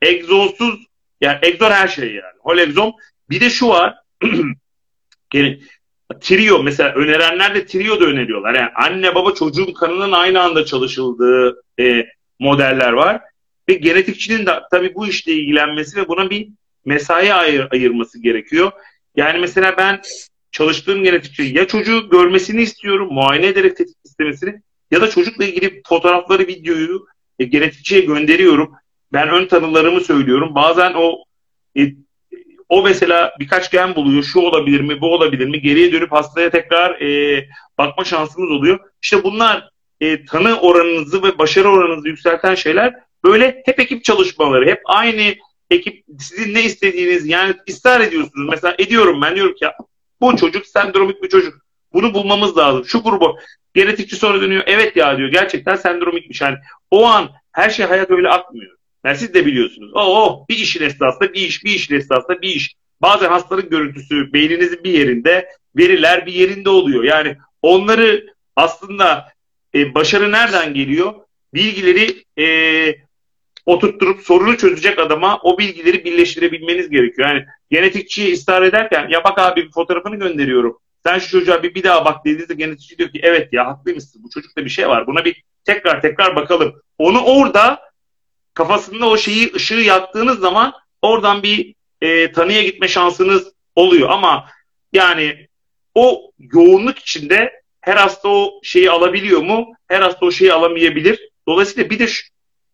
Egzonsuz 0.02 0.86
yani 1.22 1.38
egzon 1.42 1.72
her 1.72 1.88
şey 1.88 2.14
yani. 2.14 2.36
Whole 2.36 2.62
egzom. 2.62 2.94
Bir 3.30 3.42
de 3.42 3.50
şu 3.50 3.68
var. 3.68 3.96
yani, 5.34 5.60
trio 6.22 6.64
mesela 6.64 6.94
önerenler 6.94 7.56
de 7.56 7.66
trio 7.66 8.00
da 8.00 8.06
öneriyorlar. 8.06 8.54
Yani 8.54 8.70
anne 8.76 9.16
baba 9.16 9.34
çocuğun 9.34 9.74
kanının 9.74 10.12
aynı 10.12 10.42
anda 10.42 10.66
çalışıldığı 10.66 11.64
e, 11.80 12.06
modeller 12.40 12.94
var. 12.94 13.22
Ve 13.70 13.74
genetikçinin 13.74 14.46
de 14.46 14.52
tabii 14.72 14.96
bu 14.96 15.08
işle 15.08 15.34
ilgilenmesi 15.34 15.98
ve 15.98 16.08
buna 16.08 16.30
bir 16.30 16.48
mesai 16.86 17.34
ayır, 17.34 17.68
ayırması 17.72 18.22
gerekiyor. 18.22 18.72
Yani 19.16 19.40
mesela 19.40 19.78
ben 19.78 20.02
çalıştığım 20.52 21.04
genetikçi 21.04 21.44
ya 21.44 21.68
çocuğu 21.68 22.10
görmesini 22.10 22.62
istiyorum, 22.62 23.08
muayene 23.12 23.48
ederek 23.48 23.78
tetkik 23.78 23.98
istemesini 24.06 24.62
ya 24.92 25.02
da 25.02 25.10
çocukla 25.10 25.46
ilgili 25.46 25.82
fotoğrafları, 25.88 26.48
videoyu 26.48 27.08
e, 27.40 27.46
genetikçiye 27.46 28.02
gönderiyorum. 28.02 28.74
Ben 29.14 29.30
ön 29.30 29.46
tanılarımı 29.46 30.02
söylüyorum. 30.02 30.56
Bazen 30.56 30.94
o 30.94 31.24
e, 31.78 31.94
o 32.70 32.84
mesela 32.84 33.34
birkaç 33.40 33.72
gen 33.72 33.96
buluyor. 33.96 34.24
Şu 34.24 34.40
olabilir 34.40 34.80
mi, 34.80 35.02
bu 35.02 35.14
olabilir 35.14 35.46
mi? 35.46 35.62
Geriye 35.62 35.92
dönüp 35.92 36.12
hastaya 36.12 36.50
tekrar 36.50 37.02
e, 37.02 37.46
bakma 37.78 38.04
şansımız 38.04 38.52
oluyor. 38.52 38.80
İşte 39.02 39.24
bunlar 39.24 39.70
e, 40.02 40.26
tanı 40.26 40.60
oranınızı 40.60 41.24
ve 41.24 41.38
başarı 41.38 41.70
oranınızı 41.70 42.08
yükselten 42.08 42.56
şeyler. 42.56 42.94
Böyle 43.24 43.62
hep 43.66 43.80
ekip 43.80 44.04
çalışmaları, 44.04 44.70
hep 44.70 44.82
aynı 44.86 45.36
ekip 45.70 46.04
sizin 46.20 46.54
ne 46.54 46.64
istediğiniz 46.64 47.28
yani 47.28 47.56
ısrar 47.70 48.02
ediyorsunuz. 48.02 48.50
Mesela 48.50 48.76
ediyorum 48.78 49.22
ben 49.22 49.36
diyorum 49.36 49.56
ki 49.56 49.66
bu 50.22 50.38
çocuk 50.38 50.66
sendromik 50.66 51.24
bir 51.24 51.30
çocuk. 51.30 51.54
Bunu 51.94 52.14
bulmamız 52.14 52.58
lazım. 52.58 52.86
Şu 52.86 53.04
grubu 53.04 53.40
genetikçi 53.74 54.16
sonra 54.16 54.42
dönüyor. 54.42 54.64
Evet 54.66 54.96
ya 54.96 55.18
diyor 55.18 55.32
gerçekten 55.32 55.76
sendromikmiş. 55.76 56.42
Yani 56.42 56.58
o 56.92 57.06
an 57.06 57.30
her 57.52 57.70
şey 57.70 57.86
hayat 57.86 58.12
öyle 58.12 58.30
akmıyor. 58.30 58.78
Yani 59.06 59.18
siz 59.18 59.34
de 59.34 59.46
biliyorsunuz. 59.46 59.92
O 59.94 60.00
oh, 60.00 60.48
bir 60.50 60.58
işin 60.58 60.84
esnasında 60.84 61.34
bir 61.34 61.42
iş, 61.42 61.64
bir 61.64 61.72
işin 61.72 61.96
esnasında 61.96 62.42
bir 62.42 62.48
iş. 62.48 62.76
Bazen 63.02 63.30
hastalık 63.30 63.72
görüntüsü 63.72 64.34
beyninizin 64.34 64.84
bir 64.84 64.94
yerinde, 64.94 65.50
veriler 65.78 66.26
bir 66.26 66.34
yerinde 66.34 66.70
oluyor. 66.70 67.04
Yani 67.04 67.38
onları 67.62 68.26
aslında 68.56 69.34
e, 69.76 69.96
başarı 69.96 70.32
nereden 70.32 70.74
geliyor? 70.74 71.14
Bilgileri 71.54 72.24
e, 72.40 72.46
oturtturup 73.66 74.22
sorunu 74.22 74.58
çözecek 74.58 75.00
adama 75.00 75.40
o 75.44 75.58
bilgileri 75.58 76.06
birleştirebilmeniz 76.06 76.90
gerekiyor. 76.90 77.30
Yani 77.30 77.46
genetikçiye 77.72 78.34
ısrar 78.34 78.62
ederken 78.62 79.10
ya 79.10 79.24
bak 79.24 79.40
abi 79.40 79.66
bir 79.66 79.72
fotoğrafını 79.72 80.16
gönderiyorum. 80.16 80.78
Sen 81.06 81.20
şu 81.20 81.30
çocuğa 81.30 81.64
bir, 81.64 81.76
bir 81.76 81.84
daha 81.84 82.06
bak 82.06 82.26
dediğinizde 82.26 82.54
genetikçi 82.54 82.98
diyor 82.98 83.10
ki 83.10 83.20
evet 83.24 83.54
ya 83.54 83.68
haklıymışsın 83.68 84.24
bu 84.24 84.30
çocukta 84.30 84.66
bir 84.66 84.70
şey 84.70 84.90
var. 84.90 85.08
Buna 85.08 85.26
bir 85.26 85.44
tekrar 85.66 86.02
tekrar 86.02 86.36
bakalım. 86.36 86.82
Onu 86.98 87.24
orada 87.24 87.82
kafasında 88.54 89.10
o 89.10 89.18
şeyi 89.18 89.54
ışığı 89.54 89.74
yaktığınız 89.74 90.40
zaman 90.40 90.74
oradan 91.02 91.44
bir 91.44 91.76
e, 92.02 92.32
tanıya 92.32 92.64
gitme 92.64 92.88
şansınız 92.88 93.54
oluyor. 93.76 94.10
Ama 94.10 94.50
yani 94.94 95.48
o 95.96 96.32
yoğunluk 96.40 97.00
içinde 97.00 97.62
her 97.82 97.96
hasta 97.96 98.30
o 98.30 98.60
şeyi 98.64 98.92
alabiliyor 98.92 99.42
mu? 99.42 99.74
Her 99.88 100.02
hasta 100.02 100.26
o 100.26 100.32
şeyi 100.32 100.54
alamayabilir. 100.54 101.30
Dolayısıyla 101.48 101.90
bir 101.90 102.00
de 102.00 102.08
şu, 102.08 102.28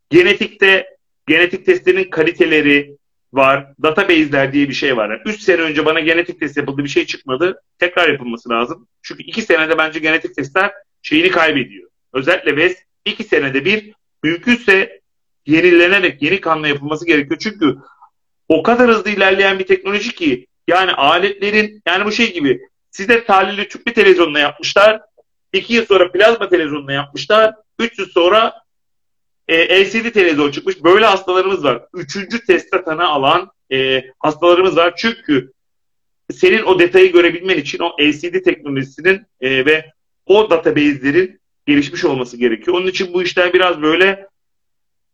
genetikte 0.10 0.98
genetik 1.28 1.66
testlerin 1.66 2.10
kaliteleri 2.10 2.98
var. 3.36 3.74
Database'ler 3.84 4.54
diye 4.54 4.70
bir 4.70 4.74
şey 4.74 4.98
var. 4.98 5.10
Yani 5.10 5.22
3 5.26 5.42
sene 5.42 5.62
önce 5.62 5.86
bana 5.86 6.00
genetik 6.00 6.40
test 6.40 6.58
yapıldı 6.58 6.84
bir 6.84 6.90
şey 6.90 7.06
çıkmadı. 7.06 7.62
Tekrar 7.80 8.10
yapılması 8.10 8.50
lazım. 8.50 8.88
Çünkü 9.02 9.24
2 9.24 9.42
senede 9.42 9.78
bence 9.78 10.00
genetik 10.00 10.36
testler 10.36 10.72
şeyini 11.02 11.32
kaybediyor. 11.32 11.90
Özellikle 12.14 12.56
VES 12.56 12.76
2 13.06 13.24
senede 13.24 13.66
bir 13.66 13.94
mümkünse 14.24 15.02
yenilenerek 15.46 16.22
yeni 16.22 16.42
kanla 16.42 16.68
yapılması 16.68 17.06
gerekiyor. 17.06 17.40
Çünkü 17.40 17.78
o 18.50 18.64
kadar 18.64 18.90
hızlı 18.90 19.10
ilerleyen 19.10 19.60
bir 19.60 19.68
teknoloji 19.68 20.16
ki 20.16 20.48
yani 20.68 20.92
aletlerin 20.92 21.82
yani 21.88 22.06
bu 22.06 22.12
şey 22.12 22.34
gibi 22.34 22.62
size 22.92 23.26
tahlili 23.26 23.68
tüplü 23.68 23.94
televizyonla 23.94 24.40
yapmışlar. 24.40 25.02
2 25.54 25.74
yıl 25.74 25.86
sonra 25.86 26.12
plazma 26.12 26.50
televizyonla 26.50 26.94
yapmışlar. 26.94 27.54
3 27.80 28.00
yıl 28.00 28.06
sonra 28.06 28.54
e, 29.48 29.82
LCD 29.82 30.12
televizyon 30.12 30.52
çıkmış. 30.52 30.84
Böyle 30.84 31.06
hastalarımız 31.06 31.64
var. 31.64 31.86
Üçüncü 31.94 32.46
teste 32.46 32.84
tanı 32.84 33.08
alan 33.08 33.52
e, 33.72 34.04
hastalarımız 34.20 34.78
var. 34.78 34.94
Çünkü 34.98 35.52
senin 36.32 36.64
o 36.64 36.80
detayı 36.80 37.12
görebilmen 37.12 37.58
için 37.58 37.80
o 37.80 37.96
LCD 38.02 38.44
teknolojisinin 38.44 39.22
e, 39.42 39.66
ve 39.66 39.86
o 40.26 40.50
database'lerin 40.50 41.40
gelişmiş 41.66 42.06
olması 42.06 42.38
gerekiyor. 42.38 42.78
Onun 42.78 42.88
için 42.88 43.14
bu 43.14 43.24
işler 43.24 43.54
biraz 43.54 43.82
böyle 43.82 44.28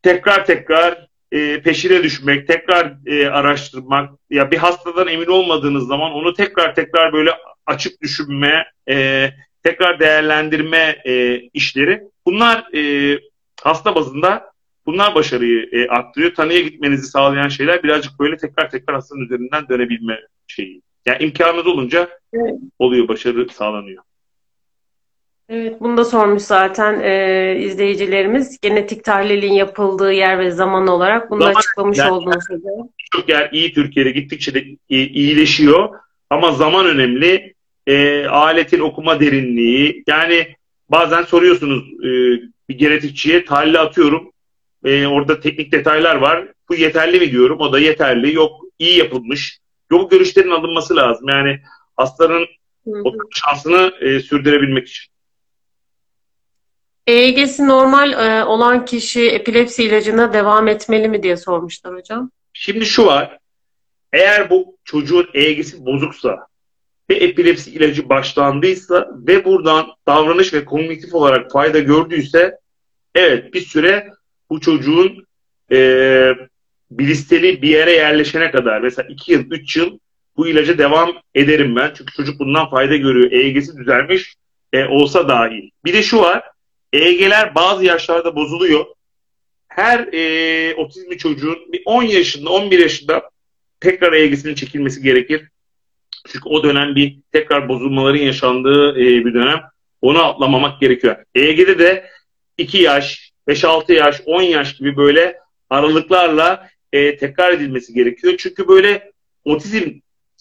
tekrar 0.02 0.46
tekrar 0.46 1.08
e, 1.32 1.62
peşine 1.62 2.04
düşmek, 2.04 2.48
tekrar 2.48 2.94
e, 3.06 3.28
araştırmak, 3.28 4.10
ya 4.30 4.52
bir 4.52 4.58
hastadan 4.58 5.08
emin 5.08 5.26
olmadığınız 5.26 5.88
zaman 5.88 6.12
onu 6.12 6.34
tekrar 6.34 6.76
tekrar 6.76 7.14
böyle 7.14 7.32
açık 7.66 8.02
düşünme, 8.02 8.66
e, 8.90 9.30
tekrar 9.64 10.00
değerlendirme 10.00 11.02
e, 11.06 11.36
işleri. 11.54 12.02
Bunlar 12.26 12.76
e, 12.76 13.20
hasta 13.64 13.96
bazında 13.96 14.52
bunlar 14.86 15.16
başarıyı 15.16 15.70
e, 15.72 15.88
arttırıyor. 15.88 16.36
Tanıya 16.36 16.62
gitmenizi 16.62 17.08
sağlayan 17.08 17.48
şeyler 17.48 17.84
birazcık 17.84 18.20
böyle 18.20 18.38
tekrar 18.38 18.70
tekrar 18.70 18.96
hastanın 18.96 19.26
üzerinden 19.26 19.70
dönebilme 19.70 20.20
şeyi. 20.48 20.82
Yani 21.06 21.24
imkanınız 21.24 21.68
olunca 21.68 22.10
evet. 22.34 22.54
oluyor, 22.80 23.08
başarı 23.08 23.50
sağlanıyor. 23.50 24.04
Evet, 25.50 25.82
bunu 25.82 25.98
da 25.98 26.06
sormuş 26.06 26.44
zaten 26.44 27.00
e, 27.00 27.56
izleyicilerimiz. 27.60 28.60
Genetik 28.62 29.04
tahlilin 29.04 29.54
yapıldığı 29.54 30.14
yer 30.14 30.40
ve 30.40 30.52
zaman 30.52 30.88
olarak 30.88 31.32
bunu 31.32 31.42
zaman, 31.42 31.56
açıklamış 31.56 31.98
yani, 31.98 32.12
oldunuz. 32.12 32.46
Çok 33.12 33.30
yer 33.30 33.50
iyi 33.52 33.74
Türkiye'de 33.74 34.12
gittikçe 34.12 34.54
de 34.54 34.66
iyileşiyor. 34.90 35.90
Ama 36.30 36.52
zaman 36.52 36.86
önemli. 36.86 37.54
E, 37.88 38.26
aletin 38.26 38.80
okuma 38.80 39.20
derinliği. 39.20 40.04
Yani 40.08 40.56
bazen 40.92 41.24
soruyorsunuz 41.24 41.84
e, 42.00 42.10
bir 42.70 42.78
genetikçiye 42.78 43.46
tahlil 43.46 43.82
atıyorum. 43.82 44.32
E, 44.84 45.08
orada 45.08 45.40
teknik 45.40 45.72
detaylar 45.72 46.16
var. 46.16 46.48
Bu 46.70 46.76
yeterli 46.76 47.20
mi 47.20 47.32
diyorum. 47.32 47.60
O 47.60 47.74
da 47.74 47.80
yeterli. 47.80 48.34
Yok 48.34 48.62
iyi 48.80 48.98
yapılmış. 48.98 49.60
Yok 49.92 50.12
görüşlerin 50.12 50.52
alınması 50.52 50.96
lazım. 50.96 51.30
Yani 51.30 51.60
hastanın 51.98 52.46
o 52.86 53.14
şansını 53.32 53.94
e, 54.02 54.20
sürdürebilmek 54.20 54.88
için. 54.88 55.12
EEG'si 57.08 57.68
normal 57.68 58.12
e, 58.12 58.46
olan 58.46 58.86
kişi 58.86 59.30
epilepsi 59.30 59.84
ilacına 59.84 60.34
devam 60.34 60.68
etmeli 60.68 61.10
mi 61.10 61.24
diye 61.24 61.38
sormuşlar 61.38 61.96
hocam. 61.96 62.32
Şimdi 62.54 62.86
şu 62.86 63.06
var. 63.06 63.38
Eğer 64.14 64.50
bu 64.50 64.78
çocuğun 64.84 65.28
EEG'si 65.34 65.86
bozuksa 65.86 66.48
ve 67.12 67.16
epilepsi 67.16 67.72
ilacı 67.72 68.10
başlandıysa 68.10 69.10
ve 69.28 69.46
buradan 69.46 69.88
davranış 70.08 70.54
ve 70.54 70.66
kognitif 70.66 71.14
olarak 71.14 71.52
fayda 71.52 71.80
gördüyse 71.80 72.58
evet 73.16 73.54
bir 73.54 73.62
süre 73.62 74.10
bu 74.50 74.62
çocuğun 74.62 75.26
e, 75.72 76.34
bilisteli 76.92 77.62
bir 77.62 77.70
yere 77.70 77.92
yerleşene 77.92 78.52
kadar 78.52 78.82
mesela 78.82 79.08
2 79.10 79.32
yıl 79.32 79.52
3 79.52 79.78
yıl 79.78 80.00
bu 80.38 80.48
ilaca 80.48 80.78
devam 80.78 81.12
ederim 81.36 81.76
ben. 81.76 81.94
Çünkü 81.98 82.14
çocuk 82.14 82.40
bundan 82.40 82.70
fayda 82.70 82.96
görüyor. 82.96 83.32
EEG'si 83.32 83.78
düzelmiş 83.78 84.36
e, 84.74 84.86
olsa 84.86 85.28
dahil. 85.28 85.70
Bir 85.86 85.94
de 85.94 86.04
şu 86.04 86.18
var 86.18 86.44
EEG'ler 86.94 87.56
bazı 87.56 87.86
yaşlarda 87.86 88.36
bozuluyor. 88.36 88.86
Her 89.68 90.00
e, 90.14 90.76
otizmli 90.76 91.18
çocuğun 91.18 91.60
bir 91.74 91.82
10 91.86 92.04
yaşında, 92.04 92.50
11 92.50 92.80
yaşında 92.80 93.30
tekrar 93.80 94.14
EEG'sinin 94.14 94.56
çekilmesi 94.56 95.02
gerekir. 95.02 95.51
Çünkü 96.28 96.50
o 96.50 96.64
dönem 96.64 96.96
bir 96.96 97.18
tekrar 97.32 97.70
bozulmaların 97.70 98.20
yaşandığı 98.20 98.92
e, 98.92 99.26
bir 99.26 99.34
dönem. 99.34 99.62
Onu 100.02 100.24
atlamamak 100.24 100.82
gerekiyor. 100.82 101.16
EEG'de 101.36 101.80
de 101.80 102.06
2 102.58 102.78
yaş, 102.78 103.32
5-6 103.48 103.94
yaş, 103.94 104.22
10 104.26 104.42
yaş 104.42 104.76
gibi 104.78 104.98
böyle 104.98 105.38
aralıklarla 105.70 106.70
e, 106.94 107.18
tekrar 107.18 107.54
edilmesi 107.54 107.94
gerekiyor. 107.94 108.34
Çünkü 108.38 108.68
böyle 108.68 109.12
otizm 109.46 109.90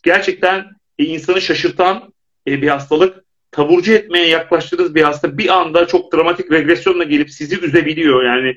gerçekten 0.03 0.67
e, 0.99 1.05
insanı 1.05 1.41
şaşırtan 1.41 2.13
bir 2.47 2.69
hastalık 2.69 3.25
taburcu 3.51 3.93
etmeye 3.93 4.27
yaklaştığınız 4.27 4.95
bir 4.95 5.03
hasta 5.03 5.39
bir 5.39 5.49
anda 5.49 5.87
çok 5.87 6.13
dramatik 6.13 6.53
regresyonla 6.53 7.05
gelip 7.05 7.31
sizi 7.31 7.61
üzebiliyor. 7.61 8.25
Yani 8.25 8.55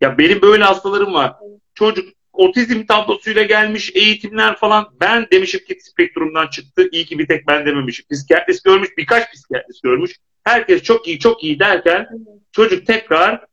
ya 0.00 0.18
benim 0.18 0.42
böyle 0.42 0.64
hastalarım 0.64 1.14
var. 1.14 1.32
Çocuk 1.74 2.13
otizm 2.34 2.86
tablosuyla 2.86 3.42
gelmiş 3.42 3.90
eğitimler 3.94 4.56
falan. 4.56 4.88
Ben 5.00 5.26
demişim 5.32 5.60
ki 5.64 5.76
spektrumdan 5.80 6.46
çıktı. 6.46 6.88
İyi 6.92 7.04
ki 7.04 7.18
bir 7.18 7.26
tek 7.26 7.46
ben 7.46 7.66
dememişim. 7.66 8.06
Psikiyatrist 8.12 8.64
görmüş, 8.64 8.88
birkaç 8.98 9.32
psikiyatrist 9.32 9.82
görmüş. 9.82 10.12
Herkes 10.44 10.82
çok 10.82 11.08
iyi, 11.08 11.18
çok 11.18 11.44
iyi 11.44 11.58
derken 11.58 12.08
çocuk 12.52 12.86
tekrar 12.86 13.44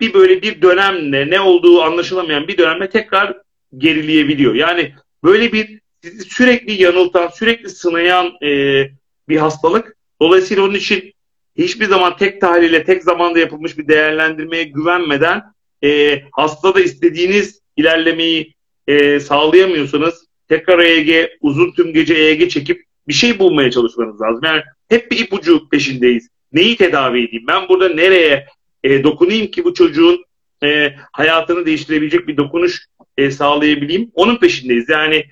bir 0.00 0.14
böyle 0.14 0.42
bir 0.42 0.62
dönemle 0.62 1.30
ne 1.30 1.40
olduğu 1.40 1.82
anlaşılamayan 1.82 2.48
bir 2.48 2.58
dönemle 2.58 2.90
tekrar 2.90 3.36
gerileyebiliyor. 3.78 4.54
Yani 4.54 4.94
böyle 5.24 5.52
bir 5.52 5.80
sizi 6.02 6.24
sürekli 6.24 6.82
yanıltan, 6.82 7.28
sürekli 7.28 7.68
sınayan 7.68 8.32
e, 8.42 8.82
bir 9.28 9.36
hastalık. 9.36 9.96
Dolayısıyla 10.22 10.62
onun 10.62 10.74
için 10.74 11.14
hiçbir 11.56 11.86
zaman 11.86 12.16
tek 12.16 12.40
tahlile, 12.40 12.84
tek 12.84 13.02
zamanda 13.02 13.38
yapılmış 13.38 13.78
bir 13.78 13.88
değerlendirmeye 13.88 14.64
güvenmeden 14.64 15.42
e, 15.84 16.22
hastada 16.32 16.80
istediğiniz 16.80 17.59
ilerlemeyi 17.76 18.54
e, 18.86 19.20
sağlayamıyorsanız 19.20 20.26
tekrar 20.48 20.78
EEG, 20.78 21.28
uzun 21.40 21.72
tüm 21.72 21.92
gece 21.92 22.14
EEG 22.14 22.50
çekip 22.50 22.84
bir 23.08 23.12
şey 23.12 23.38
bulmaya 23.38 23.70
çalışmanız 23.70 24.20
lazım. 24.20 24.40
Yani 24.44 24.62
hep 24.88 25.10
bir 25.10 25.18
ipucu 25.18 25.68
peşindeyiz. 25.68 26.28
Neyi 26.52 26.76
tedavi 26.76 27.24
edeyim? 27.24 27.44
Ben 27.48 27.68
burada 27.68 27.88
nereye 27.88 28.46
e, 28.84 29.04
dokunayım 29.04 29.46
ki 29.46 29.64
bu 29.64 29.74
çocuğun 29.74 30.24
e, 30.62 30.94
hayatını 31.12 31.66
değiştirebilecek 31.66 32.28
bir 32.28 32.36
dokunuş 32.36 32.86
e, 33.16 33.30
sağlayabileyim? 33.30 34.10
Onun 34.14 34.36
peşindeyiz. 34.36 34.88
Yani 34.88 35.24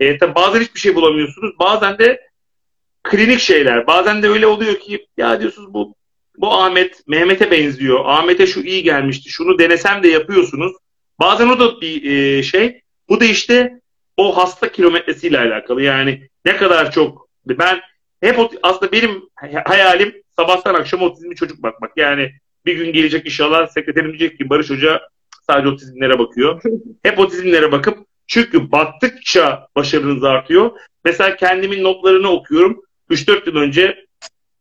e, 0.00 0.18
tabi 0.18 0.34
bazen 0.34 0.60
hiçbir 0.60 0.80
şey 0.80 0.94
bulamıyorsunuz. 0.94 1.58
Bazen 1.58 1.98
de 1.98 2.20
klinik 3.02 3.40
şeyler. 3.40 3.86
Bazen 3.86 4.22
de 4.22 4.28
öyle 4.28 4.46
oluyor 4.46 4.80
ki 4.80 5.06
ya 5.16 5.40
diyorsunuz 5.40 5.74
bu 5.74 5.94
bu 6.36 6.52
Ahmet 6.52 7.08
Mehmet'e 7.08 7.50
benziyor. 7.50 8.00
Ahmet'e 8.04 8.46
şu 8.46 8.60
iyi 8.60 8.82
gelmişti. 8.82 9.30
Şunu 9.30 9.58
denesem 9.58 10.02
de 10.02 10.08
yapıyorsunuz. 10.08 10.72
Bazen 11.20 11.48
o 11.48 11.60
da 11.60 11.80
bir 11.80 12.12
e, 12.12 12.42
şey. 12.42 12.80
Bu 13.08 13.20
da 13.20 13.24
işte 13.24 13.80
o 14.16 14.36
hasta 14.36 14.72
kilometresiyle 14.72 15.38
alakalı. 15.38 15.82
Yani 15.82 16.28
ne 16.44 16.56
kadar 16.56 16.92
çok 16.92 17.28
ben 17.46 17.80
hep 18.20 18.38
aslında 18.62 18.92
benim 18.92 19.22
hayalim 19.64 20.22
sabahtan 20.36 20.74
akşam 20.74 21.02
otizmli 21.02 21.34
çocuk 21.34 21.62
bakmak. 21.62 21.92
Yani 21.96 22.32
bir 22.66 22.76
gün 22.76 22.92
gelecek 22.92 23.26
inşallah 23.26 23.66
sekreterim 23.66 24.18
diyecek 24.18 24.38
ki 24.38 24.50
Barış 24.50 24.70
Hoca 24.70 25.00
sadece 25.46 25.68
otizmlere 25.68 26.18
bakıyor. 26.18 26.62
Hep 27.02 27.18
otizmlere 27.18 27.72
bakıp 27.72 28.06
çünkü 28.26 28.72
baktıkça 28.72 29.68
başarınız 29.76 30.24
artıyor. 30.24 30.70
Mesela 31.04 31.36
kendimin 31.36 31.84
notlarını 31.84 32.28
okuyorum. 32.28 32.82
3-4 33.10 33.46
yıl 33.46 33.56
önce 33.56 34.06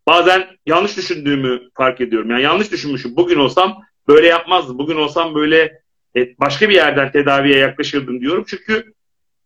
bazen 0.07 0.47
yanlış 0.65 0.97
düşündüğümü 0.97 1.69
fark 1.75 2.01
ediyorum. 2.01 2.29
Yani 2.29 2.41
yanlış 2.41 2.71
düşünmüşüm. 2.71 3.15
Bugün 3.15 3.39
olsam 3.39 3.83
böyle 4.07 4.27
yapmazdım. 4.27 4.77
Bugün 4.77 4.95
olsam 4.95 5.35
böyle 5.35 5.82
başka 6.15 6.69
bir 6.69 6.75
yerden 6.75 7.11
tedaviye 7.11 7.57
yaklaşırdım 7.57 8.21
diyorum. 8.21 8.45
Çünkü 8.47 8.93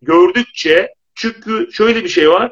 gördükçe 0.02 0.94
çünkü 1.16 1.70
şöyle 1.72 2.04
bir 2.04 2.10
şey 2.10 2.30
var. 2.30 2.52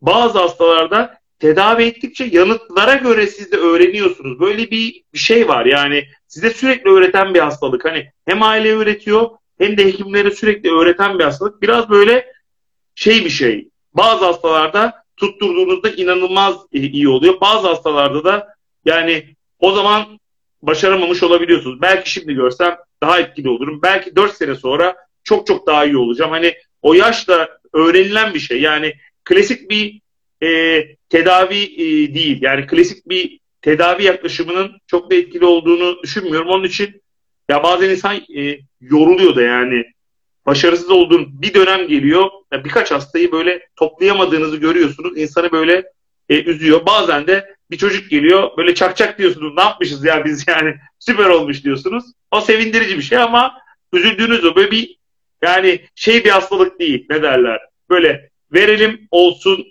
Bazı 0.00 0.38
hastalarda 0.38 1.18
tedavi 1.38 1.84
ettikçe 1.84 2.24
yanıtlara 2.24 2.94
göre 2.94 3.26
siz 3.26 3.52
de 3.52 3.56
öğreniyorsunuz. 3.56 4.40
Böyle 4.40 4.70
bir, 4.70 5.02
bir 5.14 5.18
şey 5.18 5.48
var 5.48 5.66
yani 5.66 6.04
size 6.26 6.50
sürekli 6.50 6.90
öğreten 6.90 7.34
bir 7.34 7.40
hastalık. 7.40 7.84
Hani 7.84 8.10
hem 8.26 8.42
aile 8.42 8.76
öğretiyor 8.76 9.30
hem 9.58 9.78
de 9.78 9.84
hekimlere 9.84 10.30
sürekli 10.30 10.70
öğreten 10.70 11.18
bir 11.18 11.24
hastalık. 11.24 11.62
Biraz 11.62 11.90
böyle 11.90 12.32
şey 12.94 13.24
bir 13.24 13.30
şey. 13.30 13.68
Bazı 13.94 14.24
hastalarda 14.24 15.04
tutturduğunuzda 15.16 15.90
inanılmaz 15.90 16.56
iyi 16.72 17.08
oluyor. 17.08 17.40
Bazı 17.40 17.68
hastalarda 17.68 18.24
da 18.24 18.54
yani 18.84 19.36
o 19.58 19.72
zaman 19.72 20.20
başaramamış 20.62 21.22
olabiliyorsunuz. 21.22 21.82
Belki 21.82 22.10
şimdi 22.10 22.34
görsem 22.34 22.76
daha 23.02 23.20
etkili 23.20 23.48
olurum. 23.48 23.82
Belki 23.82 24.16
4 24.16 24.34
sene 24.34 24.54
sonra 24.54 24.96
çok 25.24 25.46
çok 25.46 25.66
daha 25.66 25.84
iyi 25.84 25.96
olacağım. 25.96 26.30
Hani 26.30 26.54
o 26.82 26.94
yaşta 26.94 27.58
öğrenilen 27.72 28.34
bir 28.34 28.40
şey. 28.40 28.60
Yani 28.60 28.94
klasik 29.24 29.70
bir 29.70 30.00
e, 30.42 30.86
tedavi 31.08 31.62
e, 31.62 32.14
değil. 32.14 32.38
Yani 32.42 32.66
klasik 32.66 33.08
bir 33.08 33.40
tedavi 33.62 34.04
yaklaşımının 34.04 34.72
çok 34.86 35.10
da 35.10 35.14
etkili 35.14 35.44
olduğunu 35.44 36.02
düşünmüyorum. 36.02 36.48
Onun 36.48 36.64
için 36.64 37.02
ya 37.48 37.62
bazen 37.62 37.90
insan 37.90 38.16
e, 38.36 38.58
yoruluyor 38.80 39.36
da 39.36 39.42
yani 39.42 39.84
başarısız 40.46 40.90
olduğun 40.90 41.42
bir 41.42 41.54
dönem 41.54 41.88
geliyor. 41.88 42.30
Yani 42.52 42.64
birkaç 42.64 42.90
hastayı 42.90 43.32
böyle 43.32 43.68
toplayamadığınızı 43.76 44.56
görüyorsunuz. 44.56 45.18
İnsanı 45.18 45.52
böyle 45.52 45.84
e, 46.28 46.42
üzüyor. 46.42 46.86
Bazen 46.86 47.26
de 47.26 47.56
bir 47.70 47.78
çocuk 47.78 48.10
geliyor 48.10 48.56
böyle 48.56 48.74
çak 48.74 48.96
çak 48.96 49.18
diyorsunuz. 49.18 49.54
Ne 49.56 49.62
yapmışız 49.62 50.04
ya 50.04 50.24
biz 50.24 50.48
yani 50.48 50.74
süper 50.98 51.26
olmuş 51.26 51.64
diyorsunuz. 51.64 52.04
O 52.32 52.40
sevindirici 52.40 52.98
bir 52.98 53.02
şey 53.02 53.18
ama 53.18 53.58
üzüldüğünüz 53.92 54.44
o 54.44 54.56
böyle 54.56 54.70
bir 54.70 54.96
yani 55.42 55.80
şey 55.94 56.24
bir 56.24 56.30
hastalık 56.30 56.80
değil 56.80 57.06
ne 57.10 57.22
derler. 57.22 57.60
Böyle 57.90 58.30
verelim 58.52 59.08
olsun 59.10 59.66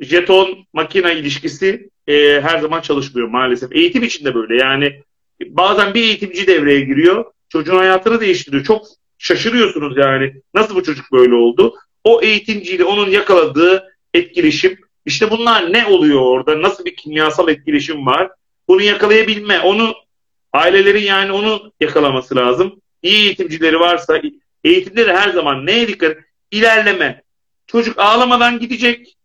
jeton 0.00 0.66
makina 0.72 1.12
ilişkisi 1.12 1.90
e, 2.08 2.40
her 2.40 2.58
zaman 2.58 2.80
çalışmıyor 2.80 3.28
maalesef. 3.28 3.72
Eğitim 3.72 4.02
için 4.02 4.24
de 4.24 4.34
böyle 4.34 4.56
yani 4.56 5.02
bazen 5.46 5.94
bir 5.94 6.02
eğitimci 6.02 6.46
devreye 6.46 6.80
giriyor. 6.80 7.24
Çocuğun 7.48 7.76
hayatını 7.76 8.20
değiştiriyor. 8.20 8.64
Çok 8.64 8.86
şaşırıyorsunuz 9.18 9.96
yani. 9.96 10.34
Nasıl 10.54 10.74
bu 10.74 10.82
çocuk 10.82 11.12
böyle 11.12 11.34
oldu? 11.34 11.74
O 12.04 12.22
eğitimciyle 12.22 12.84
onun 12.84 13.10
yakaladığı 13.10 13.84
etkileşim 14.14 14.78
işte 15.04 15.30
bunlar 15.30 15.72
ne 15.72 15.86
oluyor 15.86 16.20
orada? 16.20 16.62
Nasıl 16.62 16.84
bir 16.84 16.96
kimyasal 16.96 17.48
etkileşim 17.48 18.06
var? 18.06 18.30
Bunu 18.68 18.82
yakalayabilme, 18.82 19.60
onu 19.60 19.94
ailelerin 20.52 21.04
yani 21.04 21.32
onu 21.32 21.72
yakalaması 21.80 22.36
lazım. 22.36 22.80
İyi 23.02 23.24
eğitimcileri 23.24 23.80
varsa 23.80 24.20
eğitimde 24.64 25.06
de 25.06 25.16
her 25.16 25.30
zaman 25.30 25.66
neye 25.66 25.88
dikkat? 25.88 26.16
İlerleme. 26.50 27.22
Çocuk 27.66 27.98
ağlamadan 27.98 28.58
gidecek, 28.58 29.16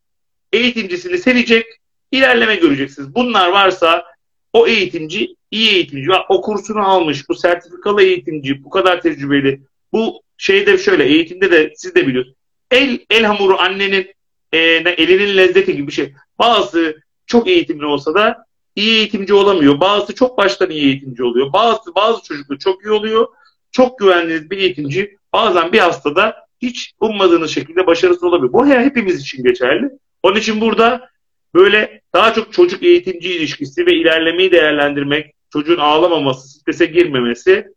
eğitimcisini 0.54 1.18
sevecek, 1.18 1.66
ilerleme 2.12 2.56
göreceksiniz. 2.56 3.16
Bunlar 3.16 3.50
varsa 3.52 4.06
o 4.54 4.68
eğitimci 4.68 5.36
iyi 5.52 5.72
eğitimci. 5.72 6.10
O 6.30 6.42
kursunu 6.42 6.88
almış, 6.88 7.30
bu 7.30 7.36
sertifikalı 7.36 8.04
eğitimci, 8.04 8.64
bu 8.64 8.70
kadar 8.70 9.02
tecrübeli. 9.02 9.62
Bu 9.94 10.22
şeyde 10.38 10.78
şöyle 10.78 11.06
eğitimde 11.06 11.52
de 11.52 11.74
siz 11.76 11.96
de 11.96 12.08
biliyorsunuz. 12.08 12.38
El, 12.72 13.00
el 13.10 13.24
hamuru 13.24 13.60
annenin 13.60 14.08
e, 14.52 14.58
elinin 14.98 15.38
lezzeti 15.38 15.76
gibi 15.76 15.88
bir 15.88 15.94
şey. 15.94 16.14
Bazı 16.40 17.02
çok 17.28 17.48
eğitimli 17.48 17.86
olsa 17.86 18.14
da 18.14 18.45
iyi 18.76 18.98
eğitimci 18.98 19.34
olamıyor. 19.34 19.80
Bazı 19.80 20.16
çok 20.16 20.38
baştan 20.38 20.70
iyi 20.70 20.86
eğitimci 20.86 21.24
oluyor. 21.24 21.54
Bazı 21.54 21.96
bazı 21.96 22.24
çocuklar 22.24 22.58
çok 22.58 22.86
iyi 22.86 22.92
oluyor. 22.92 23.28
Çok 23.72 24.00
güvenli 24.00 24.50
bir 24.50 24.58
eğitimci 24.58 25.18
bazen 25.34 25.72
bir 25.72 25.80
hastada 25.80 26.36
hiç 26.62 26.92
ummadığınız 27.00 27.52
şekilde 27.52 27.88
başarısız 27.88 28.24
olabiliyor. 28.24 28.54
Bu 28.54 28.68
hepimiz 28.68 29.22
için 29.22 29.44
geçerli. 29.44 29.90
Onun 30.24 30.36
için 30.36 30.62
burada 30.62 31.10
böyle 31.54 32.02
daha 32.14 32.34
çok 32.34 32.54
çocuk 32.54 32.84
eğitimci 32.84 33.34
ilişkisi 33.34 33.86
ve 33.86 33.94
ilerlemeyi 33.94 34.52
değerlendirmek, 34.52 35.34
çocuğun 35.54 35.78
ağlamaması, 35.78 36.48
strese 36.48 36.86
girmemesi 36.86 37.68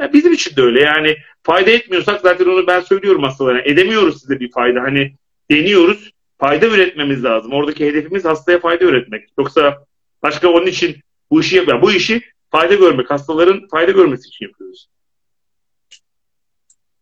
ya 0.00 0.12
bizim 0.12 0.32
için 0.32 0.56
de 0.56 0.62
öyle. 0.62 0.80
Yani 0.80 1.16
fayda 1.42 1.70
etmiyorsak 1.70 2.20
zaten 2.20 2.44
onu 2.44 2.66
ben 2.66 2.80
söylüyorum 2.80 3.22
hastalara. 3.22 3.62
Edemiyoruz 3.62 4.20
size 4.20 4.40
bir 4.40 4.50
fayda. 4.50 4.82
Hani 4.82 5.14
deniyoruz. 5.50 6.10
Fayda 6.38 6.66
üretmemiz 6.66 7.24
lazım. 7.24 7.52
Oradaki 7.52 7.86
hedefimiz 7.86 8.24
hastaya 8.24 8.58
fayda 8.60 8.84
üretmek. 8.84 9.28
Yoksa 9.38 9.84
başka 10.24 10.48
onun 10.48 10.66
için 10.66 10.96
bu 11.30 11.40
işi 11.40 11.56
yapıyor. 11.56 11.82
Bu 11.82 11.92
işi 11.92 12.22
fayda 12.50 12.74
görmek, 12.74 13.10
hastaların 13.10 13.68
fayda 13.70 13.92
görmesi 13.92 14.28
için 14.28 14.46
yapıyoruz. 14.46 14.88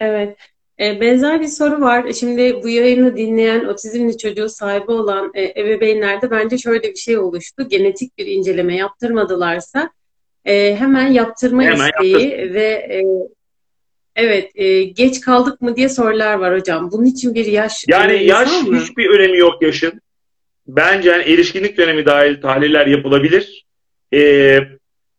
Evet. 0.01 0.36
E, 0.81 1.01
benzer 1.01 1.40
bir 1.40 1.47
soru 1.47 1.81
var. 1.81 2.12
Şimdi 2.12 2.62
bu 2.62 2.69
yayını 2.69 3.16
dinleyen 3.16 3.65
otizmli 3.65 4.19
çocuğu 4.19 4.49
sahibi 4.49 4.93
olan 4.93 5.31
e, 5.35 5.61
ebeveynlerde 5.61 6.31
bence 6.31 6.59
şöyle 6.59 6.82
bir 6.82 6.97
şey 6.97 7.19
oluştu. 7.19 7.69
Genetik 7.69 8.19
bir 8.19 8.27
inceleme 8.27 8.77
yaptırmadılarsa 8.77 9.90
e, 10.44 10.77
hemen 10.77 11.07
yaptırma 11.12 11.62
hemen 11.62 11.90
isteği 11.90 12.12
yaptır. 12.12 12.55
ve 12.55 12.66
e, 12.69 13.03
evet 14.16 14.51
e, 14.55 14.82
geç 14.85 15.20
kaldık 15.20 15.61
mı 15.61 15.77
diye 15.77 15.89
sorular 15.89 16.35
var 16.35 16.59
hocam. 16.59 16.90
Bunun 16.93 17.05
için 17.05 17.35
bir 17.35 17.47
yaş 17.47 17.85
Yani 17.89 18.24
yaş 18.24 18.62
mı? 18.62 18.81
hiçbir 18.81 19.11
önemi 19.11 19.39
yok 19.39 19.62
yaşın. 19.62 20.01
Bence 20.67 21.11
yani 21.11 21.23
erişkinlik 21.23 21.77
dönemi 21.77 22.07
dahil 22.07 22.41
tahliller 22.41 22.87
yapılabilir. 22.87 23.67
E, 24.15 24.59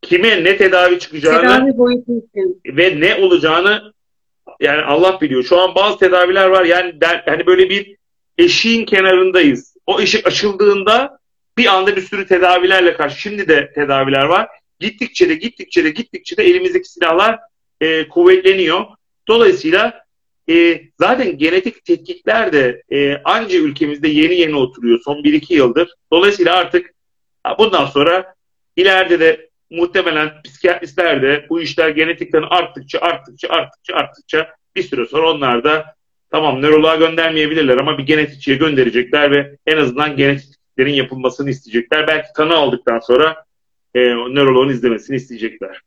kime 0.01 0.43
ne 0.43 0.57
tedavi 0.57 0.99
çıkacağını 0.99 1.41
tedavi 1.41 1.77
boyutu 1.77 2.11
için. 2.17 2.61
ve 2.65 2.99
ne 2.99 3.15
olacağını 3.15 3.93
yani 4.59 4.81
Allah 4.81 5.21
biliyor. 5.21 5.43
Şu 5.43 5.59
an 5.59 5.75
bazı 5.75 5.99
tedaviler 5.99 6.47
var. 6.47 6.65
Yani 6.65 7.01
der, 7.01 7.23
hani 7.25 7.45
böyle 7.45 7.69
bir 7.69 7.95
eşiğin 8.37 8.85
kenarındayız. 8.85 9.77
O 9.85 10.01
eşik 10.01 10.27
açıldığında 10.27 11.19
bir 11.57 11.65
anda 11.65 11.95
bir 11.95 12.01
sürü 12.01 12.27
tedavilerle 12.27 12.93
karşı. 12.93 13.21
Şimdi 13.21 13.47
de 13.47 13.71
tedaviler 13.75 14.23
var. 14.23 14.47
Gittikçe 14.79 15.29
de 15.29 15.35
gittikçe 15.35 15.83
de 15.83 15.89
gittikçe 15.89 16.37
de 16.37 16.43
elimizdeki 16.43 16.89
silahlar 16.89 17.39
e, 17.81 18.07
kuvvetleniyor. 18.07 18.85
Dolayısıyla 19.27 20.02
e, 20.49 20.81
zaten 20.99 21.37
genetik 21.37 21.85
tetkikler 21.85 22.53
de 22.53 22.83
e, 22.91 23.21
anca 23.23 23.57
ülkemizde 23.57 24.07
yeni 24.07 24.35
yeni 24.35 24.55
oturuyor 24.55 24.99
son 25.05 25.23
1-2 25.23 25.53
yıldır. 25.53 25.93
Dolayısıyla 26.11 26.55
artık 26.55 26.93
bundan 27.59 27.85
sonra 27.85 28.35
ileride 28.75 29.19
de 29.19 29.49
muhtemelen 29.69 30.41
psikiyatristler 30.43 31.21
de 31.21 31.45
bu 31.49 31.61
işler 31.61 31.89
genetikten 31.89 32.41
arttıkça 32.41 32.99
arttıkça 32.99 33.49
arttıkça 33.49 33.95
arttıkça 33.95 34.55
bir 34.75 34.83
süre 34.83 35.05
sonra 35.05 35.31
onlar 35.31 35.63
da 35.63 35.95
tamam 36.31 36.61
nöroloğa 36.61 36.95
göndermeyebilirler 36.95 37.77
ama 37.77 37.97
bir 37.97 38.03
genetikçiye 38.03 38.57
gönderecekler 38.57 39.31
ve 39.31 39.57
en 39.65 39.77
azından 39.77 40.17
genetiklerin 40.17 40.93
yapılmasını 40.93 41.49
isteyecekler. 41.49 42.07
Belki 42.07 42.27
tanı 42.35 42.55
aldıktan 42.55 42.99
sonra 42.99 43.45
e, 43.95 43.99
nöroloğun 44.09 44.69
izlemesini 44.69 45.15
isteyecekler. 45.15 45.81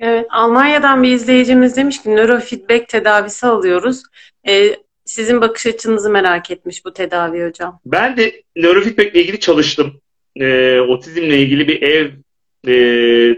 Evet, 0.00 0.26
Almanya'dan 0.30 1.02
bir 1.02 1.12
izleyicimiz 1.12 1.76
demiş 1.76 2.02
ki 2.02 2.16
nörofeedback 2.16 2.88
tedavisi 2.88 3.46
alıyoruz. 3.46 4.02
Ee, 4.48 4.76
sizin 5.04 5.40
bakış 5.40 5.66
açınızı 5.66 6.10
merak 6.10 6.50
etmiş 6.50 6.84
bu 6.84 6.92
tedavi 6.92 7.46
hocam. 7.46 7.80
Ben 7.86 8.16
de 8.16 8.42
nörofeedback 8.56 9.14
ile 9.14 9.22
ilgili 9.22 9.40
çalıştım. 9.40 10.00
Ee, 10.36 10.80
otizmle 10.80 11.38
ilgili 11.38 11.68
bir 11.68 11.82
ev, 11.82 12.10
e, 12.66 12.74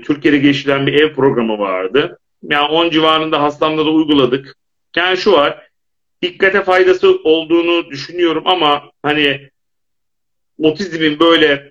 Türkiye'de 0.00 0.38
geçilen 0.38 0.86
bir 0.86 0.94
ev 0.94 1.14
programı 1.14 1.58
vardı. 1.58 2.18
Yani 2.42 2.68
10 2.68 2.90
civarında 2.90 3.42
hastamda 3.42 3.86
da 3.86 3.90
uyguladık. 3.90 4.56
Yani 4.96 5.16
şu 5.16 5.32
var, 5.32 5.68
dikkate 6.22 6.62
faydası 6.62 7.18
olduğunu 7.24 7.90
düşünüyorum 7.90 8.42
ama 8.46 8.82
hani 9.02 9.48
otizmin 10.58 11.20
böyle 11.20 11.70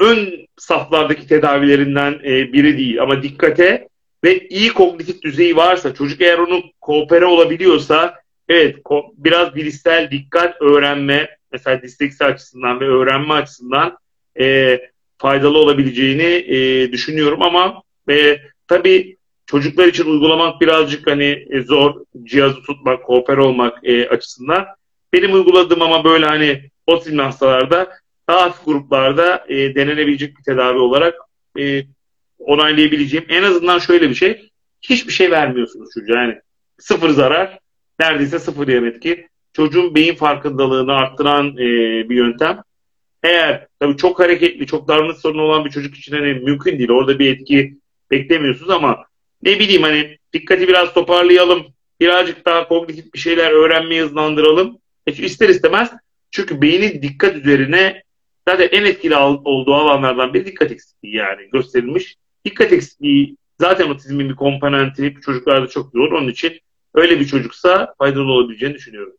ön 0.00 0.46
saflardaki 0.56 1.26
tedavilerinden 1.26 2.12
e, 2.24 2.52
biri 2.52 2.78
değil 2.78 3.02
ama 3.02 3.22
dikkate 3.22 3.88
ve 4.24 4.48
iyi 4.48 4.72
kognitif 4.72 5.22
düzeyi 5.22 5.56
varsa 5.56 5.94
çocuk 5.94 6.20
eğer 6.20 6.38
onu 6.38 6.62
koopere 6.80 7.24
olabiliyorsa 7.24 8.14
evet 8.48 8.76
biraz 9.16 9.54
bilişsel 9.54 10.10
dikkat 10.10 10.62
öğrenme 10.62 11.36
mesela 11.52 11.82
disleksi 11.82 12.24
açısından 12.24 12.80
ve 12.80 12.84
öğrenme 12.88 13.34
açısından 13.34 13.98
e, 14.40 14.78
faydalı 15.18 15.58
olabileceğini 15.58 16.22
e, 16.22 16.92
düşünüyorum 16.92 17.42
ama 17.42 17.82
e, 18.10 18.38
tabii 18.68 19.16
çocuklar 19.46 19.86
için 19.86 20.04
uygulamak 20.04 20.60
birazcık 20.60 21.10
hani 21.10 21.46
e, 21.50 21.62
zor 21.62 21.94
cihazı 22.22 22.62
tutmak, 22.62 23.04
koopere 23.04 23.40
olmak 23.40 23.78
e, 23.82 24.08
açısından. 24.08 24.66
Benim 25.12 25.34
uyguladığım 25.34 25.82
ama 25.82 26.04
böyle 26.04 26.26
hani 26.26 26.70
otizmli 26.86 27.22
hastalarda 27.22 27.88
daha 28.28 28.42
hafif 28.42 28.64
gruplarda 28.64 29.44
e, 29.48 29.74
denenebilecek 29.74 30.38
bir 30.38 30.42
tedavi 30.42 30.78
olarak 30.78 31.14
e, 31.58 31.82
onaylayabileceğim. 32.40 33.26
En 33.28 33.42
azından 33.42 33.78
şöyle 33.78 34.10
bir 34.10 34.14
şey. 34.14 34.50
Hiçbir 34.82 35.12
şey 35.12 35.30
vermiyorsunuz 35.30 35.88
çocuğa. 35.94 36.16
Yani 36.16 36.38
sıfır 36.78 37.10
zarar, 37.10 37.58
neredeyse 38.00 38.38
sıfır 38.38 38.68
yan 38.68 38.84
etki. 38.84 39.26
Çocuğun 39.52 39.94
beyin 39.94 40.14
farkındalığını 40.14 40.92
arttıran 40.92 41.48
e, 41.56 41.64
bir 42.08 42.16
yöntem. 42.16 42.62
Eğer 43.22 43.66
tabii 43.80 43.96
çok 43.96 44.20
hareketli, 44.20 44.66
çok 44.66 44.88
davranış 44.88 45.16
sorunu 45.16 45.42
olan 45.42 45.64
bir 45.64 45.70
çocuk 45.70 45.96
için 45.96 46.12
hani 46.12 46.34
mümkün 46.34 46.78
değil. 46.78 46.90
Orada 46.90 47.18
bir 47.18 47.36
etki 47.36 47.78
beklemiyorsunuz 48.10 48.70
ama 48.70 49.04
ne 49.42 49.58
bileyim 49.58 49.82
hani 49.82 50.18
dikkati 50.32 50.68
biraz 50.68 50.94
toparlayalım. 50.94 51.66
Birazcık 52.00 52.46
daha 52.46 52.68
kognitif 52.68 53.14
bir 53.14 53.18
şeyler 53.18 53.50
öğrenmeyi 53.50 54.02
hızlandıralım. 54.02 54.78
E, 55.06 55.12
ister 55.12 55.48
istemez 55.48 55.90
çünkü 56.30 56.62
beynin 56.62 57.02
dikkat 57.02 57.36
üzerine 57.36 58.02
zaten 58.48 58.68
en 58.72 58.84
etkili 58.84 59.16
olduğu 59.16 59.74
alanlardan 59.74 60.34
biri 60.34 60.46
dikkat 60.46 60.72
eksikliği 60.72 61.16
yani 61.16 61.48
gösterilmiş. 61.52 62.16
Dikkat 62.44 62.72
eksikliği 62.72 63.36
zaten 63.60 63.88
otizmin 63.88 64.28
bir 64.28 64.36
komponenti 64.36 65.14
çocuklarda 65.24 65.66
çok 65.66 65.92
zor. 65.92 66.12
Onun 66.12 66.28
için 66.28 66.60
öyle 66.94 67.20
bir 67.20 67.26
çocuksa 67.26 67.94
faydalı 67.98 68.32
olabileceğini 68.32 68.74
düşünüyorum. 68.74 69.16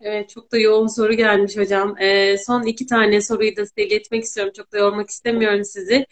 Evet, 0.00 0.30
çok 0.30 0.52
da 0.52 0.58
yoğun 0.58 0.86
soru 0.86 1.12
gelmiş 1.12 1.56
hocam. 1.56 1.98
Ee, 2.00 2.38
son 2.38 2.62
iki 2.62 2.86
tane 2.86 3.20
soruyu 3.20 3.56
da 3.56 3.66
size 3.66 3.82
iletmek 3.86 4.24
istiyorum. 4.24 4.52
Çok 4.56 4.72
da 4.72 4.78
yormak 4.78 5.10
istemiyorum 5.10 5.64
sizi. 5.64 6.06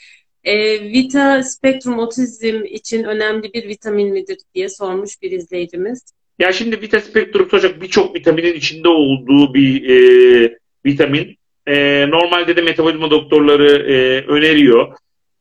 Ee, 0.44 0.80
Vita 0.80 1.42
Spektrum 1.42 1.98
Otizm 1.98 2.64
için 2.64 3.04
önemli 3.04 3.52
bir 3.52 3.68
vitamin 3.68 4.12
midir 4.12 4.38
diye 4.54 4.68
sormuş 4.68 5.22
bir 5.22 5.30
izleyicimiz. 5.30 6.02
Ya 6.38 6.52
şimdi 6.52 6.80
Vita 6.80 7.00
Spektrum 7.00 7.48
hocam 7.48 7.72
birçok 7.80 8.14
vitaminin 8.14 8.54
içinde 8.54 8.88
olduğu 8.88 9.54
bir 9.54 9.90
e, 9.90 10.58
vitamin. 10.84 11.38
E, 11.66 12.06
normalde 12.10 12.56
de 12.56 12.62
metabolizma 12.62 13.10
doktorları 13.10 13.92
e, 13.92 14.26
öneriyor. 14.26 14.92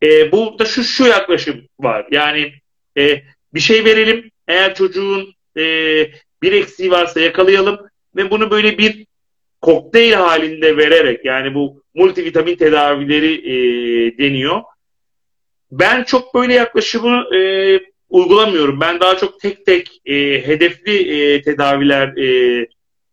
E, 0.03 0.31
burada 0.31 0.65
şu 0.65 0.83
şu 0.83 1.05
yaklaşım 1.05 1.61
var. 1.79 2.07
Yani 2.11 2.53
e, 2.97 3.21
bir 3.53 3.59
şey 3.59 3.85
verelim. 3.85 4.31
Eğer 4.47 4.75
çocuğun 4.75 5.33
e, 5.57 5.63
bir 6.41 6.51
eksiği 6.51 6.91
varsa 6.91 7.19
yakalayalım 7.19 7.79
ve 8.15 8.31
bunu 8.31 8.51
böyle 8.51 8.77
bir 8.77 9.05
kokteyl 9.61 10.13
halinde 10.13 10.77
vererek 10.77 11.25
yani 11.25 11.53
bu 11.53 11.83
multivitamin 11.93 12.55
tedavileri 12.55 13.33
e, 13.33 13.55
deniyor. 14.17 14.61
Ben 15.71 16.03
çok 16.03 16.35
böyle 16.35 16.53
yaklaşımı 16.53 17.35
e, 17.35 17.79
uygulamıyorum. 18.09 18.79
Ben 18.79 18.99
daha 18.99 19.17
çok 19.17 19.39
tek 19.39 19.65
tek 19.65 20.01
e, 20.05 20.47
hedefli 20.47 20.97
e, 20.97 21.41
tedaviler 21.41 22.07
e, 22.17 22.67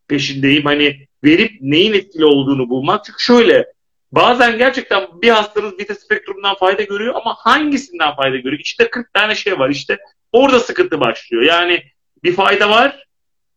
peşindeyim. 0.09 0.65
Hani 0.65 1.07
verip 1.25 1.53
neyin 1.61 1.93
etkili 1.93 2.25
olduğunu 2.25 2.69
bulmak. 2.69 3.05
Çünkü 3.05 3.23
şöyle 3.23 3.67
bazen 4.13 4.59
gerçekten 4.59 5.23
bir 5.23 5.31
hastanız 5.31 5.79
beta 5.79 5.95
spektrumdan 5.95 6.55
fayda 6.55 6.83
görüyor 6.83 7.15
ama 7.15 7.35
hangisinden 7.39 8.17
fayda 8.17 8.37
görüyor? 8.37 8.63
İşte 8.65 8.91
40 8.91 9.15
tane 9.15 9.35
şey 9.35 9.59
var. 9.59 9.71
İşte 9.71 9.99
orada 10.33 10.61
sıkıntı 10.61 11.01
başlıyor. 11.01 11.43
Yani 11.43 11.83
bir 12.25 12.35
fayda 12.35 12.71
var. 12.71 13.07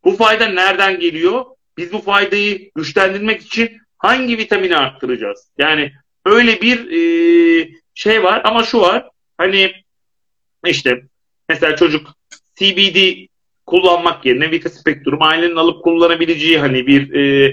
Bu 0.03 0.15
fayda 0.15 0.47
nereden 0.47 0.99
geliyor? 0.99 1.45
Biz 1.77 1.93
bu 1.93 1.99
faydayı 1.99 2.71
güçlendirmek 2.75 3.41
için 3.41 3.77
hangi 3.97 4.37
vitamini 4.37 4.77
arttıracağız? 4.77 5.47
Yani 5.57 5.93
öyle 6.25 6.61
bir 6.61 6.91
e, 6.91 7.69
şey 7.93 8.23
var 8.23 8.41
ama 8.45 8.63
şu 8.63 8.81
var. 8.81 9.09
Hani 9.37 9.73
işte 10.65 11.03
mesela 11.49 11.75
çocuk 11.75 12.07
CBD 12.55 13.27
kullanmak 13.65 14.25
yerine 14.25 14.51
Vita 14.51 14.69
Spectrum 14.69 15.21
ailenin 15.21 15.55
alıp 15.55 15.83
kullanabileceği 15.83 16.59
hani 16.59 16.87
bir 16.87 17.13
e, 17.13 17.45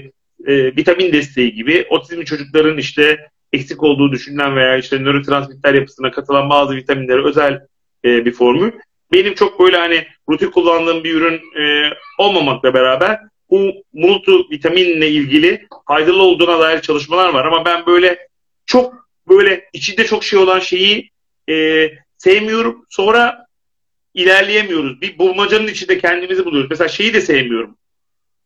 e, 0.47 0.75
vitamin 0.75 1.13
desteği 1.13 1.53
gibi 1.53 1.85
otizmli 1.89 2.25
çocukların 2.25 2.77
işte 2.77 3.29
eksik 3.53 3.83
olduğu 3.83 4.11
düşünülen 4.11 4.55
veya 4.55 4.77
işte 4.77 4.99
nörotransmitter 4.99 5.73
yapısına 5.73 6.11
katılan 6.11 6.49
bazı 6.49 6.75
vitaminlere 6.75 7.23
özel 7.23 7.61
e, 8.05 8.25
bir 8.25 8.31
formül. 8.31 8.71
Benim 9.13 9.33
çok 9.33 9.59
böyle 9.59 9.77
hani 9.77 10.07
rutin 10.29 10.51
kullandığım 10.51 11.03
bir 11.03 11.13
ürün 11.13 11.41
e, 11.61 11.93
olmamakla 12.17 12.73
beraber 12.73 13.19
bu 13.49 13.73
multi 13.93 14.31
vitaminle 14.31 15.09
ilgili 15.09 15.67
faydalı 15.87 16.23
olduğuna 16.23 16.59
dair 16.59 16.81
çalışmalar 16.81 17.33
var 17.33 17.45
ama 17.45 17.65
ben 17.65 17.85
böyle 17.85 18.27
çok 18.65 19.09
böyle 19.29 19.69
içinde 19.73 20.05
çok 20.05 20.23
şey 20.23 20.39
olan 20.39 20.59
şeyi 20.59 21.11
e, 21.49 21.87
sevmiyorum. 22.17 22.85
Sonra 22.89 23.40
ilerleyemiyoruz. 24.13 25.01
Bir 25.01 25.17
bulmacanın 25.17 25.67
içinde 25.67 25.97
kendimizi 25.97 26.45
buluyoruz. 26.45 26.69
Mesela 26.69 26.87
şeyi 26.87 27.13
de 27.13 27.21
sevmiyorum. 27.21 27.77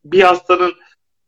Bir 0.06 0.22
hastanın 0.22 0.74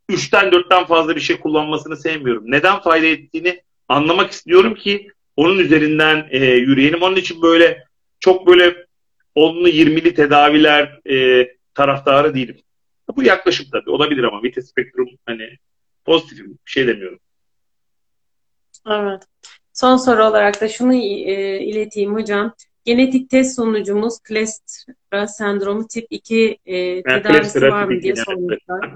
üçten 0.09 0.51
dörtten 0.51 0.85
fazla 0.85 1.15
bir 1.15 1.21
şey 1.21 1.39
kullanmasını 1.39 1.97
sevmiyorum. 1.97 2.43
Neden 2.47 2.79
fayda 2.81 3.05
ettiğini 3.05 3.61
anlamak 3.87 4.31
istiyorum 4.31 4.75
ki 4.75 5.11
onun 5.35 5.59
üzerinden 5.59 6.27
e, 6.31 6.45
yürüyelim. 6.45 7.01
Onun 7.01 7.15
için 7.15 7.41
böyle 7.41 7.83
çok 8.19 8.47
böyle 8.47 8.87
onlu 9.35 9.69
yirmili 9.69 10.13
tedaviler 10.13 10.99
e, 11.09 11.47
taraftarı 11.73 12.35
değilim. 12.35 12.57
Bu 13.15 13.23
yaklaşım 13.23 13.65
tabii 13.71 13.89
olabilir 13.89 14.23
ama 14.23 14.43
vite 14.43 14.61
spektrum 14.61 15.09
hani 15.25 15.49
pozitif 16.05 16.45
bir 16.45 16.55
şey 16.65 16.87
demiyorum. 16.87 17.19
Evet. 18.89 19.23
Son 19.73 19.97
soru 19.97 20.23
olarak 20.23 20.61
da 20.61 20.69
şunu 20.69 20.93
e, 20.93 21.59
ileteyim 21.59 22.13
hocam. 22.15 22.53
Genetik 22.87 23.29
test 23.29 23.55
sonucumuz 23.55 24.19
Klerstra 24.19 25.27
sendromu 25.27 25.87
tip 25.87 26.07
2 26.09 26.57
e, 26.65 27.03
tedavisi 27.03 27.61
var 27.61 27.83
mı 27.83 28.01
diye 28.01 28.15
sormuşlar. 28.15 28.95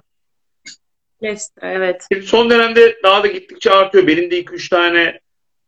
Klerstra 1.19 1.71
evet. 1.71 2.07
Son 2.23 2.49
dönemde 2.49 2.97
daha 3.03 3.23
da 3.23 3.27
gittikçe 3.27 3.71
artıyor. 3.71 4.07
Benim 4.07 4.31
de 4.31 4.41
2-3 4.41 4.69
tane 4.69 5.19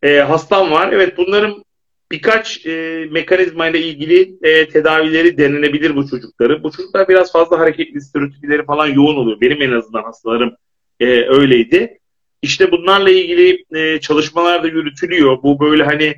e, 0.02 0.18
hastam 0.18 0.70
var. 0.70 0.92
Evet 0.92 1.16
bunların 1.16 1.64
birkaç 2.10 2.66
e, 2.66 3.06
mekanizma 3.10 3.68
ile 3.68 3.80
ilgili 3.80 4.36
e, 4.42 4.68
tedavileri 4.68 5.38
denenebilir 5.38 5.96
bu 5.96 6.08
çocukları. 6.08 6.62
Bu 6.62 6.70
çocuklar 6.70 7.08
biraz 7.08 7.32
fazla 7.32 7.58
hareketli 7.58 8.00
stereotipleri 8.00 8.64
falan 8.64 8.86
yoğun 8.86 9.16
oluyor. 9.16 9.40
Benim 9.40 9.62
en 9.62 9.72
azından 9.72 10.02
hastalarım 10.02 10.56
e, 11.00 11.06
öyleydi. 11.06 11.98
İşte 12.42 12.72
bunlarla 12.72 13.10
ilgili 13.10 13.64
e, 13.74 14.00
çalışmalar 14.00 14.62
da 14.62 14.66
yürütülüyor. 14.66 15.42
Bu 15.42 15.60
böyle 15.60 15.84
hani 15.84 16.16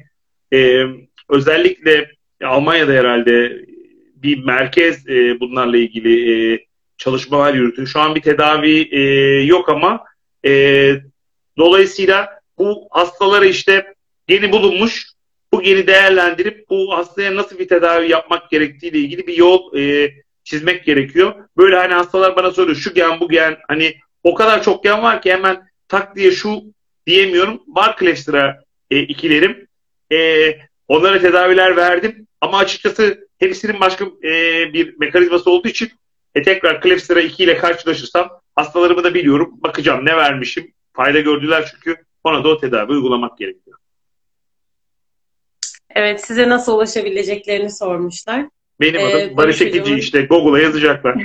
e, 0.53 0.85
özellikle 1.29 2.11
Almanya'da 2.45 2.93
herhalde 2.93 3.67
bir 4.15 4.45
merkez 4.45 5.09
e, 5.09 5.41
bunlarla 5.41 5.77
ilgili 5.77 6.53
e, 6.55 6.67
çalışmalar 6.99 7.55
yürütüyor. 7.55 7.89
Şu 7.89 8.01
an 8.01 8.15
bir 8.15 8.23
tedavi 8.23 8.89
e, 8.91 9.01
yok 9.45 9.69
ama 9.69 10.05
e, 10.47 10.93
dolayısıyla 11.59 12.41
bu 12.59 12.89
hastalara 12.91 13.47
işte 13.47 13.95
yeni 14.29 14.53
bulunmuş 14.53 15.07
bu 15.53 15.63
geni 15.63 15.87
değerlendirip 15.87 16.71
bu 16.71 16.97
hastaya 16.97 17.37
nasıl 17.37 17.59
bir 17.59 17.69
tedavi 17.69 18.11
yapmak 18.11 18.51
gerektiği 18.51 18.87
ile 18.87 18.99
ilgili 18.99 19.27
bir 19.27 19.37
yol 19.37 19.77
e, 19.77 20.15
çizmek 20.45 20.85
gerekiyor. 20.85 21.35
Böyle 21.57 21.77
hani 21.77 21.95
hastalar 21.95 22.37
bana 22.37 22.51
soruyor 22.51 22.77
şu 22.77 22.95
gen 22.95 23.21
bu 23.21 23.29
gen 23.29 23.57
hani 23.69 23.97
o 24.23 24.35
kadar 24.35 24.63
çok 24.63 24.85
gen 24.85 25.03
var 25.03 25.23
ki 25.23 25.33
hemen 25.33 25.69
tak 25.89 26.17
diye 26.17 26.31
şu 26.31 26.63
diyemiyorum. 27.07 27.63
Var 27.67 27.97
Klefstra 27.97 28.63
e, 28.91 29.01
ikilerim. 29.01 29.69
E, 30.13 30.19
onlara 30.89 31.21
tedaviler 31.21 31.77
verdim. 31.77 32.27
Ama 32.41 32.59
açıkçası 32.59 33.29
hepsinin 33.39 33.81
başka 33.81 34.05
e, 34.05 34.33
bir 34.73 34.99
mekanizması 34.99 35.51
olduğu 35.51 35.69
için 35.69 35.91
e, 36.35 36.43
tekrar 36.43 36.81
Klefstra 36.81 37.21
2 37.21 37.45
ile 37.45 37.59
karşılaşırsam 37.59 38.31
hastalarımı 38.55 39.05
da 39.05 39.15
biliyorum. 39.15 39.51
Bakacağım 39.63 40.05
ne 40.05 40.17
vermişim. 40.17 40.73
Fayda 40.93 41.21
gördüler 41.21 41.71
çünkü 41.71 41.97
ona 42.25 42.45
da 42.45 42.49
o 42.49 42.59
tedavi 42.59 42.93
uygulamak 42.93 43.39
gerekiyor. 43.39 43.79
Evet, 45.91 46.25
size 46.25 46.49
nasıl 46.49 46.75
ulaşabileceklerini 46.75 47.71
sormuşlar. 47.71 48.47
Benim 48.81 49.01
Ee, 49.01 49.05
adım 49.05 49.37
Barış 49.37 49.37
Barış 49.37 49.63
Ekici 49.63 49.95
işte 49.95 50.23
Google'a 50.23 50.63
yazacaklar. 50.63 51.15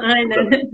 Aynen. 0.00 0.70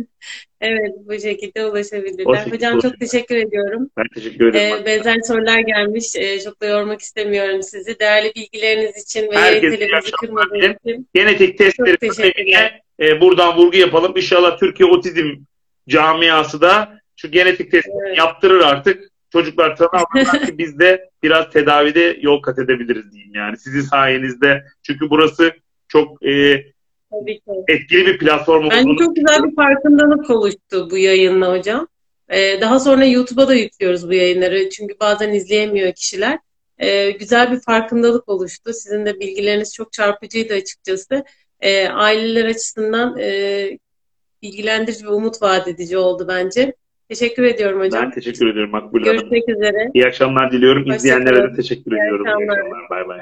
Evet, 0.61 0.93
bu 1.07 1.21
şekilde 1.21 1.67
ulaşabilirler. 1.67 2.27
O 2.27 2.37
şekilde 2.37 2.55
Hocam 2.57 2.73
çok 2.73 2.85
ulaşabilirler. 2.85 3.09
teşekkür 3.09 3.37
ediyorum. 3.37 3.91
Ben 3.97 4.05
teşekkür 4.15 4.47
ederim. 4.47 4.77
Ee, 4.83 4.87
benzer 4.87 5.21
sorular 5.21 5.59
gelmiş. 5.59 6.17
Ee, 6.17 6.41
çok 6.41 6.63
da 6.63 6.67
yormak 6.67 7.01
istemiyorum 7.01 7.63
sizi. 7.63 7.99
Değerli 7.99 8.33
bilgileriniz 8.37 9.03
için 9.05 9.23
ve 9.23 9.37
Herkese 9.37 9.67
yayın 9.67 9.73
iyi 9.73 9.79
telimizi 9.79 9.97
akşamlar 9.97 10.49
kırmadığınız 10.49 10.77
için. 10.85 11.09
Genetik 11.15 11.59
testleri 11.59 11.97
Çok 12.01 12.19
e, 13.01 13.21
buradan 13.21 13.57
vurgu 13.57 13.77
yapalım. 13.77 14.17
İnşallah 14.17 14.59
Türkiye 14.59 14.89
Otizm 14.89 15.35
camiası 15.89 16.61
da 16.61 17.01
şu 17.17 17.31
genetik 17.31 17.71
testleri 17.71 17.97
Evet. 18.07 18.19
yaptırır 18.19 18.61
artık. 18.61 19.11
Çocuklar 19.33 19.77
tanı 19.77 19.89
alırlar 19.93 20.47
ki 20.47 20.59
biz 20.59 20.79
de 20.79 21.11
biraz 21.23 21.51
tedavide 21.51 22.19
yol 22.21 22.43
kat 22.43 22.59
edebiliriz 22.59 23.13
diyeyim 23.13 23.35
yani. 23.35 23.57
Sizin 23.57 23.81
sayenizde. 23.81 24.65
Çünkü 24.83 25.11
burası 25.11 25.53
çok 25.89 26.27
e, 26.27 26.65
Tabii 27.11 27.35
ki. 27.35 27.43
etkili 27.69 28.07
bir 28.07 28.19
platform 28.19 28.71
Bence 28.71 28.81
olduğunu 28.81 28.99
çok 28.99 29.17
güzel 29.17 29.45
bir 29.45 29.55
farkındalık 29.55 30.31
oluştu 30.31 30.89
bu 30.91 30.99
yayınla 30.99 31.53
hocam. 31.53 31.89
Ee, 32.29 32.61
daha 32.61 32.81
sonra 32.81 33.05
YouTube'a 33.05 33.49
da 33.49 33.55
yüklüyoruz 33.55 34.09
bu 34.09 34.13
yayınları. 34.13 34.71
Çünkü 34.71 34.95
bazen 35.01 35.33
izleyemiyor 35.33 35.93
kişiler. 35.93 36.39
Ee, 36.79 37.11
güzel 37.11 37.53
bir 37.53 37.61
farkındalık 37.61 38.29
oluştu. 38.29 38.73
Sizin 38.73 39.07
de 39.07 39.21
bilgileriniz 39.21 39.75
çok 39.75 39.93
çarpıcıydı 39.93 40.55
açıkçası. 40.55 41.25
Ee, 41.61 41.89
aileler 41.89 42.45
açısından 42.45 43.19
e, 43.19 43.79
bilgilendirici 44.43 45.05
ve 45.05 45.11
umut 45.11 45.43
vaat 45.43 45.69
edici 45.69 45.99
oldu 45.99 46.27
bence. 46.29 46.75
Teşekkür 47.09 47.43
ediyorum 47.43 47.81
hocam. 47.81 48.03
Ben 48.05 48.11
teşekkür 48.11 48.47
ediyorum 48.51 48.71
Makbule 48.71 49.05
Hanım. 49.05 49.17
Görüşmek 49.21 49.49
üzere. 49.49 49.91
İyi 49.95 50.07
akşamlar 50.07 50.53
diliyorum. 50.53 50.83
Hoşça 50.83 50.97
İzleyenlere 50.97 51.53
de 51.53 51.57
teşekkür 51.57 51.93
ediyorum. 51.93 52.27
İyi 52.27 52.51
akşamlar. 52.51 52.91
Bay 52.91 53.09
bay. 53.09 53.21